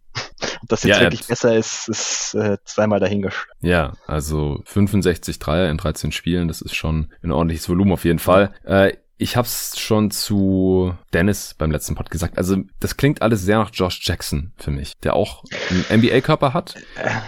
Ob 0.62 0.68
das 0.68 0.82
jetzt 0.82 0.96
ja, 0.96 1.02
wirklich 1.02 1.26
besser 1.26 1.56
ist, 1.56 1.88
ist 1.88 2.34
äh, 2.34 2.58
zweimal 2.64 3.00
dahingestellt. 3.00 3.46
Ja, 3.60 3.92
also 4.06 4.60
65 4.64 5.38
Dreier 5.38 5.70
in 5.70 5.78
13 5.78 6.12
Spielen, 6.12 6.48
das 6.48 6.60
ist 6.60 6.74
schon 6.74 7.12
ein 7.22 7.32
ordentliches 7.32 7.68
Volumen 7.68 7.92
auf 7.92 8.04
jeden 8.04 8.18
Fall. 8.18 8.52
Äh, 8.64 8.92
ich 9.18 9.36
hab's 9.36 9.78
schon 9.78 10.10
zu 10.10 10.94
Dennis 11.14 11.54
beim 11.56 11.70
letzten 11.70 11.94
Pod 11.94 12.10
gesagt. 12.10 12.36
Also, 12.36 12.58
das 12.80 12.96
klingt 12.96 13.22
alles 13.22 13.42
sehr 13.42 13.58
nach 13.58 13.70
Josh 13.72 14.00
Jackson 14.02 14.52
für 14.56 14.70
mich, 14.70 14.92
der 15.02 15.16
auch 15.16 15.42
einen 15.70 16.00
NBA-Körper 16.02 16.52
hat, 16.52 16.74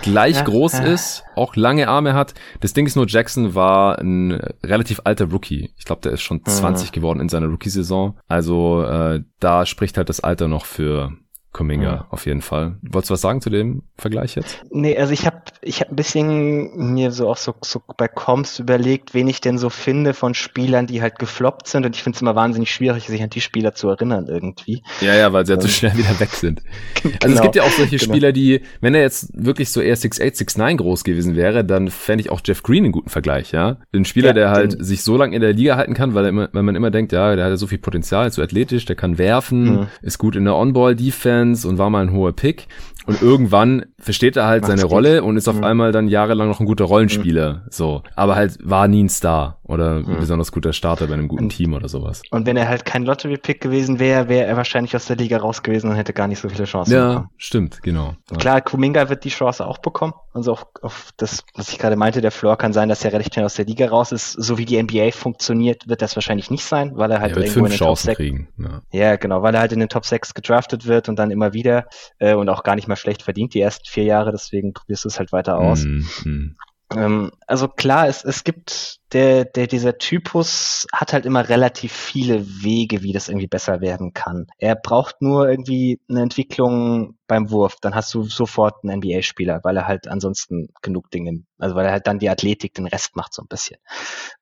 gleich 0.02 0.36
ja, 0.36 0.42
groß 0.42 0.74
ja. 0.74 0.84
ist, 0.84 1.24
auch 1.34 1.56
lange 1.56 1.88
Arme 1.88 2.12
hat. 2.12 2.34
Das 2.60 2.74
Ding 2.74 2.86
ist 2.86 2.96
nur, 2.96 3.06
Jackson 3.08 3.54
war 3.54 3.98
ein 3.98 4.32
relativ 4.62 5.00
alter 5.04 5.30
Rookie. 5.30 5.72
Ich 5.78 5.84
glaube, 5.84 6.02
der 6.02 6.12
ist 6.12 6.22
schon 6.22 6.44
20 6.44 6.90
mhm. 6.90 6.92
geworden 6.92 7.20
in 7.20 7.30
seiner 7.30 7.46
Rookie-Saison. 7.46 8.18
Also, 8.28 8.82
äh, 8.84 9.22
da 9.40 9.64
spricht 9.64 9.96
halt 9.96 10.10
das 10.10 10.20
Alter 10.20 10.46
noch 10.46 10.66
für 10.66 11.12
Kuminga 11.52 11.84
ja. 11.84 12.06
auf 12.10 12.26
jeden 12.26 12.42
Fall. 12.42 12.76
Wolltest 12.82 13.10
du 13.10 13.14
was 13.14 13.20
sagen 13.22 13.40
zu 13.40 13.48
dem 13.48 13.82
Vergleich 13.96 14.36
jetzt? 14.36 14.62
Nee, 14.70 14.96
also 14.98 15.12
ich 15.12 15.24
habe 15.24 15.40
ich 15.62 15.80
hab 15.80 15.88
ein 15.90 15.96
bisschen 15.96 16.94
mir 16.94 17.10
so 17.10 17.28
auch 17.28 17.38
so, 17.38 17.54
so 17.62 17.80
bei 17.96 18.06
Comps 18.06 18.58
überlegt, 18.58 19.14
wen 19.14 19.28
ich 19.28 19.40
denn 19.40 19.56
so 19.56 19.70
finde 19.70 20.12
von 20.12 20.34
Spielern, 20.34 20.86
die 20.86 21.00
halt 21.00 21.18
gefloppt 21.18 21.66
sind 21.66 21.86
und 21.86 21.96
ich 21.96 22.02
finde 22.02 22.16
es 22.16 22.22
immer 22.22 22.34
wahnsinnig 22.34 22.70
schwierig, 22.70 23.06
sich 23.06 23.22
an 23.22 23.30
die 23.30 23.40
Spieler 23.40 23.74
zu 23.74 23.88
erinnern 23.88 24.26
irgendwie. 24.28 24.82
Ja, 25.00 25.14
ja, 25.14 25.32
weil 25.32 25.46
sie 25.46 25.52
halt 25.52 25.62
so 25.62 25.68
schnell 25.68 25.96
wieder 25.96 26.20
weg 26.20 26.30
sind. 26.30 26.62
genau. 27.02 27.16
Also 27.28 27.34
es 27.34 27.42
gibt 27.42 27.56
ja 27.56 27.62
auch 27.62 27.70
solche 27.70 27.96
genau. 27.96 28.12
Spieler, 28.12 28.32
die, 28.32 28.62
wenn 28.80 28.94
er 28.94 29.00
jetzt 29.00 29.30
wirklich 29.34 29.70
so 29.70 29.80
eher 29.80 29.96
6'8, 29.96 30.38
6'9 30.38 30.76
groß 30.76 31.04
gewesen 31.04 31.34
wäre, 31.34 31.64
dann 31.64 31.88
fände 31.88 32.22
ich 32.22 32.30
auch 32.30 32.40
Jeff 32.44 32.62
Green 32.62 32.84
einen 32.84 32.92
guten 32.92 33.08
Vergleich, 33.08 33.52
ja. 33.52 33.78
Ein 33.92 34.04
Spieler, 34.04 34.28
ja, 34.28 34.32
der 34.34 34.50
halt 34.50 34.74
den, 34.74 34.84
sich 34.84 35.02
so 35.02 35.16
lange 35.16 35.34
in 35.34 35.42
der 35.42 35.52
Liga 35.52 35.76
halten 35.76 35.94
kann, 35.94 36.14
weil, 36.14 36.24
er 36.24 36.28
immer, 36.28 36.48
weil 36.52 36.62
man 36.62 36.76
immer 36.76 36.90
denkt, 36.90 37.12
ja, 37.12 37.34
der 37.34 37.46
hat 37.46 37.50
ja 37.50 37.56
so 37.56 37.66
viel 37.66 37.78
Potenzial, 37.78 38.28
ist 38.28 38.34
so 38.34 38.42
athletisch, 38.42 38.84
der 38.84 38.96
kann 38.96 39.18
werfen, 39.18 39.64
mhm. 39.64 39.86
ist 40.02 40.18
gut 40.18 40.36
in 40.36 40.44
der 40.44 40.54
On-Ball-Defense 40.54 41.37
und 41.64 41.78
war 41.78 41.90
mal 41.90 42.02
ein 42.02 42.12
hoher 42.12 42.32
Pick. 42.32 42.66
Und 43.08 43.22
irgendwann 43.22 43.86
versteht 43.98 44.36
er 44.36 44.46
halt 44.46 44.64
Macht's 44.64 44.78
seine 44.78 44.86
Rolle 44.86 45.24
und 45.24 45.38
ist 45.38 45.48
auf 45.48 45.56
mhm. 45.56 45.64
einmal 45.64 45.92
dann 45.92 46.08
jahrelang 46.08 46.46
noch 46.46 46.60
ein 46.60 46.66
guter 46.66 46.84
Rollenspieler. 46.84 47.54
Mhm. 47.54 47.60
So. 47.70 48.02
Aber 48.14 48.36
halt 48.36 48.58
war 48.62 48.86
nie 48.86 49.02
ein 49.02 49.08
Star 49.08 49.56
oder 49.64 49.96
ein 49.96 50.02
mhm. 50.02 50.18
besonders 50.18 50.52
guter 50.52 50.74
Starter 50.74 51.06
bei 51.06 51.14
einem 51.14 51.26
guten 51.26 51.44
und, 51.44 51.48
Team 51.48 51.72
oder 51.72 51.88
sowas. 51.88 52.20
Und 52.30 52.46
wenn 52.46 52.58
er 52.58 52.68
halt 52.68 52.84
kein 52.84 53.04
Lottery-Pick 53.06 53.62
gewesen 53.62 53.98
wäre, 53.98 54.28
wäre 54.28 54.44
er 54.44 54.58
wahrscheinlich 54.58 54.94
aus 54.94 55.06
der 55.06 55.16
Liga 55.16 55.38
raus 55.38 55.62
gewesen 55.62 55.88
und 55.88 55.96
hätte 55.96 56.12
gar 56.12 56.28
nicht 56.28 56.38
so 56.38 56.50
viele 56.50 56.64
Chancen 56.64 56.92
ja, 56.92 57.08
bekommen. 57.08 57.30
stimmt, 57.38 57.82
genau. 57.82 58.14
Ja. 58.30 58.36
Klar, 58.36 58.60
Kuminga 58.60 59.08
wird 59.08 59.24
die 59.24 59.30
Chance 59.30 59.66
auch 59.66 59.78
bekommen. 59.78 60.12
Also 60.34 60.52
auf, 60.52 60.66
auf 60.82 61.10
das, 61.16 61.44
was 61.54 61.70
ich 61.70 61.78
gerade 61.78 61.96
meinte, 61.96 62.20
der 62.20 62.30
Floor 62.30 62.58
kann 62.58 62.74
sein, 62.74 62.90
dass 62.90 63.02
er 63.06 63.12
relativ 63.14 63.32
schnell 63.32 63.46
aus 63.46 63.54
der 63.54 63.64
Liga 63.64 63.88
raus 63.88 64.12
ist. 64.12 64.32
So 64.32 64.58
wie 64.58 64.66
die 64.66 64.82
NBA 64.82 65.12
funktioniert, 65.12 65.88
wird 65.88 66.02
das 66.02 66.14
wahrscheinlich 66.14 66.50
nicht 66.50 66.64
sein, 66.64 66.92
weil 66.94 67.10
er 67.10 67.20
halt 67.20 67.36
er 67.36 67.42
irgendwo 67.42 67.64
in 67.64 67.70
den 67.70 67.78
Chancen 67.78 68.08
Top 68.08 68.16
6 68.16 68.16
kriegen. 68.16 68.48
Ja. 68.58 68.82
ja. 68.92 69.16
genau, 69.16 69.42
weil 69.42 69.54
er 69.54 69.60
halt 69.60 69.72
in 69.72 69.80
den 69.80 69.88
Top 69.88 70.04
6 70.04 70.34
gedraftet 70.34 70.86
wird 70.86 71.08
und 71.08 71.18
dann 71.18 71.30
immer 71.30 71.54
wieder 71.54 71.86
äh, 72.18 72.34
und 72.34 72.50
auch 72.50 72.62
gar 72.64 72.74
nicht 72.74 72.86
mal 72.86 72.97
schlecht 72.98 73.22
verdient 73.22 73.54
die 73.54 73.60
ersten 73.60 73.86
vier 73.86 74.04
Jahre, 74.04 74.32
deswegen 74.32 74.72
probierst 74.72 75.04
du 75.04 75.08
es 75.08 75.18
halt 75.18 75.32
weiter 75.32 75.58
aus. 75.58 75.84
Mm. 75.84 76.56
Ähm, 76.94 77.32
also 77.46 77.68
klar, 77.68 78.08
es, 78.08 78.24
es 78.24 78.44
gibt 78.44 78.97
der, 79.12 79.44
der, 79.44 79.66
dieser 79.66 79.98
Typus 79.98 80.86
hat 80.92 81.12
halt 81.12 81.26
immer 81.26 81.48
relativ 81.48 81.92
viele 81.92 82.46
Wege, 82.62 83.02
wie 83.02 83.12
das 83.12 83.28
irgendwie 83.28 83.46
besser 83.46 83.80
werden 83.80 84.12
kann. 84.12 84.46
Er 84.58 84.74
braucht 84.74 85.22
nur 85.22 85.48
irgendwie 85.48 86.00
eine 86.08 86.22
Entwicklung 86.22 87.18
beim 87.28 87.50
Wurf, 87.50 87.76
dann 87.80 87.94
hast 87.94 88.12
du 88.14 88.22
sofort 88.24 88.82
einen 88.82 88.98
NBA-Spieler, 88.98 89.60
weil 89.62 89.76
er 89.76 89.86
halt 89.86 90.08
ansonsten 90.08 90.68
genug 90.82 91.10
Dinge, 91.10 91.44
also 91.58 91.74
weil 91.74 91.86
er 91.86 91.92
halt 91.92 92.06
dann 92.06 92.18
die 92.18 92.30
Athletik 92.30 92.74
den 92.74 92.86
Rest 92.86 93.16
macht 93.16 93.34
so 93.34 93.42
ein 93.42 93.48
bisschen. 93.48 93.78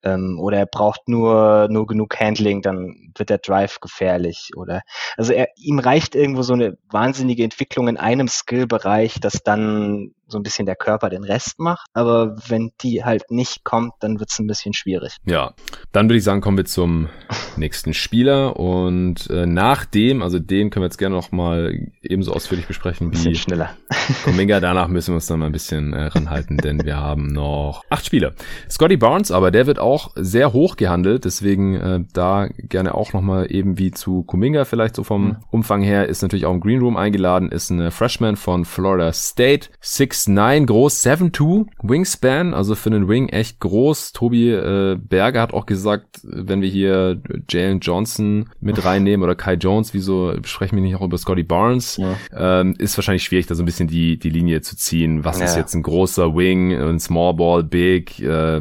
Ähm, 0.03 0.39
oder 0.41 0.59
er 0.59 0.67
braucht 0.67 1.09
nur, 1.09 1.67
nur 1.69 1.87
genug 1.87 2.19
Handling, 2.19 2.63
dann 2.63 3.13
wird 3.17 3.29
der 3.29 3.39
Drive 3.39 3.81
gefährlich. 3.81 4.51
Oder 4.57 4.83
also 5.17 5.33
er, 5.33 5.49
ihm 5.57 5.81
reicht 5.81 6.15
irgendwo 6.15 6.43
so 6.43 6.55
eine 6.55 6.79
wahnsinnige 6.89 7.43
Entwicklung 7.43 7.89
in 7.89 7.97
einem 7.97 8.29
Skill-Bereich, 8.29 9.21
dass 9.21 9.43
dann 9.43 10.13
so 10.29 10.39
ein 10.39 10.43
bisschen 10.43 10.67
der 10.67 10.77
Körper 10.77 11.09
den 11.09 11.25
Rest 11.25 11.59
macht. 11.59 11.89
Aber 11.93 12.37
wenn 12.49 12.73
die 12.83 13.05
halt 13.05 13.31
nicht 13.31 13.65
kommt, 13.65 13.95
dann 14.01 14.21
wird 14.21 14.31
es 14.31 14.39
ein 14.39 14.47
bisschen 14.47 14.56
bisschen 14.57 14.73
schwierig. 14.73 15.17
Ja, 15.27 15.55
dann 15.93 16.09
würde 16.09 16.19
ich 16.19 16.25
sagen, 16.25 16.41
kommen 16.41 16.57
wir 16.57 16.65
zum 16.65 17.09
nächsten 17.57 17.95
Spieler 17.95 18.59
und 18.59 19.29
äh, 19.31 19.47
nach 19.47 19.85
dem, 19.85 20.23
also 20.23 20.39
den 20.39 20.71
können 20.71 20.83
wir 20.83 20.87
jetzt 20.87 20.99
gerne 20.99 21.15
noch 21.15 21.33
mal 21.33 21.89
ebenso 22.03 22.33
ausführlich 22.33 22.67
besprechen 22.67 23.13
wie 23.13 23.35
schneller. 23.35 23.77
Kuminga. 24.25 24.61
Danach 24.61 24.89
müssen 24.89 25.13
wir 25.13 25.17
uns 25.17 25.27
dann 25.27 25.41
mal 25.41 25.47
ein 25.47 25.53
bisschen 25.53 25.93
äh, 25.93 26.07
ranhalten, 26.07 26.57
denn 26.59 26.85
wir 26.85 26.97
haben 26.97 27.33
noch 27.33 27.83
acht 27.91 28.07
Spieler. 28.07 28.33
Scotty 28.71 28.97
Barnes, 28.97 29.31
aber 29.31 29.51
der 29.51 29.67
wird 29.67 29.79
auch 29.79 30.13
sehr 30.17 30.53
hoch 30.53 30.77
gehandelt, 30.77 31.25
deswegen 31.25 31.75
äh, 31.75 32.01
da 32.13 32.49
gerne 32.57 32.95
auch 32.95 33.13
noch 33.13 33.23
mal 33.23 33.51
eben 33.51 33.79
wie 33.79 33.91
zu 33.91 34.23
Kuminga 34.23 34.65
vielleicht 34.65 34.97
so 34.97 35.05
vom 35.05 35.27
mhm. 35.27 35.37
Umfang 35.51 35.83
her 35.83 36.09
ist 36.09 36.23
natürlich 36.23 36.47
auch 36.47 36.55
im 36.55 36.61
Green 36.61 36.81
Room 36.81 36.97
eingeladen, 36.97 37.51
ist 37.51 37.71
ein 37.71 37.91
Freshman 37.91 38.37
von 38.37 38.65
Florida 38.65 39.13
State, 39.13 39.69
6'9 39.83 40.67
groß, 40.67 41.05
7'2 41.05 41.67
Wingspan, 41.83 42.55
also 42.55 42.75
für 42.75 42.91
einen 42.91 43.09
Wing 43.09 43.29
echt 43.29 43.61
groß. 43.61 44.13
Tobi 44.13 44.46
äh, 44.51 44.97
Berger 44.97 45.41
hat 45.41 45.55
auch 45.55 45.67
gesagt, 45.67 46.21
wenn 46.23 46.61
wir 46.61 46.69
hier 46.69 47.21
Jalen 47.49 47.81
Johnson 47.81 48.49
mit 48.61 48.85
reinnehmen 48.85 49.25
oder 49.25 49.35
Kai 49.35 49.55
Jones, 49.55 49.95
wieso 49.95 50.35
sprechen 50.45 50.77
wir 50.77 50.83
nicht 50.83 50.97
auch 50.97 51.03
über 51.03 51.19
Scotty 51.19 51.43
Barnes? 51.43 51.97
Ja. 51.97 52.61
Ähm, 52.61 52.75
ist 52.79 52.97
wahrscheinlich 52.97 53.25
schwierig, 53.25 53.47
da 53.47 53.55
so 53.55 53.63
ein 53.63 53.67
bisschen 53.67 53.89
die, 53.89 54.19
die 54.19 54.31
Linie 54.31 54.61
zu 54.61 54.77
ziehen. 54.77 55.25
Was 55.25 55.39
ja. 55.39 55.47
ist 55.47 55.57
jetzt 55.57 55.75
ein 55.75 55.83
großer 55.83 56.35
Wing, 56.35 56.73
ein 56.73 57.01
Small 57.01 57.35
Ball, 57.35 57.63
Big? 57.63 58.21
Äh, 58.21 58.61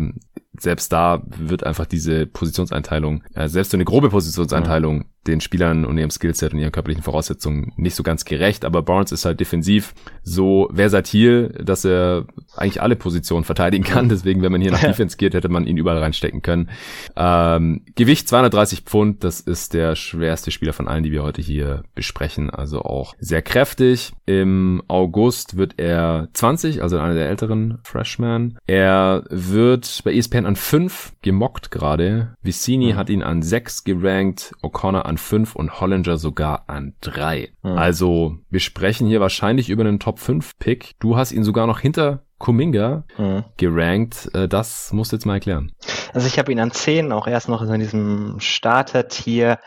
selbst 0.60 0.92
da 0.92 1.22
wird 1.26 1.66
einfach 1.66 1.86
diese 1.86 2.26
Positionseinteilung, 2.26 3.24
äh, 3.34 3.48
selbst 3.48 3.72
so 3.72 3.78
eine 3.78 3.86
grobe 3.86 4.10
Positionseinteilung 4.10 5.06
den 5.28 5.42
Spielern 5.42 5.86
und 5.86 5.98
ihrem 5.98 6.10
Skillset 6.12 6.54
und 6.54 6.60
ihren 6.60 6.72
körperlichen 6.72 7.04
Voraussetzungen 7.04 7.74
nicht 7.78 7.96
so 7.96 8.04
ganz 8.04 8.26
gerecht, 8.26 8.66
aber 8.66 8.82
Barnes 8.82 9.12
ist 9.12 9.26
halt 9.26 9.40
defensiv 9.40 9.94
so 10.24 10.70
versatil, 10.74 11.50
dass 11.64 11.86
er 11.86 12.26
eigentlich 12.56 12.82
alle 12.82 12.96
Positionen 12.96 13.44
verteidigen 13.44 13.84
kann. 13.84 14.10
Deswegen, 14.10 14.42
wenn 14.42 14.52
man 14.52 14.62
hier 14.62 14.72
nach 14.72 14.82
Defense 14.84 15.18
geht, 15.18 15.34
hätte 15.34 15.50
man 15.50 15.66
ihn 15.66 15.78
überall 15.78 16.00
reinstecken 16.00 16.42
können. 16.42 16.70
Ähm, 17.16 17.82
Gewicht 17.96 18.28
230 18.28 18.82
Pfund, 18.82 19.24
das 19.24 19.40
ist 19.40 19.74
der 19.74 19.96
schwerste 19.96 20.52
Spieler 20.52 20.74
von 20.74 20.88
allen, 20.88 21.04
die 21.04 21.12
wir 21.12 21.24
heute 21.24 21.42
hier 21.42 21.84
besprechen. 21.94 22.50
Also 22.50 22.82
auch 22.82 23.16
sehr 23.20 23.42
kräftig. 23.42 24.14
Im 24.26 24.82
August 24.88 25.58
wird 25.58 25.76
er 25.78 26.30
20, 26.34 26.82
also 26.82 26.98
einer 26.98 27.14
der 27.14 27.30
älteren 27.30 27.80
Freshmen. 27.84 28.58
Er 28.68 29.24
wird 29.30 30.02
bei 30.04 30.14
ESPN 30.14 30.46
an 30.46 30.56
5 30.56 31.14
gemockt 31.22 31.72
gerade. 31.72 32.36
Vicini 32.42 32.94
mhm. 32.94 32.96
hat 32.96 33.10
ihn 33.10 33.24
an 33.24 33.42
6 33.42 33.84
gerankt, 33.84 34.54
O'Connor 34.62 35.02
an 35.02 35.15
an 35.16 35.18
fünf 35.18 35.56
und 35.56 35.80
Hollinger 35.80 36.18
sogar 36.18 36.66
an 36.68 36.94
drei. 37.00 37.50
Mhm. 37.64 37.78
Also 37.78 38.38
wir 38.50 38.60
sprechen 38.60 39.08
hier 39.08 39.22
wahrscheinlich 39.22 39.70
über 39.70 39.84
einen 39.84 40.00
Top 40.00 40.20
5 40.20 40.58
Pick. 40.60 40.92
Du 41.00 41.16
hast 41.16 41.32
ihn 41.32 41.44
sogar 41.44 41.68
noch 41.68 41.80
hinter 41.80 42.24
Kuminga 42.38 43.06
mhm. 43.18 43.46
gerankt. 43.56 44.30
Äh, 44.34 44.50
das 44.50 44.92
musst 44.92 45.12
du 45.12 45.16
jetzt 45.16 45.26
mal 45.26 45.36
erklären. 45.36 45.72
Also 46.14 46.28
ich 46.28 46.38
habe 46.38 46.52
ihn 46.52 46.60
an 46.60 46.72
10, 46.72 47.12
auch 47.12 47.28
erst 47.28 47.48
noch 47.48 47.62
in 47.62 47.80
diesem 47.80 48.40
Starter-Tier. 48.40 49.60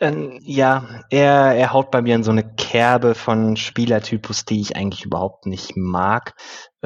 Ähm, 0.00 0.40
ja, 0.42 0.84
er, 1.10 1.54
er 1.54 1.72
haut 1.72 1.90
bei 1.90 2.02
mir 2.02 2.16
in 2.16 2.24
so 2.24 2.32
eine 2.32 2.44
Kerbe 2.44 3.14
von 3.14 3.56
Spielertypus, 3.56 4.44
die 4.44 4.60
ich 4.60 4.76
eigentlich 4.76 5.04
überhaupt 5.04 5.46
nicht 5.46 5.76
mag. 5.76 6.34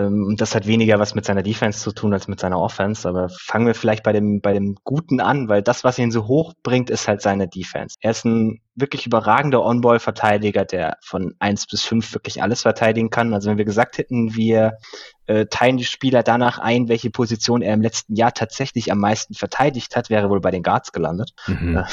Ähm, 0.01 0.25
und 0.27 0.41
das 0.41 0.55
hat 0.55 0.67
weniger 0.67 0.99
was 0.99 1.15
mit 1.15 1.25
seiner 1.25 1.43
Defense 1.43 1.81
zu 1.81 1.93
tun 1.93 2.13
als 2.13 2.29
mit 2.29 2.41
seiner 2.41 2.61
Offense. 2.61 3.09
Aber 3.09 3.29
fangen 3.29 3.67
wir 3.67 3.75
vielleicht 3.75 4.03
bei 4.03 4.13
dem, 4.13 4.41
bei 4.41 4.53
dem 4.53 4.77
Guten 4.85 5.21
an, 5.21 5.49
weil 5.49 5.63
das, 5.63 5.85
was 5.85 5.99
ihn 5.99 6.11
so 6.11 6.27
hoch 6.27 6.55
bringt, 6.63 6.91
ist 6.91 7.09
halt 7.09 7.23
seine 7.23 7.49
Defense. 7.49 7.97
Er 8.01 8.13
ist 8.13 8.25
ein 8.25 8.61
wirklich 8.81 9.07
überragender 9.07 9.65
On-Ball-Verteidiger, 9.65 10.65
der 10.65 10.99
von 11.01 11.35
eins 11.39 11.67
bis 11.67 11.85
fünf 11.85 12.15
wirklich 12.15 12.43
alles 12.43 12.63
verteidigen 12.63 13.11
kann. 13.11 13.35
Also 13.35 13.51
wenn 13.51 13.59
wir 13.59 13.65
gesagt 13.65 13.99
hätten, 13.99 14.35
wir 14.35 14.79
äh, 15.27 15.47
teilen 15.47 15.77
die 15.77 15.85
Spieler 15.85 16.23
danach 16.23 16.59
ein, 16.59 16.89
welche 16.89 17.11
Position 17.11 17.63
er 17.63 17.75
im 17.75 17.83
letzten 17.83 18.17
Jahr 18.17 18.35
tatsächlich 18.35 18.91
am 18.91 18.99
meisten 18.99 19.35
verteidigt 19.35 19.95
hat, 19.95 20.11
wäre 20.11 20.29
wohl 20.29 20.41
bei 20.41 20.51
den 20.51 20.65
Guards 20.65 20.91
gelandet. 20.91 21.35
Mhm. 21.47 21.85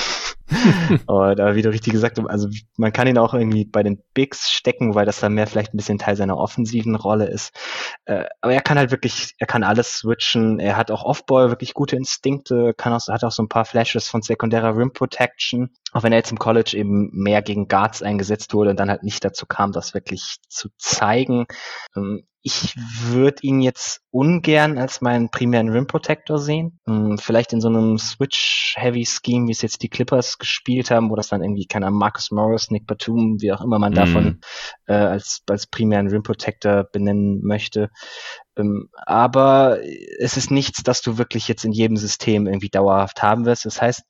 Aber 1.07 1.55
wie 1.55 1.61
du 1.61 1.69
richtig 1.69 1.93
gesagt 1.93 2.17
hast, 2.17 2.27
also 2.27 2.47
man 2.77 2.93
kann 2.93 3.07
ihn 3.07 3.17
auch 3.17 3.33
irgendwie 3.33 3.65
bei 3.65 3.83
den 3.83 4.01
Bigs 4.13 4.49
stecken, 4.49 4.95
weil 4.95 5.05
das 5.05 5.19
dann 5.19 5.33
mehr 5.33 5.45
vielleicht 5.45 5.73
ein 5.73 5.77
bisschen 5.77 5.99
Teil 5.99 6.15
seiner 6.15 6.37
offensiven 6.37 6.95
Rolle 6.95 7.27
ist. 7.27 7.53
Äh, 8.05 8.25
aber 8.41 8.53
er 8.53 8.61
kann 8.61 8.77
halt 8.77 8.91
wirklich, 8.91 9.35
er 9.37 9.47
kann 9.47 9.63
alles 9.63 9.97
switchen. 9.97 10.59
Er 10.59 10.77
hat 10.77 10.89
auch 10.89 11.03
Offball 11.03 11.49
wirklich 11.49 11.73
gute 11.73 11.95
Instinkte, 11.95 12.73
kann 12.73 12.93
auch, 12.93 13.07
hat 13.07 13.23
auch 13.23 13.31
so 13.31 13.43
ein 13.43 13.49
paar 13.49 13.65
Flashes 13.65 14.07
von 14.07 14.21
sekundärer 14.21 14.75
Rim 14.75 14.93
Protection. 14.93 15.71
Auch 15.97 16.03
wenn 16.03 16.11
er 16.11 16.19
jetzt 16.19 16.31
im 16.31 16.37
College 16.37 16.77
eben 16.77 17.09
mehr 17.11 17.41
gegen 17.41 17.67
Guards 17.67 18.03
eingesetzt 18.03 18.53
wurde 18.53 18.69
und 18.69 18.79
dann 18.79 18.91
halt 18.91 19.01
nicht 19.01 19.25
dazu 19.25 19.47
kam, 19.47 19.71
das 19.71 19.95
wirklich 19.95 20.37
zu 20.47 20.69
zeigen. 20.77 21.47
Ähm, 21.95 22.27
ich 22.43 22.75
würde 22.77 23.39
ihn 23.41 23.61
jetzt 23.61 24.01
ungern 24.11 24.77
als 24.77 25.01
meinen 25.01 25.31
primären 25.31 25.69
Rim 25.69 25.87
Protector 25.87 26.37
sehen. 26.37 26.79
Hm, 26.85 27.17
vielleicht 27.17 27.51
in 27.51 27.61
so 27.61 27.67
einem 27.67 27.97
Switch-Heavy-Scheme, 27.97 29.47
wie 29.47 29.51
es 29.51 29.63
jetzt 29.63 29.81
die 29.81 29.89
Clippers 29.89 30.37
gespielt 30.37 30.91
haben, 30.91 31.09
wo 31.09 31.15
das 31.15 31.29
dann 31.29 31.41
irgendwie, 31.41 31.65
keine 31.65 31.87
Ahnung, 31.87 31.97
Marcus 31.97 32.29
Morris, 32.29 32.69
Nick 32.69 32.85
Batum, 32.85 33.41
wie 33.41 33.51
auch 33.51 33.61
immer 33.61 33.79
man 33.79 33.93
mm. 33.93 33.95
davon 33.95 34.41
äh, 34.85 34.93
als, 34.93 35.41
als 35.49 35.65
primären 35.65 36.09
Rim 36.09 36.21
Protector 36.21 36.83
benennen 36.83 37.41
möchte. 37.43 37.89
Ähm, 38.55 38.89
aber 38.93 39.79
es 40.19 40.37
ist 40.37 40.51
nichts, 40.51 40.83
das 40.83 41.01
du 41.01 41.17
wirklich 41.17 41.47
jetzt 41.47 41.65
in 41.65 41.71
jedem 41.71 41.97
System 41.97 42.45
irgendwie 42.45 42.69
dauerhaft 42.69 43.23
haben 43.23 43.45
wirst. 43.45 43.65
Das 43.65 43.81
heißt, 43.81 44.03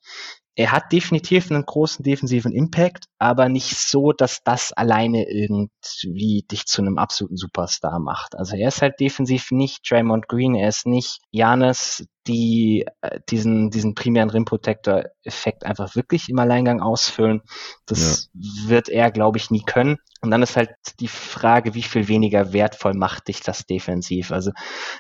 er 0.58 0.72
hat 0.72 0.92
definitiv 0.92 1.52
einen 1.52 1.64
großen 1.64 2.04
defensiven 2.04 2.52
Impact, 2.52 3.06
aber 3.20 3.48
nicht 3.48 3.78
so, 3.78 4.12
dass 4.12 4.44
das 4.44 4.74
alleine 4.74 5.30
irgendwie 5.30 6.48
dich 6.52 6.66
zu 6.66 6.82
einem 6.82 6.98
absoluten 6.98 7.38
Superstar 7.38 8.00
macht. 8.00 8.36
Also 8.36 8.56
er 8.56 8.70
ist 8.70 8.82
halt 8.82 9.00
defensiv 9.00 9.52
nicht 9.52 9.90
Draymond 9.90 10.28
Green, 10.28 10.56
er 10.56 10.70
ist 10.70 10.88
nicht 10.88 11.20
Janis, 11.30 12.08
die 12.26 12.88
äh, 13.02 13.20
diesen, 13.30 13.70
diesen 13.70 13.94
primären 13.94 14.32
Rim 14.32 14.46
Protector 14.46 15.04
Effekt 15.24 15.64
einfach 15.64 15.96
wirklich 15.96 16.28
im 16.28 16.40
Alleingang 16.40 16.82
ausfüllen. 16.82 17.44
Das 17.86 18.32
ja. 18.34 18.70
wird 18.70 18.90
er, 18.90 19.12
glaube 19.12 19.38
ich, 19.38 19.52
nie 19.52 19.64
können. 19.64 19.98
Und 20.22 20.32
dann 20.32 20.42
ist 20.42 20.58
halt 20.58 20.72
die 21.00 21.08
Frage, 21.08 21.76
wie 21.76 21.84
viel 21.84 22.08
weniger 22.08 22.52
wertvoll 22.52 22.96
macht 22.96 23.28
dich 23.28 23.42
das 23.42 23.68
defensiv? 23.68 24.32
Also 24.32 24.52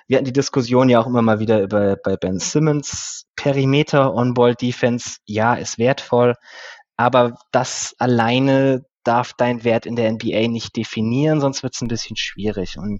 wir 0.08 0.18
hatten 0.18 0.26
die 0.26 0.34
Diskussion 0.34 0.88
ja 0.88 1.00
auch 1.00 1.08
immer 1.08 1.24
mal 1.24 1.40
wieder 1.40 1.64
über 1.64 1.96
bei 1.96 2.16
Ben 2.16 2.38
Simmons 2.38 3.26
Perimeter 3.48 4.14
On-Ball 4.14 4.56
Defense. 4.56 5.20
Ja, 5.26 5.54
ist 5.54 5.78
wertvoll, 5.78 6.36
aber 6.98 7.38
das 7.54 7.96
alleine 7.98 8.84
darf 9.06 9.32
dein 9.38 9.64
Wert 9.64 9.86
in 9.86 9.96
der 9.96 10.12
NBA 10.12 10.50
nicht 10.50 10.76
definieren, 10.76 11.40
sonst 11.40 11.64
wird 11.64 11.74
es 11.74 11.82
ein 11.82 11.88
bisschen 11.88 12.18
schwierig. 12.18 12.78
Und 12.78 13.00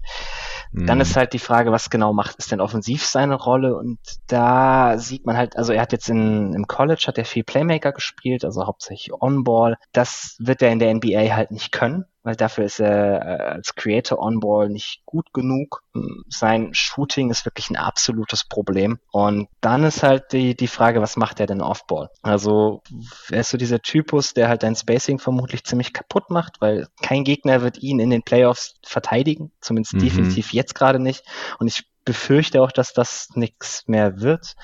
mhm. 0.72 0.86
dann 0.86 1.02
ist 1.02 1.16
halt 1.16 1.34
die 1.34 1.38
Frage, 1.38 1.70
was 1.70 1.90
genau 1.90 2.14
macht 2.14 2.36
es 2.38 2.46
denn 2.46 2.62
offensiv 2.62 3.04
seine 3.04 3.34
Rolle? 3.34 3.76
Und 3.76 3.98
da 4.26 4.96
sieht 4.96 5.26
man 5.26 5.36
halt, 5.36 5.58
also 5.58 5.74
er 5.74 5.82
hat 5.82 5.92
jetzt 5.92 6.08
in, 6.08 6.54
im 6.54 6.66
College 6.66 7.04
hat 7.06 7.18
er 7.18 7.26
viel 7.26 7.44
Playmaker 7.44 7.92
gespielt, 7.92 8.42
also 8.46 8.66
hauptsächlich 8.66 9.12
On-Ball. 9.12 9.76
Das 9.92 10.36
wird 10.38 10.62
er 10.62 10.70
in 10.70 10.78
der 10.78 10.94
NBA 10.94 11.36
halt 11.36 11.50
nicht 11.50 11.72
können 11.72 12.06
weil 12.22 12.36
dafür 12.36 12.64
ist 12.64 12.80
er 12.80 13.22
äh, 13.22 13.42
als 13.54 13.74
Creator 13.74 14.18
On-Ball 14.18 14.68
nicht 14.68 15.02
gut 15.06 15.32
genug. 15.32 15.82
Sein 16.28 16.70
Shooting 16.72 17.30
ist 17.30 17.44
wirklich 17.44 17.70
ein 17.70 17.76
absolutes 17.76 18.44
Problem. 18.44 18.98
Und 19.10 19.48
dann 19.60 19.84
ist 19.84 20.02
halt 20.02 20.32
die, 20.32 20.54
die 20.54 20.68
Frage, 20.68 21.00
was 21.00 21.16
macht 21.16 21.40
er 21.40 21.46
denn 21.46 21.60
Off-Ball? 21.60 22.10
Also 22.22 22.82
er 23.30 23.40
ist 23.40 23.50
so 23.50 23.58
dieser 23.58 23.80
Typus, 23.80 24.34
der 24.34 24.48
halt 24.48 24.62
dein 24.62 24.76
Spacing 24.76 25.18
vermutlich 25.18 25.64
ziemlich 25.64 25.92
kaputt 25.92 26.30
macht, 26.30 26.60
weil 26.60 26.86
kein 27.02 27.24
Gegner 27.24 27.62
wird 27.62 27.78
ihn 27.78 28.00
in 28.00 28.10
den 28.10 28.22
Playoffs 28.22 28.74
verteidigen, 28.84 29.50
zumindest 29.60 29.94
mhm. 29.94 30.00
definitiv 30.00 30.52
jetzt 30.52 30.74
gerade 30.74 31.00
nicht. 31.00 31.24
Und 31.58 31.68
ich 31.68 31.84
befürchte 32.08 32.62
auch, 32.62 32.72
dass 32.72 32.94
das 32.94 33.28
nichts 33.34 33.84
mehr 33.86 34.22
wird. 34.22 34.54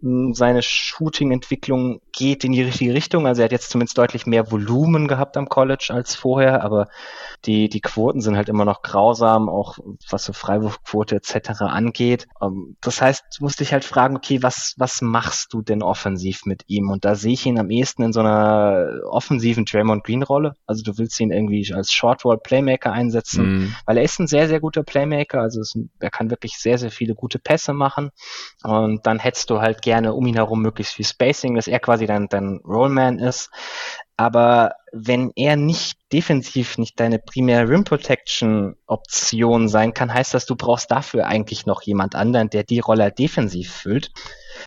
Hm, 0.00 0.34
seine 0.34 0.62
Shooting-Entwicklung 0.62 2.00
geht 2.10 2.42
in 2.42 2.50
die 2.50 2.62
richtige 2.62 2.92
Richtung. 2.92 3.24
Also 3.28 3.40
er 3.40 3.44
hat 3.44 3.52
jetzt 3.52 3.70
zumindest 3.70 3.96
deutlich 3.96 4.26
mehr 4.26 4.50
Volumen 4.50 5.06
gehabt 5.06 5.36
am 5.36 5.48
College 5.48 5.90
als 5.90 6.16
vorher, 6.16 6.64
aber 6.64 6.88
die, 7.44 7.68
die 7.68 7.80
Quoten 7.80 8.20
sind 8.20 8.36
halt 8.36 8.48
immer 8.48 8.64
noch 8.64 8.82
grausam, 8.82 9.48
auch 9.48 9.78
was 10.10 10.24
so 10.24 10.32
Freiwurfquote 10.32 11.14
etc. 11.14 11.62
angeht. 11.62 12.26
Ähm, 12.42 12.76
das 12.80 13.00
heißt, 13.00 13.22
du 13.38 13.44
musst 13.44 13.60
dich 13.60 13.72
halt 13.72 13.84
fragen, 13.84 14.16
okay, 14.16 14.42
was, 14.42 14.74
was 14.76 15.00
machst 15.00 15.52
du 15.52 15.62
denn 15.62 15.84
offensiv 15.84 16.46
mit 16.46 16.64
ihm? 16.66 16.90
Und 16.90 17.04
da 17.04 17.14
sehe 17.14 17.34
ich 17.34 17.46
ihn 17.46 17.60
am 17.60 17.70
ehesten 17.70 18.02
in 18.02 18.12
so 18.12 18.20
einer 18.20 19.02
offensiven 19.08 19.66
Draymond 19.66 20.02
Green 20.02 20.24
Rolle. 20.24 20.56
Also 20.66 20.82
du 20.82 20.98
willst 20.98 21.20
ihn 21.20 21.30
irgendwie 21.30 21.72
als 21.72 21.92
Shortwall 21.92 22.38
Playmaker 22.38 22.92
einsetzen, 22.92 23.44
mm. 23.44 23.74
weil 23.86 23.98
er 23.98 24.02
ist 24.02 24.18
ein 24.18 24.26
sehr, 24.26 24.48
sehr 24.48 24.58
guter 24.58 24.82
Playmaker. 24.82 25.40
Also 25.40 25.60
es, 25.60 25.78
er 26.00 26.10
kann 26.10 26.30
wirklich 26.30 26.58
sehr, 26.58 26.78
sehr 26.78 26.87
viele 26.90 27.14
gute 27.14 27.38
Pässe 27.38 27.72
machen. 27.72 28.10
Und 28.62 29.06
dann 29.06 29.18
hättest 29.18 29.50
du 29.50 29.60
halt 29.60 29.82
gerne 29.82 30.14
um 30.14 30.26
ihn 30.26 30.34
herum 30.34 30.62
möglichst 30.62 30.94
viel 30.94 31.06
Spacing, 31.06 31.54
dass 31.54 31.68
er 31.68 31.80
quasi 31.80 32.06
dein, 32.06 32.28
dein 32.28 32.60
Rollman 32.64 33.18
ist. 33.18 33.50
Aber 34.16 34.72
wenn 34.92 35.30
er 35.36 35.54
nicht 35.54 35.98
defensiv 36.12 36.76
nicht 36.76 36.98
deine 36.98 37.20
primäre 37.20 37.68
Rim 37.68 37.84
Protection 37.84 38.74
Option 38.86 39.68
sein 39.68 39.94
kann, 39.94 40.12
heißt 40.12 40.34
das, 40.34 40.44
du 40.44 40.56
brauchst 40.56 40.90
dafür 40.90 41.26
eigentlich 41.26 41.66
noch 41.66 41.82
jemand 41.82 42.16
anderen, 42.16 42.50
der 42.50 42.64
die 42.64 42.80
Rolle 42.80 43.12
defensiv 43.12 43.72
füllt. 43.72 44.10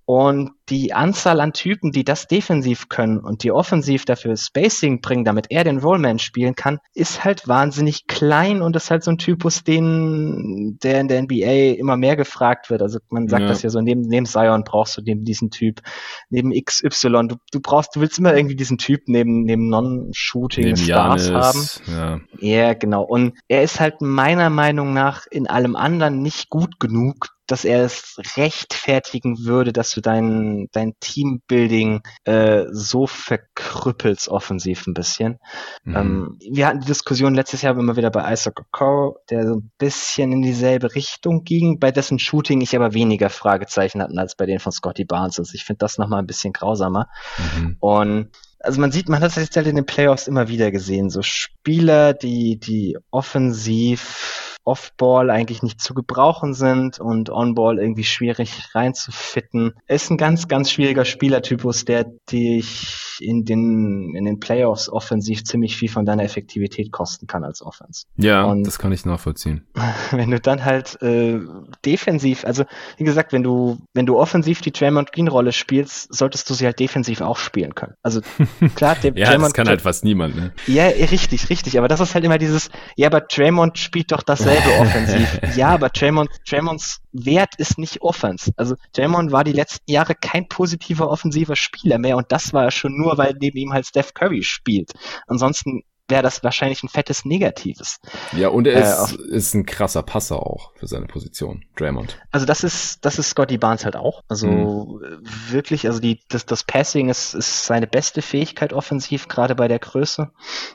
Und 0.06 0.52
die 0.70 0.94
Anzahl 0.94 1.42
an 1.42 1.54
Typen, 1.54 1.92
die 1.92 2.06
das 2.06 2.28
defensiv 2.28 2.88
können 2.88 3.20
und 3.20 3.44
die 3.44 3.52
offensiv 3.52 4.06
dafür 4.06 4.38
Spacing 4.38 5.02
bringen, 5.02 5.26
damit 5.26 5.48
er 5.50 5.66
den 5.66 5.80
Rollman 5.80 6.18
spielen 6.18 6.56
kann, 6.56 6.80
ist 6.94 7.26
halt 7.26 7.48
wahnsinnig 7.48 8.08
klein 8.08 8.62
und 8.62 8.76
ist 8.76 8.90
halt 8.90 9.04
so 9.04 9.12
ein 9.12 9.18
Typus, 9.18 9.64
den, 9.64 10.80
der 10.82 11.02
in 11.02 11.08
der 11.10 11.22
NBA 11.24 11.78
immer 11.78 11.98
mehr 11.98 12.16
gefragt 12.16 12.70
wird. 12.70 12.82
Also 12.82 13.00
man 13.10 13.28
sagt 13.28 13.44
ja. 13.44 13.48
das 13.50 13.64
ja 13.64 13.70
so, 13.70 13.82
neben, 13.82 14.02
neben 14.02 14.26
Zion 14.26 14.64
brauchst 14.64 14.98
du 14.98 15.02
neben 15.02 15.26
diesen 15.26 15.52
Typ, 15.52 15.82
neben 16.30 16.52
XY, 16.54 17.28
du, 17.28 17.36
du 17.52 17.60
brauchst, 17.60 17.96
du 17.96 18.00
willst 18.00 18.18
immer 18.18 18.34
irgendwie 18.34 18.56
diesen 18.56 18.78
Typ 18.78 19.02
neben, 19.08 19.44
neben 19.44 19.68
Non-Shooting 19.68 20.78
Stars 20.78 21.32
haben. 21.32 21.68
Ja. 21.88 22.20
ja, 22.40 22.74
genau. 22.74 23.04
Und 23.04 23.34
er 23.50 23.64
ist 23.64 23.82
halt 23.82 24.02
meiner 24.02 24.50
Meinung 24.50 24.94
nach 24.94 25.26
in 25.30 25.48
allem 25.48 25.76
anderen 25.76 26.22
nicht 26.22 26.50
gut 26.50 26.80
genug, 26.80 27.28
dass 27.52 27.66
er 27.66 27.84
es 27.84 28.18
rechtfertigen 28.38 29.46
würde, 29.46 29.74
dass 29.74 29.92
du 29.92 30.00
dein, 30.00 30.70
dein 30.72 30.94
Teambuilding 31.02 32.02
äh, 32.24 32.64
so 32.72 33.08
verkrüppelst 33.08 34.30
offensiv 34.30 34.88
ein 34.88 34.94
bisschen. 34.94 35.38
Mhm. 35.84 35.96
Ähm, 35.96 36.40
wir 36.50 36.68
hatten 36.68 36.80
die 36.80 36.88
Diskussion 36.88 37.36
letztes 37.36 37.62
Jahr 37.62 37.78
immer 37.78 37.98
wieder 37.98 38.10
bei 38.10 38.32
Isaac 38.32 38.62
Okoro, 38.62 39.18
der 39.30 39.48
so 39.48 39.56
ein 39.56 39.72
bisschen 39.78 40.32
in 40.32 40.42
dieselbe 40.42 40.96
Richtung 40.96 41.44
ging, 41.44 41.78
bei 41.78 41.92
dessen 41.92 42.20
Shooting 42.20 42.62
ich 42.62 42.74
aber 42.76 42.94
weniger 42.94 43.30
Fragezeichen 43.30 44.02
hatten 44.02 44.18
als 44.18 44.36
bei 44.36 44.46
denen 44.46 44.60
von 44.60 44.72
Scotty 44.72 45.04
Barnes. 45.04 45.38
Also 45.38 45.54
ich 45.54 45.66
finde 45.66 45.80
das 45.80 45.98
nochmal 45.98 46.20
ein 46.20 46.28
bisschen 46.28 46.54
grausamer. 46.54 47.10
Mhm. 47.58 47.78
Und 47.82 48.30
also 48.60 48.80
man 48.80 48.92
sieht, 48.92 49.10
man 49.10 49.22
hat 49.22 49.36
das 49.36 49.44
jetzt 49.44 49.58
halt 49.58 49.68
in 49.68 49.76
den 49.76 49.86
Playoffs 49.86 50.28
immer 50.28 50.48
wieder 50.48 50.72
gesehen, 50.72 51.10
so 51.10 51.22
Spieler, 51.22 52.14
die, 52.14 52.60
die 52.60 52.98
offensiv 53.10 54.51
Off-Ball 54.64 55.30
eigentlich 55.30 55.64
nicht 55.64 55.82
zu 55.82 55.94
gebrauchen 55.94 56.54
sind 56.54 57.00
und 57.00 57.30
On-Ball 57.30 57.80
irgendwie 57.80 58.04
schwierig 58.04 58.76
reinzufitten. 58.76 59.74
Ist 59.88 60.12
ein 60.12 60.18
ganz, 60.18 60.48
ganz 60.48 60.72
schwieriger 60.72 61.06
Spielertypus, 61.06 61.86
der 61.86 62.06
dich 62.32 63.18
in 63.20 63.46
den, 63.46 64.16
in 64.16 64.26
den 64.26 64.40
Playoffs 64.40 64.90
offensiv 64.90 65.44
ziemlich 65.44 65.78
viel 65.78 65.90
von 65.90 66.06
deiner 66.06 66.24
Effektivität 66.24 66.92
kosten 66.92 67.28
kann 67.28 67.44
als 67.44 67.62
Offense. 67.62 68.06
Ja, 68.18 68.44
und 68.44 68.66
das 68.66 68.80
kann 68.80 68.92
ich 68.92 69.06
nachvollziehen. 69.06 69.68
Wenn 70.12 70.32
du 70.32 70.40
dann 70.40 70.64
halt 70.66 71.02
äh, 71.02 71.40
defensiv, 71.86 72.46
also 72.46 72.66
wie 72.98 73.04
gesagt, 73.04 73.34
wenn 73.34 73.44
du, 73.44 73.80
wenn 73.94 74.06
du 74.06 74.18
offensiv 74.18 74.62
die 74.62 74.72
Draymond 74.72 75.12
Green 75.12 75.28
Rolle 75.28 75.52
spielst, 75.52 76.14
solltest 76.14 76.50
du 76.50 76.54
sie 76.54 76.66
halt 76.66 76.80
defensiv 76.80 77.22
auch 77.22 77.38
spielen 77.38 77.76
können. 77.76 77.94
Also 78.02 78.22
klar, 78.76 78.96
der 79.02 79.14
ja, 79.16 79.28
Draymond, 79.28 79.48
das 79.48 79.54
kann 79.54 79.68
halt 79.68 79.82
fast 79.82 80.04
niemand, 80.04 80.36
ne? 80.36 80.54
Ja, 80.68 80.86
richtig, 80.88 81.50
richtig. 81.50 81.78
Aber 81.78 81.88
das 81.88 82.00
ist 82.00 82.14
halt 82.14 82.26
immer 82.26 82.38
dieses, 82.38 82.70
ja, 82.96 83.08
aber 83.08 83.22
Draymond 83.22 83.78
spielt 83.78 84.12
doch 84.12 84.24
das 84.24 84.46
dasselbe 84.52 84.80
offensiv. 84.80 85.40
Ja, 85.56 85.70
aber 85.70 85.90
Draymond, 85.90 86.30
Draymonds 86.50 87.02
Wert 87.12 87.56
ist 87.58 87.78
nicht 87.78 88.02
Offense. 88.02 88.52
Also 88.56 88.76
Draymond 88.94 89.32
war 89.32 89.44
die 89.44 89.52
letzten 89.52 89.90
Jahre 89.92 90.16
kein 90.16 90.48
positiver 90.48 91.10
offensiver 91.10 91.56
Spieler 91.56 91.98
mehr 91.98 92.18
und 92.18 92.32
das 92.32 92.54
war 92.54 92.72
schon 92.72 92.98
nur, 92.98 93.18
weil 93.18 93.36
neben 93.40 93.58
ihm 93.58 93.74
halt 93.74 93.86
Steph 93.86 94.14
Curry 94.14 94.44
spielt. 94.44 94.94
Ansonsten 95.28 95.84
wäre 96.12 96.22
das 96.22 96.44
wahrscheinlich 96.44 96.84
ein 96.84 96.90
fettes 96.90 97.26
Negatives. 97.26 98.00
Ja, 98.34 98.50
und 98.50 98.68
er 98.68 98.78
äh, 98.78 99.04
ist, 99.04 99.12
ist 99.14 99.54
ein 99.56 99.66
krasser 99.66 100.04
Passer 100.04 100.46
auch 100.46 100.72
für 100.76 100.88
seine 100.88 101.08
Position, 101.08 101.66
Draymond. 101.76 102.20
Also 102.32 102.46
das 102.46 102.64
ist, 102.64 103.04
das 103.04 103.18
ist 103.18 103.30
Scotty 103.30 103.58
Barnes 103.58 103.86
halt 103.86 103.96
auch. 103.96 104.22
Also 104.28 104.48
mhm. 104.48 105.22
wirklich, 105.50 105.88
also 105.88 106.00
die, 106.00 106.20
das, 106.30 106.46
das 106.46 106.64
Passing 106.64 107.10
ist, 107.10 107.34
ist 107.34 107.66
seine 107.66 107.88
beste 107.88 108.22
Fähigkeit 108.22 108.74
offensiv, 108.74 109.28
gerade 109.28 109.56
bei 109.56 109.68
der 109.68 109.80
Größe. 109.80 110.32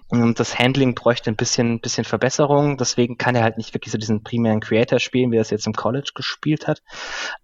Und 0.08 0.40
das 0.40 0.58
Handling 0.58 0.94
bräuchte 0.94 1.30
ein 1.30 1.36
bisschen, 1.36 1.80
bisschen 1.80 2.04
Verbesserung. 2.04 2.76
Deswegen 2.76 3.18
kann 3.18 3.34
er 3.34 3.42
halt 3.42 3.58
nicht 3.58 3.74
wirklich 3.74 3.92
so 3.92 3.98
diesen 3.98 4.22
primären 4.22 4.60
Creator 4.60 4.98
spielen, 4.98 5.30
wie 5.30 5.36
er 5.36 5.42
es 5.42 5.50
jetzt 5.50 5.66
im 5.66 5.74
College 5.74 6.10
gespielt 6.14 6.66
hat. 6.66 6.82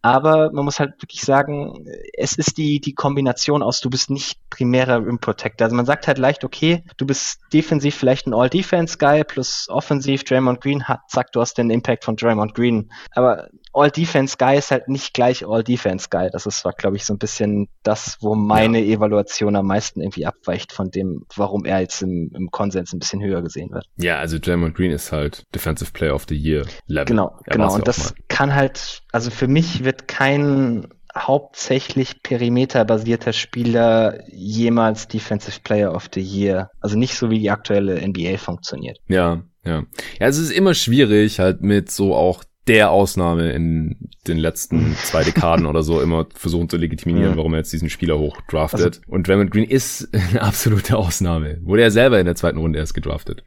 Aber 0.00 0.50
man 0.52 0.64
muss 0.64 0.80
halt 0.80 1.02
wirklich 1.02 1.22
sagen, 1.22 1.86
es 2.14 2.34
ist 2.34 2.56
die, 2.56 2.80
die 2.80 2.94
Kombination 2.94 3.62
aus, 3.62 3.80
du 3.80 3.90
bist 3.90 4.10
nicht 4.10 4.38
primärer 4.50 5.04
Rim 5.04 5.18
Protector. 5.18 5.66
Also 5.66 5.76
man 5.76 5.86
sagt 5.86 6.06
halt 6.06 6.18
leicht, 6.18 6.44
okay, 6.44 6.84
du 6.96 7.06
bist 7.06 7.40
defensiv 7.52 7.81
vielleicht 7.90 8.26
ein 8.26 8.34
All-Defense-Guy 8.34 9.24
plus 9.24 9.66
offensiv 9.68 10.24
Draymond 10.24 10.60
Green 10.60 10.84
hat, 10.84 11.00
sagt, 11.08 11.34
du 11.34 11.40
hast 11.40 11.58
den 11.58 11.70
Impact 11.70 12.04
von 12.04 12.16
Draymond 12.16 12.54
Green. 12.54 12.90
Aber 13.12 13.48
All-Defense-Guy 13.72 14.58
ist 14.58 14.70
halt 14.70 14.88
nicht 14.88 15.14
gleich 15.14 15.46
All-Defense-Guy. 15.46 16.30
Das 16.30 16.46
ist, 16.46 16.64
war, 16.64 16.72
glaube 16.72 16.96
ich, 16.96 17.04
so 17.04 17.14
ein 17.14 17.18
bisschen 17.18 17.68
das, 17.82 18.18
wo 18.20 18.34
meine 18.34 18.80
ja. 18.80 18.96
Evaluation 18.96 19.56
am 19.56 19.66
meisten 19.66 20.00
irgendwie 20.00 20.26
abweicht 20.26 20.72
von 20.72 20.90
dem, 20.90 21.24
warum 21.34 21.64
er 21.64 21.80
jetzt 21.80 22.02
im, 22.02 22.30
im 22.34 22.50
Konsens 22.50 22.92
ein 22.92 22.98
bisschen 22.98 23.22
höher 23.22 23.42
gesehen 23.42 23.70
wird. 23.72 23.86
Ja, 23.96 24.18
also 24.18 24.38
Draymond 24.38 24.74
Green 24.74 24.92
ist 24.92 25.12
halt 25.12 25.44
Defensive 25.54 25.92
Player 25.92 26.14
of 26.14 26.26
the 26.28 26.36
Year 26.36 26.66
Level. 26.86 27.06
Genau, 27.06 27.38
er 27.44 27.52
genau. 27.52 27.74
Und 27.74 27.88
das 27.88 28.14
kann 28.28 28.54
halt, 28.54 29.02
also 29.12 29.30
für 29.30 29.48
mich 29.48 29.84
wird 29.84 30.08
kein 30.08 30.88
hauptsächlich 31.16 32.22
perimeterbasierter 32.22 33.32
Spieler 33.32 34.20
jemals 34.30 35.08
Defensive 35.08 35.60
Player 35.62 35.94
of 35.94 36.08
the 36.14 36.20
Year. 36.20 36.70
Also 36.80 36.96
nicht 36.96 37.14
so 37.14 37.30
wie 37.30 37.38
die 37.38 37.50
aktuelle 37.50 38.06
NBA 38.06 38.38
funktioniert. 38.38 38.98
Ja, 39.08 39.42
ja. 39.64 39.84
Ja, 40.18 40.26
es 40.26 40.38
ist 40.38 40.50
immer 40.50 40.74
schwierig, 40.74 41.38
halt 41.38 41.62
mit 41.62 41.90
so 41.90 42.14
auch 42.14 42.44
der 42.68 42.92
Ausnahme 42.92 43.50
in 43.52 43.96
den 44.28 44.38
letzten 44.38 44.94
zwei 45.02 45.24
Dekaden 45.24 45.66
oder 45.66 45.82
so 45.82 46.00
immer 46.00 46.26
versuchen 46.32 46.68
zu 46.68 46.76
legitimieren, 46.76 47.36
warum 47.36 47.54
er 47.54 47.58
jetzt 47.58 47.72
diesen 47.72 47.90
Spieler 47.90 48.18
hochdraftet. 48.18 48.80
Also, 48.80 49.00
und 49.08 49.26
Draymond 49.26 49.50
Green 49.50 49.68
ist 49.68 50.08
eine 50.30 50.42
absolute 50.42 50.96
Ausnahme. 50.96 51.58
Wurde 51.62 51.82
er 51.82 51.90
selber 51.90 52.20
in 52.20 52.26
der 52.26 52.36
zweiten 52.36 52.58
Runde 52.58 52.78
erst 52.78 52.94
gedraftet. 52.94 53.42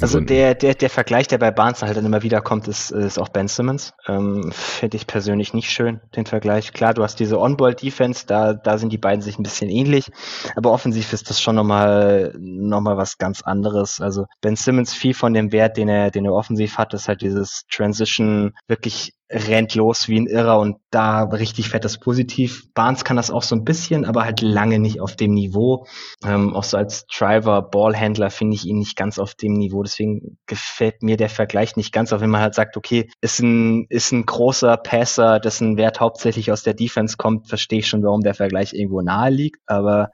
also 0.00 0.20
der, 0.20 0.54
der, 0.54 0.74
der 0.74 0.88
Vergleich, 0.88 1.28
der 1.28 1.36
bei 1.36 1.50
Barnes 1.50 1.82
halt 1.82 1.98
dann 1.98 2.06
immer 2.06 2.22
wieder 2.22 2.40
kommt, 2.40 2.66
ist, 2.66 2.90
ist 2.90 3.18
auch 3.18 3.28
Ben 3.28 3.46
Simmons. 3.46 3.92
Ähm, 4.08 4.50
Finde 4.52 4.96
ich 4.96 5.06
persönlich 5.06 5.52
nicht 5.52 5.70
schön, 5.70 6.00
den 6.16 6.24
Vergleich. 6.24 6.72
Klar, 6.72 6.94
du 6.94 7.02
hast 7.02 7.20
diese 7.20 7.38
On-Ball-Defense, 7.38 8.24
da, 8.26 8.54
da 8.54 8.78
sind 8.78 8.90
die 8.90 8.98
beiden 8.98 9.20
sich 9.20 9.38
ein 9.38 9.42
bisschen 9.42 9.68
ähnlich, 9.68 10.10
aber 10.56 10.72
offensiv 10.72 11.12
ist 11.12 11.28
das 11.28 11.42
schon 11.42 11.56
nochmal, 11.56 12.34
nochmal 12.38 12.96
was 12.96 13.18
ganz 13.18 13.42
anderes. 13.42 14.00
Also 14.00 14.24
Ben 14.40 14.56
Simmons 14.56 14.94
viel 14.94 15.12
von 15.12 15.34
dem 15.34 15.52
Wert, 15.52 15.76
den 15.76 15.88
er, 15.88 16.10
den 16.10 16.24
er 16.24 16.32
offensiv 16.32 16.78
hat, 16.78 16.94
ist 16.94 17.06
halt 17.06 17.20
dieses 17.20 17.66
Transition 17.70 18.29
wirklich 18.68 19.12
rennt 19.30 19.74
los 19.76 20.08
wie 20.08 20.18
ein 20.18 20.26
Irrer 20.26 20.58
und 20.58 20.78
da 20.90 21.22
richtig 21.22 21.68
fettes 21.68 21.98
Positiv. 21.98 22.64
Barnes 22.74 23.04
kann 23.04 23.16
das 23.16 23.30
auch 23.30 23.44
so 23.44 23.54
ein 23.54 23.64
bisschen, 23.64 24.04
aber 24.04 24.24
halt 24.24 24.40
lange 24.40 24.80
nicht 24.80 25.00
auf 25.00 25.14
dem 25.14 25.34
Niveau. 25.34 25.86
Ähm, 26.24 26.54
auch 26.54 26.64
so 26.64 26.76
als 26.76 27.06
Driver, 27.06 27.62
Ballhändler 27.62 28.30
finde 28.30 28.56
ich 28.56 28.64
ihn 28.64 28.78
nicht 28.78 28.96
ganz 28.96 29.18
auf 29.18 29.34
dem 29.34 29.52
Niveau. 29.52 29.82
Deswegen 29.82 30.38
gefällt 30.46 31.02
mir 31.02 31.16
der 31.16 31.28
Vergleich 31.28 31.76
nicht 31.76 31.92
ganz, 31.92 32.12
auch 32.12 32.20
wenn 32.20 32.30
man 32.30 32.40
halt 32.40 32.54
sagt, 32.54 32.76
okay, 32.76 33.08
ist 33.20 33.38
ein, 33.38 33.86
ist 33.88 34.10
ein 34.10 34.26
großer 34.26 34.76
Passer, 34.76 35.38
dessen 35.38 35.76
Wert 35.76 36.00
hauptsächlich 36.00 36.50
aus 36.50 36.64
der 36.64 36.74
Defense 36.74 37.16
kommt, 37.16 37.48
verstehe 37.48 37.78
ich 37.78 37.88
schon, 37.88 38.02
warum 38.02 38.22
der 38.22 38.34
Vergleich 38.34 38.72
irgendwo 38.72 39.00
nahe 39.00 39.30
liegt, 39.30 39.60
aber 39.66 40.10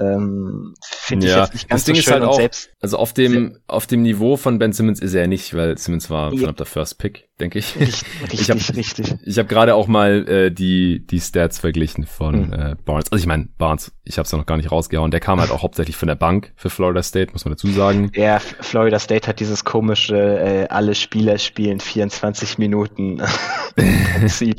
ähm, 0.00 0.74
finde 0.80 1.26
ja, 1.26 1.32
ich 1.32 1.40
jetzt 1.40 1.54
nicht 1.54 1.68
ganz 1.68 1.80
das 1.80 1.84
Ding 1.84 1.94
so 1.96 2.02
schön 2.02 2.14
ist 2.14 2.20
halt 2.20 2.30
auch, 2.30 2.36
selbst, 2.36 2.70
also 2.80 2.96
auf 2.96 3.12
dem 3.12 3.58
auf 3.66 3.86
dem 3.86 4.02
Niveau 4.02 4.36
von 4.36 4.58
Ben 4.58 4.72
Simmons 4.72 5.00
ist 5.00 5.14
er 5.14 5.26
nicht, 5.26 5.54
weil 5.54 5.76
Simmons 5.78 6.10
war 6.10 6.32
ja. 6.32 6.50
der 6.52 6.66
First 6.66 6.98
Pick, 6.98 7.28
denke 7.40 7.58
ich. 7.58 7.76
Richtig, 7.80 8.40
ich 8.40 8.50
habe 8.50 8.60
richtig. 8.76 9.14
Ich 9.24 9.38
habe 9.38 9.48
gerade 9.48 9.74
auch 9.74 9.86
mal 9.86 10.26
äh, 10.28 10.50
die 10.50 11.06
die 11.06 11.20
Stats 11.20 11.58
verglichen 11.58 12.06
von 12.06 12.48
mhm. 12.48 12.52
äh, 12.52 12.76
Barnes. 12.84 13.12
Also 13.12 13.22
ich 13.22 13.26
meine 13.26 13.48
Barnes, 13.58 13.92
ich 14.04 14.18
habe 14.18 14.26
es 14.26 14.32
ja 14.32 14.38
noch 14.38 14.46
gar 14.46 14.56
nicht 14.56 14.72
rausgehauen. 14.72 15.10
Der 15.10 15.20
kam 15.20 15.40
halt 15.40 15.50
auch 15.50 15.62
hauptsächlich 15.62 15.96
von 15.96 16.08
der 16.08 16.16
Bank 16.16 16.52
für 16.56 16.70
Florida 16.70 17.02
State, 17.02 17.32
muss 17.32 17.44
man 17.44 17.52
dazu 17.52 17.68
sagen. 17.68 18.10
Ja, 18.14 18.38
Florida 18.38 18.98
State 18.98 19.28
hat 19.28 19.40
dieses 19.40 19.64
komische 19.64 20.16
äh, 20.16 20.68
alle 20.68 20.94
Spieler 20.94 21.38
spielen 21.38 21.80
24 21.80 22.58
Minuten 22.58 23.22
Prinzip. 23.76 24.56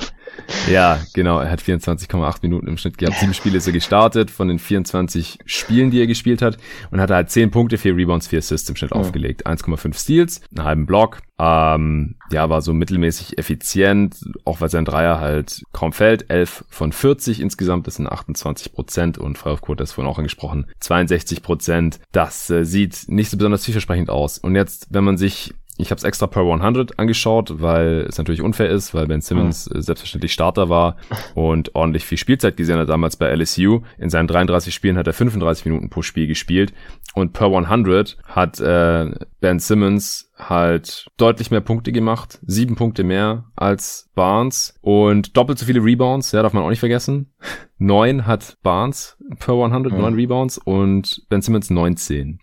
Ja, 0.70 1.00
genau. 1.14 1.40
Er 1.40 1.52
hat 1.52 1.62
24,8 1.62 2.38
Minuten 2.42 2.68
im 2.68 2.78
Schnitt 2.78 2.98
gehabt. 2.98 3.18
Sieben 3.20 3.34
Spiele 3.34 3.58
ist 3.58 3.68
er 3.68 3.74
gestartet 3.74 4.32
von 4.32 4.48
den 4.48 4.60
24 4.60 5.40
Spielen, 5.46 5.92
die 5.92 6.00
er 6.00 6.08
gespielt 6.08 6.42
hat 6.42 6.58
und 6.92 7.02
hat 7.02 7.12
halt 7.12 7.30
10 7.30 7.52
Punkte, 7.52 7.78
4 7.78 7.96
Rebounds, 7.96 8.28
4 8.28 8.40
Assists 8.40 8.70
im 8.70 8.76
Schnitt 8.76 8.94
mhm. 8.94 9.00
aufgelegt. 9.02 9.46
1,5 9.46 9.94
Steals, 9.98 10.42
einen 10.56 10.66
halben 10.66 10.86
Block. 10.86 11.20
Ähm, 11.40 12.16
ja, 12.32 12.50
war 12.50 12.62
so 12.62 12.74
mittelmäßig 12.74 13.38
effizient, 13.38 14.16
auch 14.46 14.62
weil 14.62 14.70
sein 14.70 14.86
Dreier 14.86 15.20
halt 15.20 15.64
kaum 15.74 15.92
fällt. 15.92 16.30
11 16.30 16.66
von 16.70 16.92
40 16.92 17.42
insgesamt, 17.42 17.88
das 17.88 17.96
sind 17.96 18.08
28 18.08 18.72
Prozent 18.72 19.18
und 19.18 19.38
Freiwurfquote 19.38 19.84
ist 19.84 19.94
vorhin 19.94 20.12
auch 20.12 20.20
angesprochen, 20.20 20.68
62 20.80 21.42
Prozent. 21.42 22.00
Das 22.12 22.50
äh, 22.50 22.66
sieht 22.66 23.06
nicht 23.08 23.30
so 23.30 23.38
besonders 23.38 23.66
vielversprechend 23.66 24.10
aus. 24.10 24.38
Und 24.38 24.56
jetzt, 24.56 24.88
wenn 24.92 25.04
man 25.04 25.18
sich 25.18 25.54
ich 25.78 25.90
habe 25.90 25.98
es 25.98 26.04
extra 26.04 26.28
per 26.28 26.44
100 26.44 27.00
angeschaut, 27.00 27.62
weil 27.62 28.06
es 28.08 28.18
natürlich 28.18 28.42
unfair 28.42 28.70
ist, 28.70 28.94
weil 28.94 29.08
Ben 29.08 29.22
Simmons 29.22 29.70
mhm. 29.70 29.82
selbstverständlich 29.82 30.32
Starter 30.32 30.70
war 30.70 30.98
und 31.34 31.74
ordentlich 31.74 32.06
viel 32.06 32.18
Spielzeit 32.18 32.58
gesehen 32.58 32.78
hat 32.78 32.90
damals 32.90 33.16
bei 33.16 33.34
LSU. 33.34 33.82
In 33.98 34.10
seinen 34.10 34.28
33 34.28 34.74
Spielen 34.74 34.98
hat 34.98 35.08
er 35.08 35.14
35 35.14 35.66
Minuten 35.66 35.90
pro 35.90 36.04
Spiel 36.04 36.28
gespielt 36.28 36.74
und 37.16 37.34
per 37.34 37.48
100 37.48 38.18
hat 38.26 38.60
äh, 38.60 39.12
Ben 39.42 39.60
Simmons 39.60 40.32
halt 40.36 41.08
deutlich 41.18 41.52
mehr 41.52 41.62
Punkte 41.62 41.92
gemacht, 41.92 42.40
sieben 42.46 42.76
Punkte 42.76 43.04
mehr 43.04 43.46
als 43.56 44.10
Barnes 44.16 44.76
und 44.82 45.38
doppelt 45.38 45.60
so 45.60 45.66
viele 45.66 45.84
Rebounds, 45.84 46.32
ja, 46.32 46.42
darf 46.42 46.54
man 46.54 46.64
auch 46.64 46.70
nicht 46.70 46.80
vergessen. 46.80 47.34
Neun 47.78 48.26
hat 48.26 48.58
Barnes 48.64 49.18
per 49.40 49.56
100, 49.56 49.92
mhm. 49.92 50.00
neun 50.00 50.14
Rebounds 50.14 50.58
und 50.58 51.24
Ben 51.30 51.42
Simmons 51.42 51.70
19. 51.70 52.40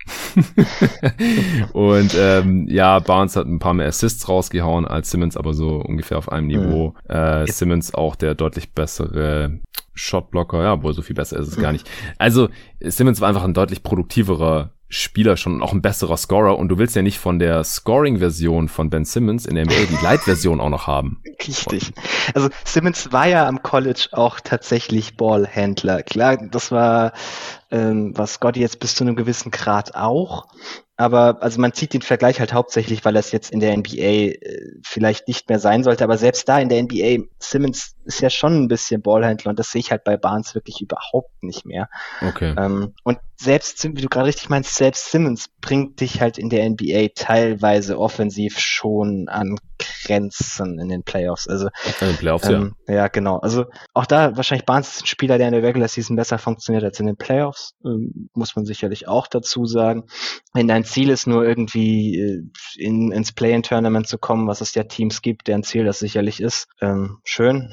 und 1.72 2.14
ähm, 2.18 2.68
ja, 2.68 2.98
Barnes 2.98 3.36
hat 3.36 3.46
ein 3.46 3.58
paar 3.58 3.74
mehr 3.74 3.86
Assists 3.86 4.28
rausgehauen 4.28 4.86
als 4.86 5.10
Simmons, 5.10 5.36
aber 5.36 5.54
so 5.54 5.76
ungefähr 5.76 6.18
auf 6.18 6.30
einem 6.30 6.48
Niveau. 6.48 6.94
Mhm. 7.08 7.14
Äh, 7.14 7.46
Simmons 7.46 7.94
auch 7.94 8.16
der 8.16 8.34
deutlich 8.34 8.72
bessere 8.72 9.60
Shotblocker, 9.94 10.62
ja, 10.62 10.82
wohl 10.82 10.92
so 10.92 11.02
viel 11.02 11.16
besser 11.16 11.38
ist 11.38 11.48
es 11.48 11.56
gar 11.56 11.72
nicht. 11.72 11.88
Also 12.18 12.48
Simmons 12.80 13.20
war 13.20 13.28
einfach 13.28 13.44
ein 13.44 13.54
deutlich 13.54 13.82
produktiverer 13.82 14.74
Spieler 14.92 15.36
schon 15.36 15.62
auch 15.62 15.72
ein 15.72 15.82
besserer 15.82 16.16
Scorer 16.16 16.58
und 16.58 16.68
du 16.68 16.76
willst 16.76 16.96
ja 16.96 17.02
nicht 17.02 17.18
von 17.18 17.38
der 17.38 17.62
Scoring-Version 17.62 18.68
von 18.68 18.90
Ben 18.90 19.04
Simmons 19.04 19.46
in 19.46 19.54
der 19.54 19.64
NBA 19.64 19.86
die 19.88 20.04
Light-Version 20.04 20.60
auch 20.60 20.68
noch 20.68 20.88
haben. 20.88 21.22
Richtig. 21.46 21.92
Also 22.34 22.48
Simmons 22.64 23.12
war 23.12 23.28
ja 23.28 23.46
am 23.46 23.62
College 23.62 24.08
auch 24.10 24.40
tatsächlich 24.40 25.16
Ballhändler. 25.16 26.02
Klar, 26.02 26.38
das 26.50 26.72
war 26.72 27.12
ähm, 27.70 28.12
was 28.16 28.34
Scotty 28.34 28.60
jetzt 28.60 28.80
bis 28.80 28.96
zu 28.96 29.04
einem 29.04 29.14
gewissen 29.14 29.52
Grad 29.52 29.94
auch. 29.94 30.48
Aber 30.96 31.38
also 31.40 31.60
man 31.60 31.72
zieht 31.72 31.94
den 31.94 32.02
Vergleich 32.02 32.40
halt 32.40 32.52
hauptsächlich, 32.52 33.04
weil 33.04 33.16
es 33.16 33.32
jetzt 33.32 33.52
in 33.52 33.60
der 33.60 33.76
NBA 33.76 33.94
äh, 33.94 34.36
vielleicht 34.82 35.28
nicht 35.28 35.48
mehr 35.48 35.58
sein 35.58 35.84
sollte. 35.84 36.04
Aber 36.04 36.18
selbst 36.18 36.48
da 36.48 36.58
in 36.58 36.68
der 36.68 36.82
NBA, 36.82 37.24
Simmons 37.38 37.94
ist 38.10 38.20
ja 38.20 38.30
schon 38.30 38.64
ein 38.64 38.68
bisschen 38.68 39.02
Ballhändler 39.02 39.50
und 39.50 39.58
das 39.58 39.70
sehe 39.70 39.80
ich 39.80 39.90
halt 39.90 40.04
bei 40.04 40.16
Barnes 40.16 40.54
wirklich 40.54 40.80
überhaupt 40.80 41.42
nicht 41.42 41.64
mehr. 41.64 41.88
Okay. 42.20 42.54
Ähm, 42.58 42.94
und 43.04 43.18
selbst, 43.36 43.82
wie 43.84 44.02
du 44.02 44.08
gerade 44.08 44.26
richtig 44.26 44.50
meinst, 44.50 44.74
selbst 44.74 45.10
Simmons 45.10 45.46
bringt 45.62 46.00
dich 46.00 46.20
halt 46.20 46.36
in 46.36 46.50
der 46.50 46.68
NBA 46.68 47.08
teilweise 47.14 47.98
offensiv 47.98 48.58
schon 48.58 49.28
an 49.28 49.56
Grenzen 49.78 50.78
in 50.78 50.90
den 50.90 51.04
Playoffs. 51.04 51.48
Also 51.48 51.68
in 52.00 52.08
den 52.08 52.16
Playoffs, 52.16 52.48
ähm, 52.48 52.74
ja. 52.86 52.94
Ja, 52.94 53.08
genau. 53.08 53.38
Also 53.38 53.64
auch 53.94 54.04
da 54.04 54.36
wahrscheinlich 54.36 54.66
Barnes 54.66 54.96
ist 54.96 55.02
ein 55.04 55.06
Spieler, 55.06 55.38
der 55.38 55.48
in 55.48 55.54
der 55.54 55.62
Regular 55.62 55.88
Season 55.88 56.16
besser 56.16 56.38
funktioniert 56.38 56.84
als 56.84 57.00
in 57.00 57.06
den 57.06 57.16
Playoffs, 57.16 57.74
ähm, 57.82 58.28
muss 58.34 58.56
man 58.56 58.66
sicherlich 58.66 59.08
auch 59.08 59.26
dazu 59.26 59.64
sagen. 59.64 60.04
Wenn 60.52 60.68
dein 60.68 60.84
Ziel 60.84 61.08
ist, 61.08 61.26
nur 61.26 61.46
irgendwie 61.46 62.20
äh, 62.20 62.42
in, 62.76 63.10
ins 63.10 63.32
Play-in-Tournament 63.32 64.06
zu 64.06 64.18
kommen, 64.18 64.48
was 64.48 64.60
es 64.60 64.74
ja 64.74 64.84
Teams 64.84 65.22
gibt, 65.22 65.48
deren 65.48 65.62
Ziel 65.62 65.84
das 65.84 65.98
sicherlich 65.98 66.42
ist, 66.42 66.68
ähm, 66.82 67.20
schön 67.24 67.72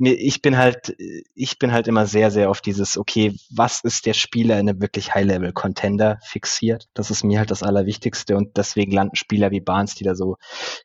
ich 0.00 0.42
bin 0.42 0.56
halt, 0.56 0.96
ich 1.34 1.58
bin 1.58 1.72
halt 1.72 1.88
immer 1.88 2.06
sehr, 2.06 2.30
sehr 2.30 2.50
auf 2.50 2.60
dieses, 2.60 2.96
okay, 2.98 3.34
was 3.50 3.80
ist 3.80 4.06
der 4.06 4.14
Spieler 4.14 4.58
in 4.58 4.68
einem 4.68 4.80
wirklich 4.80 5.14
High-Level-Contender 5.14 6.18
fixiert? 6.22 6.86
Das 6.94 7.10
ist 7.10 7.24
mir 7.24 7.38
halt 7.38 7.50
das 7.50 7.62
Allerwichtigste 7.62 8.36
und 8.36 8.56
deswegen 8.56 8.92
landen 8.92 9.16
Spieler 9.16 9.50
wie 9.50 9.60
Barnes, 9.60 9.94
die 9.94 10.04
da 10.04 10.14
so 10.14 10.36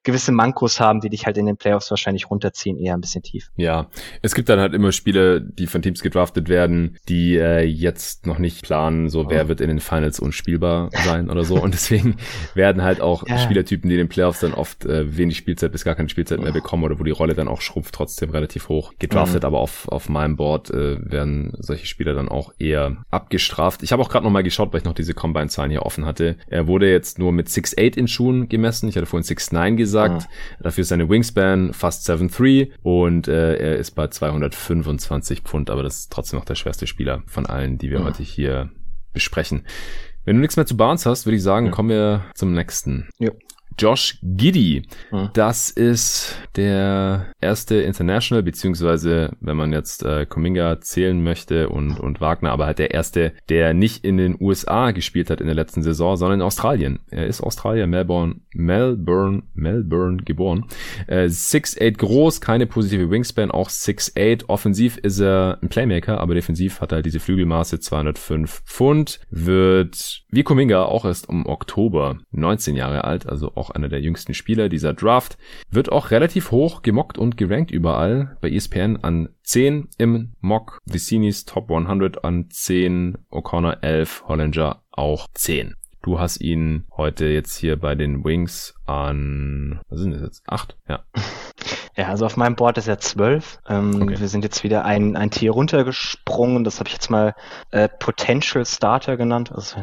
gewisse 0.03 0.31
Mankos 0.31 0.79
haben, 0.79 1.01
die 1.01 1.09
dich 1.09 1.25
halt 1.25 1.37
in 1.37 1.45
den 1.45 1.57
Playoffs 1.57 1.89
wahrscheinlich 1.89 2.29
runterziehen, 2.29 2.77
eher 2.77 2.93
ein 2.93 3.01
bisschen 3.01 3.23
tief. 3.23 3.49
Ja, 3.55 3.89
es 4.21 4.35
gibt 4.35 4.49
dann 4.49 4.59
halt 4.59 4.73
immer 4.73 4.91
Spieler, 4.91 5.39
die 5.39 5.67
von 5.67 5.81
Teams 5.81 6.01
gedraftet 6.01 6.49
werden, 6.49 6.97
die 7.07 7.37
äh, 7.37 7.63
jetzt 7.63 8.25
noch 8.25 8.39
nicht 8.39 8.63
planen, 8.63 9.09
so 9.09 9.29
wer 9.29 9.45
oh. 9.45 9.47
wird 9.47 9.61
in 9.61 9.67
den 9.67 9.79
Finals 9.79 10.19
unspielbar 10.19 10.89
sein 11.05 11.29
oder 11.29 11.43
so 11.43 11.61
und 11.61 11.73
deswegen 11.73 12.17
werden 12.53 12.83
halt 12.83 13.01
auch 13.01 13.27
ja. 13.27 13.37
Spielertypen, 13.37 13.89
die 13.89 13.95
in 13.95 13.99
den 13.99 14.09
Playoffs 14.09 14.39
dann 14.41 14.53
oft 14.53 14.85
äh, 14.85 15.17
wenig 15.17 15.37
Spielzeit 15.37 15.71
bis 15.71 15.83
gar 15.83 15.95
keine 15.95 16.09
Spielzeit 16.09 16.39
mehr 16.39 16.51
bekommen 16.51 16.83
oder 16.83 16.99
wo 16.99 17.03
die 17.03 17.11
Rolle 17.11 17.33
dann 17.33 17.47
auch 17.47 17.61
schrumpft, 17.61 17.93
trotzdem 17.93 18.29
relativ 18.29 18.60
relativ 18.61 18.69
hoch 18.69 18.93
gedraftet, 18.99 19.43
mhm. 19.43 19.47
aber 19.47 19.59
auf, 19.59 19.87
auf 19.87 20.09
meinem 20.09 20.35
Board 20.35 20.69
äh, 20.71 20.97
werden 20.99 21.53
solche 21.59 21.85
Spieler 21.85 22.13
dann 22.13 22.29
auch 22.29 22.53
eher 22.59 22.97
abgestraft. 23.09 23.83
Ich 23.83 23.91
habe 23.91 24.01
auch 24.01 24.09
gerade 24.09 24.25
nochmal 24.25 24.43
geschaut, 24.43 24.71
weil 24.73 24.79
ich 24.79 24.85
noch 24.85 24.93
diese 24.93 25.13
Combine-Zahlen 25.13 25.71
hier 25.71 25.83
offen 25.83 26.05
hatte. 26.05 26.37
Er 26.47 26.67
wurde 26.67 26.89
jetzt 26.89 27.19
nur 27.19 27.31
mit 27.31 27.47
6'8 27.47 27.97
in 27.97 28.07
Schuhen 28.07 28.49
gemessen. 28.49 28.89
Ich 28.89 28.95
hatte 28.95 29.05
vorhin 29.05 29.25
6'9 29.25 29.75
gesagt. 29.75 30.23
Mhm. 30.23 30.63
Dafür 30.63 30.81
ist 30.81 30.89
seine 30.89 31.09
Wingspan 31.09 31.73
fast 31.73 32.09
7'3 32.09 32.71
und 32.83 33.27
äh, 33.27 33.55
er 33.55 33.75
ist 33.77 33.91
bei 33.91 34.07
225 34.07 35.41
Pfund, 35.41 35.69
aber 35.69 35.83
das 35.83 35.99
ist 35.99 36.11
trotzdem 36.11 36.39
noch 36.39 36.45
der 36.45 36.55
schwerste 36.55 36.87
Spieler 36.87 37.23
von 37.25 37.45
allen, 37.45 37.77
die 37.77 37.89
wir 37.89 37.99
mhm. 37.99 38.05
heute 38.05 38.23
hier 38.23 38.69
besprechen. 39.13 39.65
Wenn 40.23 40.35
du 40.35 40.41
nichts 40.41 40.55
mehr 40.55 40.67
zu 40.67 40.77
Barnes 40.77 41.05
hast, 41.05 41.25
würde 41.25 41.37
ich 41.37 41.43
sagen, 41.43 41.67
ja. 41.67 41.71
kommen 41.71 41.89
wir 41.89 42.25
zum 42.35 42.53
nächsten. 42.53 43.09
Ja. 43.17 43.31
Josh 43.77 44.19
Giddy. 44.21 44.83
Hm. 45.09 45.29
Das 45.33 45.69
ist 45.69 46.35
der 46.55 47.27
erste 47.41 47.75
International, 47.75 48.43
beziehungsweise 48.43 49.35
wenn 49.39 49.57
man 49.57 49.71
jetzt 49.73 50.03
äh, 50.03 50.25
Kuminga 50.25 50.81
zählen 50.81 51.21
möchte 51.23 51.69
und, 51.69 51.99
und 51.99 52.21
Wagner, 52.21 52.51
aber 52.51 52.65
halt 52.65 52.79
der 52.79 52.91
erste, 52.91 53.33
der 53.49 53.73
nicht 53.73 54.03
in 54.03 54.17
den 54.17 54.37
USA 54.39 54.91
gespielt 54.91 55.29
hat 55.29 55.41
in 55.41 55.47
der 55.47 55.55
letzten 55.55 55.83
Saison, 55.83 56.17
sondern 56.17 56.39
in 56.39 56.45
Australien. 56.45 56.99
Er 57.09 57.27
ist 57.27 57.41
Australier, 57.41 57.87
Melbourne, 57.87 58.35
Melbourne, 58.53 59.43
Melbourne 59.53 60.17
geboren. 60.23 60.65
Äh, 61.07 61.25
6'8 61.25 61.97
groß, 61.97 62.41
keine 62.41 62.67
positive 62.67 63.09
Wingspan, 63.09 63.51
auch 63.51 63.69
6'8. 63.69 64.45
Offensiv 64.47 64.97
ist 64.97 65.19
er 65.19 65.59
ein 65.61 65.69
Playmaker, 65.69 66.19
aber 66.19 66.35
defensiv 66.35 66.81
hat 66.81 66.91
er 66.91 66.97
halt 66.97 67.05
diese 67.05 67.19
Flügelmaße 67.19 67.79
205 67.79 68.63
Pfund, 68.65 69.19
wird 69.29 70.23
wie 70.29 70.43
Kuminga 70.43 70.83
auch 70.83 71.05
erst 71.05 71.29
im 71.29 71.45
Oktober 71.45 72.17
19 72.31 72.75
Jahre 72.75 73.03
alt, 73.03 73.27
also 73.27 73.51
auch 73.61 73.69
einer 73.69 73.89
der 73.89 74.01
jüngsten 74.01 74.33
Spieler 74.33 74.69
dieser 74.69 74.93
Draft. 74.93 75.37
Wird 75.69 75.91
auch 75.91 76.09
relativ 76.09 76.49
hoch 76.49 76.81
gemockt 76.81 77.19
und 77.19 77.37
gerankt 77.37 77.69
überall. 77.69 78.37
Bei 78.41 78.49
ESPN 78.49 78.97
an 78.97 79.29
10 79.43 79.89
im 79.99 80.33
Mock, 80.41 80.79
Vicinis 80.85 81.45
Top 81.45 81.69
100 81.69 82.25
an 82.25 82.49
10, 82.49 83.19
O'Connor 83.29 83.83
11, 83.83 84.23
Hollinger 84.27 84.81
auch 84.91 85.27
10. 85.35 85.75
Du 86.01 86.19
hast 86.19 86.41
ihn 86.41 86.85
heute 86.97 87.27
jetzt 87.27 87.55
hier 87.57 87.77
bei 87.77 87.93
den 87.93 88.25
Wings 88.25 88.73
an, 88.87 89.79
was 89.87 89.99
sind 89.99 90.13
das 90.13 90.21
jetzt? 90.21 90.43
Acht? 90.47 90.75
Ja. 90.89 91.05
Ja, 91.97 92.07
also 92.07 92.25
auf 92.25 92.37
meinem 92.37 92.55
Board 92.55 92.77
ist 92.77 92.87
er 92.87 92.99
zwölf. 92.99 93.59
Ähm, 93.67 94.01
okay. 94.03 94.19
Wir 94.19 94.27
sind 94.27 94.43
jetzt 94.43 94.63
wieder 94.63 94.85
ein, 94.85 95.17
ein 95.17 95.29
Tier 95.29 95.51
runtergesprungen. 95.51 96.63
Das 96.63 96.79
habe 96.79 96.87
ich 96.87 96.93
jetzt 96.93 97.09
mal 97.09 97.35
äh, 97.71 97.89
Potential 97.89 98.65
Starter 98.65 99.17
genannt. 99.17 99.51
Also 99.51 99.77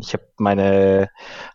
ich 0.00 0.12
habe 0.12 0.24
meine 0.36 1.10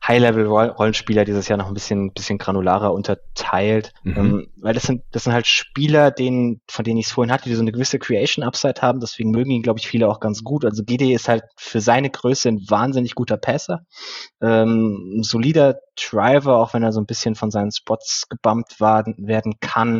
High-Level-Rollenspieler 0.06 1.24
dieses 1.24 1.48
Jahr 1.48 1.58
noch 1.58 1.68
ein 1.68 1.74
bisschen, 1.74 2.12
bisschen 2.12 2.38
granularer 2.38 2.94
unterteilt. 2.94 3.94
Mhm. 4.04 4.18
Ähm, 4.18 4.48
weil 4.58 4.74
das 4.74 4.84
sind, 4.84 5.04
das 5.12 5.24
sind 5.24 5.34
halt 5.34 5.48
Spieler, 5.48 6.12
denen, 6.12 6.62
von 6.70 6.84
denen 6.84 6.98
ich 6.98 7.06
es 7.06 7.12
vorhin 7.14 7.32
hatte, 7.32 7.48
die 7.48 7.56
so 7.56 7.62
eine 7.62 7.72
gewisse 7.72 8.00
Creation-Upside 8.00 8.82
haben. 8.82 9.00
Deswegen 9.00 9.32
mögen 9.32 9.52
ihn, 9.52 9.64
glaube 9.64 9.80
ich, 9.80 9.88
viele 9.88 10.10
auch 10.10 10.20
ganz 10.20 10.44
gut. 10.44 10.66
Also 10.66 10.84
GD 10.84 11.14
ist 11.14 11.30
halt 11.30 11.44
für 11.56 11.80
seine 11.80 12.10
Größe 12.10 12.50
ein 12.50 12.66
wahnsinnig 12.68 13.16
guter 13.16 13.38
Passer. 13.38 13.86
Ähm, 14.42 15.20
ein 15.20 15.24
solider 15.24 15.78
Driver, 15.96 16.58
auch 16.58 16.74
wenn 16.74 16.84
er 16.84 16.92
so 16.92 17.00
ein 17.00 17.06
bisschen 17.06 17.36
von 17.36 17.52
seinen 17.52 17.72
Spots 17.72 18.28
gebumpt 18.30 18.80
werden 18.80 19.56
kann, 19.60 19.93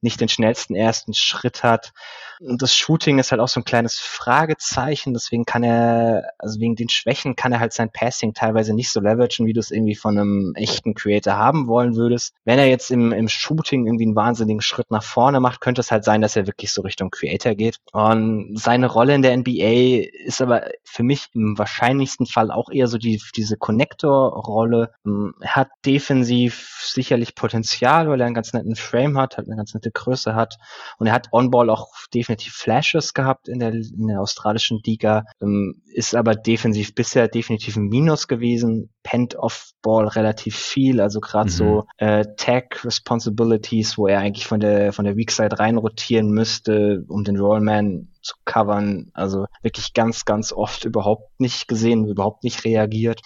nicht 0.00 0.20
den 0.20 0.28
schnellsten 0.28 0.74
ersten 0.74 1.14
Schritt 1.14 1.62
hat. 1.62 1.92
Und 2.40 2.62
das 2.62 2.74
Shooting 2.74 3.18
ist 3.18 3.30
halt 3.30 3.40
auch 3.40 3.48
so 3.48 3.60
ein 3.60 3.64
kleines 3.64 3.98
Fragezeichen, 3.98 5.12
deswegen 5.12 5.44
kann 5.44 5.62
er, 5.62 6.32
also 6.38 6.60
wegen 6.60 6.76
den 6.76 6.88
Schwächen 6.88 7.36
kann 7.36 7.52
er 7.52 7.60
halt 7.60 7.72
sein 7.72 7.90
Passing 7.90 8.34
teilweise 8.34 8.74
nicht 8.74 8.90
so 8.90 9.00
leveragen, 9.00 9.46
wie 9.46 9.52
du 9.52 9.60
es 9.60 9.70
irgendwie 9.70 9.94
von 9.94 10.18
einem 10.18 10.52
echten 10.54 10.94
Creator 10.94 11.36
haben 11.36 11.66
wollen 11.66 11.96
würdest. 11.96 12.34
Wenn 12.44 12.58
er 12.58 12.66
jetzt 12.66 12.90
im, 12.90 13.12
im 13.12 13.28
Shooting 13.28 13.86
irgendwie 13.86 14.04
einen 14.04 14.16
wahnsinnigen 14.16 14.60
Schritt 14.60 14.90
nach 14.90 15.02
vorne 15.02 15.40
macht, 15.40 15.60
könnte 15.60 15.80
es 15.80 15.90
halt 15.90 16.04
sein, 16.04 16.20
dass 16.20 16.36
er 16.36 16.46
wirklich 16.46 16.72
so 16.72 16.82
Richtung 16.82 17.10
Creator 17.10 17.54
geht. 17.54 17.78
Und 17.92 18.58
seine 18.58 18.86
Rolle 18.86 19.14
in 19.14 19.22
der 19.22 19.36
NBA 19.36 20.08
ist 20.24 20.40
aber 20.40 20.68
für 20.84 21.02
mich 21.02 21.28
im 21.34 21.58
wahrscheinlichsten 21.58 22.26
Fall 22.26 22.50
auch 22.50 22.70
eher 22.70 22.86
so 22.86 22.98
die, 22.98 23.20
diese 23.36 23.56
Connector-Rolle. 23.56 24.92
Er 25.40 25.56
hat 25.56 25.68
defensiv 25.84 26.80
sicherlich 26.84 27.34
Potenzial, 27.34 28.08
weil 28.08 28.20
er 28.20 28.26
einen 28.26 28.34
ganz 28.34 28.52
netten 28.52 28.76
Frame 28.76 29.18
hat, 29.18 29.36
hat 29.36 29.46
eine 29.46 29.56
ganz 29.56 29.74
nette 29.74 29.90
Größe 29.90 30.34
hat 30.34 30.56
und 30.98 31.06
er 31.06 31.12
hat 31.12 31.28
On-Ball 31.32 31.70
auch 31.70 31.88
definitiv 32.28 32.52
Flashes 32.54 33.14
gehabt 33.14 33.48
in 33.48 33.58
der, 33.58 33.72
in 33.72 34.06
der 34.08 34.20
australischen 34.20 34.80
Liga, 34.84 35.24
ähm, 35.40 35.82
ist 35.86 36.14
aber 36.14 36.34
defensiv 36.34 36.94
bisher 36.94 37.28
definitiv 37.28 37.76
ein 37.76 37.88
Minus 37.88 38.28
gewesen, 38.28 38.90
pennt 39.02 39.34
Off-Ball 39.36 40.08
relativ 40.08 40.56
viel, 40.56 41.00
also 41.00 41.20
gerade 41.20 41.50
mhm. 41.50 41.54
so 41.54 41.84
äh, 41.96 42.24
Tag 42.36 42.84
Responsibilities, 42.84 43.96
wo 43.96 44.06
er 44.06 44.20
eigentlich 44.20 44.46
von 44.46 44.60
der 44.60 44.92
von 44.92 45.04
der 45.04 45.16
Weak 45.16 45.30
Side 45.30 45.58
rein 45.58 45.78
rotieren 45.78 46.30
müsste, 46.30 47.04
um 47.08 47.24
den 47.24 47.38
Rollman 47.38 48.08
zu 48.20 48.34
covern. 48.44 49.10
Also 49.14 49.46
wirklich 49.62 49.94
ganz, 49.94 50.24
ganz 50.24 50.52
oft 50.52 50.84
überhaupt 50.84 51.40
nicht 51.40 51.68
gesehen, 51.68 52.06
überhaupt 52.06 52.44
nicht 52.44 52.64
reagiert. 52.64 53.22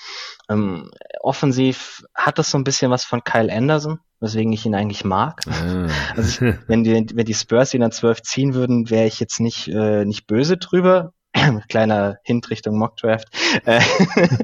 Ähm, 0.49 0.91
offensiv 1.21 2.05
hat 2.15 2.39
das 2.39 2.51
so 2.51 2.59
ein 2.59 2.65
bisschen 2.65 2.91
was 2.91 3.05
von 3.05 3.25
Kyle 3.25 3.53
Anderson, 3.53 3.99
weswegen 4.23 4.53
ich 4.53 4.65
ihn 4.65 4.75
eigentlich 4.75 5.05
mag. 5.05 5.41
Ah. 5.49 5.89
Also 6.17 6.47
ich, 6.47 6.55
wenn, 6.69 6.85
die, 6.85 7.07
wenn 7.13 7.27
die 7.27 7.35
Spurs 7.35 7.75
ihn 7.75 7.81
dann 7.81 7.93
12 7.93 8.23
ziehen 8.23 8.55
würden, 8.55 8.89
wäre 8.89 9.07
ich 9.07 9.21
jetzt 9.21 9.41
nicht, 9.41 9.69
äh, 9.69 10.05
nicht 10.05 10.27
böse 10.27 10.57
drüber. 10.57 11.13
Kleiner 11.69 12.17
Hint 12.25 12.51
Richtung 12.51 12.79
Mockdraft. 12.79 13.29
Äh, 13.65 13.81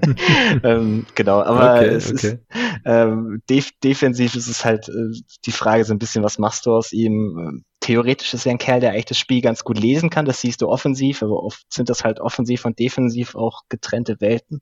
ähm, 0.62 1.06
genau, 1.14 1.42
aber 1.42 1.76
okay, 1.76 1.88
es 1.88 2.12
okay. 2.12 2.26
ist 2.26 2.38
ähm, 2.84 3.42
def 3.48 3.70
defensiv 3.84 4.34
ist 4.34 4.48
es 4.48 4.64
halt 4.64 4.88
äh, 4.88 5.12
die 5.44 5.52
Frage 5.52 5.84
so 5.84 5.92
ein 5.92 5.98
bisschen, 5.98 6.24
was 6.24 6.38
machst 6.38 6.66
du 6.66 6.72
aus 6.72 6.92
ihm? 6.92 7.64
Theoretisch 7.88 8.34
ist 8.34 8.44
er 8.44 8.52
ein 8.52 8.58
Kerl, 8.58 8.80
der 8.80 8.90
eigentlich 8.90 9.06
das 9.06 9.16
Spiel 9.16 9.40
ganz 9.40 9.64
gut 9.64 9.78
lesen 9.78 10.10
kann. 10.10 10.26
Das 10.26 10.42
siehst 10.42 10.60
du 10.60 10.68
offensiv, 10.68 11.22
aber 11.22 11.42
oft 11.42 11.64
sind 11.72 11.88
das 11.88 12.04
halt 12.04 12.20
offensiv 12.20 12.66
und 12.66 12.78
defensiv 12.78 13.34
auch 13.34 13.62
getrennte 13.70 14.20
Welten. 14.20 14.60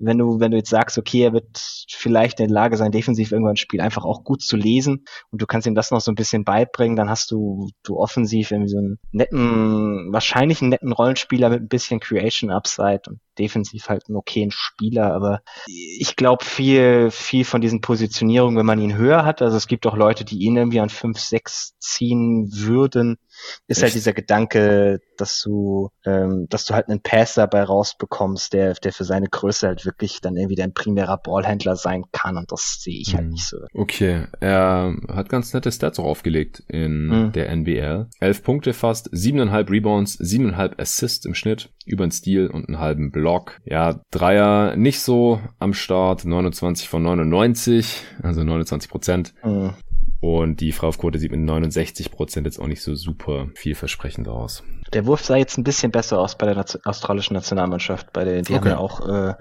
Wenn 0.00 0.18
du, 0.18 0.40
wenn 0.40 0.50
du 0.50 0.56
jetzt 0.56 0.70
sagst, 0.70 0.98
okay, 0.98 1.22
er 1.22 1.32
wird 1.32 1.46
vielleicht 1.88 2.40
in 2.40 2.48
der 2.48 2.54
Lage 2.54 2.76
sein, 2.76 2.90
defensiv 2.90 3.30
irgendwann 3.30 3.52
ein 3.52 3.56
Spiel 3.56 3.80
einfach 3.80 4.04
auch 4.04 4.24
gut 4.24 4.42
zu 4.42 4.56
lesen 4.56 5.04
und 5.30 5.40
du 5.40 5.46
kannst 5.46 5.68
ihm 5.68 5.76
das 5.76 5.92
noch 5.92 6.00
so 6.00 6.10
ein 6.10 6.16
bisschen 6.16 6.42
beibringen, 6.42 6.96
dann 6.96 7.08
hast 7.08 7.30
du, 7.30 7.70
du 7.84 7.98
offensiv 7.98 8.50
irgendwie 8.50 8.70
so 8.70 8.78
einen 8.78 8.98
netten, 9.12 10.12
wahrscheinlich 10.12 10.60
einen 10.60 10.70
netten 10.70 10.90
Rollenspieler 10.90 11.50
mit 11.50 11.60
ein 11.60 11.68
bisschen 11.68 12.00
Creation 12.00 12.50
Upside 12.50 13.02
und 13.06 13.20
defensiv 13.38 13.88
halt 13.88 14.08
einen 14.08 14.16
okayen 14.16 14.50
Spieler, 14.50 15.14
aber 15.14 15.42
ich 15.66 16.16
glaube 16.16 16.44
viel, 16.44 17.10
viel 17.10 17.44
von 17.44 17.60
diesen 17.60 17.80
Positionierungen, 17.80 18.56
wenn 18.56 18.66
man 18.66 18.80
ihn 18.80 18.96
höher 18.96 19.24
hat, 19.24 19.42
also 19.42 19.56
es 19.56 19.68
gibt 19.68 19.86
auch 19.86 19.96
Leute, 19.96 20.24
die 20.24 20.38
ihn 20.38 20.56
irgendwie 20.56 20.80
an 20.80 20.88
5, 20.88 21.18
6 21.18 21.74
ziehen 21.78 22.50
würden, 22.62 23.18
ist 23.66 23.78
halt 23.78 23.78
Echt? 23.78 23.82
halt 23.82 23.94
dieser 23.94 24.12
Gedanke, 24.12 25.00
dass 25.16 25.40
du, 25.42 25.90
ähm, 26.04 26.46
dass 26.48 26.64
du 26.64 26.74
halt 26.74 26.88
einen 26.88 27.00
Pass 27.00 27.34
dabei 27.34 27.62
rausbekommst, 27.62 28.52
der, 28.52 28.74
der 28.74 28.92
für 28.92 29.04
seine 29.04 29.28
Größe 29.28 29.66
halt 29.66 29.84
wirklich 29.84 30.20
dann 30.20 30.36
irgendwie 30.36 30.56
dein 30.56 30.72
primärer 30.72 31.18
Ballhändler 31.18 31.76
sein 31.76 32.04
kann 32.12 32.36
und 32.36 32.52
das 32.52 32.78
sehe 32.80 33.00
ich 33.00 33.14
halt 33.14 33.24
hm. 33.24 33.30
nicht 33.30 33.46
so. 33.46 33.58
Okay, 33.74 34.26
er 34.40 34.96
hat 35.08 35.28
ganz 35.28 35.52
nette 35.52 35.72
Stats 35.72 35.98
auch 35.98 36.04
aufgelegt 36.04 36.62
in 36.68 37.10
hm. 37.10 37.32
der 37.32 37.50
NBL. 37.50 38.08
Elf 38.20 38.42
Punkte 38.42 38.72
fast, 38.72 39.08
siebeneinhalb 39.12 39.70
Rebounds, 39.70 40.14
siebeneinhalb 40.14 40.80
Assists 40.80 41.24
im 41.24 41.34
Schnitt, 41.34 41.70
über 41.84 42.06
den 42.06 42.10
Stil 42.10 42.48
und 42.48 42.68
einen 42.68 42.78
halben 42.78 43.10
Block. 43.10 43.58
Ja, 43.64 44.00
Dreier 44.10 44.76
nicht 44.76 45.00
so 45.00 45.40
am 45.58 45.74
Start, 45.74 46.24
29 46.24 46.88
von 46.88 47.02
99, 47.02 48.02
also 48.22 48.42
29 48.42 48.90
Prozent. 48.90 49.34
Hm. 49.40 49.74
Und 50.20 50.60
die 50.60 50.72
Freiwurfquote 50.72 51.18
sieht 51.18 51.30
mit 51.30 51.40
69 51.40 52.10
Prozent 52.10 52.46
jetzt 52.46 52.58
auch 52.58 52.66
nicht 52.66 52.82
so 52.82 52.94
super 52.94 53.48
vielversprechend 53.54 54.28
aus. 54.28 54.64
Der 54.92 55.06
Wurf 55.06 55.24
sah 55.24 55.36
jetzt 55.36 55.58
ein 55.58 55.64
bisschen 55.64 55.92
besser 55.92 56.18
aus 56.18 56.38
bei 56.38 56.46
der 56.46 56.54
Nation 56.54 56.80
australischen 56.84 57.34
Nationalmannschaft. 57.34 58.12
Bei 58.12 58.24
der, 58.24 58.42
die 58.42 58.54
okay. 58.54 58.60
haben 58.60 58.68
ja 58.68 58.78
auch 58.78 59.08
äh, 59.08 59.34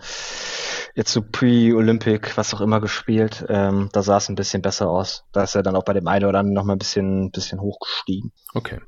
jetzt 0.95 1.13
so 1.13 1.21
Pre-Olympic, 1.21 2.35
was 2.35 2.53
auch 2.53 2.61
immer 2.61 2.81
gespielt. 2.81 3.45
Ähm, 3.47 3.89
da 3.93 4.01
sah 4.01 4.17
es 4.17 4.27
ein 4.29 4.35
bisschen 4.35 4.61
besser 4.61 4.89
aus. 4.89 5.23
Da 5.31 5.43
ist 5.43 5.55
er 5.55 5.63
dann 5.63 5.75
auch 5.75 5.85
bei 5.85 5.93
dem 5.93 6.07
einen 6.07 6.25
oder 6.25 6.39
anderen 6.39 6.55
noch 6.55 6.63
mal 6.63 6.73
ein 6.73 6.79
bisschen, 6.79 7.31
bisschen 7.31 7.61
hochgestiegen. 7.61 8.31
Okay. 8.53 8.79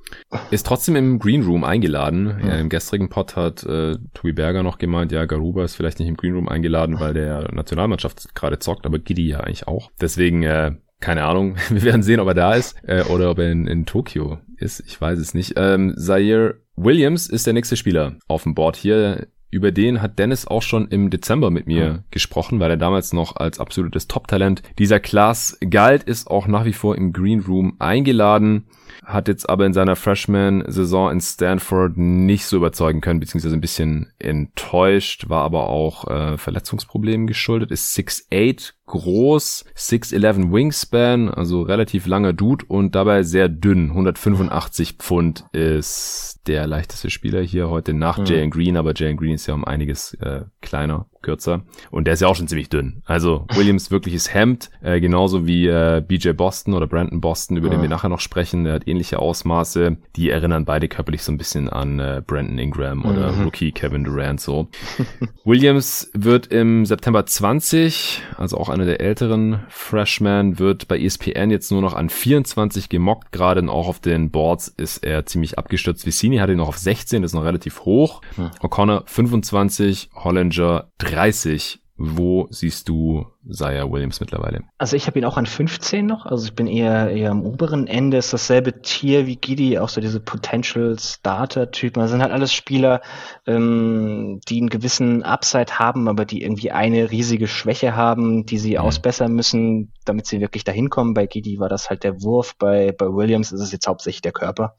Ist 0.52 0.66
trotzdem 0.66 0.95
im 0.95 1.20
Green 1.20 1.44
Room 1.44 1.64
eingeladen. 1.64 2.41
Ja, 2.45 2.56
Im 2.56 2.70
gestrigen 2.70 3.10
Pod 3.10 3.36
hat 3.36 3.64
äh, 3.64 3.98
Tobi 4.14 4.34
Berger 4.34 4.64
noch 4.64 4.78
gemeint, 4.78 5.12
ja, 5.12 5.26
Garuba 5.26 5.64
ist 5.64 5.76
vielleicht 5.76 5.99
nicht 5.99 6.08
im 6.08 6.18
Green 6.18 6.34
Room 6.34 6.49
eingeladen, 6.49 6.99
weil 6.99 7.14
der 7.14 7.54
Nationalmannschaft 7.54 8.34
gerade 8.36 8.60
zockt, 8.60 8.86
aber 8.86 8.99
Giddy 8.99 9.28
ja 9.28 9.41
eigentlich 9.41 9.68
auch. 9.68 9.91
Deswegen 10.02 10.44
äh, 10.44 10.72
keine 10.99 11.24
Ahnung. 11.24 11.56
Wir 11.69 11.84
werden 11.84 12.03
sehen, 12.03 12.19
ob 12.19 12.28
er 12.28 12.34
da 12.34 12.53
ist 12.53 12.76
äh, 12.84 13.03
oder 13.03 13.32
ob 13.32 13.40
er 13.40 13.52
in, 13.52 13.68
in 13.68 13.86
Tokio 13.86 14.40
ist. 14.57 14.84
Ich 14.86 14.99
weiß 14.99 15.19
es 15.19 15.34
nicht. 15.34 15.53
Ähm, 15.56 15.94
Zaire 15.98 16.61
Williams 16.76 17.28
ist 17.28 17.45
der 17.45 17.53
nächste 17.53 17.78
Spieler 17.78 18.18
auf 18.28 18.44
dem 18.44 18.56
Board 18.56 18.76
hier. 18.76 19.28
Über 19.49 19.72
den 19.72 20.02
hat 20.02 20.19
Dennis 20.19 20.45
auch 20.45 20.61
schon 20.61 20.90
im 20.90 21.10
Dezember 21.10 21.49
mit 21.49 21.68
mir 21.68 21.94
mhm. 21.94 22.03
gesprochen, 22.11 22.60
weil 22.60 22.72
er 22.72 22.78
damals 22.78 23.14
noch 23.14 23.38
als 23.38 23.60
absolutes 23.60 24.07
Top-Talent 24.07 24.61
dieser 24.78 24.99
Class 24.99 25.57
galt, 25.69 26.03
ist 26.03 26.30
auch 26.30 26.48
nach 26.48 26.65
wie 26.65 26.74
vor 26.74 26.98
im 26.98 27.14
Green 27.14 27.40
Room 27.40 27.78
eingeladen 27.80 28.68
hat 29.07 29.30
jetzt 29.30 29.49
aber 29.49 29.65
in 29.65 29.74
seiner 29.74 29.95
Freshman-Saison 29.95 31.11
in 31.11 31.22
Stanford 31.22 31.98
nicht 31.98 32.45
so 32.45 32.57
überzeugen 32.57 32.99
können, 32.99 33.22
beziehungsweise 33.22 33.56
ein 33.56 33.61
bisschen 33.61 34.11
enttäuscht, 34.19 35.30
war 35.30 35.44
aber 35.44 35.69
auch 35.69 36.07
äh, 36.10 36.38
Verletzungsproblemen 36.38 37.26
geschuldet, 37.26 37.72
ist 37.72 37.98
6'8 37.98 38.74
groß, 38.88 39.65
6'11 39.76 40.51
Wingspan, 40.51 41.30
also 41.30 41.61
relativ 41.61 42.07
langer 42.07 42.34
Dude 42.34 42.65
und 42.68 42.95
dabei 42.95 43.23
sehr 43.23 43.49
dünn. 43.49 43.91
185 43.91 44.93
Pfund 44.93 45.45
ist 45.51 46.41
der 46.47 46.65
leichteste 46.65 47.09
Spieler 47.09 47.41
hier 47.41 47.69
heute 47.69 47.93
nach 47.93 48.18
mhm. 48.18 48.26
Jalen 48.26 48.49
Green, 48.49 48.77
aber 48.77 48.93
Jalen 48.95 49.18
Green 49.18 49.34
ist 49.34 49.47
ja 49.47 49.53
um 49.53 49.65
einiges 49.65 50.14
äh, 50.15 50.45
kleiner 50.61 51.07
kürzer. 51.22 51.64
Und 51.91 52.05
der 52.05 52.14
ist 52.14 52.22
ja 52.22 52.27
auch 52.27 52.35
schon 52.35 52.47
ziemlich 52.47 52.69
dünn. 52.69 53.01
Also 53.05 53.45
Williams 53.55 53.91
wirkliches 53.91 54.34
Hemd, 54.34 54.69
äh, 54.81 54.99
genauso 55.01 55.45
wie 55.45 55.68
äh, 55.68 56.01
BJ 56.05 56.31
Boston 56.31 56.73
oder 56.73 56.88
Brandon 56.88 57.19
Boston, 57.19 57.57
über 57.57 57.68
ja. 57.68 57.73
den 57.73 57.81
wir 57.81 57.89
nachher 57.89 58.09
noch 58.09 58.22
sprechen. 58.22 58.64
Der 58.64 58.76
hat 58.76 58.88
ähnliche 58.88 59.19
Ausmaße. 59.19 59.97
Die 60.15 60.30
erinnern 60.30 60.64
beide 60.65 60.88
körperlich 60.88 61.23
so 61.23 61.31
ein 61.31 61.38
bisschen 61.38 61.69
an 61.69 61.99
äh, 61.99 62.22
Brandon 62.26 62.57
Ingram 62.57 63.03
oder 63.05 63.34
mhm. 63.34 63.43
Rookie 63.43 63.72
Kevin 63.73 64.05
Durant 64.05 64.39
so. 64.39 64.69
Williams 65.43 66.09
wird 66.14 66.47
im 66.47 66.85
September 66.85 67.26
20, 67.26 68.22
also 68.38 68.57
auch 68.57 68.69
einer 68.78 68.86
der 68.86 69.02
älteren 69.02 69.62
Freshmen, 69.70 70.60
wird 70.60 70.88
bei 70.88 70.99
ESPN 70.99 71.52
jetzt 71.52 71.72
nur 71.72 71.82
noch 71.82 71.94
an 71.94 72.10
24 72.10 72.90
gemockt. 72.90 73.32
Gerade 73.32 73.68
auch 73.70 73.88
auf 73.88 73.99
den 73.99 74.32
Boards 74.32 74.68
ist 74.68 75.04
er 75.04 75.26
ziemlich 75.26 75.58
abgestürzt. 75.58 76.06
Vicini 76.06 76.38
hatte 76.38 76.54
ihn 76.54 76.60
noch 76.60 76.70
auf 76.70 76.78
16, 76.78 77.22
das 77.22 77.32
ist 77.32 77.36
noch 77.36 77.44
relativ 77.44 77.82
hoch. 77.82 78.22
Mhm. 78.38 78.52
O'Connor 78.62 79.04
25, 79.08 80.10
Hollinger 80.14 80.90
30. 80.99 81.80
Wo 81.98 82.48
siehst 82.52 82.90
du 82.90 83.26
Zaya 83.49 83.90
Williams 83.90 84.19
mittlerweile? 84.19 84.65
Also 84.78 84.95
ich 84.95 85.07
habe 85.07 85.18
ihn 85.18 85.26
auch 85.26 85.38
an 85.38 85.48
15 85.48 86.06
noch, 86.06 86.28
also 86.28 86.45
ich 86.45 86.53
bin 86.53 86.68
eher 86.68 87.10
eher 87.10 87.32
am 87.32 87.44
oberen 87.44 87.88
Ende, 87.88 88.18
ist 88.18 88.32
dasselbe 88.32 88.82
Tier 88.82 89.26
wie 89.26 89.36
Gidi, 89.36 89.80
auch 89.80 89.90
so 89.90 89.99
diese 89.99 90.19
Potential 90.19 90.98
Starter-Typen. 90.99 91.99
Das 91.99 92.11
sind 92.11 92.22
halt 92.22 92.32
alles 92.32 92.53
Spieler, 92.53 93.02
ähm, 93.48 94.40
die 94.48 94.60
einen 94.60 94.69
gewissen 94.69 95.24
Upside 95.24 95.80
haben, 95.80 96.07
aber 96.07 96.26
die 96.26 96.44
irgendwie 96.44 96.72
eine 96.72 97.10
riesige 97.10 97.48
Schwäche 97.48 97.95
haben, 97.95 98.45
die 98.45 98.60
sie 98.60 98.74
mhm. 98.74 98.82
ausbessern 98.82 99.34
müssen, 99.34 99.91
damit 100.06 100.28
sie 100.28 100.40
wirklich 100.40 100.64
dahin 100.64 100.90
kommen. 100.90 101.15
Bei 101.15 101.26
Gidi 101.26 101.57
war 101.60 101.69
das 101.69 101.90
halt 101.90 102.03
der 102.03 102.22
Wurf, 102.22 102.56
bei, 102.60 102.91
bei 102.91 103.07
Williams 103.07 103.52
ist 103.52 103.61
es 103.61 103.72
jetzt 103.72 103.88
hauptsächlich 103.88 104.22
der 104.22 104.34
Körper. 104.34 104.76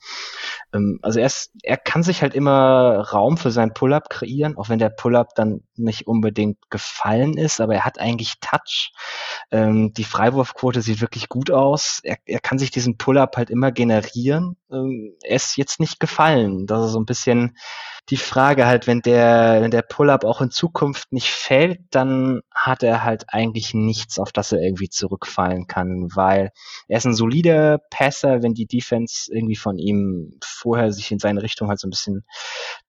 Ähm, 0.73 0.99
also 1.03 1.21
er, 1.21 1.27
ist, 1.27 1.51
er 1.63 1.77
kann 1.77 2.03
sich 2.03 2.23
halt 2.23 2.35
immer 2.35 3.01
Raum 3.13 3.37
für 3.37 3.51
seinen 3.51 3.75
Pull-Up 3.75 4.11
kreieren, 4.11 4.57
auch 4.57 4.69
wenn 4.69 4.79
der 4.79 4.91
Pull-Up 4.91 5.35
dann 5.35 5.63
nicht 5.77 6.07
unbedingt 6.07 6.59
gefallen 6.71 7.37
ist, 7.37 7.61
aber 7.61 7.75
er 7.75 7.85
hat 7.85 7.99
eigentlich 7.99 8.41
Touch. 8.41 8.93
Ähm, 9.51 9.93
die 9.95 10.05
Freiwurfquote 10.05 10.83
sieht 10.83 11.01
wirklich 11.01 11.29
gut 11.29 11.51
aus. 11.51 12.01
Er, 12.03 12.19
er 12.27 12.41
kann 12.41 12.59
sich 12.59 12.71
diesen 12.71 12.99
Pull-Up 12.99 13.37
halt 13.37 13.51
immer 13.51 13.73
generieren. 13.73 14.57
Ähm, 14.71 15.15
er 15.23 15.37
ist 15.37 15.57
jetzt 15.57 15.81
nicht 15.81 16.01
gefallen. 16.01 16.67
Das 16.67 16.87
ist 16.87 16.93
so 16.93 17.01
ein 17.01 17.07
bisschen 17.07 17.57
die 18.11 18.17
Frage 18.17 18.67
halt, 18.67 18.87
wenn 18.87 19.03
der, 19.03 19.59
wenn 19.61 19.71
der 19.71 19.83
Pull-up 19.83 20.25
auch 20.25 20.41
in 20.41 20.51
Zukunft 20.51 21.13
nicht 21.13 21.31
fällt, 21.31 21.81
dann 21.91 22.41
hat 22.55 22.83
er 22.83 23.05
halt 23.05 23.27
eigentlich 23.29 23.75
nichts, 23.75 24.19
auf 24.19 24.33
das 24.33 24.53
er 24.53 24.63
irgendwie 24.63 24.89
zurückfallen 24.89 25.67
kann, 25.67 26.09
weil 26.15 26.51
er 26.89 26.99
ist 26.99 27.05
ein 27.05 27.15
solider 27.15 27.79
Passer, 27.91 28.43
wenn 28.43 28.55
die 28.55 28.67
Defense 28.67 29.31
irgendwie 29.33 29.57
von 29.57 29.79
ihm 29.79 30.39
vorher 30.43 30.91
sich 30.93 31.13
in 31.13 31.19
seine 31.19 31.43
Richtung 31.43 31.69
halt 31.69 31.81
so 31.81 31.87
ein 31.87 31.91
bisschen 31.91 32.25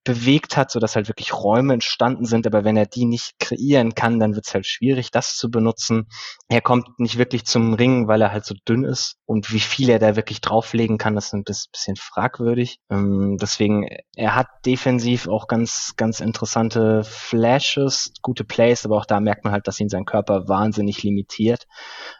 bewegt 0.05 0.57
hat, 0.57 0.71
so 0.71 0.79
dass 0.79 0.95
halt 0.95 1.07
wirklich 1.07 1.33
Räume 1.33 1.73
entstanden 1.73 2.25
sind, 2.25 2.47
aber 2.47 2.63
wenn 2.63 2.77
er 2.77 2.85
die 2.85 3.05
nicht 3.05 3.37
kreieren 3.39 3.93
kann, 3.95 4.19
dann 4.19 4.35
wird 4.35 4.47
es 4.47 4.53
halt 4.53 4.65
schwierig, 4.65 5.11
das 5.11 5.35
zu 5.35 5.51
benutzen. 5.51 6.07
Er 6.47 6.61
kommt 6.61 6.99
nicht 6.99 7.17
wirklich 7.17 7.45
zum 7.45 7.73
Ring, 7.73 8.07
weil 8.07 8.21
er 8.21 8.31
halt 8.31 8.45
so 8.45 8.55
dünn 8.67 8.85
ist 8.85 9.17
und 9.25 9.51
wie 9.51 9.59
viel 9.59 9.89
er 9.89 9.99
da 9.99 10.15
wirklich 10.15 10.41
drauflegen 10.41 10.97
kann, 10.97 11.15
das 11.15 11.27
ist 11.27 11.33
ein 11.33 11.43
bisschen 11.43 11.95
fragwürdig. 11.97 12.79
Ähm, 12.89 13.37
deswegen, 13.39 13.87
er 14.15 14.35
hat 14.35 14.47
defensiv 14.65 15.09
offensiv 15.10 15.27
auch 15.27 15.48
ganz, 15.48 15.94
ganz 15.98 16.19
interessante 16.19 17.03
Flashes, 17.03 18.14
gute 18.22 18.44
Plays, 18.44 18.86
aber 18.86 18.98
auch 18.98 19.06
da 19.06 19.19
merkt 19.19 19.44
man 19.44 19.53
halt, 19.53 19.68
dass 19.68 19.80
ihn 19.80 19.90
sein 19.90 20.06
Körper 20.06 20.48
wahnsinnig 20.48 21.03
limitiert. 21.03 21.65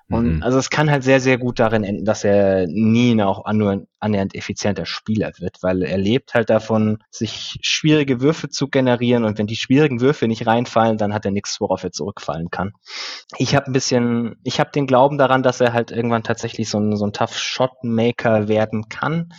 Und 0.10 0.38
mhm. 0.38 0.44
also 0.44 0.57
es 0.57 0.69
kann 0.69 0.90
halt 0.90 1.03
sehr, 1.03 1.19
sehr 1.19 1.38
gut 1.38 1.60
darin 1.60 1.84
enden, 1.84 2.03
dass 2.03 2.23
er 2.23 2.65
nie 2.68 3.14
ein 3.14 3.22
auch 3.22 3.45
annähernd 3.45 4.34
effizienter 4.34 4.86
Spieler 4.86 5.31
wird, 5.38 5.57
weil 5.61 5.84
er 5.84 5.98
lebt 5.98 6.34
halt 6.34 6.49
davon, 6.49 6.98
sich 7.11 7.60
schwierige 7.61 8.19
Würfe 8.19 8.49
zu 8.49 8.69
generieren 8.69 9.23
und 9.23 9.38
wenn 9.38 9.45
die 9.45 9.56
schwierigen 9.56 10.02
Würfe 10.02 10.27
nicht 10.27 10.48
reinfallen, 10.48 10.98
dann 10.98 11.14
hat 11.14 11.26
er 11.26 11.31
nichts, 11.31 11.61
worauf 11.61 11.84
er 11.84 11.91
zurückfallen 11.91 12.49
kann. 12.49 12.73
Ich 13.38 13.56
habe 13.56 13.68
ein 13.68 13.73
bisschen, 13.73 14.38
ich 14.44 14.60
habe 14.60 14.72
den 14.72 14.88
Glauben 14.88 15.19
daran, 15.19 15.44
dass 15.44 15.61
er 15.61 15.73
halt 15.73 15.91
irgendwann 15.91 16.23
tatsächlich 16.23 16.69
so 16.69 16.80
ein, 16.80 16.95
so 16.95 17.06
ein 17.06 17.14
Tough 17.14 17.38
Shot 17.38 17.84
Maker 17.84 18.48
werden 18.48 18.90
kann 18.90 19.31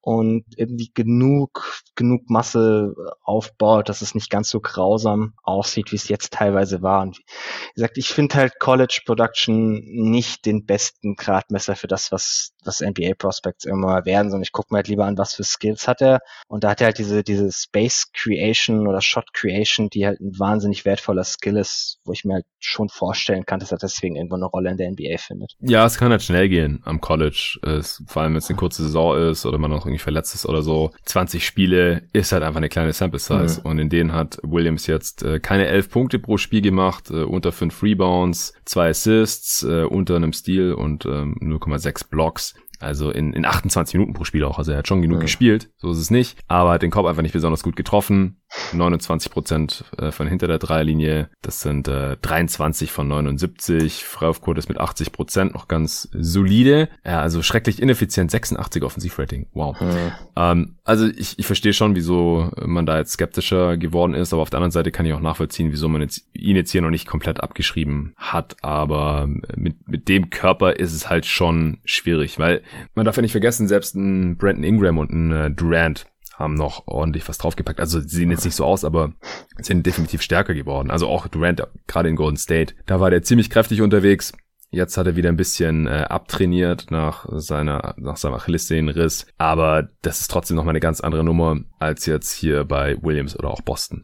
und 0.00 0.44
irgendwie 0.56 0.90
genug, 0.94 1.82
genug 1.94 2.30
Masse 2.30 2.94
aufbaut, 3.22 3.90
dass 3.90 4.00
es 4.00 4.14
nicht 4.14 4.30
ganz 4.30 4.48
so 4.48 4.58
grausam 4.58 5.34
aussieht, 5.42 5.92
wie 5.92 5.96
es 5.96 6.08
jetzt 6.08 6.32
teilweise 6.32 6.80
war. 6.80 7.02
Und 7.02 7.18
wie 7.18 7.74
gesagt, 7.74 7.98
ich 7.98 8.08
finde 8.08 8.36
halt 8.36 8.58
College 8.58 9.02
Production 9.04 9.74
nicht 10.10 10.46
den 10.46 10.66
besten 10.66 11.16
Gradmesser 11.16 11.76
für 11.76 11.86
das, 11.86 12.12
was, 12.12 12.52
was 12.64 12.80
NBA 12.80 13.14
Prospects 13.16 13.64
immer 13.64 14.04
werden, 14.04 14.30
sondern 14.30 14.42
ich 14.42 14.52
gucke 14.52 14.68
mir 14.72 14.78
halt 14.78 14.88
lieber 14.88 15.06
an, 15.06 15.18
was 15.18 15.34
für 15.34 15.44
Skills 15.44 15.88
hat 15.88 16.00
er. 16.02 16.20
Und 16.46 16.64
da 16.64 16.70
hat 16.70 16.80
er 16.80 16.86
halt 16.86 16.98
diese, 16.98 17.22
diese 17.22 17.50
Space 17.52 18.10
Creation 18.12 18.86
oder 18.86 19.00
Shot 19.00 19.32
Creation, 19.32 19.88
die 19.90 20.06
halt 20.06 20.20
ein 20.20 20.38
wahnsinnig 20.38 20.84
wertvoller 20.84 21.24
Skill 21.24 21.56
ist, 21.56 21.98
wo 22.04 22.12
ich 22.12 22.24
mir 22.24 22.34
halt 22.34 22.46
schon 22.58 22.88
vorstellen 22.88 23.46
kann, 23.46 23.60
dass 23.60 23.72
er 23.72 23.78
deswegen 23.78 24.16
irgendwo 24.16 24.36
eine 24.36 24.46
Rolle 24.46 24.70
in 24.70 24.76
der 24.76 24.90
NBA 24.90 25.18
findet. 25.18 25.54
Ja, 25.60 25.84
es 25.86 25.98
kann 25.98 26.10
halt 26.10 26.22
schnell 26.22 26.48
gehen 26.48 26.80
am 26.84 27.00
College, 27.00 27.58
es, 27.62 28.02
vor 28.06 28.22
allem 28.22 28.32
wenn 28.32 28.38
es 28.38 28.48
eine 28.48 28.58
kurze 28.58 28.82
Saison 28.82 29.16
ist 29.30 29.46
oder 29.46 29.58
man 29.58 29.70
noch 29.70 29.86
irgendwie 29.86 29.98
verletzt 29.98 30.34
ist 30.34 30.46
oder 30.46 30.62
so. 30.62 30.90
20 31.04 31.44
Spiele 31.44 32.08
ist 32.12 32.32
halt 32.32 32.42
einfach 32.42 32.58
eine 32.58 32.68
kleine 32.68 32.92
Sample 32.92 33.18
Size 33.18 33.60
mhm. 33.60 33.70
und 33.70 33.78
in 33.78 33.88
denen 33.88 34.12
hat 34.12 34.38
Williams 34.42 34.86
jetzt 34.86 35.22
äh, 35.22 35.40
keine 35.40 35.66
11 35.66 35.90
Punkte 35.90 36.18
pro 36.18 36.36
Spiel 36.36 36.62
gemacht, 36.62 37.10
äh, 37.10 37.22
unter 37.22 37.52
5 37.52 37.82
Rebounds, 37.82 38.54
zwei 38.64 38.90
Assists, 38.90 39.62
äh, 39.62 39.84
unter 39.98 40.16
einem 40.16 40.32
Steal 40.32 40.72
und 40.72 41.04
ähm, 41.06 41.36
0,6 41.40 42.08
Blocks. 42.08 42.54
Also 42.80 43.10
in, 43.10 43.32
in 43.32 43.44
28 43.44 43.94
Minuten 43.94 44.12
pro 44.12 44.24
Spiel 44.24 44.44
auch. 44.44 44.58
Also 44.58 44.72
er 44.72 44.78
hat 44.78 44.88
schon 44.88 45.02
genug 45.02 45.18
ja. 45.18 45.22
gespielt, 45.22 45.70
so 45.76 45.90
ist 45.90 45.98
es 45.98 46.10
nicht. 46.10 46.38
Aber 46.46 46.72
hat 46.72 46.82
den 46.82 46.90
Korb 46.90 47.06
einfach 47.06 47.22
nicht 47.22 47.32
besonders 47.32 47.62
gut 47.62 47.76
getroffen. 47.76 48.36
29 48.72 49.30
Prozent 49.30 49.84
äh, 49.98 50.10
von 50.10 50.26
hinter 50.26 50.46
der 50.46 50.58
Dreierlinie. 50.58 51.28
Das 51.42 51.60
sind 51.60 51.88
äh, 51.88 52.16
23 52.16 52.90
von 52.90 53.08
79. 53.08 54.04
Freiwurfquote 54.04 54.58
ist 54.58 54.68
mit 54.68 54.78
80 54.78 55.12
Prozent 55.12 55.54
noch 55.54 55.68
ganz 55.68 56.08
solide. 56.12 56.88
Ja, 57.04 57.20
also 57.20 57.42
schrecklich 57.42 57.82
ineffizient. 57.82 58.30
86 58.30 58.82
Offensivrating. 58.82 59.46
Wow. 59.52 59.76
Ja. 59.80 60.52
Ähm, 60.52 60.76
also 60.84 61.06
ich, 61.06 61.38
ich 61.38 61.46
verstehe 61.46 61.74
schon, 61.74 61.94
wieso 61.94 62.50
man 62.64 62.86
da 62.86 62.98
jetzt 62.98 63.12
skeptischer 63.12 63.76
geworden 63.76 64.14
ist. 64.14 64.32
Aber 64.32 64.42
auf 64.42 64.50
der 64.50 64.58
anderen 64.58 64.70
Seite 64.70 64.92
kann 64.92 65.04
ich 65.04 65.12
auch 65.12 65.20
nachvollziehen, 65.20 65.72
wieso 65.72 65.88
man 65.88 66.00
jetzt, 66.00 66.26
ihn 66.32 66.56
jetzt 66.56 66.70
hier 66.70 66.82
noch 66.82 66.90
nicht 66.90 67.06
komplett 67.06 67.42
abgeschrieben 67.42 68.14
hat. 68.16 68.56
Aber 68.62 69.28
mit, 69.56 69.88
mit 69.88 70.08
dem 70.08 70.30
Körper 70.30 70.76
ist 70.76 70.94
es 70.94 71.10
halt 71.10 71.26
schon 71.26 71.78
schwierig, 71.84 72.38
weil 72.38 72.62
man 72.94 73.04
darf 73.04 73.16
ja 73.16 73.22
nicht 73.22 73.32
vergessen, 73.32 73.68
selbst 73.68 73.94
ein 73.94 74.36
Brandon 74.36 74.64
Ingram 74.64 74.98
und 74.98 75.10
ein 75.10 75.32
äh, 75.32 75.50
Durant 75.50 76.06
haben 76.38 76.54
noch 76.54 76.86
ordentlich 76.86 77.28
was 77.28 77.38
draufgepackt. 77.38 77.80
Also 77.80 78.00
sie 78.00 78.08
sehen 78.08 78.30
jetzt 78.30 78.44
nicht 78.44 78.54
so 78.54 78.64
aus, 78.64 78.84
aber 78.84 79.12
sind 79.60 79.84
definitiv 79.84 80.22
stärker 80.22 80.54
geworden. 80.54 80.90
Also 80.90 81.08
auch 81.08 81.26
Durant, 81.26 81.62
gerade 81.86 82.08
in 82.08 82.16
Golden 82.16 82.36
State, 82.36 82.74
da 82.86 83.00
war 83.00 83.10
der 83.10 83.22
ziemlich 83.22 83.50
kräftig 83.50 83.82
unterwegs. 83.82 84.32
Jetzt 84.70 84.98
hat 84.98 85.06
er 85.06 85.16
wieder 85.16 85.30
ein 85.30 85.36
bisschen 85.36 85.86
äh, 85.86 86.04
abtrainiert 86.08 86.90
nach 86.90 87.26
seiner 87.30 87.94
nach 87.96 88.18
seinem 88.18 88.34
Achillessehnenriss, 88.34 89.26
aber 89.38 89.88
das 90.02 90.20
ist 90.20 90.30
trotzdem 90.30 90.56
noch 90.56 90.64
mal 90.64 90.70
eine 90.70 90.80
ganz 90.80 91.00
andere 91.00 91.24
Nummer 91.24 91.56
als 91.78 92.04
jetzt 92.04 92.32
hier 92.32 92.64
bei 92.64 92.96
Williams 93.00 93.36
oder 93.36 93.48
auch 93.48 93.62
Boston. 93.62 94.02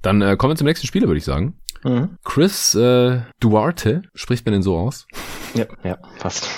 Dann 0.00 0.22
äh, 0.22 0.36
kommen 0.36 0.52
wir 0.52 0.56
zum 0.56 0.66
nächsten 0.66 0.86
Spieler, 0.86 1.06
würde 1.06 1.18
ich 1.18 1.24
sagen. 1.24 1.60
Mhm. 1.84 2.18
Chris 2.24 2.74
äh, 2.74 3.20
Duarte, 3.40 4.02
spricht 4.14 4.46
man 4.46 4.52
den 4.52 4.62
so 4.62 4.76
aus? 4.76 5.06
Ja, 5.54 5.66
ja, 5.82 5.98
fast. 6.16 6.48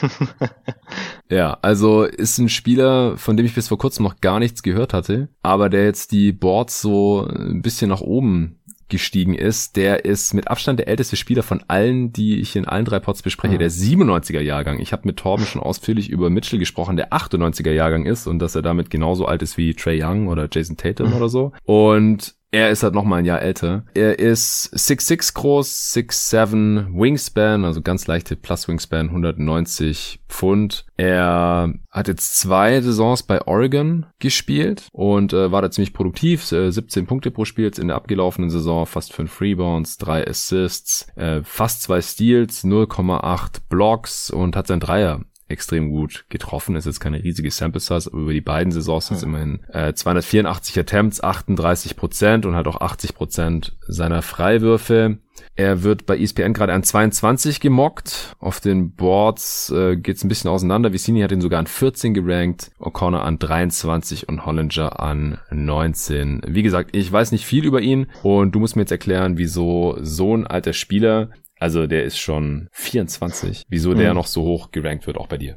ja, 1.32 1.58
also 1.62 2.04
ist 2.04 2.38
ein 2.38 2.50
Spieler, 2.50 3.16
von 3.16 3.36
dem 3.36 3.46
ich 3.46 3.54
bis 3.54 3.68
vor 3.68 3.78
kurzem 3.78 4.04
noch 4.04 4.20
gar 4.20 4.38
nichts 4.38 4.62
gehört 4.62 4.92
hatte, 4.92 5.28
aber 5.42 5.70
der 5.70 5.84
jetzt 5.84 6.12
die 6.12 6.30
Boards 6.30 6.82
so 6.82 7.26
ein 7.26 7.62
bisschen 7.62 7.88
nach 7.88 8.02
oben 8.02 8.60
gestiegen 8.88 9.34
ist, 9.34 9.76
der 9.76 10.04
ist 10.04 10.34
mit 10.34 10.48
Abstand 10.48 10.78
der 10.78 10.88
älteste 10.88 11.16
Spieler 11.16 11.42
von 11.42 11.64
allen, 11.66 12.12
die 12.12 12.38
ich 12.38 12.54
in 12.54 12.66
allen 12.66 12.84
drei 12.84 13.00
Pots 13.00 13.22
bespreche, 13.22 13.54
ah. 13.54 13.58
der 13.58 13.70
97er 13.70 14.40
Jahrgang. 14.40 14.78
Ich 14.78 14.92
habe 14.92 15.06
mit 15.06 15.16
Torben 15.16 15.46
schon 15.46 15.62
ausführlich 15.62 16.10
über 16.10 16.28
Mitchell 16.28 16.58
gesprochen, 16.58 16.96
der 16.96 17.10
98er 17.10 17.72
Jahrgang 17.72 18.04
ist 18.04 18.26
und 18.26 18.38
dass 18.38 18.54
er 18.54 18.60
damit 18.60 18.90
genauso 18.90 19.24
alt 19.24 19.40
ist 19.40 19.56
wie 19.56 19.72
Trey 19.72 20.04
Young 20.04 20.28
oder 20.28 20.46
Jason 20.52 20.76
Tatum 20.76 21.08
mhm. 21.08 21.16
oder 21.16 21.30
so. 21.30 21.52
Und 21.64 22.34
er 22.52 22.68
ist 22.68 22.82
halt 22.82 22.94
noch 22.94 23.04
mal 23.04 23.16
ein 23.16 23.24
Jahr 23.24 23.40
älter. 23.40 23.86
Er 23.94 24.18
ist 24.18 24.74
6'6 24.74 25.32
groß, 25.34 25.94
6'7 25.94 26.92
Wingspan, 26.92 27.64
also 27.64 27.80
ganz 27.80 28.06
leichte 28.06 28.36
Plus 28.36 28.68
Wingspan, 28.68 29.08
190 29.08 30.20
Pfund. 30.28 30.84
Er 30.98 31.72
hat 31.90 32.08
jetzt 32.08 32.38
zwei 32.38 32.82
Saisons 32.82 33.22
bei 33.22 33.40
Oregon 33.46 34.04
gespielt 34.18 34.88
und 34.92 35.32
äh, 35.32 35.50
war 35.50 35.62
da 35.62 35.70
ziemlich 35.70 35.94
produktiv. 35.94 36.52
Äh, 36.52 36.70
17 36.70 37.06
Punkte 37.06 37.30
pro 37.30 37.46
Spiel 37.46 37.64
jetzt 37.64 37.78
in 37.78 37.88
der 37.88 37.96
abgelaufenen 37.96 38.50
Saison, 38.50 38.84
fast 38.84 39.14
5 39.14 39.40
Rebounds, 39.40 39.96
3 39.96 40.26
Assists, 40.28 41.06
äh, 41.16 41.40
fast 41.42 41.82
zwei 41.82 42.02
Steals, 42.02 42.64
0,8 42.64 43.62
Blocks 43.70 44.30
und 44.30 44.56
hat 44.56 44.66
sein 44.66 44.80
Dreier 44.80 45.22
extrem 45.52 45.90
gut 45.90 46.24
getroffen. 46.28 46.76
Ist 46.76 46.86
jetzt 46.86 47.00
keine 47.00 47.22
riesige 47.22 47.50
Sample 47.50 47.80
Size, 47.80 48.10
aber 48.10 48.22
über 48.22 48.32
die 48.32 48.40
beiden 48.40 48.72
Saisons 48.72 49.08
sind 49.08 49.16
es 49.18 49.22
immerhin 49.22 49.60
äh, 49.72 49.92
284 49.92 50.78
Attempts, 50.78 51.22
38 51.22 51.96
Prozent 51.96 52.46
und 52.46 52.56
halt 52.56 52.66
auch 52.66 52.80
80 52.80 53.14
Prozent 53.14 53.76
seiner 53.86 54.22
Freiwürfe. 54.22 55.18
Er 55.54 55.82
wird 55.82 56.06
bei 56.06 56.18
ESPN 56.18 56.54
gerade 56.54 56.72
an 56.72 56.82
22 56.82 57.60
gemockt. 57.60 58.36
Auf 58.38 58.60
den 58.60 58.92
Boards 58.92 59.70
äh, 59.70 59.96
geht 59.96 60.16
es 60.16 60.24
ein 60.24 60.28
bisschen 60.28 60.50
auseinander. 60.50 60.92
Vicini 60.92 61.20
hat 61.20 61.32
ihn 61.32 61.40
sogar 61.40 61.58
an 61.58 61.66
14 61.66 62.14
gerankt, 62.14 62.70
O'Connor 62.78 63.20
an 63.20 63.38
23 63.38 64.28
und 64.28 64.46
Hollinger 64.46 65.00
an 65.00 65.38
19. 65.50 66.42
Wie 66.46 66.62
gesagt, 66.62 66.96
ich 66.96 67.10
weiß 67.10 67.32
nicht 67.32 67.44
viel 67.44 67.64
über 67.66 67.80
ihn 67.80 68.06
und 68.22 68.54
du 68.54 68.60
musst 68.60 68.76
mir 68.76 68.82
jetzt 68.82 68.92
erklären, 68.92 69.36
wieso 69.36 69.98
so 70.00 70.34
ein 70.34 70.46
alter 70.46 70.72
Spieler 70.72 71.30
also 71.62 71.86
der 71.86 72.02
ist 72.02 72.18
schon 72.18 72.68
24. 72.72 73.62
Wieso 73.68 73.94
der 73.94 74.10
mhm. 74.10 74.16
noch 74.16 74.26
so 74.26 74.42
hoch 74.42 74.72
gerankt 74.72 75.06
wird, 75.06 75.16
auch 75.16 75.28
bei 75.28 75.38
dir? 75.38 75.56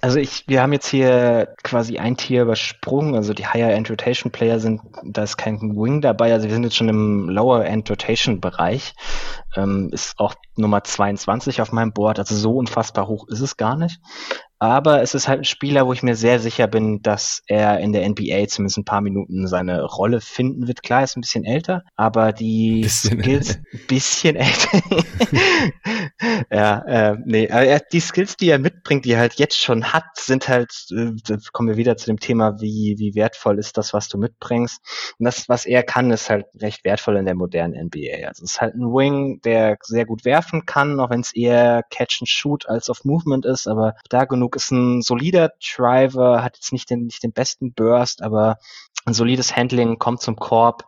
Also 0.00 0.18
ich, 0.18 0.42
wir 0.48 0.60
haben 0.60 0.72
jetzt 0.72 0.88
hier 0.88 1.54
quasi 1.62 1.98
ein 1.98 2.16
Tier 2.16 2.42
übersprungen. 2.42 3.14
Also 3.14 3.34
die 3.34 3.46
Higher 3.46 3.72
End 3.72 3.88
Rotation 3.88 4.32
Player 4.32 4.58
sind, 4.58 4.80
da 5.04 5.22
ist 5.22 5.36
kein 5.36 5.60
Wing 5.76 6.00
dabei. 6.00 6.32
Also 6.32 6.48
wir 6.48 6.54
sind 6.54 6.64
jetzt 6.64 6.74
schon 6.74 6.88
im 6.88 7.28
Lower 7.28 7.64
End 7.64 7.88
Rotation 7.88 8.40
Bereich. 8.40 8.94
Ähm, 9.56 9.90
ist 9.92 10.18
auch 10.18 10.34
Nummer 10.56 10.84
22 10.84 11.60
auf 11.60 11.72
meinem 11.72 11.92
Board. 11.92 12.18
Also 12.18 12.34
so 12.36 12.56
unfassbar 12.56 13.08
hoch 13.08 13.28
ist 13.28 13.40
es 13.40 13.56
gar 13.56 13.76
nicht. 13.76 14.00
Aber 14.64 15.02
es 15.02 15.14
ist 15.14 15.28
halt 15.28 15.40
ein 15.40 15.44
Spieler, 15.44 15.86
wo 15.86 15.92
ich 15.92 16.02
mir 16.02 16.14
sehr 16.14 16.38
sicher 16.38 16.68
bin, 16.68 17.02
dass 17.02 17.42
er 17.46 17.80
in 17.80 17.92
der 17.92 18.08
NBA 18.08 18.46
zumindest 18.46 18.78
ein 18.78 18.86
paar 18.86 19.02
Minuten 19.02 19.46
seine 19.46 19.82
Rolle 19.82 20.22
finden 20.22 20.68
wird. 20.68 20.82
Klar, 20.82 21.00
er 21.00 21.04
ist 21.04 21.18
ein 21.18 21.20
bisschen 21.20 21.44
älter, 21.44 21.82
aber 21.96 22.32
die 22.32 22.80
bisschen 22.80 23.20
Skills, 23.20 23.56
ein 23.72 23.80
bisschen 23.88 24.36
älter. 24.36 24.80
ja, 26.50 26.78
äh, 26.86 27.16
nee, 27.26 27.50
aber 27.50 27.64
er, 27.64 27.80
die 27.80 28.00
Skills, 28.00 28.38
die 28.38 28.48
er 28.48 28.58
mitbringt, 28.58 29.04
die 29.04 29.12
er 29.12 29.18
halt 29.18 29.34
jetzt 29.34 29.60
schon 29.60 29.92
hat, 29.92 30.04
sind 30.14 30.48
halt, 30.48 30.72
äh, 30.92 31.36
kommen 31.52 31.68
wir 31.68 31.76
wieder 31.76 31.98
zu 31.98 32.06
dem 32.06 32.20
Thema, 32.20 32.58
wie, 32.60 32.94
wie 32.98 33.14
wertvoll 33.14 33.58
ist 33.58 33.76
das, 33.76 33.92
was 33.92 34.08
du 34.08 34.16
mitbringst. 34.16 34.80
Und 35.18 35.24
das, 35.24 35.46
was 35.48 35.66
er 35.66 35.82
kann, 35.82 36.10
ist 36.10 36.30
halt 36.30 36.46
recht 36.56 36.84
wertvoll 36.84 37.16
in 37.16 37.26
der 37.26 37.34
modernen 37.34 37.88
NBA. 37.88 38.28
Also 38.28 38.44
es 38.44 38.52
ist 38.52 38.60
halt 38.62 38.74
ein 38.76 38.86
Wing, 38.86 39.40
der 39.44 39.78
sehr 39.82 40.06
gut 40.06 40.24
werfen 40.24 40.66
kann, 40.66 41.00
auch 41.00 41.10
wenn 41.10 41.20
es 41.20 41.34
eher 41.34 41.82
Catch 41.90 42.18
and 42.20 42.28
Shoot 42.28 42.68
als 42.68 42.90
auf 42.90 43.04
Movement 43.04 43.44
ist, 43.44 43.66
aber 43.66 43.94
da 44.08 44.24
genug 44.24 44.56
ist 44.56 44.70
ein 44.70 45.02
solider 45.02 45.52
Driver, 45.76 46.42
hat 46.42 46.56
jetzt 46.56 46.72
nicht 46.72 46.90
den, 46.90 47.06
nicht 47.06 47.22
den 47.22 47.32
besten 47.32 47.72
Burst, 47.72 48.22
aber 48.22 48.58
ein 49.06 49.14
solides 49.14 49.54
Handling, 49.54 49.98
kommt 49.98 50.22
zum 50.22 50.36
Korb 50.36 50.84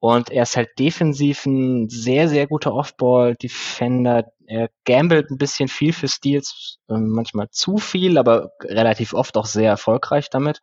und 0.00 0.30
er 0.30 0.42
ist 0.42 0.56
halt 0.56 0.70
defensiv 0.78 1.46
ein 1.46 1.88
sehr, 1.88 2.28
sehr 2.28 2.46
guter 2.46 2.74
Off-Ball-Defender, 2.74 4.24
er 4.50 4.68
gambelt 4.84 5.30
ein 5.30 5.38
bisschen 5.38 5.68
viel 5.68 5.92
für 5.92 6.08
Steals, 6.08 6.78
ähm, 6.88 7.10
manchmal 7.10 7.50
zu 7.50 7.78
viel, 7.78 8.18
aber 8.18 8.50
relativ 8.64 9.14
oft 9.14 9.36
auch 9.36 9.46
sehr 9.46 9.70
erfolgreich 9.70 10.28
damit. 10.28 10.60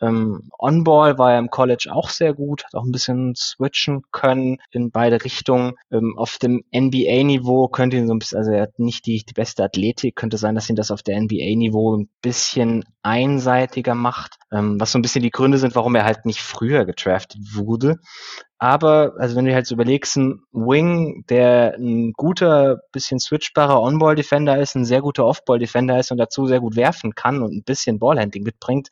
Ähm, 0.00 0.50
On-Ball 0.56 1.18
war 1.18 1.32
er 1.32 1.40
im 1.40 1.50
College 1.50 1.88
auch 1.90 2.10
sehr 2.10 2.32
gut, 2.32 2.64
hat 2.64 2.76
auch 2.76 2.84
ein 2.84 2.92
bisschen 2.92 3.34
switchen 3.34 4.02
können 4.12 4.58
in 4.70 4.92
beide 4.92 5.24
Richtungen. 5.24 5.74
Ähm, 5.90 6.16
auf 6.16 6.38
dem 6.38 6.62
NBA-Niveau 6.72 7.66
könnte 7.66 7.96
ihn 7.96 8.06
so 8.06 8.14
ein 8.14 8.20
bisschen, 8.20 8.38
also 8.38 8.52
er 8.52 8.62
hat 8.62 8.78
nicht 8.78 9.04
die, 9.04 9.24
die 9.28 9.34
beste 9.34 9.64
Athletik, 9.64 10.14
könnte 10.14 10.38
sein, 10.38 10.54
dass 10.54 10.70
ihn 10.70 10.76
das 10.76 10.92
auf 10.92 11.02
der 11.02 11.20
NBA-Niveau 11.20 11.96
ein 11.96 12.08
bisschen 12.22 12.84
einseitiger 13.02 13.96
macht, 13.96 14.36
ähm, 14.52 14.78
was 14.78 14.92
so 14.92 14.98
ein 15.00 15.02
bisschen 15.02 15.24
die 15.24 15.30
Gründe 15.30 15.58
sind, 15.58 15.74
warum 15.74 15.96
er 15.96 16.04
halt 16.04 16.24
nicht 16.24 16.40
früher 16.40 16.84
getraftet 16.84 17.40
wurde. 17.52 17.98
Aber, 18.58 19.14
also 19.18 19.36
wenn 19.36 19.44
du 19.44 19.54
halt 19.54 19.66
so 19.66 19.74
überlegst, 19.74 20.16
ein 20.16 20.42
Wing, 20.52 21.24
der 21.28 21.74
ein 21.76 22.12
guter, 22.12 22.80
bisschen 22.92 23.18
switchbarer 23.18 23.80
On-Ball-Defender 23.80 24.58
ist, 24.58 24.74
ein 24.74 24.84
sehr 24.84 25.02
guter 25.02 25.26
Off-Ball-Defender 25.26 25.98
ist 25.98 26.12
und 26.12 26.18
dazu 26.18 26.46
sehr 26.46 26.60
gut 26.60 26.76
werfen 26.76 27.14
kann 27.14 27.42
und 27.42 27.52
ein 27.52 27.64
bisschen 27.64 27.98
Ballhandling 27.98 28.44
mitbringt, 28.44 28.88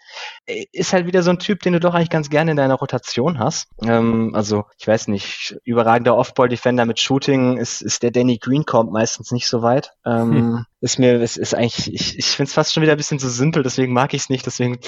äh, 0.46 0.66
ist 0.72 0.92
halt 0.92 1.06
wieder 1.06 1.22
so 1.22 1.30
ein 1.30 1.38
Typ, 1.38 1.60
den 1.60 1.74
du 1.74 1.80
doch 1.80 1.94
eigentlich 1.94 2.10
ganz 2.10 2.28
gerne 2.28 2.50
in 2.50 2.56
deiner 2.56 2.74
Rotation 2.74 3.38
hast. 3.38 3.68
Ähm, 3.82 4.32
also, 4.34 4.64
ich 4.78 4.86
weiß 4.86 5.08
nicht, 5.08 5.56
überragender 5.64 6.16
Off-Ball-Defender 6.16 6.84
mit 6.84 6.98
Shooting 6.98 7.56
ist, 7.56 7.82
ist 7.82 8.02
der 8.02 8.10
Danny 8.10 8.38
Green 8.38 8.64
kommt 8.64 8.92
meistens 8.92 9.30
nicht 9.30 9.46
so 9.46 9.62
weit. 9.62 9.92
Ähm, 10.04 10.32
hm. 10.32 10.66
Ist 10.82 10.98
mir, 10.98 11.22
es 11.22 11.36
ist 11.36 11.54
eigentlich, 11.54 11.94
ich, 11.94 12.18
ich 12.18 12.26
finde 12.26 12.48
es 12.48 12.54
fast 12.54 12.72
schon 12.72 12.82
wieder 12.82 12.92
ein 12.92 12.98
bisschen 12.98 13.20
zu 13.20 13.28
simpel, 13.28 13.62
deswegen 13.62 13.92
mag 13.92 14.14
ich 14.14 14.22
es 14.22 14.28
nicht, 14.28 14.44
deswegen 14.44 14.80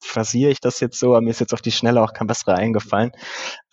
phrasiere 0.00 0.52
ich 0.52 0.60
das 0.60 0.78
jetzt 0.78 0.98
so, 0.98 1.08
aber 1.08 1.20
mir 1.20 1.30
ist 1.30 1.40
jetzt 1.40 1.52
auf 1.52 1.60
die 1.60 1.72
Schnelle 1.72 2.00
auch 2.00 2.12
kein 2.12 2.28
besserer 2.28 2.54
eingefallen. 2.54 3.10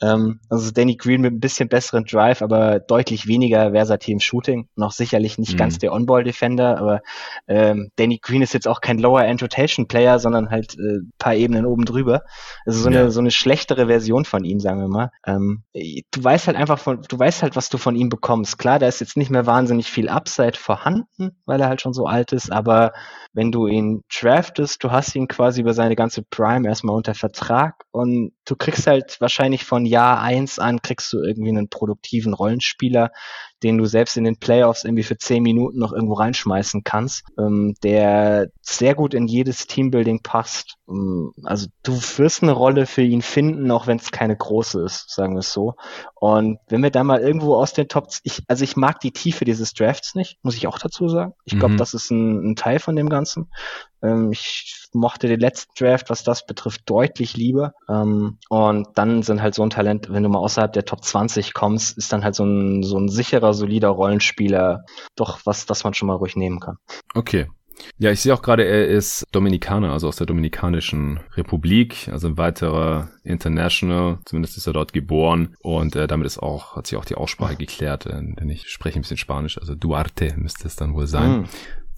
Ähm, 0.02 0.40
also 0.50 0.72
Danny 0.72 0.96
Green 0.96 1.22
mit 1.22 1.34
ein 1.34 1.40
bisschen 1.40 1.70
besseren 1.70 2.06
Drive, 2.06 2.42
aber 2.42 2.80
deutlich 2.80 3.28
weniger 3.28 3.72
versatil 3.72 4.14
im 4.14 4.20
Shooting. 4.20 4.68
Noch 4.76 4.92
sicherlich 4.92 5.38
nicht 5.38 5.54
mhm. 5.54 5.58
ganz 5.58 5.78
der 5.78 5.94
On-Ball-Defender, 5.94 6.78
aber 6.80 7.02
ähm, 7.48 7.92
Danny 7.98 8.20
Green 8.20 8.42
ist 8.42 8.54
jetzt 8.54 8.68
auch 8.68 8.82
kein 8.82 8.98
Lower-End-Rotation-Player, 8.98 10.20
sondern 10.20 10.50
halt 10.50 10.76
äh, 10.76 11.00
paar 11.20 11.36
Ebenen 11.36 11.66
oben 11.66 11.86
drüber. 11.86 12.24
Also 12.66 12.80
so, 12.82 12.90
ja. 12.90 13.02
eine, 13.02 13.12
so 13.12 13.20
eine 13.20 13.32
schlechtere 13.32 13.88
Version 13.88 14.26
von 14.26 14.44
ihm, 14.44 14.60
sagen 14.60 14.82
wir 14.82 14.88
mal. 14.88 15.12
Ähm, 15.26 15.64
du 15.74 16.24
weißt 16.24 16.48
halt 16.48 16.58
einfach 16.58 16.80
von, 16.80 17.02
du 17.08 17.20
weißt 17.20 17.44
halt, 17.44 17.56
was 17.56 17.70
du 17.70 17.78
von 17.78 17.96
ihm 17.96 18.10
bekommst. 18.10 18.58
Klar, 18.58 18.80
da 18.80 18.88
ist 18.88 19.02
jetzt 19.02 19.18
nicht 19.18 19.30
mehr 19.30 19.46
wahnsinnig 19.46 19.92
viel 19.92 20.10
Upside 20.10 20.58
vorhanden, 20.58 21.38
weil 21.46 21.59
er 21.62 21.70
halt 21.70 21.82
schon 21.82 21.94
so 21.94 22.06
alt 22.06 22.32
ist, 22.32 22.52
aber 22.52 22.94
wenn 23.34 23.52
du 23.52 23.68
ihn 23.68 24.02
draftest, 24.14 24.84
du 24.84 24.92
hast 24.92 25.16
ihn 25.16 25.28
quasi 25.28 25.62
über 25.62 25.74
seine 25.74 25.96
ganze 25.96 26.24
Prime 26.24 26.68
erstmal 26.68 26.96
unter 26.96 27.14
Vertrag 27.14 27.84
und 27.92 28.32
du 28.46 28.56
kriegst 28.56 28.88
halt 28.88 29.18
wahrscheinlich 29.20 29.66
von 29.66 29.86
Jahr 29.86 30.22
eins 30.22 30.60
an 30.60 30.82
kriegst 30.82 31.14
du 31.14 31.22
irgendwie 31.22 31.50
einen 31.50 31.70
produktiven 31.70 32.34
Rollenspieler, 32.34 33.12
den 33.64 33.78
du 33.78 33.86
selbst 33.86 34.18
in 34.18 34.24
den 34.24 34.38
Playoffs 34.38 34.84
irgendwie 34.84 35.04
für 35.04 35.18
zehn 35.18 35.44
Minuten 35.44 35.80
noch 35.80 35.94
irgendwo 35.94 36.16
reinschmeißen 36.16 36.84
kannst, 36.84 37.24
ähm, 37.38 37.76
der 37.84 38.50
sehr 38.62 38.96
gut 38.96 39.14
in 39.14 39.28
jedes 39.28 39.68
Teambuilding 39.68 40.22
passt. 40.22 40.76
Ähm, 40.88 41.34
also 41.44 41.68
du 41.84 41.94
wirst 41.94 42.44
eine 42.44 42.54
Rolle 42.54 42.86
für 42.86 43.02
ihn 43.02 43.22
finden, 43.22 43.72
auch 43.72 43.88
wenn 43.88 43.98
es 43.98 44.12
keine 44.12 44.36
große 44.36 44.82
ist, 44.84 45.10
sagen 45.10 45.36
wir 45.36 45.40
es 45.40 45.52
so. 45.52 45.76
Und 46.16 46.60
wenn 46.68 46.84
wir 46.84 46.92
da 46.92 47.04
mal 47.04 47.20
irgendwo 47.20 47.56
aus 47.56 47.74
den 47.74 47.88
Top, 47.88 48.08
ich, 48.24 48.44
also 48.48 48.64
ich 48.64 48.76
mag 48.76 49.00
die 49.00 49.12
Tiefe 49.12 49.46
dieses 49.46 49.74
Drafts 49.74 50.16
nicht, 50.16 50.38
muss 50.44 50.56
ich 50.56 50.68
auch 50.68 50.80
dazu 50.80 51.10
sagen. 51.10 51.34
Ich 51.46 51.58
glaube, 51.58 51.74
mhm. 51.74 51.78
das 51.78 51.94
ist 51.94 52.12
ein, 52.12 52.52
ein 52.52 52.56
Teil 52.56 52.80
von 52.80 52.96
dem 52.96 53.10
Ganzen. 53.10 53.50
Ähm, 54.02 54.32
ich 54.32 54.88
mochte 54.94 55.28
den 55.28 55.40
letzten 55.40 55.72
Draft, 55.78 56.10
was 56.10 56.24
das 56.24 56.46
betrifft, 56.46 56.82
deutlich 56.86 57.36
lieber. 57.36 57.74
Ähm, 57.88 58.38
und 58.50 58.88
dann 58.96 59.24
sind 59.24 59.42
halt 59.42 59.56
so 59.56 59.64
ein 59.64 59.70
Talent, 59.70 60.12
wenn 60.12 60.24
du 60.24 60.30
mal 60.30 60.40
außerhalb 60.40 60.74
der 60.74 60.86
Top 60.86 61.04
20 61.04 61.54
kommst, 61.54 61.98
ist 61.98 62.12
dann 62.12 62.24
halt 62.24 62.36
so 62.36 62.44
ein, 62.44 62.84
so 62.84 62.98
ein 62.98 63.10
sicherer, 63.10 63.54
solider 63.54 63.90
Rollenspieler 63.90 64.84
doch 65.16 65.40
was, 65.46 65.66
das 65.66 65.84
man 65.84 65.94
schon 65.94 66.08
mal 66.08 66.16
ruhig 66.16 66.36
nehmen 66.36 66.60
kann. 66.60 66.78
Okay, 67.14 67.48
ja, 67.98 68.12
ich 68.12 68.22
sehe 68.22 68.34
auch 68.34 68.42
gerade, 68.42 68.66
er 68.66 68.88
ist 68.88 69.26
Dominikaner, 69.32 69.92
also 69.92 70.08
aus 70.08 70.18
der 70.18 70.28
Dominikanischen 70.28 71.20
Republik, 71.36 72.10
also 72.12 72.28
ein 72.28 72.38
weiterer 72.38 73.10
International, 73.24 74.20
zumindest 74.26 74.58
ist 74.58 74.68
er 74.68 74.74
dort 74.74 74.94
geboren 74.94 75.56
und 75.62 75.96
äh, 75.96 76.08
damit 76.08 76.28
ist 76.28 76.40
auch, 76.40 76.76
hat 76.76 76.88
sich 76.88 76.98
auch 76.98 77.06
die 77.06 77.16
Aussprache 77.16 77.56
geklärt, 77.56 78.06
äh, 78.06 78.12
denn 78.12 78.50
ich 78.50 78.70
spreche 78.70 79.00
ein 79.00 79.02
bisschen 79.02 79.18
Spanisch, 79.18 79.58
also 79.58 79.76
Duarte 79.76 80.34
müsste 80.38 80.68
es 80.68 80.76
dann 80.76 80.94
wohl 80.94 81.08
sein. 81.08 81.42
Mm. 81.42 81.46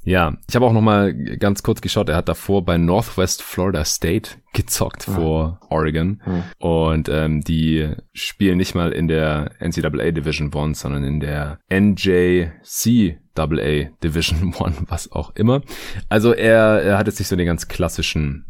Ja, 0.04 0.36
ich 0.50 0.56
habe 0.56 0.66
auch 0.66 0.74
noch 0.74 0.82
mal 0.82 1.14
ganz 1.14 1.62
kurz 1.62 1.82
geschaut. 1.82 2.10
Er 2.10 2.16
hat 2.16 2.28
davor 2.28 2.66
bei 2.66 2.78
Northwest 2.78 3.44
Florida 3.44 3.86
State 3.86 4.32
gezockt 4.54 5.08
ah. 5.08 5.12
vor 5.12 5.60
Oregon 5.70 6.22
ah. 6.26 6.44
und 6.58 7.08
ähm, 7.08 7.42
die 7.42 7.94
spielen 8.12 8.58
nicht 8.58 8.74
mal 8.74 8.92
in 8.92 9.08
der 9.08 9.52
NCAA 9.60 10.12
Division 10.12 10.54
One, 10.54 10.74
sondern 10.74 11.04
in 11.04 11.20
der 11.20 11.60
NJC 11.72 13.20
AA 13.36 13.90
Division 14.04 14.54
One, 14.60 14.76
was 14.88 15.12
auch 15.12 15.36
immer. 15.36 15.62
Also 16.10 16.34
er, 16.34 16.82
er 16.82 16.98
hat 16.98 17.08
jetzt 17.08 17.20
nicht 17.20 17.28
so 17.28 17.36
den 17.36 17.46
ganz 17.46 17.68
klassischen 17.68 18.46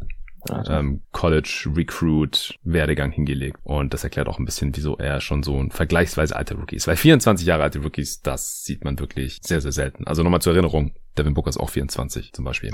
ähm, 0.68 1.02
College 1.12 1.70
Recruit 1.74 2.58
Werdegang 2.64 3.10
hingelegt. 3.12 3.58
Und 3.62 3.94
das 3.94 4.04
erklärt 4.04 4.28
auch 4.28 4.38
ein 4.38 4.44
bisschen, 4.44 4.74
wieso 4.76 4.96
er 4.96 5.20
schon 5.20 5.42
so 5.42 5.56
ein 5.58 5.70
vergleichsweise 5.70 6.34
alter 6.34 6.56
Rookie 6.56 6.76
ist. 6.76 6.86
Weil 6.86 6.96
24 6.96 7.46
Jahre 7.46 7.62
alte 7.62 7.80
Rookies, 7.80 8.22
das 8.22 8.64
sieht 8.64 8.84
man 8.84 8.98
wirklich 8.98 9.38
sehr, 9.42 9.60
sehr 9.60 9.72
selten. 9.72 10.06
Also 10.06 10.22
nochmal 10.22 10.42
zur 10.42 10.52
Erinnerung, 10.52 10.92
Devin 11.18 11.34
Booker 11.34 11.50
ist 11.50 11.58
auch 11.58 11.70
24 11.70 12.32
zum 12.32 12.44
Beispiel. 12.44 12.70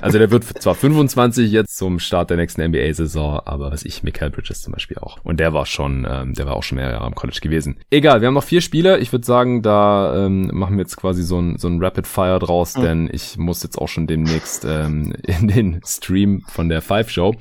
Also 0.00 0.18
der 0.18 0.30
wird 0.30 0.44
zwar 0.44 0.74
25 0.74 1.50
jetzt 1.50 1.76
zum 1.76 1.98
Start 1.98 2.30
der 2.30 2.36
nächsten 2.36 2.62
NBA-Saison, 2.62 3.40
aber 3.44 3.70
was 3.70 3.84
ich, 3.84 4.02
Mikael 4.02 4.30
Bridges 4.30 4.62
zum 4.62 4.72
Beispiel 4.72 4.98
auch. 4.98 5.18
Und 5.24 5.40
der 5.40 5.52
war 5.52 5.66
schon, 5.66 6.06
ähm, 6.08 6.34
der 6.34 6.46
war 6.46 6.56
auch 6.56 6.62
schon 6.62 6.76
mehr 6.76 6.90
Jahre 6.90 7.04
am 7.04 7.14
College 7.14 7.38
gewesen. 7.40 7.78
Egal, 7.90 8.20
wir 8.20 8.28
haben 8.28 8.34
noch 8.34 8.44
vier 8.44 8.60
Spieler. 8.60 8.98
Ich 8.98 9.12
würde 9.12 9.24
sagen, 9.24 9.62
da 9.62 10.26
ähm, 10.26 10.50
machen 10.52 10.76
wir 10.76 10.82
jetzt 10.82 10.96
quasi 10.96 11.22
so 11.22 11.40
ein, 11.40 11.58
so 11.58 11.68
ein 11.68 11.82
Rapid 11.82 12.06
Fire 12.06 12.38
draus, 12.38 12.76
mhm. 12.76 12.82
denn 12.82 13.10
ich 13.12 13.36
muss 13.38 13.62
jetzt 13.62 13.78
auch 13.78 13.88
schon 13.88 14.06
demnächst 14.06 14.64
ähm, 14.64 15.14
in 15.22 15.48
den 15.48 15.80
Stream 15.84 16.42
von 16.48 16.68
der 16.68 16.82
Five 16.82 17.10
Show. 17.10 17.34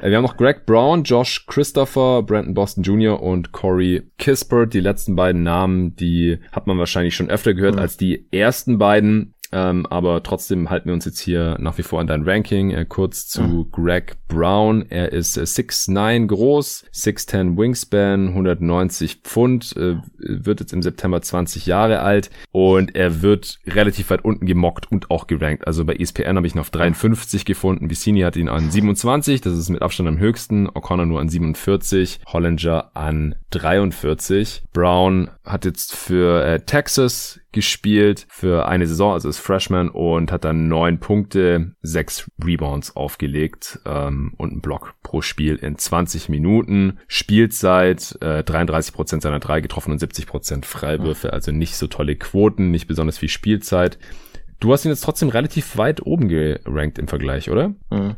Äh, 0.00 0.10
wir 0.10 0.16
haben 0.16 0.24
noch 0.24 0.36
Greg 0.36 0.66
Brown, 0.66 1.04
Josh 1.04 1.46
Christopher, 1.46 2.22
Brandon 2.22 2.54
Boston 2.54 2.82
Jr. 2.82 3.22
und 3.22 3.52
Corey 3.52 4.02
Kispert. 4.18 4.74
Die 4.74 4.80
letzten 4.80 5.16
beiden 5.16 5.42
Namen, 5.42 5.96
die 5.96 6.38
hat 6.52 6.66
man 6.66 6.78
wahrscheinlich 6.78 7.14
schon 7.14 7.30
öfter 7.30 7.54
gehört 7.54 7.76
mhm. 7.76 7.80
als 7.80 7.96
die 7.96 8.26
ersten 8.32 8.78
beiden. 8.78 9.33
Ähm, 9.54 9.86
aber 9.86 10.24
trotzdem 10.24 10.68
halten 10.68 10.86
wir 10.86 10.94
uns 10.94 11.04
jetzt 11.04 11.20
hier 11.20 11.56
nach 11.60 11.78
wie 11.78 11.84
vor 11.84 12.00
an 12.00 12.08
dein 12.08 12.24
Ranking. 12.28 12.72
Äh, 12.72 12.86
kurz 12.88 13.28
zu 13.28 13.42
mhm. 13.42 13.70
Greg 13.70 14.16
Brown. 14.26 14.84
Er 14.90 15.12
ist 15.12 15.36
äh, 15.36 15.42
6'9 15.42 16.26
groß, 16.26 16.86
6'10 16.92 17.56
Wingspan, 17.56 18.28
190 18.28 19.20
Pfund, 19.22 19.76
äh, 19.76 19.96
wird 20.18 20.58
jetzt 20.58 20.72
im 20.72 20.82
September 20.82 21.22
20 21.22 21.66
Jahre 21.66 22.00
alt 22.00 22.30
und 22.50 22.96
er 22.96 23.22
wird 23.22 23.60
relativ 23.64 24.10
weit 24.10 24.24
unten 24.24 24.46
gemockt 24.46 24.90
und 24.90 25.12
auch 25.12 25.28
gerankt. 25.28 25.68
Also 25.68 25.84
bei 25.84 25.94
ESPN 25.94 26.36
habe 26.36 26.48
ich 26.48 26.56
ihn 26.56 26.60
auf 26.60 26.70
53 26.70 27.44
gefunden, 27.44 27.90
Vicini 27.90 28.22
hat 28.22 28.34
ihn 28.34 28.48
an 28.48 28.72
27, 28.72 29.40
das 29.40 29.56
ist 29.56 29.68
mit 29.68 29.82
Abstand 29.82 30.08
am 30.08 30.18
höchsten, 30.18 30.68
O'Connor 30.68 31.06
nur 31.06 31.20
an 31.20 31.28
47, 31.28 32.18
Hollinger 32.26 32.90
an 32.94 33.36
43. 33.50 34.64
Brown 34.72 35.30
hat 35.44 35.64
jetzt 35.64 35.94
für 35.94 36.44
äh, 36.44 36.60
Texas 36.60 37.38
gespielt 37.54 38.26
für 38.28 38.66
eine 38.66 38.86
Saison, 38.86 39.12
also 39.14 39.28
ist 39.28 39.38
Freshman 39.38 39.88
und 39.88 40.30
hat 40.30 40.44
dann 40.44 40.68
neun 40.68 40.98
Punkte, 40.98 41.72
sechs 41.80 42.30
Rebounds 42.44 42.96
aufgelegt 42.96 43.80
ähm, 43.86 44.34
und 44.36 44.52
einen 44.52 44.60
Block 44.60 44.94
pro 45.02 45.22
Spiel 45.22 45.56
in 45.56 45.78
20 45.78 46.28
Minuten. 46.28 46.98
Spielzeit 47.06 48.18
äh, 48.20 48.40
33% 48.40 49.22
seiner 49.22 49.38
drei 49.38 49.60
getroffen 49.60 49.92
und 49.92 50.02
70% 50.02 50.64
Freiwürfe, 50.64 51.32
also 51.32 51.52
nicht 51.52 51.76
so 51.76 51.86
tolle 51.86 52.16
Quoten, 52.16 52.70
nicht 52.70 52.88
besonders 52.88 53.18
viel 53.18 53.28
Spielzeit. 53.30 53.98
Du 54.60 54.72
hast 54.72 54.84
ihn 54.84 54.90
jetzt 54.90 55.04
trotzdem 55.04 55.28
relativ 55.28 55.76
weit 55.76 56.04
oben 56.04 56.28
gerankt 56.28 56.98
im 56.98 57.08
Vergleich, 57.08 57.50
oder? 57.50 57.74
Mhm. 57.90 58.16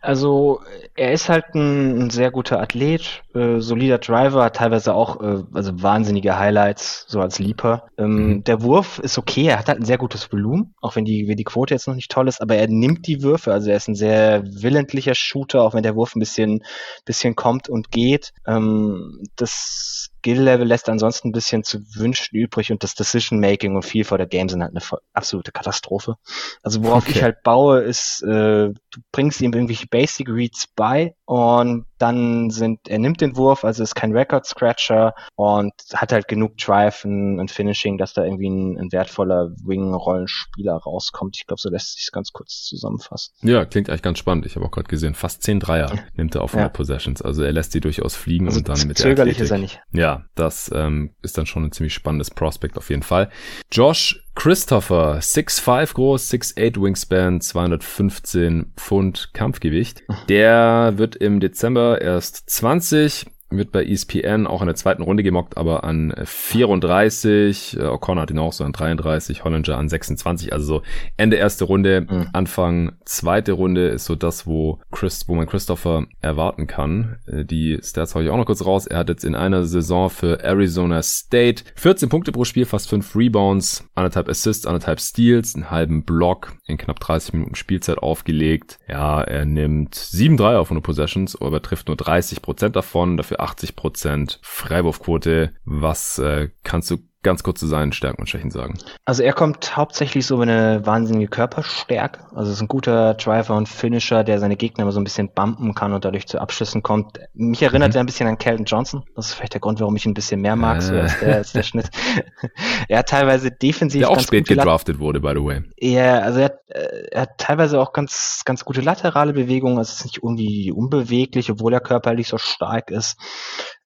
Also 0.00 0.60
er 0.94 1.12
ist 1.12 1.28
halt 1.28 1.54
ein, 1.54 1.98
ein 2.06 2.10
sehr 2.10 2.30
guter 2.30 2.60
Athlet, 2.60 3.22
äh, 3.34 3.60
solider 3.60 3.98
Driver, 3.98 4.44
hat 4.44 4.56
teilweise 4.56 4.94
auch 4.94 5.20
äh, 5.20 5.42
also 5.52 5.82
wahnsinnige 5.82 6.38
Highlights, 6.38 7.04
so 7.08 7.20
als 7.20 7.38
Leaper. 7.38 7.88
Ähm, 7.98 8.28
mhm. 8.28 8.44
Der 8.44 8.62
Wurf 8.62 8.98
ist 8.98 9.18
okay, 9.18 9.46
er 9.46 9.58
hat 9.58 9.68
halt 9.68 9.80
ein 9.80 9.84
sehr 9.84 9.98
gutes 9.98 10.32
Volumen, 10.32 10.74
auch 10.80 10.96
wenn 10.96 11.04
die, 11.04 11.28
wenn 11.28 11.36
die 11.36 11.44
Quote 11.44 11.74
jetzt 11.74 11.88
noch 11.88 11.94
nicht 11.94 12.10
toll 12.10 12.28
ist, 12.28 12.40
aber 12.40 12.56
er 12.56 12.68
nimmt 12.68 13.06
die 13.06 13.22
Würfe, 13.22 13.52
also 13.52 13.70
er 13.70 13.76
ist 13.76 13.88
ein 13.88 13.94
sehr 13.94 14.42
willentlicher 14.44 15.14
Shooter, 15.14 15.62
auch 15.62 15.74
wenn 15.74 15.82
der 15.82 15.96
Wurf 15.96 16.14
ein 16.14 16.20
bisschen, 16.20 16.62
bisschen 17.04 17.36
kommt 17.36 17.68
und 17.68 17.90
geht. 17.90 18.32
Ähm, 18.46 19.24
das 19.36 20.10
Skill-Level 20.26 20.66
lässt 20.66 20.88
ansonsten 20.88 21.28
ein 21.28 21.32
bisschen 21.32 21.62
zu 21.62 21.78
wünschen 21.94 22.36
übrig 22.36 22.72
und 22.72 22.82
das 22.82 22.96
Decision-Making 22.96 23.76
und 23.76 23.84
viel 23.84 24.04
vor 24.04 24.18
der 24.18 24.26
Game 24.26 24.48
sind 24.48 24.60
halt 24.60 24.72
eine 24.72 25.00
absolute 25.12 25.52
Katastrophe. 25.52 26.16
Also 26.64 26.82
worauf 26.82 27.04
okay. 27.04 27.12
ich 27.12 27.22
halt 27.22 27.44
baue, 27.44 27.82
ist, 27.82 28.22
äh, 28.22 28.70
du 28.70 29.00
bringst 29.12 29.40
ihm 29.46 29.54
irgendwelche 29.54 29.86
Basic 29.86 30.28
Reads 30.28 30.66
bei 30.76 31.14
und 31.24 31.86
dann 31.98 32.50
sind, 32.50 32.88
er 32.88 32.98
nimmt 32.98 33.20
den 33.20 33.36
Wurf, 33.36 33.64
also 33.64 33.82
ist 33.82 33.94
kein 33.94 34.12
Record 34.12 34.46
Scratcher 34.46 35.14
und 35.34 35.72
hat 35.94 36.12
halt 36.12 36.28
genug 36.28 36.56
Drive 36.58 37.04
und, 37.04 37.50
Finishing, 37.50 37.96
dass 37.96 38.12
da 38.12 38.24
irgendwie 38.24 38.48
ein, 38.48 38.78
ein 38.78 38.92
wertvoller 38.92 39.50
Wing-Rollenspieler 39.64 40.74
rauskommt. 40.74 41.36
Ich 41.38 41.46
glaube, 41.46 41.60
so 41.60 41.70
lässt 41.70 41.96
sich 41.96 42.10
ganz 42.12 42.32
kurz 42.32 42.64
zusammenfassen. 42.64 43.34
Ja, 43.42 43.64
klingt 43.64 43.88
eigentlich 43.88 44.02
ganz 44.02 44.18
spannend. 44.18 44.46
Ich 44.46 44.56
habe 44.56 44.66
auch 44.66 44.70
gerade 44.70 44.88
gesehen, 44.88 45.14
fast 45.14 45.42
10 45.42 45.60
Dreier 45.60 45.92
nimmt 46.16 46.34
er 46.34 46.42
auf 46.42 46.52
100 46.52 46.72
ja. 46.72 46.76
Possessions. 46.76 47.22
Also 47.22 47.42
er 47.42 47.52
lässt 47.52 47.74
die 47.74 47.80
durchaus 47.80 48.16
fliegen 48.16 48.46
also 48.46 48.58
und 48.58 48.68
dann 48.68 48.86
mit 48.88 48.98
zögerlich 48.98 49.38
ist 49.38 49.50
er 49.50 49.58
nicht. 49.58 49.80
Ja, 49.92 50.24
das 50.34 50.70
ähm, 50.74 51.14
ist 51.22 51.38
dann 51.38 51.46
schon 51.46 51.64
ein 51.64 51.72
ziemlich 51.72 51.94
spannendes 51.94 52.30
Prospect 52.30 52.76
auf 52.76 52.90
jeden 52.90 53.02
Fall. 53.02 53.30
Josh 53.70 54.22
Christopher, 54.36 55.18
6'5 55.20 55.94
groß, 55.94 56.30
6'8 56.30 56.80
Wingspan, 56.80 57.40
215 57.40 58.74
Pfund 58.76 59.30
Kampfgewicht. 59.32 60.02
Der 60.28 60.92
wird 60.96 61.16
im 61.16 61.40
Dezember 61.40 61.85
erst 61.94 62.48
20 62.50 63.26
wird 63.50 63.70
bei 63.72 63.84
ESPN 63.84 64.46
auch 64.46 64.60
in 64.60 64.66
der 64.66 64.74
zweiten 64.74 65.02
Runde 65.02 65.22
gemockt, 65.22 65.56
aber 65.56 65.84
an 65.84 66.12
34. 66.24 67.76
Äh, 67.78 67.82
O'Connor 67.82 68.22
hat 68.22 68.30
ihn 68.30 68.38
auch 68.38 68.52
so 68.52 68.64
an 68.64 68.72
33, 68.72 69.44
Hollinger 69.44 69.78
an 69.78 69.88
26. 69.88 70.52
Also 70.52 70.66
so 70.66 70.82
Ende 71.16 71.36
erste 71.36 71.64
Runde, 71.64 72.06
mhm. 72.08 72.28
Anfang 72.32 72.92
zweite 73.04 73.52
Runde 73.52 73.88
ist 73.88 74.04
so 74.04 74.16
das, 74.16 74.46
wo 74.46 74.80
Chris, 74.90 75.28
wo 75.28 75.34
man 75.34 75.46
Christopher 75.46 76.06
erwarten 76.20 76.66
kann. 76.66 77.18
Äh, 77.26 77.44
die 77.44 77.78
Stats 77.82 78.14
hau 78.14 78.20
ich 78.20 78.30
auch 78.30 78.36
noch 78.36 78.46
kurz 78.46 78.64
raus. 78.64 78.86
Er 78.86 78.98
hat 78.98 79.08
jetzt 79.08 79.24
in 79.24 79.34
einer 79.34 79.64
Saison 79.64 80.10
für 80.10 80.42
Arizona 80.42 81.02
State 81.02 81.64
14 81.76 82.08
Punkte 82.08 82.32
pro 82.32 82.44
Spiel, 82.44 82.64
fast 82.64 82.88
5 82.88 83.14
Rebounds, 83.14 83.88
anderthalb 83.94 84.28
Assists, 84.28 84.66
anderthalb 84.66 85.00
Steals, 85.00 85.54
einen 85.54 85.70
halben 85.70 86.04
Block 86.04 86.56
in 86.66 86.78
knapp 86.78 86.98
30 86.98 87.34
Minuten 87.34 87.54
Spielzeit 87.54 87.98
aufgelegt. 87.98 88.78
Ja, 88.88 89.20
er 89.22 89.44
nimmt 89.44 89.94
7 89.94 90.36
3 90.36 90.56
auf 90.56 90.68
100 90.68 90.84
Possessions, 90.84 91.40
aber 91.40 91.62
trifft 91.62 91.86
nur 91.86 91.96
30 91.96 92.42
Prozent 92.42 92.76
davon, 92.76 93.16
dafür 93.16 93.35
80 93.40 93.76
Prozent 93.76 94.38
Freiwurfquote. 94.42 95.54
Was 95.64 96.18
äh, 96.18 96.50
kannst 96.62 96.90
du 96.90 96.98
ganz 97.26 97.42
kurz 97.42 97.58
zu 97.58 97.66
seinen 97.66 97.92
Stärken 97.92 98.20
und 98.20 98.28
Schwächen 98.28 98.52
sagen? 98.52 98.78
Also 99.04 99.24
er 99.24 99.32
kommt 99.32 99.76
hauptsächlich 99.76 100.24
so 100.24 100.36
mit 100.36 100.48
einer 100.48 100.86
wahnsinnige 100.86 101.26
Körperstärke. 101.26 102.20
Also 102.34 102.52
ist 102.52 102.60
ein 102.60 102.68
guter 102.68 103.14
Driver 103.14 103.56
und 103.56 103.68
Finisher, 103.68 104.22
der 104.22 104.38
seine 104.38 104.56
Gegner 104.56 104.82
immer 104.82 104.92
so 104.92 105.00
ein 105.00 105.04
bisschen 105.04 105.30
bumpen 105.34 105.74
kann 105.74 105.92
und 105.92 106.04
dadurch 106.04 106.28
zu 106.28 106.38
Abschlüssen 106.38 106.84
kommt. 106.84 107.18
Mich 107.34 107.60
erinnert 107.62 107.90
mhm. 107.90 107.96
er 107.96 108.00
ein 108.04 108.06
bisschen 108.06 108.28
an 108.28 108.38
Kelton 108.38 108.64
Johnson. 108.64 109.02
Das 109.16 109.26
ist 109.26 109.34
vielleicht 109.34 109.54
der 109.54 109.60
Grund, 109.60 109.80
warum 109.80 109.96
ich 109.96 110.06
ihn 110.06 110.12
ein 110.12 110.14
bisschen 110.14 110.40
mehr 110.40 110.54
mag, 110.54 110.78
äh. 110.78 110.80
so 110.82 110.94
als 110.94 111.18
der, 111.18 111.34
als 111.34 111.52
der 111.52 111.62
Schnitt. 111.64 111.90
er 112.88 112.98
hat 113.00 113.08
teilweise 113.08 113.50
defensiv. 113.50 114.00
Der 114.00 114.10
auch 114.10 114.20
spät 114.20 114.46
gedraftet 114.46 115.00
wurde, 115.00 115.20
by 115.20 115.32
the 115.34 115.44
way. 115.44 115.62
Ja, 115.78 116.20
also 116.20 116.38
er 116.38 116.44
hat, 116.44 116.58
äh, 116.68 117.08
er 117.10 117.22
hat 117.22 117.38
teilweise 117.38 117.80
auch 117.80 117.92
ganz, 117.92 118.42
ganz 118.44 118.64
gute 118.64 118.82
laterale 118.82 119.32
Bewegungen. 119.32 119.78
Also 119.78 119.90
es 119.90 119.98
ist 119.98 120.04
nicht 120.04 120.18
irgendwie 120.22 120.70
unbeweglich, 120.70 121.50
obwohl 121.50 121.74
er 121.74 121.80
körperlich 121.80 122.28
so 122.28 122.38
stark 122.38 122.92
ist. 122.92 123.18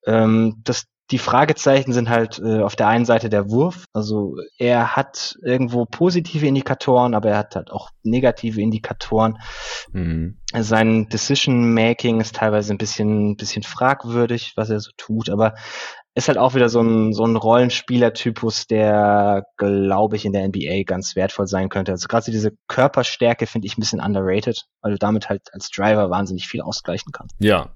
Ähm, 0.07 0.61
das 0.65 0.85
die 1.11 1.19
Fragezeichen 1.19 1.93
sind 1.93 2.09
halt 2.09 2.39
äh, 2.39 2.61
auf 2.61 2.77
der 2.77 2.89
einen 2.89 3.05
Seite 3.05 3.29
der 3.29 3.51
Wurf. 3.51 3.85
Also 3.93 4.37
er 4.59 4.95
hat 4.97 5.37
irgendwo 5.43 5.85
positive 5.85 6.47
Indikatoren, 6.47 7.15
aber 7.15 7.31
er 7.31 7.39
hat 7.39 7.57
halt 7.57 7.71
auch 7.71 7.91
negative 8.03 8.61
Indikatoren. 8.61 9.39
Mhm. 9.93 10.39
Sein 10.55 11.09
Decision 11.09 11.75
Making 11.75 12.21
ist 12.21 12.37
teilweise 12.37 12.73
ein 12.73 12.79
bisschen, 12.79 13.31
ein 13.31 13.37
bisschen 13.37 13.63
fragwürdig, 13.63 14.53
was 14.57 14.71
er 14.71 14.81
so 14.81 14.91
tut, 14.97 15.31
aber 15.31 15.55
ist 16.15 16.29
halt 16.29 16.39
auch 16.39 16.55
wieder 16.55 16.69
so 16.69 16.81
ein, 16.81 17.13
so 17.13 17.25
ein 17.25 17.37
Rollenspielertypus, 17.37 18.67
der, 18.67 19.45
glaube 19.57 20.17
ich, 20.17 20.25
in 20.25 20.33
der 20.33 20.47
NBA 20.49 20.83
ganz 20.85 21.15
wertvoll 21.15 21.47
sein 21.47 21.69
könnte. 21.69 21.93
Also 21.93 22.09
gerade 22.09 22.31
diese 22.31 22.53
Körperstärke 22.67 23.47
finde 23.47 23.67
ich 23.67 23.79
ein 23.79 23.81
bisschen 23.81 24.01
underrated, 24.01 24.65
weil 24.83 24.93
du 24.93 24.99
damit 24.99 25.29
halt 25.29 25.43
als 25.53 25.71
Driver 25.71 26.11
wahnsinnig 26.11 26.49
viel 26.49 26.63
ausgleichen 26.63 27.13
kannst. 27.13 27.37
Ja, 27.39 27.75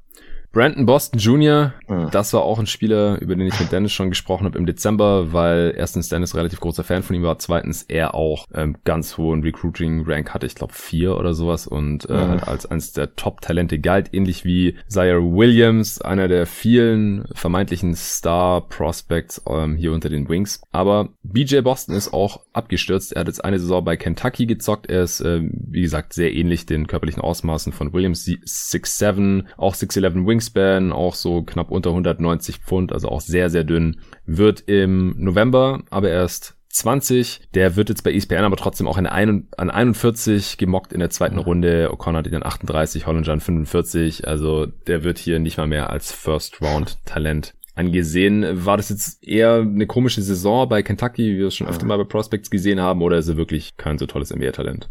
Brandon 0.54 0.86
Boston 0.86 1.18
Jr., 1.18 1.74
mhm. 1.88 2.10
das 2.12 2.32
war 2.32 2.42
auch 2.42 2.60
ein 2.60 2.66
Spieler, 2.66 3.20
über 3.20 3.34
den 3.34 3.48
ich 3.48 3.58
mit 3.58 3.72
Dennis 3.72 3.92
schon 3.92 4.08
gesprochen 4.08 4.44
habe 4.44 4.56
im 4.56 4.66
Dezember, 4.66 5.32
weil 5.32 5.74
erstens 5.76 6.08
Dennis 6.08 6.36
relativ 6.36 6.60
großer 6.60 6.84
Fan 6.84 7.02
von 7.02 7.16
ihm 7.16 7.24
war, 7.24 7.40
zweitens 7.40 7.82
er 7.82 8.14
auch 8.14 8.46
ähm, 8.54 8.76
ganz 8.84 9.18
hohen 9.18 9.42
Recruiting-Rank 9.42 10.32
hatte, 10.32 10.46
ich 10.46 10.54
glaube 10.54 10.72
vier 10.72 11.18
oder 11.18 11.34
sowas 11.34 11.66
und 11.66 12.08
äh, 12.08 12.12
mhm. 12.12 12.40
als 12.46 12.66
eines 12.66 12.92
der 12.92 13.16
Top-Talente 13.16 13.80
galt, 13.80 14.14
ähnlich 14.14 14.44
wie 14.44 14.76
Zaire 14.86 15.22
Williams, 15.22 16.00
einer 16.00 16.28
der 16.28 16.46
vielen 16.46 17.24
vermeintlichen 17.34 17.96
Star-Prospects 17.96 19.42
ähm, 19.48 19.74
hier 19.74 19.92
unter 19.92 20.08
den 20.08 20.28
Wings. 20.28 20.62
Aber 20.70 21.08
BJ 21.24 21.62
Boston 21.62 21.96
ist 21.96 22.12
auch 22.12 22.42
abgestürzt. 22.52 23.12
Er 23.12 23.20
hat 23.20 23.26
jetzt 23.26 23.44
eine 23.44 23.58
Saison 23.58 23.84
bei 23.84 23.96
Kentucky 23.96 24.46
gezockt. 24.46 24.88
Er 24.88 25.02
ist, 25.02 25.20
äh, 25.20 25.40
wie 25.42 25.82
gesagt, 25.82 26.12
sehr 26.12 26.32
ähnlich 26.32 26.64
den 26.64 26.86
körperlichen 26.86 27.22
Ausmaßen 27.22 27.72
von 27.72 27.92
Williams, 27.92 28.24
6'7, 28.24 29.46
auch 29.56 29.74
6'11 29.74 30.26
Wings 30.26 30.43
Wingspan, 30.44 30.92
auch 30.92 31.14
so 31.14 31.42
knapp 31.42 31.70
unter 31.70 31.90
190 31.90 32.58
Pfund, 32.58 32.92
also 32.92 33.08
auch 33.08 33.20
sehr, 33.20 33.50
sehr 33.50 33.64
dünn. 33.64 34.00
Wird 34.26 34.62
im 34.66 35.14
November 35.18 35.82
aber 35.90 36.10
erst 36.10 36.56
20. 36.68 37.48
Der 37.54 37.76
wird 37.76 37.88
jetzt 37.88 38.02
bei 38.02 38.12
ESPN 38.12 38.44
aber 38.44 38.56
trotzdem 38.56 38.88
auch 38.88 38.98
an 38.98 39.06
41 39.06 40.58
gemockt 40.58 40.92
in 40.92 41.00
der 41.00 41.10
zweiten 41.10 41.38
Runde. 41.38 41.90
O'Connor 41.92 42.18
hat 42.18 42.26
ihn 42.26 42.32
dann 42.32 42.42
38, 42.42 43.06
Hollinger 43.06 43.32
an 43.32 43.40
45. 43.40 44.26
Also 44.26 44.66
der 44.66 45.04
wird 45.04 45.18
hier 45.18 45.38
nicht 45.38 45.56
mal 45.56 45.68
mehr 45.68 45.90
als 45.90 46.12
First 46.12 46.60
Round 46.60 47.04
Talent 47.04 47.54
angesehen. 47.76 48.66
War 48.66 48.76
das 48.76 48.88
jetzt 48.88 49.26
eher 49.26 49.54
eine 49.54 49.86
komische 49.86 50.22
Saison 50.22 50.68
bei 50.68 50.82
Kentucky, 50.82 51.34
wie 51.34 51.38
wir 51.38 51.46
es 51.46 51.54
schon 51.54 51.68
öfter 51.68 51.86
mal 51.86 51.98
bei 51.98 52.04
Prospects 52.04 52.50
gesehen 52.50 52.80
haben, 52.80 53.02
oder 53.02 53.18
ist 53.18 53.28
er 53.28 53.36
wirklich 53.36 53.76
kein 53.76 53.98
so 53.98 54.06
tolles 54.06 54.34
NBA-Talent? 54.34 54.90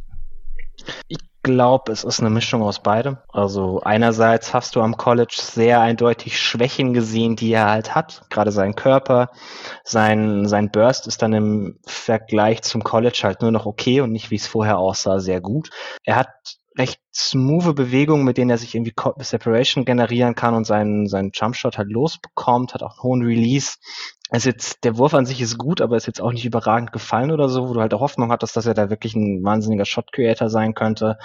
Ich 1.07 1.17
glaube, 1.43 1.91
es 1.91 2.03
ist 2.03 2.21
eine 2.21 2.29
Mischung 2.29 2.63
aus 2.63 2.81
beidem. 2.81 3.17
Also 3.31 3.81
einerseits 3.83 4.53
hast 4.53 4.75
du 4.75 4.81
am 4.81 4.97
College 4.97 5.35
sehr 5.39 5.81
eindeutig 5.81 6.39
Schwächen 6.39 6.93
gesehen, 6.93 7.35
die 7.35 7.51
er 7.51 7.69
halt 7.69 7.93
hat, 7.93 8.23
gerade 8.29 8.51
sein 8.51 8.75
Körper, 8.75 9.29
sein 9.83 10.47
sein 10.47 10.71
Burst 10.71 11.05
ist 11.07 11.21
dann 11.21 11.33
im 11.33 11.79
Vergleich 11.85 12.61
zum 12.63 12.83
College 12.83 13.21
halt 13.23 13.41
nur 13.41 13.51
noch 13.51 13.65
okay 13.65 14.01
und 14.01 14.11
nicht 14.11 14.31
wie 14.31 14.35
es 14.35 14.47
vorher 14.47 14.77
aussah 14.77 15.19
sehr 15.19 15.41
gut. 15.41 15.69
Er 16.03 16.15
hat 16.15 16.29
recht 16.77 16.99
smooth 17.13 17.75
Bewegungen, 17.75 18.25
mit 18.25 18.37
denen 18.37 18.49
er 18.49 18.57
sich 18.57 18.73
irgendwie 18.73 18.93
Separation 19.19 19.85
generieren 19.85 20.35
kann 20.35 20.55
und 20.55 20.65
seinen, 20.65 21.07
seinen 21.07 21.31
Jumpshot 21.33 21.77
halt 21.77 21.91
losbekommt, 21.91 22.73
hat 22.73 22.81
auch 22.81 22.97
einen 22.97 23.03
hohen 23.03 23.23
Release. 23.23 23.75
Also 24.33 24.49
jetzt, 24.49 24.83
der 24.83 24.97
Wurf 24.97 25.13
an 25.13 25.27
sich 25.27 25.41
ist 25.41 25.59
gut, 25.59 25.79
aber 25.79 25.95
ist 25.95 26.07
jetzt 26.07 26.19
auch 26.19 26.31
nicht 26.31 26.43
überragend 26.43 26.91
gefallen 26.91 27.29
oder 27.29 27.49
so, 27.49 27.69
wo 27.69 27.73
du 27.75 27.81
halt 27.81 27.93
auch 27.93 27.99
Hoffnung 27.99 28.31
hattest, 28.31 28.57
dass 28.57 28.65
er 28.65 28.73
da 28.73 28.89
wirklich 28.89 29.13
ein 29.13 29.43
wahnsinniger 29.43 29.85
Shot 29.85 30.11
Creator 30.11 30.49
sein 30.49 30.73
könnte. 30.73 31.19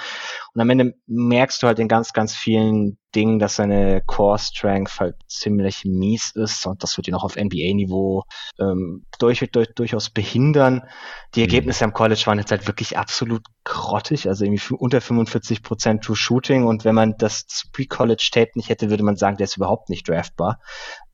Und 0.55 0.61
am 0.61 0.71
Ende 0.71 0.95
merkst 1.07 1.63
du 1.63 1.67
halt 1.67 1.79
in 1.79 1.89
ganz, 1.89 2.13
ganz 2.13 2.35
vielen 2.35 2.99
Dingen, 3.15 3.39
dass 3.39 3.57
seine 3.57 4.03
Core 4.07 4.39
Strength 4.39 5.01
halt 5.01 5.17
ziemlich 5.29 5.85
mies 5.85 6.33
ist 6.35 6.67
und 6.67 6.83
das 6.83 6.97
wird 6.97 7.09
ihn 7.09 7.15
auch 7.15 7.25
auf 7.25 7.37
NBA-Niveau 7.37 8.25
ähm, 8.61 9.07
durch, 9.19 9.41
durch, 9.51 9.69
durchaus 9.75 10.11
behindern. 10.11 10.83
Die 11.35 11.41
mhm. 11.41 11.47
Ergebnisse 11.47 11.85
mhm. 11.85 11.91
am 11.91 11.95
College 11.95 12.23
waren 12.27 12.39
jetzt 12.39 12.51
halt 12.51 12.67
wirklich 12.67 12.99
absolut 12.99 13.47
grottig, 13.65 14.29
also 14.29 14.45
irgendwie 14.45 14.75
unter 14.75 15.01
45 15.01 15.63
Prozent 15.63 16.05
True 16.05 16.17
Shooting 16.17 16.65
und 16.65 16.85
wenn 16.85 16.95
man 16.95 17.15
das 17.17 17.47
Pre-College 17.73 18.29
Tape 18.31 18.51
nicht 18.55 18.69
hätte, 18.69 18.91
würde 18.91 19.03
man 19.03 19.17
sagen, 19.17 19.39
der 19.39 19.45
ist 19.45 19.57
überhaupt 19.57 19.89
nicht 19.89 20.09
draftbar. 20.09 20.59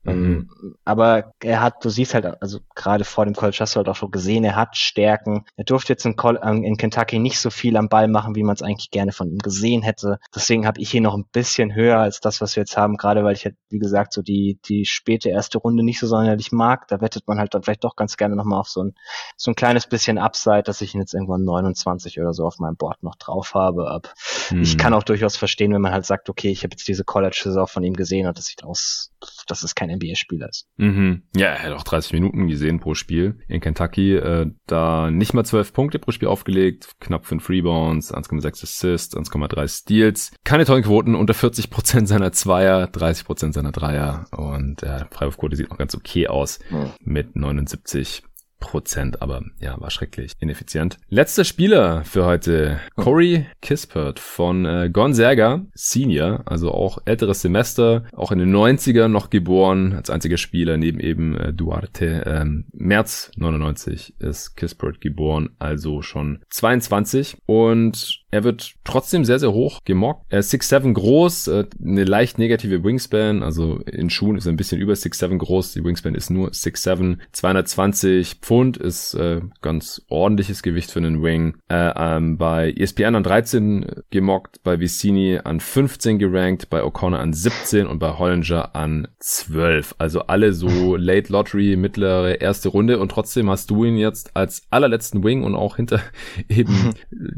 Mhm. 0.05 0.11
Ähm, 0.11 0.75
aber 0.85 1.31
er 1.41 1.61
hat, 1.61 1.83
du 1.83 1.89
siehst 1.89 2.13
halt, 2.13 2.25
also 2.41 2.59
gerade 2.75 3.03
vor 3.03 3.25
dem 3.25 3.33
College 3.33 3.57
hast 3.59 3.75
du 3.75 3.77
halt 3.77 3.89
auch 3.89 3.95
schon 3.95 4.11
gesehen, 4.11 4.43
er 4.43 4.55
hat 4.55 4.77
Stärken. 4.77 5.45
Er 5.55 5.63
durfte 5.63 5.93
jetzt 5.93 6.05
in, 6.05 6.15
ähm, 6.43 6.63
in 6.63 6.77
Kentucky 6.77 7.19
nicht 7.19 7.39
so 7.39 7.49
viel 7.49 7.75
am 7.77 7.89
Ball 7.89 8.07
machen, 8.07 8.35
wie 8.35 8.43
man 8.43 8.55
es 8.55 8.61
eigentlich 8.61 8.91
gerne 8.91 9.11
von 9.11 9.24
ihm 9.31 9.39
gesehen 9.39 9.81
hätte. 9.81 10.19
Deswegen 10.33 10.65
habe 10.65 10.81
ich 10.81 10.93
ihn 10.93 11.03
noch 11.03 11.15
ein 11.15 11.25
bisschen 11.31 11.73
höher 11.73 11.99
als 11.99 12.19
das, 12.19 12.41
was 12.41 12.55
wir 12.55 12.61
jetzt 12.61 12.77
haben, 12.77 12.97
gerade 12.97 13.23
weil 13.23 13.35
ich 13.35 13.45
halt, 13.45 13.55
wie 13.69 13.79
gesagt, 13.79 14.13
so 14.13 14.21
die, 14.21 14.59
die 14.67 14.85
späte 14.85 15.29
erste 15.29 15.57
Runde 15.57 15.83
nicht 15.83 15.99
so 15.99 16.07
sonderlich 16.07 16.51
mag. 16.51 16.87
Da 16.87 17.01
wettet 17.01 17.27
man 17.27 17.39
halt 17.39 17.53
dann 17.53 17.63
vielleicht 17.63 17.83
doch 17.83 17.95
ganz 17.95 18.17
gerne 18.17 18.35
nochmal 18.35 18.59
auf 18.59 18.69
so 18.69 18.83
ein, 18.83 18.95
so 19.37 19.51
ein 19.51 19.55
kleines 19.55 19.87
bisschen 19.87 20.17
Upside, 20.17 20.63
dass 20.63 20.81
ich 20.81 20.93
ihn 20.93 21.01
jetzt 21.01 21.13
irgendwann 21.13 21.43
29 21.43 22.19
oder 22.19 22.33
so 22.33 22.45
auf 22.45 22.59
meinem 22.59 22.75
Board 22.75 23.03
noch 23.03 23.15
drauf 23.15 23.53
habe. 23.53 23.89
Aber 23.89 24.09
mhm. 24.51 24.61
ich 24.61 24.77
kann 24.77 24.93
auch 24.93 25.03
durchaus 25.03 25.37
verstehen, 25.37 25.73
wenn 25.73 25.81
man 25.81 25.93
halt 25.93 26.05
sagt, 26.05 26.29
okay, 26.29 26.49
ich 26.49 26.63
habe 26.63 26.71
jetzt 26.71 26.87
diese 26.87 27.03
College-Saison 27.03 27.67
von 27.67 27.83
ihm 27.83 27.93
gesehen 27.93 28.27
und 28.27 28.37
das 28.37 28.45
sieht 28.45 28.63
aus, 28.63 29.11
das 29.47 29.63
ist 29.63 29.75
kein 29.75 29.89
NBA-Spieler 29.89 30.49
ist. 30.49 30.67
Mhm. 30.77 31.23
Ja, 31.35 31.47
er 31.47 31.63
hat 31.63 31.73
auch 31.73 31.83
30 31.83 32.13
Minuten 32.13 32.47
gesehen 32.47 32.79
pro 32.79 32.93
Spiel 32.93 33.39
in 33.47 33.61
Kentucky. 33.61 34.15
Äh, 34.15 34.51
da 34.67 35.11
nicht 35.11 35.33
mal 35.33 35.43
12 35.43 35.73
Punkte 35.73 35.99
pro 35.99 36.11
Spiel 36.11 36.27
aufgelegt, 36.27 36.95
knapp 36.99 37.25
5 37.25 37.49
Rebounds, 37.49 38.13
1,6 38.13 38.63
Assists, 38.63 39.14
1,3 39.15 39.67
Steals. 39.67 40.31
Keine 40.43 40.65
tollen 40.65 40.83
Quoten, 40.83 41.15
unter 41.15 41.33
40 41.33 41.69
Prozent 41.69 42.07
seiner 42.07 42.31
Zweier, 42.31 42.87
30 42.87 43.25
Prozent 43.25 43.53
seiner 43.53 43.71
Dreier. 43.71 44.25
Und 44.31 44.83
äh, 44.83 45.05
Freiwurfquote 45.11 45.55
sieht 45.55 45.69
noch 45.69 45.77
ganz 45.77 45.95
okay 45.95 46.27
aus 46.27 46.59
mit 47.03 47.35
79 47.35 48.23
Prozent, 48.65 49.21
aber 49.21 49.43
ja, 49.59 49.79
war 49.79 49.89
schrecklich. 49.89 50.33
Ineffizient. 50.39 50.97
Letzter 51.07 51.45
Spieler 51.45 52.03
für 52.03 52.25
heute, 52.25 52.79
Corey 52.95 53.45
Kispert 53.61 54.19
von 54.19 54.65
äh, 54.65 54.89
Gonzaga, 54.91 55.65
Senior, 55.73 56.41
also 56.45 56.71
auch 56.71 56.97
älteres 57.05 57.41
Semester, 57.41 58.05
auch 58.11 58.31
in 58.31 58.39
den 58.39 58.53
90er 58.53 59.07
noch 59.07 59.29
geboren, 59.29 59.93
als 59.93 60.09
einziger 60.09 60.37
Spieler 60.37 60.77
neben 60.77 60.99
eben 60.99 61.37
äh, 61.37 61.53
Duarte. 61.53 62.23
Ähm, 62.25 62.65
März 62.73 63.31
99 63.37 64.15
ist 64.19 64.55
Kispert 64.55 64.99
geboren, 64.99 65.51
also 65.59 66.01
schon 66.01 66.39
22 66.49 67.37
und 67.45 68.25
er 68.31 68.43
wird 68.43 68.73
trotzdem 68.83 69.23
sehr, 69.23 69.39
sehr 69.39 69.53
hoch 69.53 69.79
gemockt. 69.85 70.25
Er 70.27 70.39
ist 70.39 70.53
6'7 70.53 70.91
groß, 70.91 71.47
äh, 71.47 71.65
eine 71.81 72.03
leicht 72.03 72.37
negative 72.37 72.83
Wingspan, 72.83 73.43
also 73.43 73.77
in 73.79 74.09
Schuhen 74.09 74.37
ist 74.37 74.45
er 74.45 74.51
ein 74.51 74.57
bisschen 74.57 74.81
über 74.81 74.93
6'7 74.93 75.37
groß, 75.37 75.73
die 75.73 75.83
Wingspan 75.83 76.15
ist 76.15 76.29
nur 76.29 76.49
6'7, 76.49 77.19
220 77.31 78.35
Pfund 78.41 78.54
ist 78.63 79.13
äh, 79.15 79.41
ganz 79.61 80.01
ordentliches 80.07 80.63
Gewicht 80.63 80.91
für 80.91 80.99
einen 80.99 81.21
Wing. 81.21 81.57
Äh, 81.69 81.91
ähm, 81.95 82.37
bei 82.37 82.71
ESPN 82.71 83.15
an 83.15 83.23
13 83.23 84.03
gemockt, 84.11 84.63
bei 84.63 84.79
Vicini 84.79 85.39
an 85.43 85.59
15 85.59 86.19
gerankt, 86.19 86.69
bei 86.69 86.83
O'Connor 86.83 87.17
an 87.17 87.33
17 87.33 87.87
und 87.87 87.99
bei 87.99 88.17
Hollinger 88.17 88.75
an 88.75 89.07
12. 89.19 89.95
Also 89.97 90.21
alle 90.21 90.53
so 90.53 90.95
Late 90.95 91.31
Lottery, 91.31 91.75
mittlere 91.75 92.41
erste 92.41 92.69
Runde 92.69 92.99
und 92.99 93.09
trotzdem 93.09 93.49
hast 93.49 93.71
du 93.71 93.83
ihn 93.83 93.97
jetzt 93.97 94.35
als 94.35 94.63
allerletzten 94.69 95.23
Wing 95.23 95.43
und 95.43 95.55
auch 95.55 95.75
hinter 95.75 95.99
eben 96.49 96.93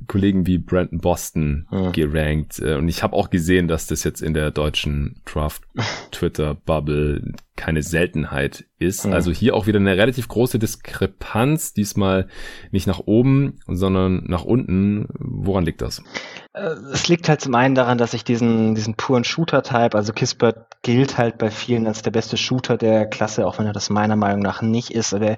Kollegen 0.08 0.46
wie 0.46 0.58
Brandon 0.58 1.00
Boston 1.00 1.68
ja. 1.72 1.92
gerankt. 1.92 2.60
Äh, 2.60 2.76
und 2.76 2.90
ich 2.90 3.04
habe 3.04 3.16
auch 3.16 3.30
gesehen, 3.30 3.68
dass 3.68 3.88
das 3.88 4.04
jetzt 4.04 4.22
in 4.22 4.34
der 4.34 4.52
deutschen 4.52 5.22
Draft-Twitter-Bubble 5.26 7.34
keine 7.56 7.82
Seltenheit 7.82 8.66
ist. 8.80 9.06
Ja. 9.06 9.12
Also 9.12 9.32
hier 9.32 9.56
auch 9.56 9.68
wieder 9.68 9.80
eine 9.80 9.98
relativ 9.98 10.28
große 10.28 10.60
Diskrepanz, 10.60 11.74
diesmal 11.74 12.28
nicht 12.72 12.88
nach 12.88 13.00
oben, 13.06 13.60
sondern 13.68 14.24
nach 14.28 14.44
unten. 14.44 15.08
Woran 15.18 15.66
liegt 15.66 15.82
das? 15.82 16.04
Äh, 16.58 16.76
es 16.94 17.08
liegt 17.08 17.30
halt 17.30 17.42
zum 17.42 17.56
einen 17.56 17.76
daran, 17.76 17.98
dass 17.98 18.14
ich 18.14 18.24
diesen, 18.24 18.76
diesen 18.76 18.96
puren 18.96 19.24
Shooter-Type, 19.24 19.96
also 19.96 20.14
Kispert 20.14 20.68
gilt 20.82 21.18
halt 21.18 21.38
bei 21.38 21.52
vielen 21.52 21.86
als 21.86 22.02
der 22.02 22.12
beste 22.12 22.38
Shooter 22.38 22.78
der 22.78 23.08
Klasse, 23.08 23.46
auch 23.46 23.60
wenn 23.60 23.66
er 23.66 23.74
das 23.74 23.90
meiner 23.90 24.16
Meinung 24.16 24.42
nach 24.42 24.62
nicht 24.62 24.92
ist. 24.92 25.14
Aber 25.14 25.38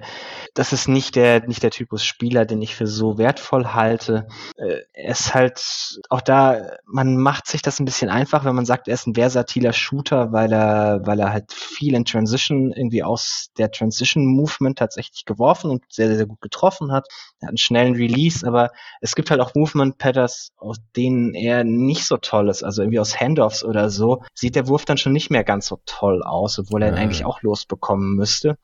das 0.54 0.72
ist 0.72 0.86
nicht 0.86 1.16
der, 1.16 1.46
nicht 1.46 1.62
der 1.62 1.70
Typus 1.70 2.04
Spieler, 2.04 2.44
den 2.44 2.62
ich 2.62 2.76
für 2.76 2.86
so 2.86 3.18
wertvoll 3.18 3.68
halte. 3.68 4.28
Äh, 4.56 4.82
er 4.92 5.10
ist 5.10 5.34
halt 5.34 5.98
auch 6.08 6.20
da, 6.20 6.76
man 6.86 7.16
macht 7.16 7.48
sich 7.48 7.62
das 7.62 7.80
ein 7.80 7.84
bisschen 7.84 8.10
einfach, 8.10 8.44
wenn 8.44 8.54
man 8.54 8.64
sagt, 8.64 8.86
er 8.86 8.94
ist 8.94 9.06
ein 9.06 9.14
versatiler 9.14 9.72
Shooter, 9.72 10.32
weil 10.32 10.52
er, 10.52 11.00
weil 11.04 11.18
er 11.18 11.32
halt 11.32 11.52
viel 11.52 11.94
in 11.94 12.04
Transition 12.04 12.72
irgendwie 12.72 13.02
aus 13.02 13.50
der 13.58 13.70
Transition 13.70 14.26
Movement 14.26 14.78
tatsächlich 14.78 15.24
geworfen 15.24 15.70
und 15.70 15.84
sehr, 15.88 16.14
sehr 16.14 16.26
gut 16.26 16.40
getroffen 16.40 16.92
hat. 16.92 17.08
Er 17.40 17.46
hat 17.46 17.50
einen 17.50 17.58
schnellen 17.58 17.94
Release, 17.94 18.46
aber 18.46 18.70
es 19.00 19.14
gibt 19.14 19.30
halt 19.30 19.40
auch 19.40 19.54
Movement 19.54 19.98
Patterns, 19.98 20.52
aus 20.58 20.76
denen 20.94 21.09
er 21.34 21.64
nicht 21.64 22.06
so 22.06 22.16
toll 22.16 22.48
ist. 22.48 22.62
Also 22.62 22.82
irgendwie 22.82 23.00
aus 23.00 23.18
Handoffs 23.18 23.64
oder 23.64 23.90
so 23.90 24.22
sieht 24.34 24.56
der 24.56 24.68
Wurf 24.68 24.84
dann 24.84 24.98
schon 24.98 25.12
nicht 25.12 25.30
mehr 25.30 25.44
ganz 25.44 25.66
so 25.66 25.80
toll 25.86 26.22
aus, 26.22 26.58
obwohl 26.58 26.82
er 26.82 26.88
ihn 26.88 26.98
eigentlich 26.98 27.24
auch 27.24 27.42
losbekommen 27.42 28.16
müsste. 28.16 28.56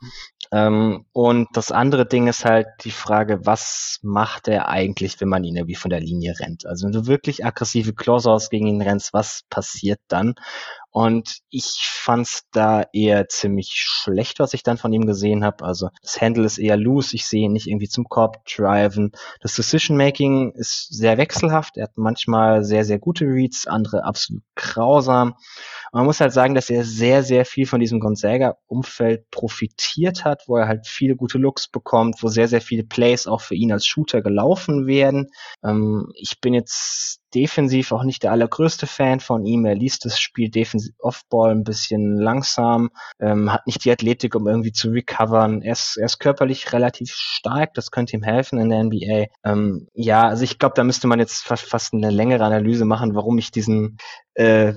Ähm, 0.52 1.06
und 1.12 1.48
das 1.54 1.72
andere 1.72 2.06
Ding 2.06 2.28
ist 2.28 2.44
halt 2.44 2.68
die 2.84 2.90
Frage, 2.90 3.44
was 3.44 3.98
macht 4.02 4.48
er 4.48 4.68
eigentlich, 4.68 5.20
wenn 5.20 5.28
man 5.28 5.44
ihn 5.44 5.56
irgendwie 5.56 5.74
von 5.74 5.90
der 5.90 6.00
Linie 6.00 6.34
rennt? 6.38 6.66
Also 6.66 6.86
wenn 6.86 6.92
du 6.92 7.06
wirklich 7.06 7.44
aggressive 7.44 7.94
Closeouts 7.94 8.50
gegen 8.50 8.66
ihn 8.66 8.82
rennst, 8.82 9.12
was 9.12 9.42
passiert 9.50 10.00
dann? 10.08 10.34
Und 10.96 11.40
ich 11.50 11.76
fand's 11.92 12.44
da 12.52 12.86
eher 12.94 13.28
ziemlich 13.28 13.72
schlecht, 13.74 14.38
was 14.38 14.54
ich 14.54 14.62
dann 14.62 14.78
von 14.78 14.94
ihm 14.94 15.04
gesehen 15.04 15.44
habe. 15.44 15.62
Also 15.62 15.90
das 16.00 16.22
Handle 16.22 16.46
ist 16.46 16.56
eher 16.56 16.78
loose, 16.78 17.14
ich 17.14 17.26
sehe 17.26 17.44
ihn 17.44 17.52
nicht 17.52 17.66
irgendwie 17.66 17.90
zum 17.90 18.04
Korb 18.08 18.46
driven. 18.46 19.12
Das 19.42 19.54
Decision 19.54 19.98
Making 19.98 20.52
ist 20.52 20.88
sehr 20.88 21.18
wechselhaft. 21.18 21.76
Er 21.76 21.82
hat 21.82 21.98
manchmal 21.98 22.64
sehr, 22.64 22.86
sehr 22.86 22.98
gute 22.98 23.26
Reads, 23.26 23.66
andere 23.66 24.04
absolut 24.04 24.42
grausam. 24.54 25.34
Und 25.92 25.98
man 25.98 26.06
muss 26.06 26.20
halt 26.20 26.32
sagen, 26.32 26.54
dass 26.54 26.70
er 26.70 26.82
sehr, 26.82 27.22
sehr 27.22 27.44
viel 27.44 27.66
von 27.66 27.80
diesem 27.80 28.00
Gonzaga-Umfeld 28.00 29.30
profitiert 29.30 30.24
hat, 30.24 30.44
wo 30.46 30.56
er 30.56 30.66
halt 30.66 30.86
viele 30.86 31.14
gute 31.14 31.36
Looks 31.36 31.68
bekommt, 31.68 32.22
wo 32.22 32.28
sehr, 32.28 32.48
sehr 32.48 32.62
viele 32.62 32.84
Plays 32.84 33.26
auch 33.26 33.42
für 33.42 33.54
ihn 33.54 33.70
als 33.70 33.84
Shooter 33.84 34.22
gelaufen 34.22 34.86
werden. 34.86 35.28
Ähm, 35.62 36.10
ich 36.14 36.40
bin 36.40 36.54
jetzt 36.54 37.20
defensiv 37.36 37.92
auch 37.92 38.02
nicht 38.02 38.22
der 38.22 38.32
allergrößte 38.32 38.86
Fan 38.86 39.20
von 39.20 39.44
ihm. 39.44 39.66
Er 39.66 39.74
liest 39.74 40.06
das 40.06 40.18
Spiel 40.18 40.48
defensiv 40.48 40.94
Offball 40.98 41.50
ein 41.50 41.64
bisschen 41.64 42.16
langsam, 42.16 42.88
ähm, 43.20 43.52
hat 43.52 43.66
nicht 43.66 43.84
die 43.84 43.92
Athletik, 43.92 44.34
um 44.34 44.48
irgendwie 44.48 44.72
zu 44.72 44.88
recovern. 44.88 45.60
Er 45.60 45.72
ist, 45.72 45.98
er 45.98 46.06
ist 46.06 46.18
körperlich 46.18 46.72
relativ 46.72 47.10
stark, 47.12 47.74
das 47.74 47.90
könnte 47.90 48.16
ihm 48.16 48.22
helfen 48.22 48.58
in 48.58 48.70
der 48.70 48.82
NBA. 48.84 49.26
Ähm, 49.44 49.88
ja, 49.92 50.22
also 50.22 50.44
ich 50.44 50.58
glaube, 50.58 50.74
da 50.76 50.84
müsste 50.84 51.06
man 51.08 51.18
jetzt 51.18 51.44
fast, 51.44 51.64
fast 51.64 51.92
eine 51.92 52.10
längere 52.10 52.44
Analyse 52.44 52.86
machen, 52.86 53.14
warum 53.14 53.36
ich 53.36 53.50
diesen 53.50 53.98
äh, 54.36 54.74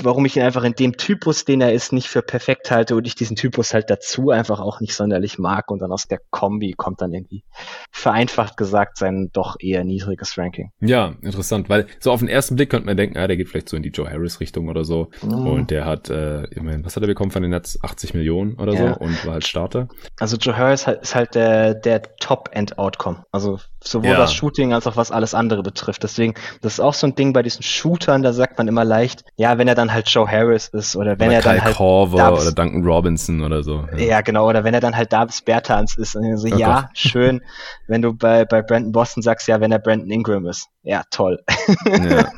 warum 0.00 0.24
ich 0.24 0.36
ihn 0.36 0.42
einfach 0.42 0.64
in 0.64 0.72
dem 0.72 0.96
Typus, 0.96 1.44
den 1.44 1.60
er 1.60 1.72
ist, 1.72 1.92
nicht 1.92 2.08
für 2.08 2.22
perfekt 2.22 2.70
halte 2.70 2.96
und 2.96 3.06
ich 3.06 3.14
diesen 3.14 3.36
Typus 3.36 3.74
halt 3.74 3.90
dazu 3.90 4.30
einfach 4.30 4.58
auch 4.58 4.80
nicht 4.80 4.94
sonderlich 4.94 5.38
mag 5.38 5.70
und 5.70 5.80
dann 5.80 5.92
aus 5.92 6.08
der 6.08 6.18
Kombi 6.30 6.72
kommt 6.72 7.02
dann 7.02 7.12
irgendwie 7.12 7.44
vereinfacht 7.90 8.56
gesagt 8.56 8.96
sein 8.96 9.28
doch 9.32 9.56
eher 9.60 9.84
niedriges 9.84 10.38
Ranking. 10.38 10.70
Ja, 10.80 11.14
interessant, 11.20 11.68
weil 11.68 11.86
so 12.00 12.10
auf 12.10 12.20
den 12.20 12.28
ersten 12.28 12.56
Blick 12.56 12.70
könnte 12.70 12.86
man 12.86 12.96
denken, 12.96 13.18
ah, 13.18 13.26
der 13.26 13.36
geht 13.36 13.48
vielleicht 13.48 13.68
so 13.68 13.76
in 13.76 13.82
die 13.82 13.90
Joe 13.90 14.10
Harris 14.10 14.40
Richtung 14.40 14.68
oder 14.68 14.84
so 14.84 15.10
mhm. 15.22 15.46
und 15.46 15.70
der 15.70 15.84
hat, 15.84 16.08
äh, 16.08 16.44
ich 16.50 16.62
meine, 16.62 16.82
was 16.84 16.96
hat 16.96 17.02
er 17.02 17.06
bekommen 17.06 17.30
von 17.30 17.42
den 17.42 17.50
Netz? 17.50 17.78
80 17.82 18.14
Millionen 18.14 18.54
oder 18.54 18.72
ja. 18.72 18.94
so 18.94 19.00
und 19.00 19.26
war 19.26 19.34
halt 19.34 19.46
Starter. 19.46 19.88
Also 20.18 20.36
Joe 20.38 20.56
Harris 20.56 20.86
ist 20.86 21.14
halt 21.14 21.34
der, 21.34 21.74
der 21.74 22.02
Top-End-Outcome, 22.16 23.24
also 23.30 23.58
sowohl 23.84 24.10
ja. 24.10 24.16
das 24.16 24.32
Shooting 24.32 24.72
als 24.72 24.86
auch 24.86 24.96
was 24.96 25.10
alles 25.10 25.34
andere 25.34 25.62
betrifft. 25.62 26.02
Deswegen, 26.02 26.34
das 26.60 26.74
ist 26.74 26.80
auch 26.80 26.94
so 26.94 27.06
ein 27.06 27.14
Ding 27.14 27.32
bei 27.32 27.42
diesen 27.42 27.62
Shootern, 27.62 28.22
da 28.22 28.32
sagt 28.32 28.58
man 28.58 28.68
immer 28.68 28.84
leicht, 29.02 29.24
ja, 29.36 29.58
wenn 29.58 29.68
er 29.68 29.74
dann 29.74 29.92
halt 29.92 30.08
Joe 30.08 30.30
Harris 30.30 30.68
ist 30.68 30.96
oder 30.96 31.18
wenn 31.18 31.28
oder 31.28 31.36
er 31.36 31.42
Kyle 31.42 31.54
dann 31.54 31.64
halt 31.64 31.76
Korver 31.76 32.18
Davis, 32.18 32.42
oder 32.42 32.52
Duncan 32.52 32.84
Robinson 32.84 33.42
oder 33.42 33.62
so. 33.62 33.86
Ja. 33.92 33.98
ja. 33.98 34.20
genau, 34.20 34.48
oder 34.48 34.64
wenn 34.64 34.74
er 34.74 34.80
dann 34.80 34.96
halt 34.96 35.12
Davis 35.12 35.42
Bertans 35.42 35.96
ist 35.98 36.14
und 36.16 36.36
so, 36.36 36.48
oh 36.48 36.56
ja, 36.56 36.82
Gott. 36.82 36.90
schön, 36.94 37.42
wenn 37.88 38.02
du 38.02 38.14
bei, 38.14 38.44
bei 38.44 38.62
Brandon 38.62 38.92
Boston 38.92 39.22
sagst, 39.22 39.48
ja, 39.48 39.60
wenn 39.60 39.72
er 39.72 39.78
Brandon 39.78 40.10
Ingram 40.10 40.46
ist. 40.46 40.68
Ja, 40.84 41.04
toll. 41.10 41.38
Ja. 41.86 42.28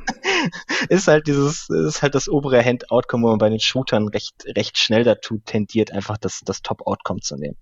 ist 0.91 1.09
halt 1.09 1.27
dieses, 1.27 1.69
ist 1.71 2.03
halt 2.03 2.15
das 2.15 2.29
obere 2.29 2.63
Hand-Outcome, 2.63 3.25
wo 3.25 3.29
man 3.31 3.39
bei 3.39 3.49
den 3.49 3.61
Shootern 3.61 4.09
recht, 4.09 4.35
recht 4.55 4.77
schnell 4.77 5.03
dazu 5.03 5.41
tendiert, 5.45 5.93
einfach 5.93 6.19
das, 6.19 6.41
das 6.45 6.61
Top-Outcome 6.61 7.21
zu 7.21 7.37
nehmen. 7.37 7.57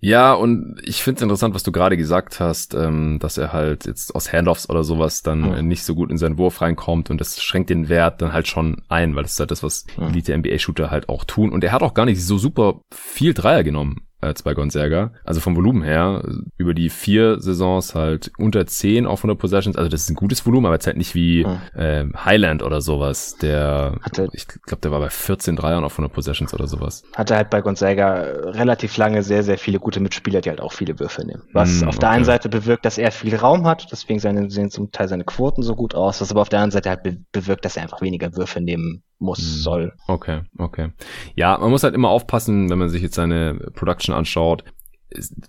Ja, 0.00 0.32
und 0.32 0.80
ich 0.82 1.02
finde 1.02 1.18
es 1.18 1.22
interessant, 1.22 1.54
was 1.54 1.62
du 1.62 1.70
gerade 1.70 1.96
gesagt 1.96 2.40
hast, 2.40 2.74
ähm, 2.74 3.18
dass 3.20 3.38
er 3.38 3.52
halt 3.52 3.86
jetzt 3.86 4.14
aus 4.16 4.32
Handoffs 4.32 4.68
oder 4.68 4.82
sowas 4.82 5.22
dann 5.22 5.40
mhm. 5.42 5.68
nicht 5.68 5.84
so 5.84 5.94
gut 5.94 6.10
in 6.10 6.18
seinen 6.18 6.38
Wurf 6.38 6.60
reinkommt 6.60 7.08
und 7.08 7.20
das 7.20 7.40
schränkt 7.40 7.70
den 7.70 7.88
Wert 7.88 8.20
dann 8.20 8.32
halt 8.36 8.46
schon 8.48 8.82
ein, 8.88 9.16
weil 9.16 9.24
das 9.24 9.32
ist 9.32 9.40
halt 9.40 9.50
das, 9.50 9.62
was 9.62 9.86
mhm. 9.96 10.08
Elite-NBA-Shooter 10.08 10.90
halt 10.90 11.08
auch 11.08 11.24
tun. 11.24 11.50
Und 11.50 11.64
er 11.64 11.72
hat 11.72 11.82
auch 11.82 11.94
gar 11.94 12.06
nicht 12.06 12.24
so 12.24 12.38
super 12.38 12.80
viel 12.92 13.34
Dreier 13.34 13.64
genommen 13.64 14.05
als 14.20 14.42
bei 14.42 14.54
Gonzaga. 14.54 15.12
Also 15.24 15.40
vom 15.40 15.56
Volumen 15.56 15.82
her, 15.82 16.22
über 16.56 16.74
die 16.74 16.88
vier 16.88 17.40
Saisons 17.40 17.94
halt 17.94 18.30
unter 18.38 18.66
10 18.66 19.06
auf 19.06 19.20
100 19.20 19.38
Possessions. 19.38 19.76
Also 19.76 19.90
das 19.90 20.02
ist 20.02 20.10
ein 20.10 20.14
gutes 20.14 20.44
Volumen, 20.46 20.66
aber 20.66 20.74
jetzt 20.74 20.86
halt 20.86 20.96
nicht 20.96 21.14
wie 21.14 21.44
hm. 21.44 21.58
äh, 21.74 22.04
Highland 22.24 22.62
oder 22.62 22.80
sowas. 22.80 23.36
Der, 23.42 23.96
Hatte, 24.00 24.28
ich 24.32 24.46
glaube, 24.46 24.80
der 24.80 24.90
war 24.90 25.00
bei 25.00 25.10
14 25.10 25.56
Dreiern 25.56 25.84
auf 25.84 25.92
100 25.92 26.12
Possessions 26.12 26.54
oder 26.54 26.66
sowas. 26.66 27.02
Hatte 27.14 27.36
halt 27.36 27.50
bei 27.50 27.60
Gonzaga 27.60 28.14
relativ 28.14 28.96
lange 28.96 29.22
sehr, 29.22 29.42
sehr 29.42 29.58
viele 29.58 29.78
gute 29.78 30.00
Mitspieler, 30.00 30.40
die 30.40 30.50
halt 30.50 30.60
auch 30.60 30.72
viele 30.72 30.98
Würfe 30.98 31.24
nehmen. 31.24 31.42
Was 31.52 31.80
hm, 31.80 31.88
auf 31.88 31.98
der 31.98 32.10
einen 32.10 32.24
Seite 32.24 32.48
bewirkt, 32.48 32.84
dass 32.84 32.98
er 32.98 33.12
viel 33.12 33.36
Raum 33.36 33.66
hat, 33.66 33.88
deswegen 33.92 34.18
seine, 34.18 34.50
sehen 34.50 34.70
zum 34.70 34.90
Teil 34.92 35.08
seine 35.08 35.24
Quoten 35.24 35.62
so 35.62 35.76
gut 35.76 35.94
aus, 35.94 36.20
was 36.20 36.30
aber 36.30 36.40
auf 36.40 36.48
der 36.48 36.60
anderen 36.60 36.72
Seite 36.72 36.90
halt 36.90 37.02
be 37.02 37.16
bewirkt, 37.32 37.64
dass 37.64 37.76
er 37.76 37.82
einfach 37.82 38.00
weniger 38.00 38.34
Würfe 38.36 38.60
nehmen 38.60 39.02
muss, 39.18 39.38
hm. 39.38 39.44
soll. 39.44 39.92
Okay, 40.06 40.42
okay. 40.58 40.90
Ja, 41.34 41.58
man 41.58 41.70
muss 41.70 41.82
halt 41.82 41.94
immer 41.94 42.08
aufpassen, 42.08 42.70
wenn 42.70 42.78
man 42.78 42.88
sich 42.88 43.02
jetzt 43.02 43.14
seine 43.14 43.54
Production 43.74 44.14
anschaut. 44.14 44.64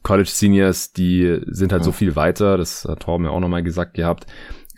College 0.03 0.29
Seniors, 0.29 0.93
die 0.93 1.41
sind 1.47 1.71
halt 1.71 1.81
ja. 1.81 1.85
so 1.85 1.91
viel 1.91 2.15
weiter, 2.15 2.57
das 2.57 2.85
hat 2.85 3.01
Torben 3.01 3.25
ja 3.25 3.31
auch 3.31 3.39
nochmal 3.39 3.63
gesagt 3.63 3.95
gehabt, 3.95 4.27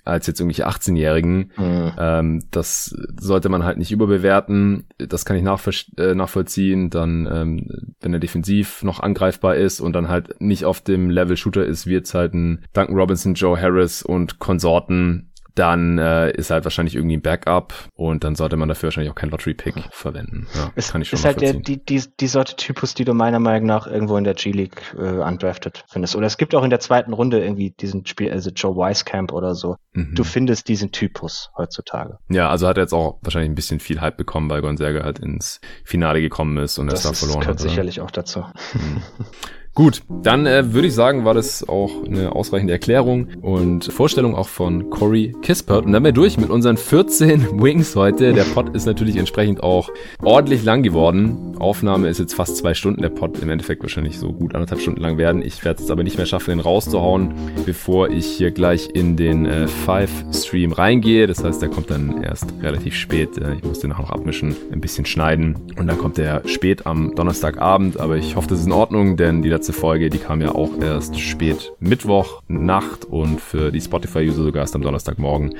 als 0.05 0.27
jetzt 0.27 0.39
irgendwelche 0.39 0.67
18-Jährigen. 0.67 1.51
Mhm. 1.57 1.91
Ähm, 1.97 2.43
das 2.51 2.95
sollte 3.19 3.49
man 3.49 3.63
halt 3.63 3.77
nicht 3.77 3.91
überbewerten. 3.91 4.85
Das 4.97 5.25
kann 5.25 5.37
ich 5.37 5.43
äh, 5.43 6.15
nachvollziehen. 6.15 6.89
Dann, 6.89 7.27
ähm, 7.31 7.93
wenn 8.01 8.13
er 8.13 8.19
defensiv 8.19 8.83
noch 8.83 8.99
angreifbar 8.99 9.55
ist 9.55 9.79
und 9.79 9.93
dann 9.93 10.09
halt 10.09 10.41
nicht 10.41 10.65
auf 10.65 10.81
dem 10.81 11.09
Level 11.09 11.37
Shooter 11.37 11.65
ist, 11.65 11.85
wie 11.85 11.93
jetzt 11.93 12.13
halt 12.13 12.33
ein 12.33 12.65
Duncan 12.73 12.95
Robinson, 12.95 13.33
Joe 13.33 13.59
Harris 13.59 14.01
und 14.01 14.39
Konsorten, 14.39 15.28
dann 15.59 15.97
äh, 15.97 16.31
ist 16.31 16.51
halt 16.51 16.63
wahrscheinlich 16.63 16.95
irgendwie 16.95 17.17
ein 17.17 17.21
Backup 17.21 17.73
und 17.93 18.23
dann 18.23 18.35
sollte 18.35 18.55
man 18.55 18.69
dafür 18.69 18.87
wahrscheinlich 18.87 19.11
auch 19.11 19.15
kein 19.15 19.29
Lottery-Pick 19.29 19.75
verwenden. 19.91 20.47
Ja, 20.55 20.71
es, 20.75 20.93
kann 20.93 21.01
ich 21.01 21.09
schon 21.09 21.19
ist 21.19 21.25
halt 21.25 21.41
der, 21.41 21.53
die, 21.53 21.83
die, 21.83 22.01
die 22.17 22.27
Sorte 22.27 22.55
Typus, 22.55 22.93
die 22.93 23.03
du 23.03 23.13
meiner 23.13 23.39
Meinung 23.39 23.67
nach 23.67 23.85
irgendwo 23.85 24.15
in 24.15 24.23
der 24.23 24.35
G-League 24.35 24.95
äh, 24.97 25.01
undrafted 25.01 25.83
findest. 25.89 26.15
Oder 26.15 26.27
es 26.27 26.37
gibt 26.37 26.55
auch 26.55 26.63
in 26.63 26.69
der 26.69 26.79
zweiten 26.79 27.11
Runde 27.11 27.43
irgendwie 27.43 27.71
diesen 27.71 28.05
Spiel, 28.05 28.31
also 28.31 28.51
Joe 28.51 28.77
Weiskamp 28.77 29.33
oder 29.33 29.53
so. 29.53 29.75
Mhm. 29.91 30.15
Du 30.15 30.23
findest 30.23 30.69
diesen 30.69 30.93
Typus 30.93 31.51
heutzutage. 31.57 32.19
Ja, 32.29 32.49
also 32.49 32.65
hat 32.65 32.77
er 32.77 32.83
jetzt 32.83 32.93
auch 32.93 33.19
wahrscheinlich 33.21 33.51
ein 33.51 33.55
bisschen 33.55 33.81
viel 33.81 33.99
Hype 33.99 34.15
bekommen, 34.15 34.49
weil 34.49 34.61
Gonzaga 34.61 35.03
halt 35.03 35.19
ins 35.19 35.59
Finale 35.83 36.21
gekommen 36.21 36.57
ist 36.57 36.77
und 36.77 36.87
das 36.87 37.03
es 37.03 37.11
da 37.11 37.13
verloren 37.13 37.47
hat. 37.47 37.55
Das 37.55 37.63
gehört 37.63 37.71
sicherlich 37.71 37.99
auch 37.99 38.11
dazu. 38.11 38.45
Mhm. 38.73 39.03
Gut, 39.75 40.01
dann 40.23 40.45
äh, 40.45 40.73
würde 40.73 40.87
ich 40.87 40.93
sagen, 40.93 41.23
war 41.23 41.33
das 41.33 41.67
auch 41.67 42.03
eine 42.03 42.35
ausreichende 42.35 42.73
Erklärung 42.73 43.27
und 43.41 43.85
Vorstellung 43.85 44.35
auch 44.35 44.49
von 44.49 44.89
Corey 44.89 45.33
Kispert. 45.41 45.85
Und 45.85 45.93
dann 45.93 46.03
wären 46.03 46.15
wir 46.15 46.21
durch 46.21 46.37
mit 46.37 46.49
unseren 46.49 46.75
14 46.75 47.61
Wings 47.61 47.95
heute. 47.95 48.33
Der 48.33 48.43
Pod 48.43 48.75
ist 48.75 48.85
natürlich 48.85 49.15
entsprechend 49.15 49.63
auch 49.63 49.89
ordentlich 50.21 50.63
lang 50.63 50.83
geworden. 50.83 51.55
Aufnahme 51.59 52.09
ist 52.09 52.19
jetzt 52.19 52.33
fast 52.33 52.57
zwei 52.57 52.73
Stunden. 52.73 53.01
Der 53.01 53.09
Pod 53.09 53.39
im 53.39 53.49
Endeffekt 53.49 53.81
wahrscheinlich 53.81 54.19
so 54.19 54.33
gut 54.33 54.55
anderthalb 54.55 54.81
Stunden 54.81 54.99
lang 55.01 55.17
werden. 55.17 55.41
Ich 55.41 55.63
werde 55.63 55.81
es 55.81 55.91
aber 55.91 56.03
nicht 56.03 56.17
mehr 56.17 56.25
schaffen, 56.25 56.49
den 56.49 56.59
rauszuhauen, 56.59 57.33
bevor 57.65 58.09
ich 58.09 58.25
hier 58.25 58.51
gleich 58.51 58.89
in 58.93 59.15
den 59.15 59.45
äh, 59.45 59.67
Five-Stream 59.67 60.73
reingehe. 60.73 61.27
Das 61.27 61.43
heißt, 61.43 61.61
der 61.61 61.69
kommt 61.69 61.89
dann 61.89 62.23
erst 62.23 62.47
relativ 62.61 62.95
spät. 62.95 63.37
Äh, 63.37 63.55
ich 63.55 63.63
muss 63.63 63.79
den 63.79 63.91
noch 63.91 64.09
abmischen, 64.09 64.55
ein 64.71 64.81
bisschen 64.81 65.05
schneiden. 65.05 65.55
Und 65.77 65.87
dann 65.87 65.97
kommt 65.97 66.17
der 66.17 66.41
spät 66.47 66.85
am 66.85 67.15
Donnerstagabend. 67.15 67.99
Aber 67.99 68.17
ich 68.17 68.35
hoffe, 68.35 68.49
das 68.49 68.59
ist 68.59 68.65
in 68.65 68.71
Ordnung, 68.73 69.15
denn 69.15 69.41
die 69.41 69.49
letzte 69.49 69.68
letzte 69.69 69.81
Folge, 69.81 70.09
die 70.09 70.17
kam 70.17 70.41
ja 70.41 70.55
auch 70.55 70.71
erst 70.81 71.19
spät 71.19 71.73
Mittwoch 71.79 72.41
Nacht 72.47 73.05
und 73.05 73.39
für 73.39 73.71
die 73.71 73.79
Spotify-User 73.79 74.43
sogar 74.43 74.63
erst 74.63 74.75
am 74.75 74.81
Donnerstagmorgen. 74.81 75.53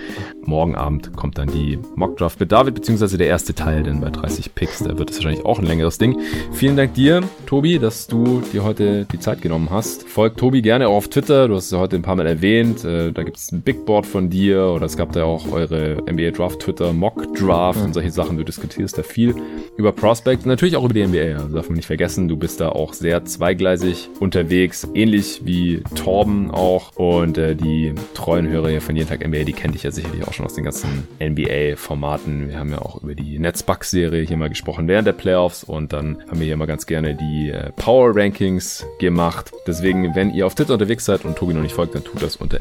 Morgen 0.44 0.74
Abend 0.74 1.16
kommt 1.16 1.38
dann 1.38 1.48
die 1.48 1.78
Mockdraft 1.96 2.40
mit 2.40 2.52
David, 2.52 2.74
beziehungsweise 2.74 3.20
der 3.20 3.28
erste 3.28 3.54
Teil, 3.54 3.84
denn 3.84 4.02
bei 4.02 4.10
30 4.10 4.56
Picks, 4.56 4.80
da 4.80 4.98
wird 4.98 5.12
es 5.12 5.18
wahrscheinlich 5.18 5.46
auch 5.46 5.60
ein 5.60 5.66
längeres 5.66 6.00
Ding. 6.00 6.20
Vielen 6.52 6.76
Dank 6.76 6.96
dir, 6.96 7.22
Tobi, 7.46 7.78
dass 7.78 8.08
du 8.08 8.42
dir 8.52 8.64
heute 8.64 9.06
die 9.12 9.20
Zeit 9.20 9.44
genommen 9.44 9.70
hast. 9.70 10.08
Folgt 10.10 10.40
Tobi 10.40 10.64
gerne 10.64 10.88
auch 10.88 10.96
auf 10.96 11.08
Twitter, 11.10 11.48
du 11.48 11.56
hast 11.56 11.66
es 11.66 11.72
ja 11.72 11.78
heute 11.78 11.96
ein 11.96 12.02
paar 12.02 12.16
Mal 12.16 12.26
erwähnt. 12.26 12.84
Äh, 12.84 13.12
da 13.12 13.22
gibt 13.22 13.38
es 13.38 13.52
ein 13.52 13.62
Big 13.62 13.86
Board 13.86 14.08
von 14.08 14.32
dir 14.32 14.72
oder 14.76 14.88
es 14.88 14.98
gab 14.98 15.12
da 15.12 15.26
auch 15.26 15.52
eure 15.52 15.98
NBA 16.12 16.32
Draft 16.32 16.62
Twitter, 16.62 16.94
Mock 16.94 17.36
Draft 17.36 17.84
und 17.84 17.94
solche 17.94 18.12
Sachen. 18.12 18.38
Du 18.38 18.44
diskutierst 18.44 18.98
da 18.98 19.04
viel 19.04 19.36
über 19.78 19.92
Prospects 19.92 20.46
natürlich 20.46 20.76
auch 20.78 20.84
über 20.84 20.96
die 20.96 21.06
NBA. 21.06 21.40
Also 21.40 21.56
darf 21.56 21.70
man 21.70 21.76
nicht 21.76 21.86
vergessen, 21.86 22.28
du 22.28 22.38
bist 22.38 22.60
da 22.60 22.70
auch 22.70 22.94
sehr 22.94 23.24
zweigleisig 23.26 23.89
unterwegs, 24.20 24.88
ähnlich 24.94 25.42
wie 25.44 25.82
Torben 25.96 26.52
auch. 26.52 26.96
Und 26.96 27.38
äh, 27.38 27.56
die 27.56 27.94
treuen 28.14 28.48
Hörer 28.48 28.70
hier 28.70 28.82
von 28.82 28.96
jeden 28.96 29.10
Tag 29.10 29.26
NBA, 29.28 29.44
die 29.44 29.54
kennt 29.54 29.76
ich 29.76 29.84
ja 29.84 29.92
sicherlich 29.92 30.28
auch 30.28 30.34
schon 30.34 30.46
aus 30.46 30.54
den 30.54 30.64
ganzen 30.64 31.08
NBA-Formaten. 31.20 32.50
Wir 32.50 32.60
haben 32.60 32.72
ja 32.72 32.80
auch 32.80 33.02
über 33.02 33.16
die 33.16 33.40
Netzbugs-Serie 33.40 34.24
hier 34.24 34.38
mal 34.38 34.50
gesprochen 34.50 34.88
während 34.88 35.08
der 35.08 35.14
Playoffs 35.14 35.64
und 35.64 35.94
dann 35.94 36.24
haben 36.30 36.40
wir 36.40 36.46
hier 36.46 36.58
mal 36.58 36.66
ganz 36.66 36.86
gerne 36.86 37.16
die 37.16 37.50
äh, 37.50 37.72
Power 37.76 38.16
Rankings 38.16 38.86
gemacht. 39.00 39.52
Deswegen, 39.68 40.16
wenn 40.16 40.34
ihr 40.34 40.46
auf 40.46 40.56
Twitter 40.56 40.74
unterwegs 40.74 41.06
seid 41.06 41.26
und 41.26 41.38
Tobi 41.38 41.54
noch 41.54 41.62
nicht 41.62 41.76
folgt, 41.76 41.96
dann 41.96 42.04
tut 42.04 42.22
das 42.22 42.36
unter 42.36 42.60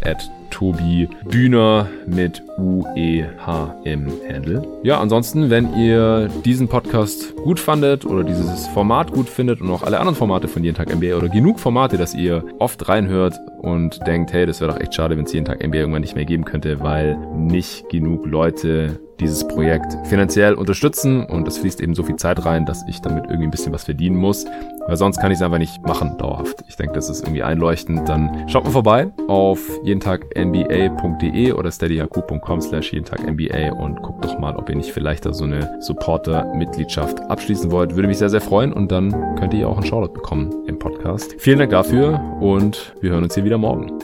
Tobi 0.51 1.09
Bühner 1.29 1.89
mit 2.07 2.43
U-E-H 2.59 3.77
im 3.85 4.11
Handle. 4.29 4.67
Ja, 4.83 5.01
ansonsten, 5.01 5.51
wenn 5.51 5.75
ihr 5.75 6.29
diesen 6.45 6.69
Podcast 6.69 7.37
gut 7.37 7.61
fandet 7.61 8.05
oder 8.05 8.25
dieses 8.25 8.67
Format 8.69 9.13
gut 9.13 9.29
findet 9.29 9.61
und 9.61 9.71
auch 9.71 9.83
alle 9.83 10.01
anderen 10.01 10.17
Formate 10.17 10.49
von 10.49 10.65
jeden 10.65 10.77
Tag 10.77 10.95
NBA 10.95 11.15
oder 11.19 11.29
genug 11.29 11.61
Formate, 11.61 11.99
dass 11.99 12.15
ihr 12.15 12.45
oft 12.59 12.89
reinhört 12.89 13.35
und 13.59 14.07
denkt, 14.07 14.33
hey, 14.33 14.47
das 14.47 14.61
wäre 14.61 14.73
doch 14.73 14.81
echt 14.81 14.95
schade, 14.95 15.17
wenn 15.17 15.25
es 15.25 15.33
jeden 15.33 15.45
Tag 15.45 15.67
NBA 15.67 15.79
irgendwann 15.79 16.03
nicht 16.03 16.15
mehr 16.15 16.25
geben 16.25 16.45
könnte, 16.45 16.81
weil 16.81 17.17
nicht 17.37 17.89
genug 17.89 18.25
Leute 18.27 19.01
dieses 19.21 19.47
Projekt 19.47 19.97
finanziell 20.05 20.55
unterstützen 20.55 21.25
und 21.25 21.47
es 21.49 21.59
fließt 21.59 21.81
eben 21.81 21.95
so 21.95 22.03
viel 22.03 22.17
Zeit 22.17 22.45
rein, 22.45 22.67
dass 22.67 22.87
ich 22.89 23.01
damit 23.01 23.25
irgendwie 23.25 23.45
ein 23.45 23.51
bisschen 23.51 23.73
was 23.73 23.85
verdienen 23.85 24.17
muss, 24.17 24.47
weil 24.87 24.97
sonst 24.97 25.19
kann 25.19 25.31
ich 25.31 25.39
es 25.39 25.43
einfach 25.43 25.59
nicht 25.59 25.83
machen 25.87 26.17
dauerhaft. 26.19 26.65
Ich 26.69 26.77
denke, 26.77 26.95
das 26.95 27.11
ist 27.11 27.23
irgendwie 27.23 27.43
einleuchtend. 27.43 28.09
Dann 28.09 28.49
schaut 28.49 28.65
mal 28.65 28.71
vorbei 28.71 29.09
auf 29.27 29.61
jedentagmba.de 29.85 31.53
oder 31.53 31.71
steadyhq.com 31.71 32.61
slash 32.61 32.93
jedentagmba 32.93 33.73
und 33.73 34.03
guckt 34.03 34.25
doch 34.25 34.39
mal, 34.39 34.57
ob 34.57 34.69
ihr 34.69 34.77
nicht 34.77 34.93
vielleicht 34.93 35.27
da 35.27 35.33
so 35.33 35.45
eine 35.45 35.79
Supporter-Mitgliedschaft 35.81 37.21
abschließen 37.21 37.71
wollt. 37.71 37.95
Würde 37.97 38.09
mich 38.09 38.19
sehr, 38.19 38.31
sehr 38.31 38.41
freuen 38.41 38.73
und 38.73 38.93
dann 38.93 39.37
könnt 39.37 39.55
ihr 39.55 39.69
auch 39.69 39.77
einen 39.77 39.87
Shoutout 39.87 40.15
bekommen 40.15 40.55
im 40.67 40.79
Podcast. 40.79 41.35
Vielen 41.39 41.59
Dank 41.59 41.71
dafür 41.71 42.21
und 42.41 42.95
wir 43.01 43.11
hören 43.11 43.25
uns 43.25 43.35
hier 43.35 43.45
wieder 43.45 43.59
morgen. 43.59 43.99